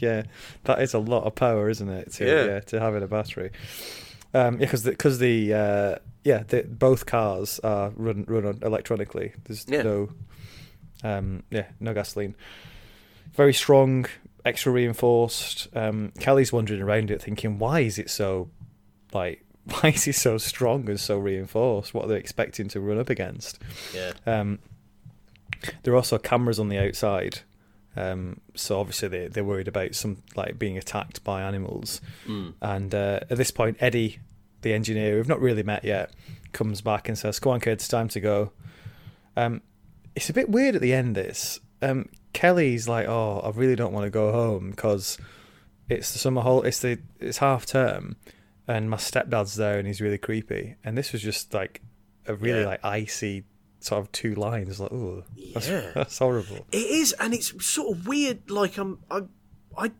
yeah, 0.00 0.22
that 0.64 0.80
is 0.80 0.94
a 0.94 0.98
lot 0.98 1.24
of 1.24 1.34
power, 1.34 1.68
isn't 1.68 1.88
it? 1.88 2.12
To 2.14 2.26
Yeah. 2.26 2.44
yeah, 2.46 2.60
to 2.60 2.80
have 2.80 2.96
in 2.96 3.02
a 3.02 3.08
battery. 3.08 3.50
Um, 4.34 4.54
yeah, 4.54 4.60
because 4.60 4.82
the, 4.82 4.94
cause 4.96 5.18
the 5.18 5.54
uh, 5.54 5.94
yeah, 6.24 6.42
the, 6.46 6.64
both 6.64 7.06
cars 7.06 7.60
are 7.60 7.90
run 7.96 8.24
run 8.28 8.44
on 8.44 8.58
electronically. 8.62 9.32
There's 9.44 9.64
Yeah. 9.68 9.82
no 9.82 10.08
um, 11.02 11.42
yeah, 11.50 11.66
no 11.80 11.94
gasoline. 11.94 12.34
Very 13.34 13.52
strong, 13.54 14.06
extra 14.44 14.72
reinforced. 14.72 15.68
Um, 15.74 16.12
Kelly's 16.18 16.52
wandering 16.52 16.80
around 16.82 17.10
it, 17.10 17.20
thinking, 17.22 17.58
why 17.58 17.80
is 17.80 17.98
it 17.98 18.10
so 18.10 18.50
like 19.12 19.44
why 19.64 19.90
is 19.90 20.06
it 20.08 20.14
so 20.14 20.38
strong 20.38 20.88
and 20.88 20.98
so 21.00 21.18
reinforced? 21.18 21.94
What 21.94 22.06
are 22.06 22.08
they 22.08 22.16
expecting 22.18 22.68
to 22.68 22.80
run 22.80 22.98
up 22.98 23.10
against? 23.10 23.58
yeah, 23.94 24.12
Um, 24.26 24.58
there 25.82 25.94
are 25.94 25.96
also 25.96 26.18
cameras 26.18 26.58
on 26.58 26.68
the 26.68 26.78
outside, 26.78 27.40
um, 27.96 28.40
so 28.54 28.80
obviously 28.80 29.08
they 29.08 29.28
they're 29.28 29.44
worried 29.44 29.68
about 29.68 29.94
some 29.94 30.22
like 30.36 30.58
being 30.58 30.76
attacked 30.78 31.22
by 31.24 31.42
animals. 31.42 32.00
Mm. 32.26 32.54
And 32.60 32.94
uh, 32.94 33.20
at 33.30 33.36
this 33.36 33.50
point, 33.50 33.76
Eddie, 33.80 34.18
the 34.62 34.72
engineer, 34.72 35.16
we've 35.16 35.28
not 35.28 35.40
really 35.40 35.62
met 35.62 35.84
yet, 35.84 36.12
comes 36.52 36.80
back 36.80 37.08
and 37.08 37.16
says, 37.18 37.38
"Come 37.38 37.52
on, 37.52 37.60
kids, 37.60 37.86
time 37.88 38.08
to 38.08 38.20
go." 38.20 38.52
Um, 39.36 39.62
it's 40.14 40.30
a 40.30 40.32
bit 40.32 40.48
weird 40.48 40.74
at 40.76 40.80
the 40.80 40.92
end. 40.94 41.14
This 41.16 41.60
um, 41.82 42.08
Kelly's 42.32 42.88
like, 42.88 43.06
"Oh, 43.08 43.40
I 43.44 43.50
really 43.56 43.76
don't 43.76 43.92
want 43.92 44.04
to 44.06 44.10
go 44.10 44.32
home 44.32 44.70
because 44.70 45.18
it's 45.88 46.12
the 46.12 46.18
summer 46.18 46.40
hol 46.40 46.62
It's 46.62 46.80
the 46.80 46.98
it's 47.20 47.38
half 47.38 47.66
term." 47.66 48.16
And 48.66 48.88
my 48.88 48.96
stepdad's 48.96 49.56
there, 49.56 49.78
and 49.78 49.86
he's 49.86 50.00
really 50.00 50.16
creepy. 50.18 50.76
And 50.82 50.96
this 50.96 51.12
was 51.12 51.20
just 51.20 51.52
like 51.52 51.82
a 52.26 52.34
really 52.34 52.60
Yeah. 52.60 52.66
like 52.66 52.84
icy 52.84 53.44
sort 53.84 54.00
of 54.02 54.12
two 54.12 54.34
lines. 54.34 54.80
Like, 54.80 54.92
oh, 54.92 55.24
that's, 55.52 55.68
Yeah. 55.68 55.90
that's 55.94 56.18
horrible. 56.18 56.66
It 56.72 56.76
is, 56.78 57.12
and 57.20 57.34
it's 57.34 57.52
sort 57.64 57.96
of 57.96 58.06
weird. 58.06 58.50
Like 58.50 58.78
I'm, 58.78 58.98
I, 59.10 59.22
I, 59.76 59.92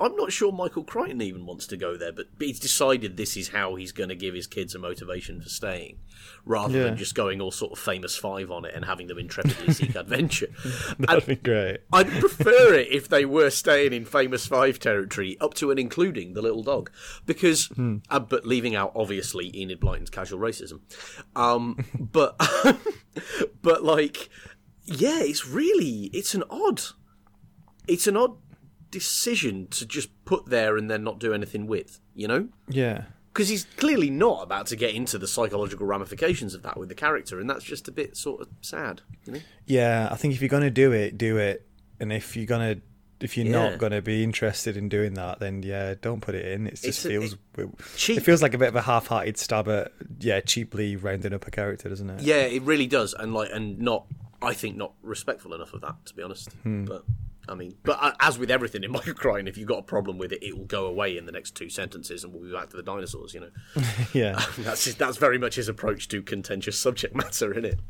I'm 0.00 0.16
not 0.16 0.32
sure 0.32 0.50
Michael 0.50 0.82
Crichton 0.84 1.20
even 1.20 1.44
wants 1.44 1.66
to 1.68 1.76
go 1.76 1.96
there, 1.96 2.10
but, 2.12 2.26
he's 2.38 2.58
decided 2.58 3.16
this 3.18 3.36
is 3.36 3.48
how 3.48 3.74
he's 3.74 3.92
going 3.92 4.08
to 4.08 4.14
give 4.16 4.34
his 4.34 4.46
kids 4.46 4.74
a 4.74 4.78
motivation 4.78 5.40
for 5.42 5.48
staying, 5.50 5.98
rather 6.46 6.78
Yeah. 6.78 6.84
than 6.84 6.96
just 6.96 7.14
going 7.14 7.40
all 7.40 7.50
sort 7.50 7.72
of 7.72 7.78
famous 7.78 8.16
five 8.16 8.50
on 8.50 8.64
it 8.64 8.74
and 8.74 8.86
having 8.86 9.08
them 9.08 9.18
intrepidly 9.18 9.74
seek 9.74 9.94
adventure. 9.96 10.48
That'd 10.98 11.26
be 11.26 11.36
great. 11.36 11.80
I'd 11.92 12.08
prefer 12.08 12.72
it 12.74 12.88
if 12.90 13.08
they 13.08 13.24
were 13.26 13.50
staying 13.50 13.92
in 13.92 14.04
famous 14.06 14.46
five 14.46 14.78
territory, 14.78 15.36
up 15.40 15.52
to 15.54 15.70
and 15.70 15.78
including 15.78 16.32
the 16.32 16.40
little 16.42 16.62
dog, 16.62 16.90
because 17.26 17.70
uh, 18.08 18.20
but 18.20 18.46
leaving 18.46 18.74
out 18.74 18.92
obviously 18.94 19.50
Enid 19.54 19.80
Blyton's 19.80 20.10
casual 20.10 20.38
racism. 20.40 20.80
Um, 21.36 21.84
but 22.00 22.36
but 23.62 23.84
like, 23.84 24.28
yeah, 24.86 25.20
it's 25.20 25.46
really 25.46 26.10
it's 26.14 26.34
an 26.34 26.44
odd, 26.48 26.80
it's 27.86 28.06
an 28.06 28.16
odd 28.16 28.36
decision 28.90 29.66
to 29.68 29.86
just 29.86 30.08
put 30.24 30.46
there 30.46 30.76
and 30.76 30.90
then 30.90 31.04
not 31.04 31.18
do 31.18 31.32
anything 31.32 31.66
with, 31.66 32.00
you 32.14 32.28
know. 32.28 32.48
Yeah. 32.68 33.04
Because 33.32 33.48
he's 33.48 33.64
clearly 33.76 34.10
not 34.10 34.42
about 34.42 34.66
to 34.66 34.76
get 34.76 34.94
into 34.94 35.16
the 35.16 35.28
psychological 35.28 35.86
ramifications 35.86 36.52
of 36.54 36.62
that 36.62 36.76
with 36.76 36.88
the 36.88 36.94
character, 36.96 37.38
and 37.38 37.48
that's 37.48 37.64
just 37.64 37.86
a 37.86 37.92
bit 37.92 38.16
sort 38.16 38.40
of 38.40 38.48
sad. 38.60 39.02
You 39.24 39.34
know? 39.34 39.38
Yeah, 39.66 40.08
I 40.10 40.16
think 40.16 40.34
if 40.34 40.40
you're 40.42 40.48
gonna 40.48 40.70
do 40.70 40.92
it, 40.92 41.16
do 41.16 41.36
it. 41.36 41.66
And 42.00 42.12
if 42.12 42.36
you're 42.36 42.46
gonna, 42.46 42.76
if 43.20 43.36
you're 43.36 43.46
Yeah. 43.46 43.52
not 43.70 43.78
gonna 43.78 44.02
be 44.02 44.24
interested 44.24 44.76
in 44.76 44.88
doing 44.88 45.14
that, 45.14 45.38
then 45.38 45.62
yeah, 45.62 45.94
don't 46.00 46.20
put 46.20 46.34
it 46.34 46.44
in. 46.46 46.66
It 46.66 46.80
just 46.82 47.04
a- 47.04 47.08
feels 47.08 47.34
it, 47.56 47.68
cheap. 47.96 48.16
it 48.18 48.22
feels 48.22 48.42
like 48.42 48.54
a 48.54 48.58
bit 48.58 48.68
of 48.68 48.76
a 48.76 48.82
half-hearted 48.82 49.38
stab 49.38 49.68
at 49.68 49.92
yeah, 50.18 50.40
cheaply 50.40 50.96
rounding 50.96 51.32
up 51.32 51.46
a 51.46 51.50
character, 51.52 51.88
doesn't 51.88 52.10
it? 52.10 52.22
Yeah, 52.22 52.42
it 52.42 52.62
really 52.62 52.88
does, 52.88 53.14
and 53.14 53.32
like, 53.32 53.50
and 53.52 53.78
not, 53.78 54.06
I 54.42 54.54
think, 54.54 54.76
not 54.76 54.94
respectful 55.02 55.54
enough 55.54 55.72
of 55.72 55.82
that, 55.82 55.94
to 56.06 56.14
be 56.14 56.22
honest. 56.24 56.50
Hmm. 56.64 56.84
But 56.84 57.04
I 57.50 57.54
mean, 57.54 57.74
but 57.82 58.16
as 58.20 58.38
with 58.38 58.50
everything 58.50 58.84
in 58.84 58.92
Crichton, 58.94 59.48
if 59.48 59.58
you've 59.58 59.68
got 59.68 59.80
a 59.80 59.82
problem 59.82 60.18
with 60.18 60.32
it, 60.32 60.42
it 60.42 60.56
will 60.56 60.64
go 60.66 60.86
away 60.86 61.16
in 61.16 61.26
the 61.26 61.32
next 61.32 61.56
two 61.56 61.68
sentences, 61.68 62.22
and 62.24 62.32
we'll 62.32 62.42
be 62.44 62.52
back 62.52 62.70
to 62.70 62.76
the 62.76 62.82
dinosaurs. 62.82 63.34
You 63.34 63.40
know, 63.40 63.50
yeah, 64.12 64.40
that's 64.58 64.94
that's 64.94 65.16
very 65.16 65.38
much 65.38 65.56
his 65.56 65.68
approach 65.68 66.08
to 66.08 66.22
contentious 66.22 66.78
subject 66.78 67.14
matter, 67.14 67.50
isn't 67.52 67.64
it? 67.64 67.80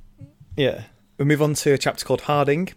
yeah. 0.56 0.84
We 1.18 1.26
move 1.26 1.42
on 1.42 1.52
to 1.52 1.72
a 1.74 1.78
chapter 1.78 2.06
called 2.06 2.22
Harding. 2.22 2.70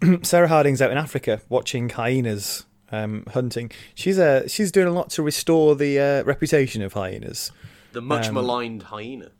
Sarah 0.22 0.46
Harding's 0.46 0.80
out 0.80 0.92
in 0.92 0.98
Africa 0.98 1.40
watching 1.48 1.88
hyenas 1.88 2.64
um, 2.92 3.24
hunting. 3.32 3.72
She's 3.96 4.20
uh, 4.20 4.46
she's 4.46 4.70
doing 4.70 4.86
a 4.86 4.92
lot 4.92 5.10
to 5.10 5.22
restore 5.22 5.74
the 5.74 5.98
uh, 5.98 6.22
reputation 6.22 6.80
of 6.82 6.92
hyenas. 6.92 7.50
The 7.90 8.00
much 8.00 8.28
Um, 8.28 8.34
maligned 8.34 8.84
hyena. 8.84 9.32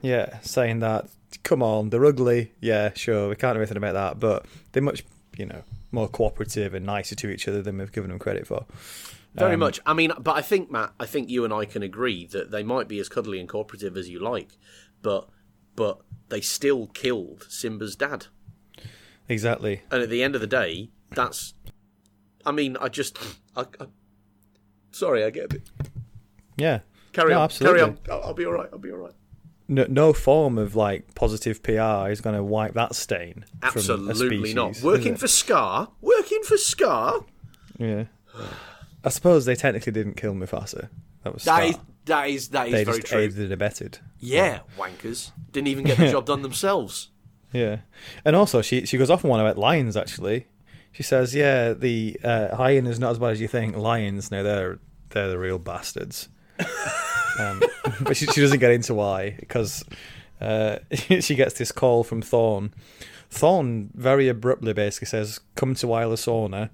Yeah, 0.00 0.38
saying 0.42 0.78
that, 0.80 1.08
come 1.42 1.60
on, 1.62 1.90
they're 1.90 2.04
ugly. 2.04 2.52
Yeah, 2.60 2.92
sure, 2.94 3.28
we 3.30 3.34
can't 3.34 3.56
do 3.56 3.60
anything 3.60 3.78
about 3.78 3.94
that, 3.94 4.20
but 4.20 4.46
they're 4.70 4.82
much, 4.82 5.04
you 5.36 5.46
know, 5.46 5.62
more 5.90 6.08
cooperative 6.08 6.74
and 6.74 6.84
nicer 6.84 7.14
to 7.14 7.30
each 7.30 7.48
other 7.48 7.62
than 7.62 7.78
we've 7.78 7.92
given 7.92 8.10
them 8.10 8.18
credit 8.18 8.46
for. 8.46 8.66
Very 9.34 9.54
um, 9.54 9.60
much. 9.60 9.80
I 9.84 9.92
mean, 9.92 10.12
but 10.18 10.36
I 10.36 10.42
think 10.42 10.70
Matt, 10.70 10.92
I 10.98 11.06
think 11.06 11.28
you 11.28 11.44
and 11.44 11.52
I 11.52 11.64
can 11.66 11.82
agree 11.82 12.26
that 12.28 12.50
they 12.50 12.62
might 12.62 12.88
be 12.88 12.98
as 12.98 13.08
cuddly 13.08 13.38
and 13.38 13.48
cooperative 13.48 13.96
as 13.96 14.08
you 14.08 14.18
like, 14.18 14.56
but 15.02 15.28
but 15.74 15.98
they 16.28 16.40
still 16.40 16.86
killed 16.88 17.46
Simba's 17.48 17.96
dad. 17.96 18.26
Exactly. 19.28 19.82
and 19.90 20.02
at 20.02 20.08
the 20.08 20.22
end 20.22 20.34
of 20.34 20.40
the 20.40 20.46
day, 20.46 20.90
that's. 21.10 21.54
I 22.44 22.52
mean, 22.52 22.76
I 22.80 22.88
just. 22.88 23.18
I, 23.56 23.62
I, 23.80 23.86
sorry, 24.92 25.24
I 25.24 25.30
get 25.30 25.46
a 25.46 25.48
bit. 25.48 25.62
Yeah. 26.56 26.80
Carry 27.12 27.30
No, 27.30 27.38
on. 27.38 27.44
absolutely. 27.44 27.80
Carry 27.80 27.90
on. 27.90 27.98
I'll, 28.10 28.28
I'll 28.28 28.34
be 28.34 28.46
all 28.46 28.52
right. 28.52 28.68
I'll 28.72 28.78
be 28.78 28.90
all 28.90 28.98
right. 28.98 29.14
No, 29.68 29.84
no 29.88 30.12
form 30.12 30.58
of 30.58 30.76
like 30.76 31.14
positive 31.14 31.62
PR 31.62 32.08
is 32.10 32.20
going 32.20 32.36
to 32.36 32.42
wipe 32.42 32.74
that 32.74 32.94
stain. 32.94 33.44
Absolutely 33.62 34.54
not. 34.54 34.74
species, 34.76 34.78
is 34.78 34.84
Working 34.84 35.16
for 35.16 35.26
Scar. 35.28 35.88
Working 36.00 36.42
for 36.44 36.56
Scar. 36.56 37.24
Yeah. 37.78 38.04
I 39.04 39.08
suppose 39.08 39.44
they 39.44 39.54
technically 39.56 39.92
didn't 39.92 40.14
kill 40.16 40.34
Mufasa. 40.34 40.88
That 41.24 41.34
was 41.34 41.44
That 41.44 41.56
Scar. 41.56 41.64
is 41.66 41.78
that 42.06 42.28
is 42.30 42.48
that 42.50 42.66
is 42.68 42.72
they 42.72 42.84
very 42.84 42.98
just 42.98 43.08
true. 43.10 43.20
aided 43.20 43.38
and 43.38 43.52
abetted. 43.52 43.98
Yeah, 44.20 44.60
wankers 44.78 45.32
didn't 45.50 45.68
even 45.68 45.84
get 45.84 45.98
the 45.98 46.08
job 46.12 46.26
done 46.26 46.42
themselves. 46.42 47.08
Yeah, 47.52 47.78
and 48.24 48.36
also 48.36 48.62
she 48.62 48.86
she 48.86 48.96
goes 48.98 49.10
off 49.10 49.24
on 49.24 49.30
one 49.30 49.40
about 49.40 49.58
lions. 49.58 49.96
Actually, 49.96 50.46
she 50.92 51.02
says, 51.02 51.34
"Yeah, 51.34 51.72
the 51.72 52.18
uh, 52.22 52.54
hyena 52.54 52.90
is 52.90 53.00
not 53.00 53.10
as 53.10 53.18
bad 53.18 53.32
as 53.32 53.40
you 53.40 53.48
think. 53.48 53.76
Lions, 53.76 54.30
no, 54.30 54.42
they're 54.44 54.78
they're 55.10 55.28
the 55.28 55.38
real 55.38 55.58
bastards." 55.58 56.28
um, 57.38 57.62
but 58.00 58.16
she, 58.16 58.26
she 58.26 58.40
doesn't 58.40 58.58
get 58.58 58.70
into 58.70 58.94
why 58.94 59.36
because 59.38 59.84
uh, 60.40 60.78
she 60.92 61.34
gets 61.34 61.54
this 61.54 61.72
call 61.72 62.04
from 62.04 62.22
Thorne. 62.22 62.72
Thorne 63.30 63.90
very 63.94 64.28
abruptly 64.28 64.72
basically 64.72 65.06
says, 65.06 65.40
"Come 65.54 65.74
to 65.76 65.86
Isla 65.88 66.16
Sorna. 66.16 66.70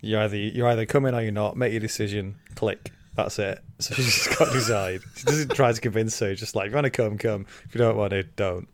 You 0.00 0.18
either 0.18 0.36
you're 0.36 0.68
either 0.68 0.86
coming 0.86 1.14
or 1.14 1.22
you're 1.22 1.32
not. 1.32 1.56
Make 1.56 1.72
your 1.72 1.80
decision. 1.80 2.36
Click. 2.54 2.92
That's 3.14 3.38
it." 3.38 3.60
So 3.78 3.94
she's 3.94 4.06
just 4.06 4.38
got 4.38 4.46
to 4.46 4.52
decide. 4.52 5.00
She 5.16 5.24
doesn't 5.24 5.54
try 5.54 5.72
to 5.72 5.80
convince 5.80 6.18
her. 6.20 6.34
Just 6.34 6.54
like, 6.54 6.66
if 6.66 6.72
you 6.72 6.76
want 6.76 6.84
to 6.84 6.90
come, 6.90 7.18
come. 7.18 7.46
If 7.64 7.74
you 7.74 7.78
don't 7.78 7.96
want 7.96 8.10
to, 8.10 8.22
don't. 8.22 8.68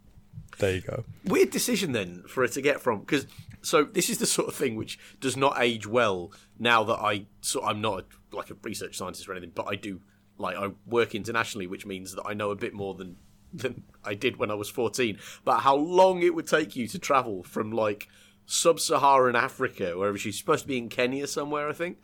There 0.59 0.75
you 0.75 0.81
go. 0.81 1.05
Weird 1.25 1.51
decision 1.51 1.93
then 1.93 2.25
for 2.29 2.43
her 2.43 2.49
to 2.49 2.61
get 2.61 2.81
from 2.81 3.01
because 3.01 3.27
so 3.63 3.85
this 3.85 4.11
is 4.11 4.19
the 4.19 4.27
sort 4.27 4.49
of 4.49 4.55
thing 4.55 4.77
which 4.77 4.99
does 5.21 5.37
not 5.37 5.61
age 5.61 5.87
well 5.87 6.33
now 6.59 6.85
that 6.85 6.99
I 6.99 7.27
so 7.41 7.65
I'm 7.65 7.81
not 7.81 8.01
a, 8.01 8.37
like 8.37 8.51
a 8.51 8.55
research 8.63 8.97
scientist 8.97 9.29
or 9.29 9.33
anything, 9.33 9.53
but 9.55 9.67
I 9.67 9.77
do 9.77 10.01
like 10.43 10.57
I 10.57 10.73
work 10.87 11.15
internationally, 11.15 11.67
which 11.67 11.87
means 11.87 12.15
that 12.15 12.25
I 12.27 12.35
know 12.35 12.51
a 12.51 12.57
bit 12.57 12.75
more 12.75 12.95
than 12.95 13.17
than 13.55 13.85
I 14.05 14.15
did 14.15 14.39
when 14.39 14.51
I 14.51 14.55
was 14.55 14.71
14 14.71 15.19
But 15.45 15.61
how 15.61 15.77
long 15.77 16.23
it 16.23 16.35
would 16.35 16.47
take 16.47 16.75
you 16.75 16.89
to 16.89 16.99
travel 16.99 17.43
from 17.43 17.71
like 17.71 18.09
sub-Saharan 18.47 19.37
Africa, 19.37 19.97
wherever 19.97 20.19
she's 20.19 20.39
supposed 20.39 20.63
to 20.63 20.69
be 20.69 20.79
in 20.79 20.89
Kenya 20.89 21.27
somewhere, 21.27 21.69
I 21.69 21.73
think. 21.73 21.99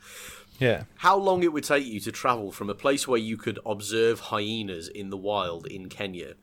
Yeah. 0.59 0.83
How 0.97 1.17
long 1.17 1.43
it 1.43 1.53
would 1.53 1.63
take 1.63 1.85
you 1.85 1.99
to 2.01 2.11
travel 2.11 2.51
from 2.51 2.69
a 2.69 2.75
place 2.75 3.07
where 3.07 3.19
you 3.19 3.37
could 3.37 3.59
observe 3.65 4.19
hyenas 4.19 4.87
in 4.87 5.09
the 5.09 5.17
wild 5.17 5.67
in 5.67 5.89
Kenya 5.89 6.35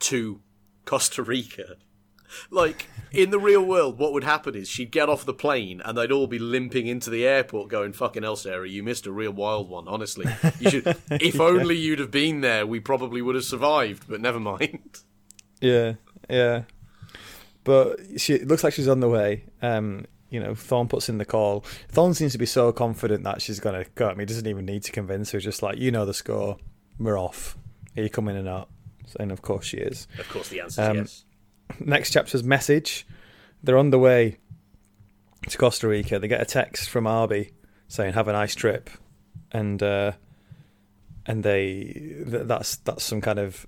to 0.00 0.40
Costa 0.84 1.22
Rica? 1.22 1.76
Like, 2.50 2.88
in 3.12 3.30
the 3.30 3.38
real 3.38 3.64
world, 3.64 3.98
what 3.98 4.12
would 4.12 4.24
happen 4.24 4.54
is 4.54 4.68
she'd 4.68 4.90
get 4.90 5.08
off 5.08 5.24
the 5.24 5.34
plane 5.34 5.80
and 5.84 5.96
they'd 5.98 6.12
all 6.12 6.26
be 6.26 6.38
limping 6.38 6.86
into 6.86 7.10
the 7.10 7.26
airport 7.26 7.68
going, 7.68 7.92
fucking 7.92 8.22
hell, 8.22 8.36
Sarah, 8.36 8.68
you 8.68 8.82
missed 8.82 9.06
a 9.06 9.12
real 9.12 9.32
wild 9.32 9.68
one, 9.68 9.88
honestly. 9.88 10.26
You 10.58 10.70
should, 10.70 10.86
if 11.10 11.40
only 11.40 11.76
you'd 11.76 11.98
have 11.98 12.10
been 12.10 12.40
there, 12.40 12.66
we 12.66 12.80
probably 12.80 13.20
would 13.22 13.34
have 13.34 13.44
survived, 13.44 14.04
but 14.08 14.20
never 14.20 14.40
mind. 14.40 15.00
Yeah, 15.60 15.94
yeah. 16.30 16.62
But 17.64 17.98
she 18.16 18.32
it 18.34 18.48
looks 18.48 18.64
like 18.64 18.72
she's 18.72 18.88
on 18.88 19.00
the 19.00 19.08
way. 19.10 19.44
Um, 19.60 20.06
you 20.30 20.40
know, 20.40 20.54
Thorne 20.54 20.88
puts 20.88 21.10
in 21.10 21.18
the 21.18 21.26
call. 21.26 21.64
Thorne 21.90 22.14
seems 22.14 22.32
to 22.32 22.38
be 22.38 22.46
so 22.46 22.72
confident 22.72 23.24
that 23.24 23.42
she's 23.42 23.60
gonna 23.60 23.84
go 23.94 24.08
at 24.08 24.16
me. 24.16 24.24
Doesn't 24.24 24.46
even 24.46 24.64
need 24.64 24.82
to 24.84 24.92
convince 24.92 25.32
her. 25.32 25.38
Just 25.38 25.62
like 25.62 25.76
you 25.78 25.90
know 25.90 26.06
the 26.06 26.14
score, 26.14 26.56
we're 26.98 27.18
off. 27.18 27.58
Are 27.96 28.02
you 28.02 28.08
coming 28.08 28.36
or 28.38 28.42
not? 28.42 28.68
And 29.18 29.30
of 29.30 29.42
course 29.42 29.66
she 29.66 29.76
is. 29.76 30.06
Of 30.18 30.28
course, 30.30 30.48
the 30.48 30.60
answer 30.60 30.80
Um, 30.82 30.96
is 30.96 30.96
yes. 30.98 31.24
Next 31.80 32.10
chapter's 32.12 32.44
message. 32.44 33.06
They're 33.62 33.78
on 33.78 33.90
the 33.90 33.98
way 33.98 34.38
to 35.48 35.58
Costa 35.58 35.88
Rica. 35.88 36.18
They 36.18 36.28
get 36.28 36.40
a 36.40 36.46
text 36.46 36.88
from 36.88 37.06
Arby 37.06 37.52
saying 37.88 38.12
"Have 38.14 38.28
a 38.28 38.32
nice 38.32 38.54
trip," 38.54 38.90
and 39.52 39.82
uh, 39.82 40.12
and 41.26 41.42
they 41.42 41.92
th- 42.30 42.46
that's 42.46 42.76
that's 42.76 43.04
some 43.04 43.20
kind 43.20 43.38
of 43.38 43.66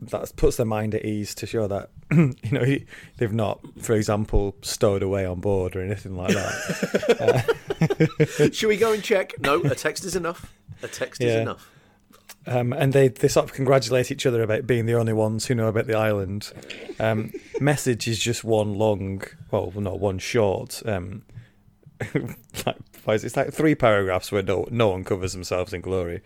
that 0.00 0.34
puts 0.36 0.56
their 0.56 0.66
mind 0.66 0.94
at 0.94 1.04
ease 1.04 1.34
to 1.36 1.46
show 1.46 1.66
that 1.66 1.90
you 2.10 2.34
know 2.50 2.64
he, 2.64 2.86
they've 3.18 3.32
not, 3.32 3.60
for 3.80 3.94
example, 3.94 4.54
stowed 4.62 5.02
away 5.02 5.24
on 5.24 5.40
board 5.40 5.76
or 5.76 5.82
anything 5.82 6.16
like 6.16 6.34
that. 6.34 7.56
Should 8.54 8.68
we 8.68 8.76
go 8.76 8.92
and 8.92 9.02
check? 9.02 9.32
No, 9.40 9.62
a 9.62 9.74
text 9.74 10.04
is 10.04 10.16
enough. 10.16 10.52
A 10.82 10.88
text 10.88 11.20
is 11.22 11.34
enough. 11.34 11.70
Um, 12.46 12.72
and 12.74 12.92
they, 12.92 13.08
they 13.08 13.28
sort 13.28 13.44
of 13.44 13.54
congratulate 13.54 14.10
each 14.10 14.26
other 14.26 14.42
about 14.42 14.66
being 14.66 14.86
the 14.86 14.94
only 14.94 15.14
ones 15.14 15.46
who 15.46 15.54
know 15.54 15.68
about 15.68 15.86
the 15.86 15.96
island. 15.96 16.52
Um, 17.00 17.32
message 17.60 18.06
is 18.06 18.18
just 18.18 18.44
one 18.44 18.74
long, 18.74 19.22
well, 19.50 19.72
not 19.76 19.98
one 19.98 20.18
short. 20.18 20.82
Um, 20.84 21.22
like, 22.66 22.76
what 23.04 23.14
is 23.14 23.24
it? 23.24 23.28
it's 23.28 23.36
like 23.36 23.52
three 23.52 23.74
paragraphs 23.74 24.30
where 24.30 24.42
no, 24.42 24.66
no 24.70 24.88
one 24.88 25.04
covers 25.04 25.32
themselves 25.32 25.72
in 25.72 25.80
glory. 25.80 26.20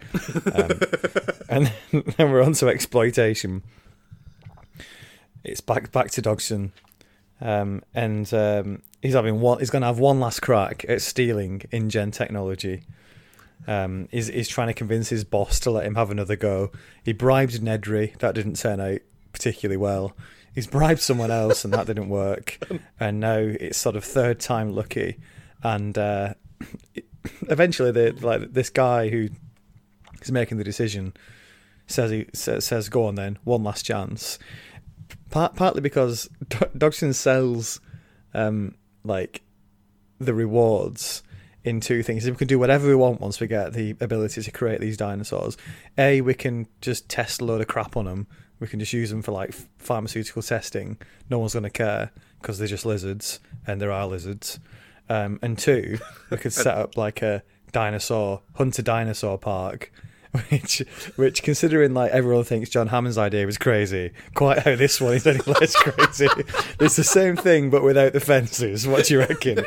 Um, 0.55 0.81
and 1.49 1.73
then 1.93 2.33
we're 2.33 2.43
on 2.43 2.55
to 2.55 2.69
exploitation. 2.69 3.63
It's 5.45 5.61
back 5.61 5.93
back 5.93 6.11
to 6.13 6.23
Dodgson. 6.23 6.73
Um, 7.41 7.83
and 7.95 8.33
um, 8.35 8.83
he's 9.03 9.15
having 9.15 9.41
one. 9.41 9.61
He's 9.61 9.71
going 9.71 9.83
to 9.83 9.87
have 9.87 9.99
one 9.99 10.19
last 10.21 10.41
crack 10.41 10.85
at 10.89 11.01
stealing 11.01 11.63
InGen 11.71 12.11
technology. 12.11 12.83
Um, 13.67 14.09
he's, 14.11 14.29
he's 14.29 14.49
trying 14.49 14.69
to 14.69 14.75
convince 14.75 15.09
his 15.09 15.25
boss 15.25 15.61
to 15.61 15.71
let 15.71 15.85
him 15.85 15.95
have 15.95 16.11
another 16.11 16.37
go. 16.37 16.71
He 17.05 17.13
bribed 17.13 17.61
Nedry. 17.61 18.19
That 18.19 18.35
didn't 18.35 18.57
turn 18.57 18.81
out 18.81 19.01
particularly 19.33 19.77
well. 19.77 20.17
He's 20.55 20.67
bribed 20.67 21.01
someone 21.01 21.31
else, 21.31 21.65
and 21.65 21.73
that 21.75 21.87
didn't 21.87 22.09
work. 22.09 22.59
And 23.01 23.21
now 23.21 23.37
it's 23.39 23.79
sort 23.79 23.95
of 23.95 24.05
third 24.05 24.41
time 24.41 24.75
lucky. 24.75 25.19
And 25.63 25.97
uh, 25.97 26.35
eventually, 27.43 27.93
the, 27.93 28.13
like 28.21 28.53
this 28.53 28.71
guy 28.71 29.09
who 29.09 29.29
is 30.21 30.33
making 30.33 30.59
the 30.59 30.65
decision 30.65 31.15
says 31.87 32.11
he 32.11 32.27
says, 32.33 32.65
says 32.65 32.89
go 32.89 33.07
on 33.07 33.15
then, 33.15 33.39
one 33.45 33.63
last 33.65 33.85
chance. 33.85 34.39
Part, 35.31 35.57
partly 35.57 35.81
because 35.81 36.29
Do- 36.49 36.71
Dodgson 36.77 37.13
sells 37.13 37.81
um, 38.35 38.75
like 39.05 39.43
the 40.19 40.35
rewards 40.35 41.23
in 41.69 41.81
two 41.81 42.03
things. 42.03 42.25
We 42.29 42.35
can 42.35 42.49
do 42.49 42.59
whatever 42.59 42.89
we 42.89 42.95
want 42.95 43.21
once 43.21 43.41
we 43.41 43.47
get 43.47 43.75
the 43.75 43.95
ability 44.01 44.43
to 44.43 44.51
create 44.51 44.81
these 44.81 44.97
dinosaurs. 44.97 45.57
A, 45.99 46.23
we 46.23 46.35
can 46.35 46.67
just 46.81 47.09
test 47.09 47.43
a 47.43 47.45
load 47.45 47.61
of 47.61 47.69
crap 47.69 47.97
on 47.97 48.07
them. 48.07 48.27
We 48.59 48.67
can 48.67 48.81
just 48.81 48.93
use 48.93 49.11
them 49.11 49.23
for 49.23 49.33
like 49.33 49.53
pharmaceutical 49.79 50.43
testing. 50.43 50.97
No 51.29 51.39
one's 51.39 51.53
going 51.53 51.65
to 51.65 51.71
care 51.71 52.11
because 52.41 52.59
they're 52.59 52.67
just 52.67 52.87
lizards, 52.87 53.41
and 53.67 53.81
there 53.81 53.93
are 53.93 54.07
lizards. 54.07 54.59
Um, 55.09 55.39
and 55.43 55.59
two, 55.59 55.99
we 56.31 56.39
could 56.39 56.53
set 56.55 56.77
up 56.79 56.97
like 56.97 57.23
a 57.23 57.43
dinosaur 57.71 58.41
hunter 58.55 58.83
dinosaur 58.83 59.39
park. 59.39 59.93
Which, 60.51 60.79
which, 61.17 61.43
considering 61.43 61.95
like 61.95 62.13
everyone 62.13 62.45
thinks 62.45 62.69
John 62.71 62.89
Hammond's 62.89 63.17
idea 63.19 63.47
was 63.47 63.57
crazy, 63.59 64.13
quite 64.35 64.59
how 64.59 64.77
this 64.77 65.01
one 65.01 65.15
is 65.15 65.27
any 65.27 65.41
less 65.47 65.75
crazy. 65.77 66.29
It's 66.79 66.97
the 66.97 67.05
same 67.05 67.35
thing, 67.35 67.71
but 67.71 67.83
without 67.83 68.13
the 68.13 68.21
fences. 68.21 68.87
What 68.87 69.07
do 69.07 69.15
you 69.15 69.21
reckon? 69.21 69.59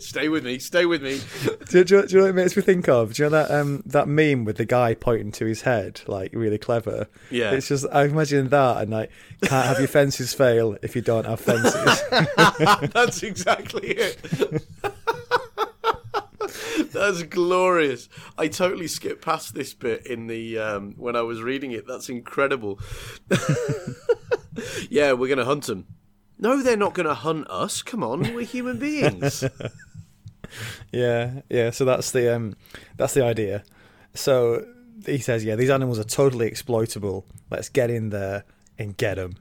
stay 0.00 0.28
with 0.28 0.44
me. 0.44 0.58
Stay 0.58 0.86
with 0.86 1.02
me. 1.02 1.20
Do, 1.68 1.78
you- 1.78 1.84
do, 1.84 2.06
do 2.06 2.12
you 2.14 2.18
know 2.18 2.24
what 2.24 2.30
it 2.30 2.34
makes 2.34 2.56
me 2.56 2.62
think 2.62 2.88
of? 2.88 3.14
Do 3.14 3.22
you 3.24 3.30
know 3.30 3.42
that 3.42 3.50
um 3.50 3.82
that 3.86 4.08
meme 4.08 4.44
with 4.44 4.56
the 4.56 4.64
guy 4.64 4.94
pointing 4.94 5.32
to 5.32 5.46
his 5.46 5.62
head, 5.62 6.00
like 6.06 6.30
really 6.32 6.58
clever? 6.58 7.08
Yeah. 7.30 7.52
It's 7.52 7.68
just 7.68 7.86
I 7.92 8.04
imagine 8.04 8.48
that 8.50 8.82
and 8.82 8.90
like 8.90 9.10
can't 9.42 9.66
have 9.66 9.78
your 9.78 9.88
fences 9.88 10.34
fail 10.34 10.76
if 10.82 10.94
you 10.96 11.02
don't 11.02 11.26
have 11.26 11.40
fences. 11.40 12.02
That's 12.92 13.22
exactly 13.22 13.88
it. 13.88 14.62
That's 16.92 17.22
glorious. 17.22 18.08
I 18.36 18.48
totally 18.48 18.88
skipped 18.88 19.24
past 19.24 19.54
this 19.54 19.74
bit 19.74 20.06
in 20.06 20.26
the 20.26 20.58
um, 20.58 20.94
when 20.96 21.16
I 21.16 21.22
was 21.22 21.42
reading 21.42 21.72
it. 21.72 21.86
That's 21.86 22.08
incredible. 22.08 22.80
yeah, 24.90 25.12
we're 25.12 25.28
gonna 25.28 25.44
hunt 25.44 25.64
them. 25.64 25.86
No, 26.38 26.62
they're 26.62 26.76
not 26.76 26.94
gonna 26.94 27.14
hunt 27.14 27.48
us. 27.48 27.82
Come 27.82 28.02
on, 28.02 28.34
we're 28.34 28.44
human 28.44 28.78
beings. 28.78 29.44
yeah, 30.92 31.40
yeah. 31.48 31.70
So 31.70 31.84
that's 31.84 32.10
the 32.10 32.34
um 32.34 32.56
that's 32.96 33.14
the 33.14 33.24
idea. 33.24 33.64
So 34.14 34.66
he 35.04 35.18
says, 35.18 35.44
yeah, 35.44 35.56
these 35.56 35.70
animals 35.70 35.98
are 35.98 36.04
totally 36.04 36.46
exploitable. 36.46 37.26
Let's 37.50 37.68
get 37.68 37.90
in 37.90 38.10
there 38.10 38.44
and 38.78 38.96
get 38.96 39.16
them. 39.16 39.36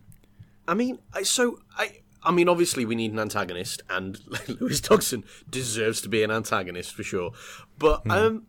I 0.67 0.73
mean, 0.73 0.99
so 1.23 1.59
I. 1.77 1.99
I 2.25 2.31
mean, 2.31 2.49
obviously, 2.49 2.85
we 2.85 2.95
need 2.95 3.13
an 3.13 3.19
antagonist, 3.19 3.83
and 3.89 4.19
Lewis 4.59 4.81
Dodgson 4.81 5.23
deserves 5.49 6.01
to 6.01 6.09
be 6.09 6.23
an 6.23 6.31
antagonist 6.31 6.93
for 6.93 7.03
sure. 7.03 7.31
But 7.77 8.09
um, 8.09 8.47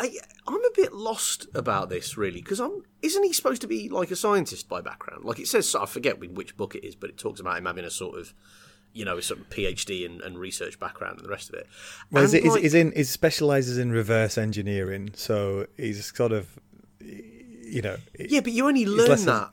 I, 0.00 0.10
I'm 0.46 0.64
a 0.64 0.70
bit 0.74 0.92
lost 0.92 1.46
about 1.54 1.88
this, 1.88 2.16
really, 2.16 2.40
because 2.40 2.60
I'm. 2.60 2.82
Isn't 3.02 3.22
he 3.24 3.32
supposed 3.32 3.60
to 3.62 3.66
be 3.68 3.88
like 3.88 4.10
a 4.10 4.16
scientist 4.16 4.68
by 4.68 4.80
background? 4.80 5.24
Like 5.24 5.38
it 5.38 5.46
says, 5.48 5.74
I 5.74 5.86
forget 5.86 6.18
which 6.20 6.56
book 6.56 6.74
it 6.74 6.84
is, 6.86 6.94
but 6.94 7.10
it 7.10 7.18
talks 7.18 7.40
about 7.40 7.58
him 7.58 7.66
having 7.66 7.84
a 7.84 7.90
sort 7.90 8.18
of, 8.18 8.34
you 8.92 9.04
know, 9.04 9.18
a 9.18 9.22
sort 9.22 9.40
of 9.40 9.50
PhD 9.50 10.06
and, 10.06 10.20
and 10.20 10.38
research 10.38 10.78
background 10.80 11.18
and 11.18 11.24
the 11.26 11.30
rest 11.30 11.48
of 11.50 11.56
it. 11.56 11.66
Well, 12.10 12.24
And, 12.24 12.32
he's, 12.32 12.42
he's, 12.42 12.52
like- 12.52 12.62
he's 12.62 12.74
in 12.74 12.92
he 12.92 13.04
specializes 13.04 13.78
in 13.78 13.92
reverse 13.92 14.38
engineering, 14.38 15.10
so 15.14 15.66
he's 15.76 16.14
sort 16.16 16.32
of 16.32 16.58
you 17.00 17.82
know 17.82 17.96
Yeah, 18.18 18.40
but 18.40 18.52
you 18.52 18.66
only 18.66 18.86
learn 18.86 19.24
that 19.24 19.50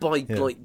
by 0.00 0.24
like 0.28 0.58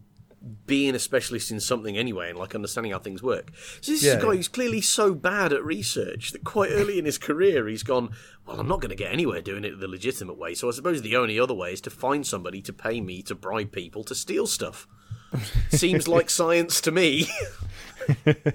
being 0.66 0.96
a 0.96 1.00
specialist 1.00 1.52
in 1.52 1.60
something 1.60 1.98
anyway, 1.98 2.30
and 2.30 2.38
like 2.38 2.56
understanding 2.56 2.92
how 2.92 3.00
things 3.00 3.24
work. 3.24 3.52
So 3.82 3.92
this 3.92 4.04
is 4.04 4.14
a 4.14 4.18
guy 4.18 4.32
yeah. 4.32 4.36
who's 4.36 4.48
clearly 4.48 4.82
so 4.82 5.14
bad 5.14 5.52
at 5.52 5.64
research 5.64 6.32
that 6.32 6.44
quite 6.44 6.70
early 6.72 7.00
in 7.00 7.06
his 7.06 7.18
career 7.18 7.68
he's 7.68 7.84
gone. 7.84 8.12
Well, 8.46 8.60
I'm 8.60 8.68
not 8.68 8.82
going 8.82 8.90
to 8.90 8.96
get 8.96 9.12
anywhere 9.12 9.42
doing 9.42 9.66
it 9.66 9.80
the 9.80 9.88
legitimate 9.88 10.38
way, 10.38 10.54
so 10.54 10.68
I 10.68 10.72
suppose 10.72 11.02
the 11.02 11.16
only 11.16 11.40
other 11.40 11.54
way 11.54 11.74
is 11.74 11.82
to 11.82 11.90
find 11.90 12.26
somebody 12.26 12.62
to 12.62 12.74
pay 12.74 13.02
me 13.02 13.22
to 13.24 13.36
bribe 13.36 13.72
people 13.72 14.04
to 14.06 14.16
steal 14.16 14.48
stuff. 14.48 14.88
Seems 15.70 16.08
like 16.08 16.30
science 16.30 16.80
to 16.82 16.92
me. 16.92 17.28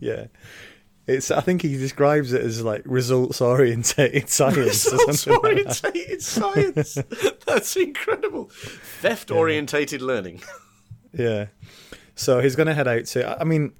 yeah. 0.00 0.26
It's. 1.08 1.30
I 1.30 1.40
think 1.40 1.62
he 1.62 1.76
describes 1.76 2.32
it 2.32 2.42
as 2.42 2.62
like 2.62 2.82
results 2.84 3.40
oriented 3.40 4.28
science. 4.28 4.56
Results 4.90 5.22
something 5.22 5.42
like 5.42 5.64
that. 5.64 5.84
orientated 5.84 6.22
science. 6.22 6.98
That's 7.46 7.76
incredible. 7.76 8.50
Theft 9.00 9.30
orientated 9.30 10.02
learning. 10.02 10.42
Yeah. 11.12 11.46
So 12.14 12.40
he's 12.40 12.54
going 12.56 12.66
to 12.66 12.74
head 12.74 12.86
out 12.86 13.06
to. 13.06 13.40
I 13.40 13.44
mean, 13.44 13.72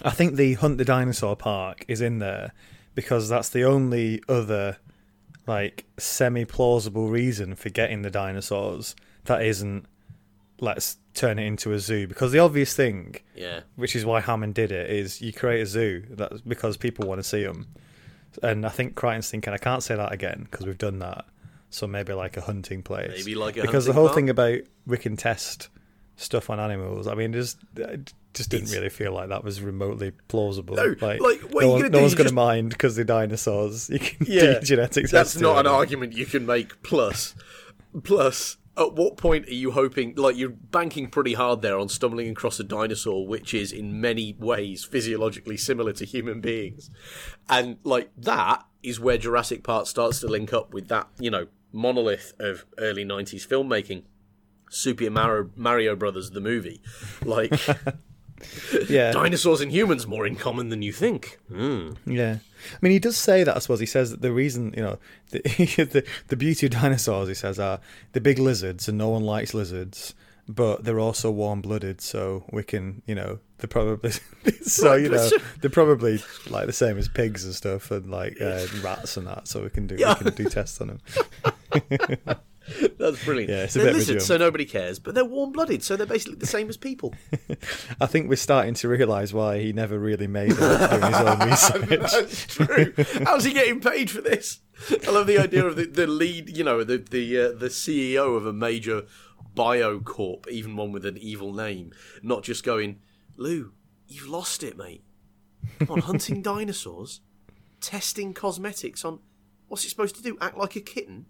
I 0.00 0.10
think 0.10 0.36
the 0.36 0.54
Hunt 0.54 0.78
the 0.78 0.84
Dinosaur 0.84 1.36
Park 1.36 1.84
is 1.88 2.00
in 2.00 2.18
there 2.18 2.52
because 2.94 3.28
that's 3.28 3.48
the 3.50 3.64
only 3.64 4.22
other 4.28 4.78
like 5.46 5.84
semi 5.98 6.44
plausible 6.44 7.08
reason 7.08 7.54
for 7.54 7.68
getting 7.68 8.02
the 8.02 8.10
dinosaurs 8.10 8.94
that 9.24 9.42
isn't 9.42 9.86
let's 10.60 10.96
turn 11.14 11.38
it 11.38 11.44
into 11.44 11.72
a 11.72 11.78
zoo. 11.78 12.06
Because 12.06 12.32
the 12.32 12.38
obvious 12.38 12.74
thing 12.74 13.16
Yeah. 13.34 13.60
which 13.76 13.94
is 13.94 14.04
why 14.04 14.20
Hammond 14.20 14.54
did 14.54 14.72
it 14.72 14.90
is 14.90 15.20
you 15.20 15.32
create 15.32 15.60
a 15.60 15.66
zoo 15.66 16.04
that's 16.10 16.40
because 16.40 16.76
people 16.76 17.06
want 17.06 17.18
to 17.18 17.22
see 17.24 17.42
them 17.44 17.66
and 18.42 18.64
I 18.64 18.70
think 18.70 18.94
Crichton's 18.94 19.30
thinking 19.30 19.52
I 19.52 19.58
can't 19.58 19.82
say 19.82 19.94
that 19.94 20.10
again 20.12 20.46
because 20.50 20.64
we've 20.66 20.78
done 20.78 21.00
that. 21.00 21.26
So 21.70 21.86
maybe 21.86 22.12
like 22.14 22.36
a 22.36 22.40
hunting 22.42 22.82
place. 22.82 23.10
Maybe 23.14 23.34
like 23.34 23.56
a 23.58 23.62
because 23.62 23.84
the 23.86 23.92
whole 23.92 24.06
park? 24.06 24.14
thing 24.16 24.30
about 24.30 24.60
we 24.86 24.96
can 24.98 25.16
test 25.16 25.68
stuff 26.16 26.50
on 26.50 26.60
animals 26.60 27.06
I 27.06 27.14
mean 27.14 27.32
just 27.32 27.58
it 27.76 28.12
just 28.34 28.48
didn't 28.48 28.64
It's- 28.64 28.74
really 28.76 28.88
feel 28.88 29.12
like 29.12 29.28
that 29.28 29.44
was 29.44 29.60
remotely 29.60 30.12
plausible. 30.28 30.76
No, 30.76 30.94
like, 31.02 31.20
like, 31.20 31.40
what 31.50 31.62
no, 31.64 31.70
one- 31.72 31.80
gonna 31.82 31.90
no 31.92 32.00
one's 32.00 32.14
going 32.14 32.24
to 32.24 32.30
just- 32.30 32.34
mind 32.34 32.70
because 32.70 32.96
they're 32.96 33.04
dinosaurs. 33.04 33.90
You 33.90 33.98
can 33.98 34.26
Yeah, 34.26 34.54
do 34.54 34.60
genetic 34.60 35.10
That's 35.10 35.36
not 35.36 35.58
an 35.58 35.66
argument 35.66 36.14
you 36.14 36.24
can 36.24 36.46
make. 36.46 36.82
Plus, 36.82 37.34
plus, 38.02 38.56
at 38.76 38.94
what 38.94 39.16
point 39.16 39.46
are 39.48 39.54
you 39.54 39.72
hoping? 39.72 40.14
Like 40.14 40.36
you're 40.36 40.50
banking 40.50 41.08
pretty 41.08 41.34
hard 41.34 41.62
there 41.62 41.78
on 41.78 41.88
stumbling 41.88 42.30
across 42.30 42.58
a 42.58 42.64
dinosaur, 42.64 43.26
which 43.26 43.52
is 43.52 43.72
in 43.72 44.00
many 44.00 44.34
ways 44.38 44.84
physiologically 44.84 45.56
similar 45.56 45.92
to 45.94 46.04
human 46.04 46.40
beings, 46.40 46.90
and 47.48 47.78
like 47.84 48.10
that 48.16 48.64
is 48.82 48.98
where 48.98 49.18
Jurassic 49.18 49.62
Park 49.62 49.86
starts 49.86 50.20
to 50.20 50.26
link 50.26 50.52
up 50.52 50.72
with 50.72 50.88
that, 50.88 51.08
you 51.18 51.30
know, 51.30 51.46
monolith 51.72 52.32
of 52.38 52.64
early 52.78 53.04
'90s 53.04 53.46
filmmaking. 53.46 54.04
Super 54.70 55.10
Mario, 55.10 55.50
Mario 55.54 55.94
Brothers, 55.94 56.30
the 56.30 56.40
movie, 56.40 56.80
like 57.26 57.52
yeah 58.88 59.12
dinosaurs 59.12 59.60
and 59.60 59.70
humans 59.72 60.06
more 60.06 60.26
in 60.26 60.36
common 60.36 60.68
than 60.68 60.82
you 60.82 60.92
think. 60.92 61.38
Yeah, 61.50 62.36
I 62.36 62.76
mean, 62.80 62.92
he 62.92 62.98
does 62.98 63.16
say 63.16 63.44
that. 63.44 63.56
I 63.56 63.58
suppose 63.58 63.80
he 63.80 63.86
says 63.86 64.10
that 64.10 64.22
the 64.22 64.32
reason, 64.32 64.72
you 64.76 64.82
know, 64.82 64.98
the 65.30 65.40
the, 65.92 66.04
the 66.28 66.36
beauty 66.36 66.66
of 66.66 66.72
dinosaurs, 66.72 67.28
he 67.28 67.34
says, 67.34 67.58
are 67.58 67.80
the 68.12 68.20
big 68.20 68.38
lizards, 68.38 68.88
and 68.88 68.96
no 68.98 69.08
one 69.10 69.22
likes 69.22 69.54
lizards, 69.54 70.14
but 70.48 70.84
they're 70.84 71.00
also 71.00 71.30
warm-blooded, 71.30 72.00
so 72.00 72.44
we 72.52 72.62
can, 72.62 73.02
you 73.06 73.14
know, 73.14 73.38
they're 73.58 73.68
probably 73.68 74.10
so 74.62 74.94
you 74.94 75.08
know 75.08 75.30
they're 75.60 75.70
probably 75.70 76.20
like 76.50 76.66
the 76.66 76.72
same 76.72 76.98
as 76.98 77.08
pigs 77.08 77.44
and 77.44 77.54
stuff, 77.54 77.90
and 77.90 78.10
like 78.10 78.40
uh, 78.40 78.66
rats 78.82 79.16
and 79.16 79.26
that, 79.26 79.46
so 79.48 79.62
we 79.62 79.70
can 79.70 79.86
do 79.86 79.94
Yeah. 79.98 80.16
we 80.18 80.30
can 80.30 80.34
do 80.34 80.48
tests 80.50 80.80
on 80.80 80.88
them. 80.88 81.00
That's 82.98 83.24
brilliant. 83.24 83.50
Yeah, 83.50 83.64
it's 83.64 83.76
a 83.76 83.80
they're 83.80 83.88
bit 83.88 83.96
lizards, 83.96 84.26
so 84.26 84.36
nobody 84.36 84.64
cares, 84.64 84.98
but 84.98 85.14
they're 85.14 85.24
warm-blooded, 85.24 85.82
so 85.82 85.96
they're 85.96 86.06
basically 86.06 86.36
the 86.36 86.46
same 86.46 86.68
as 86.68 86.76
people. 86.76 87.14
I 88.00 88.06
think 88.06 88.28
we're 88.28 88.36
starting 88.36 88.74
to 88.74 88.88
realise 88.88 89.32
why 89.32 89.58
he 89.58 89.72
never 89.72 89.98
really 89.98 90.26
made 90.26 90.52
it 90.52 90.58
doing 90.58 91.02
his 91.02 91.20
own 91.20 91.38
research. 91.88 91.88
That's 91.88 92.46
true. 92.46 92.94
How's 93.24 93.44
he 93.44 93.52
getting 93.52 93.80
paid 93.80 94.10
for 94.10 94.20
this? 94.20 94.60
I 95.06 95.10
love 95.10 95.26
the 95.26 95.38
idea 95.38 95.64
of 95.64 95.76
the, 95.76 95.86
the 95.86 96.06
lead, 96.06 96.56
you 96.56 96.64
know, 96.64 96.84
the 96.84 96.98
the 96.98 97.38
uh, 97.38 97.52
the 97.52 97.68
CEO 97.68 98.36
of 98.36 98.46
a 98.46 98.52
major 98.52 99.04
biocorp, 99.54 100.48
even 100.48 100.76
one 100.76 100.92
with 100.92 101.04
an 101.04 101.18
evil 101.18 101.52
name, 101.52 101.92
not 102.22 102.42
just 102.42 102.64
going, 102.64 103.00
Lou, 103.36 103.72
you've 104.08 104.28
lost 104.28 104.62
it, 104.62 104.76
mate. 104.76 105.04
Come 105.78 105.90
on, 105.90 106.00
hunting 106.00 106.42
dinosaurs, 106.42 107.20
testing 107.80 108.34
cosmetics 108.34 109.04
on. 109.04 109.20
What's 109.68 109.84
it 109.84 109.90
supposed 109.90 110.16
to 110.16 110.22
do? 110.22 110.36
Act 110.40 110.58
like 110.58 110.76
a 110.76 110.80
kitten? 110.80 111.26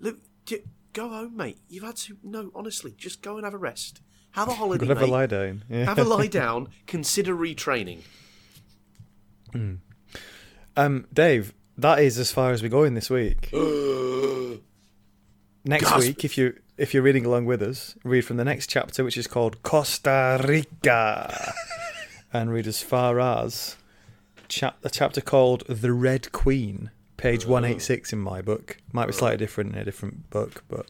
Lou, 0.00 0.18
j- 0.46 0.62
go 0.92 1.08
home, 1.08 1.36
mate. 1.36 1.58
You've 1.68 1.84
had 1.84 1.96
to. 1.96 2.16
No, 2.22 2.50
honestly, 2.54 2.94
just 2.96 3.22
go 3.22 3.36
and 3.36 3.44
have 3.44 3.54
a 3.54 3.58
rest. 3.58 4.00
Have 4.32 4.48
a 4.48 4.54
holiday, 4.54 4.86
have 4.86 5.02
a 5.02 5.06
lie 5.06 5.26
down. 5.26 5.64
Yeah. 5.68 5.84
Have 5.84 5.98
a 5.98 6.04
lie 6.04 6.26
down. 6.42 6.68
Consider 6.86 7.34
retraining. 7.36 8.00
Um, 10.76 11.06
Dave, 11.12 11.52
that 11.76 11.98
is 11.98 12.18
as 12.18 12.32
far 12.32 12.52
as 12.52 12.62
we're 12.62 12.68
going 12.68 12.94
this 12.94 13.10
week. 13.10 13.50
next 15.64 15.84
Gasp. 15.84 15.98
week, 15.98 16.24
if 16.24 16.38
you 16.38 16.54
if 16.78 16.94
you're 16.94 17.02
reading 17.02 17.26
along 17.26 17.44
with 17.44 17.62
us, 17.62 17.94
read 18.04 18.22
from 18.22 18.38
the 18.38 18.44
next 18.44 18.68
chapter, 18.68 19.04
which 19.04 19.18
is 19.18 19.26
called 19.26 19.62
Costa 19.62 20.42
Rica, 20.48 21.52
and 22.32 22.50
read 22.52 22.66
as 22.66 22.80
far 22.82 23.20
as 23.20 23.76
chap 24.48 24.78
a 24.82 24.88
chapter 24.90 25.20
called 25.20 25.64
The 25.68 25.92
Red 25.92 26.32
Queen, 26.32 26.90
page 27.22 27.46
one 27.46 27.64
eight 27.64 27.80
six 27.80 28.12
in 28.12 28.18
my 28.18 28.42
book. 28.42 28.76
Might 28.92 29.06
be 29.06 29.12
slightly 29.12 29.36
different 29.38 29.72
in 29.74 29.78
a 29.78 29.84
different 29.84 30.28
book, 30.30 30.64
but 30.68 30.86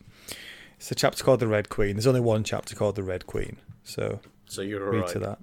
it's 0.76 0.90
a 0.90 0.94
chapter 0.94 1.22
called 1.22 1.40
The 1.40 1.46
Red 1.46 1.68
Queen. 1.68 1.94
There's 1.96 2.06
only 2.06 2.20
one 2.20 2.42
chapter 2.42 2.74
called 2.74 2.96
The 2.96 3.02
Red 3.02 3.26
Queen, 3.26 3.56
so 3.84 4.20
So 4.46 4.62
you're 4.62 4.84
read 4.90 4.94
alright. 5.02 5.12
to 5.12 5.18
that. 5.20 5.38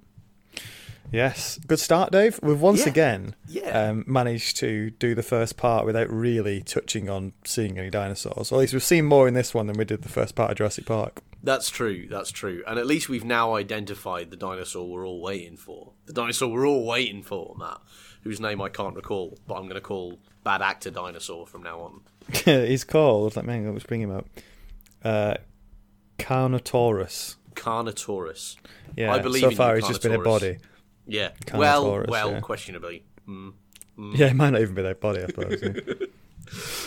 Yes, 1.12 1.58
good 1.66 1.80
start, 1.80 2.12
Dave. 2.12 2.38
We've 2.42 2.60
once 2.60 2.80
Yeah. 2.82 2.88
again 2.90 3.34
Yeah. 3.48 3.88
um, 3.88 4.04
managed 4.06 4.56
to 4.58 4.90
do 4.90 5.14
the 5.16 5.24
first 5.24 5.56
part 5.56 5.84
without 5.84 6.08
really 6.08 6.60
touching 6.62 7.08
on 7.10 7.32
seeing 7.44 7.78
any 7.78 7.90
dinosaurs. 7.90 8.52
Or 8.52 8.56
at 8.56 8.60
least 8.60 8.72
we've 8.74 8.82
seen 8.82 9.06
more 9.06 9.26
in 9.26 9.34
this 9.34 9.52
one 9.52 9.66
than 9.66 9.76
we 9.76 9.84
did 9.84 10.02
the 10.02 10.08
first 10.08 10.36
part 10.36 10.52
of 10.52 10.58
Jurassic 10.58 10.86
Park. 10.86 11.20
That's 11.42 11.68
true. 11.68 12.06
That's 12.08 12.30
true. 12.30 12.62
And 12.66 12.78
at 12.78 12.86
least 12.86 13.08
we've 13.08 13.24
now 13.24 13.54
identified 13.56 14.30
the 14.30 14.36
dinosaur 14.36 14.88
we're 14.88 15.06
all 15.06 15.20
waiting 15.20 15.56
for. 15.56 15.94
The 16.06 16.12
dinosaur 16.12 16.48
we're 16.48 16.66
all 16.68 16.86
waiting 16.86 17.22
for, 17.24 17.56
Matt, 17.58 17.78
whose 18.22 18.38
name 18.40 18.60
I 18.60 18.68
can't 18.68 18.94
recall, 18.94 19.36
but 19.48 19.54
I'm 19.54 19.62
going 19.62 19.74
to 19.74 19.80
call 19.80 20.20
Bad 20.44 20.62
Actor 20.62 20.90
Dinosaur 20.90 21.46
from 21.46 21.62
now 21.62 21.80
on. 21.80 22.00
He's 22.44 22.84
called. 22.84 23.36
Let 23.36 23.46
me 23.46 23.52
hang 23.52 23.66
on, 23.66 23.74
let's 23.74 23.84
bring 23.86 24.00
him 24.00 24.10
up. 24.10 24.26
Uh, 25.02 25.34
Carnotaurus. 26.18 27.36
Carnotaurus. 27.54 28.56
Yeah, 28.96 29.12
I 29.12 29.18
believe 29.18 29.42
so 29.42 29.50
far 29.50 29.76
he's 29.76 29.86
just 29.88 30.02
been 30.02 30.12
a 30.12 30.18
body. 30.22 30.58
Yeah. 31.06 31.30
Well, 31.54 32.04
well, 32.08 32.32
yeah. 32.32 32.40
questionably. 32.40 33.04
Mm. 33.28 33.52
Yeah, 34.14 34.28
it 34.28 34.34
might 34.34 34.50
not 34.50 34.60
even 34.60 34.74
be 34.74 34.82
their 34.82 34.94
body, 34.94 35.22
I 35.22 35.26
suppose. 35.26 35.62
yeah. 35.62 36.06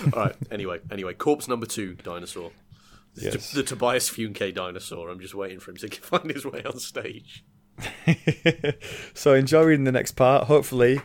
All 0.13 0.23
right. 0.25 0.35
Anyway, 0.51 0.80
anyway, 0.91 1.13
corpse 1.13 1.47
number 1.47 1.65
two, 1.65 1.95
dinosaur. 1.95 2.51
The, 3.15 3.25
Yes. 3.25 3.51
the 3.51 3.63
Tobias 3.63 4.09
Funke 4.09 4.53
dinosaur. 4.53 5.09
I'm 5.09 5.19
just 5.19 5.35
waiting 5.35 5.59
for 5.59 5.71
him 5.71 5.77
to 5.77 5.88
find 6.01 6.31
his 6.31 6.45
way 6.45 6.63
on 6.63 6.80
stage. 6.80 7.43
so 9.13 9.34
enjoy 9.34 9.63
reading 9.63 9.84
the 9.85 9.91
next 9.91 10.11
part. 10.13 10.45
Hopefully, 10.45 11.01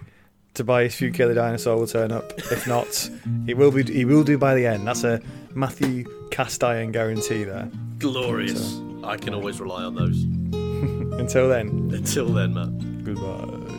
Tobias 0.59 0.99
the 1.29 1.35
dinosaur 1.35 1.77
will 1.77 1.87
turn 1.87 2.11
up. 2.11 2.33
If 2.37 2.67
not, 2.67 3.09
he 3.47 3.55
will 3.55 3.71
be. 3.71 3.85
He 3.85 4.05
will 4.05 4.25
do 4.25 4.37
by 4.37 4.57
the 4.57 4.67
end. 4.67 4.87
That's 4.89 5.05
a 5.05 5.23
Matthew 5.55 6.05
cast 6.33 6.65
iron 6.65 6.91
guarantee 6.91 7.45
there. 7.45 7.71
Glorious. 7.99 8.81
I 9.05 9.17
can 9.17 9.35
always 9.35 9.61
rely 9.61 9.85
on 9.85 9.95
those. 9.95 10.21
Until 11.21 11.49
then, 11.49 11.69
Until 11.95 12.27
then, 12.29 12.55
Matt. 12.55 13.05
goodbye. 13.05 13.78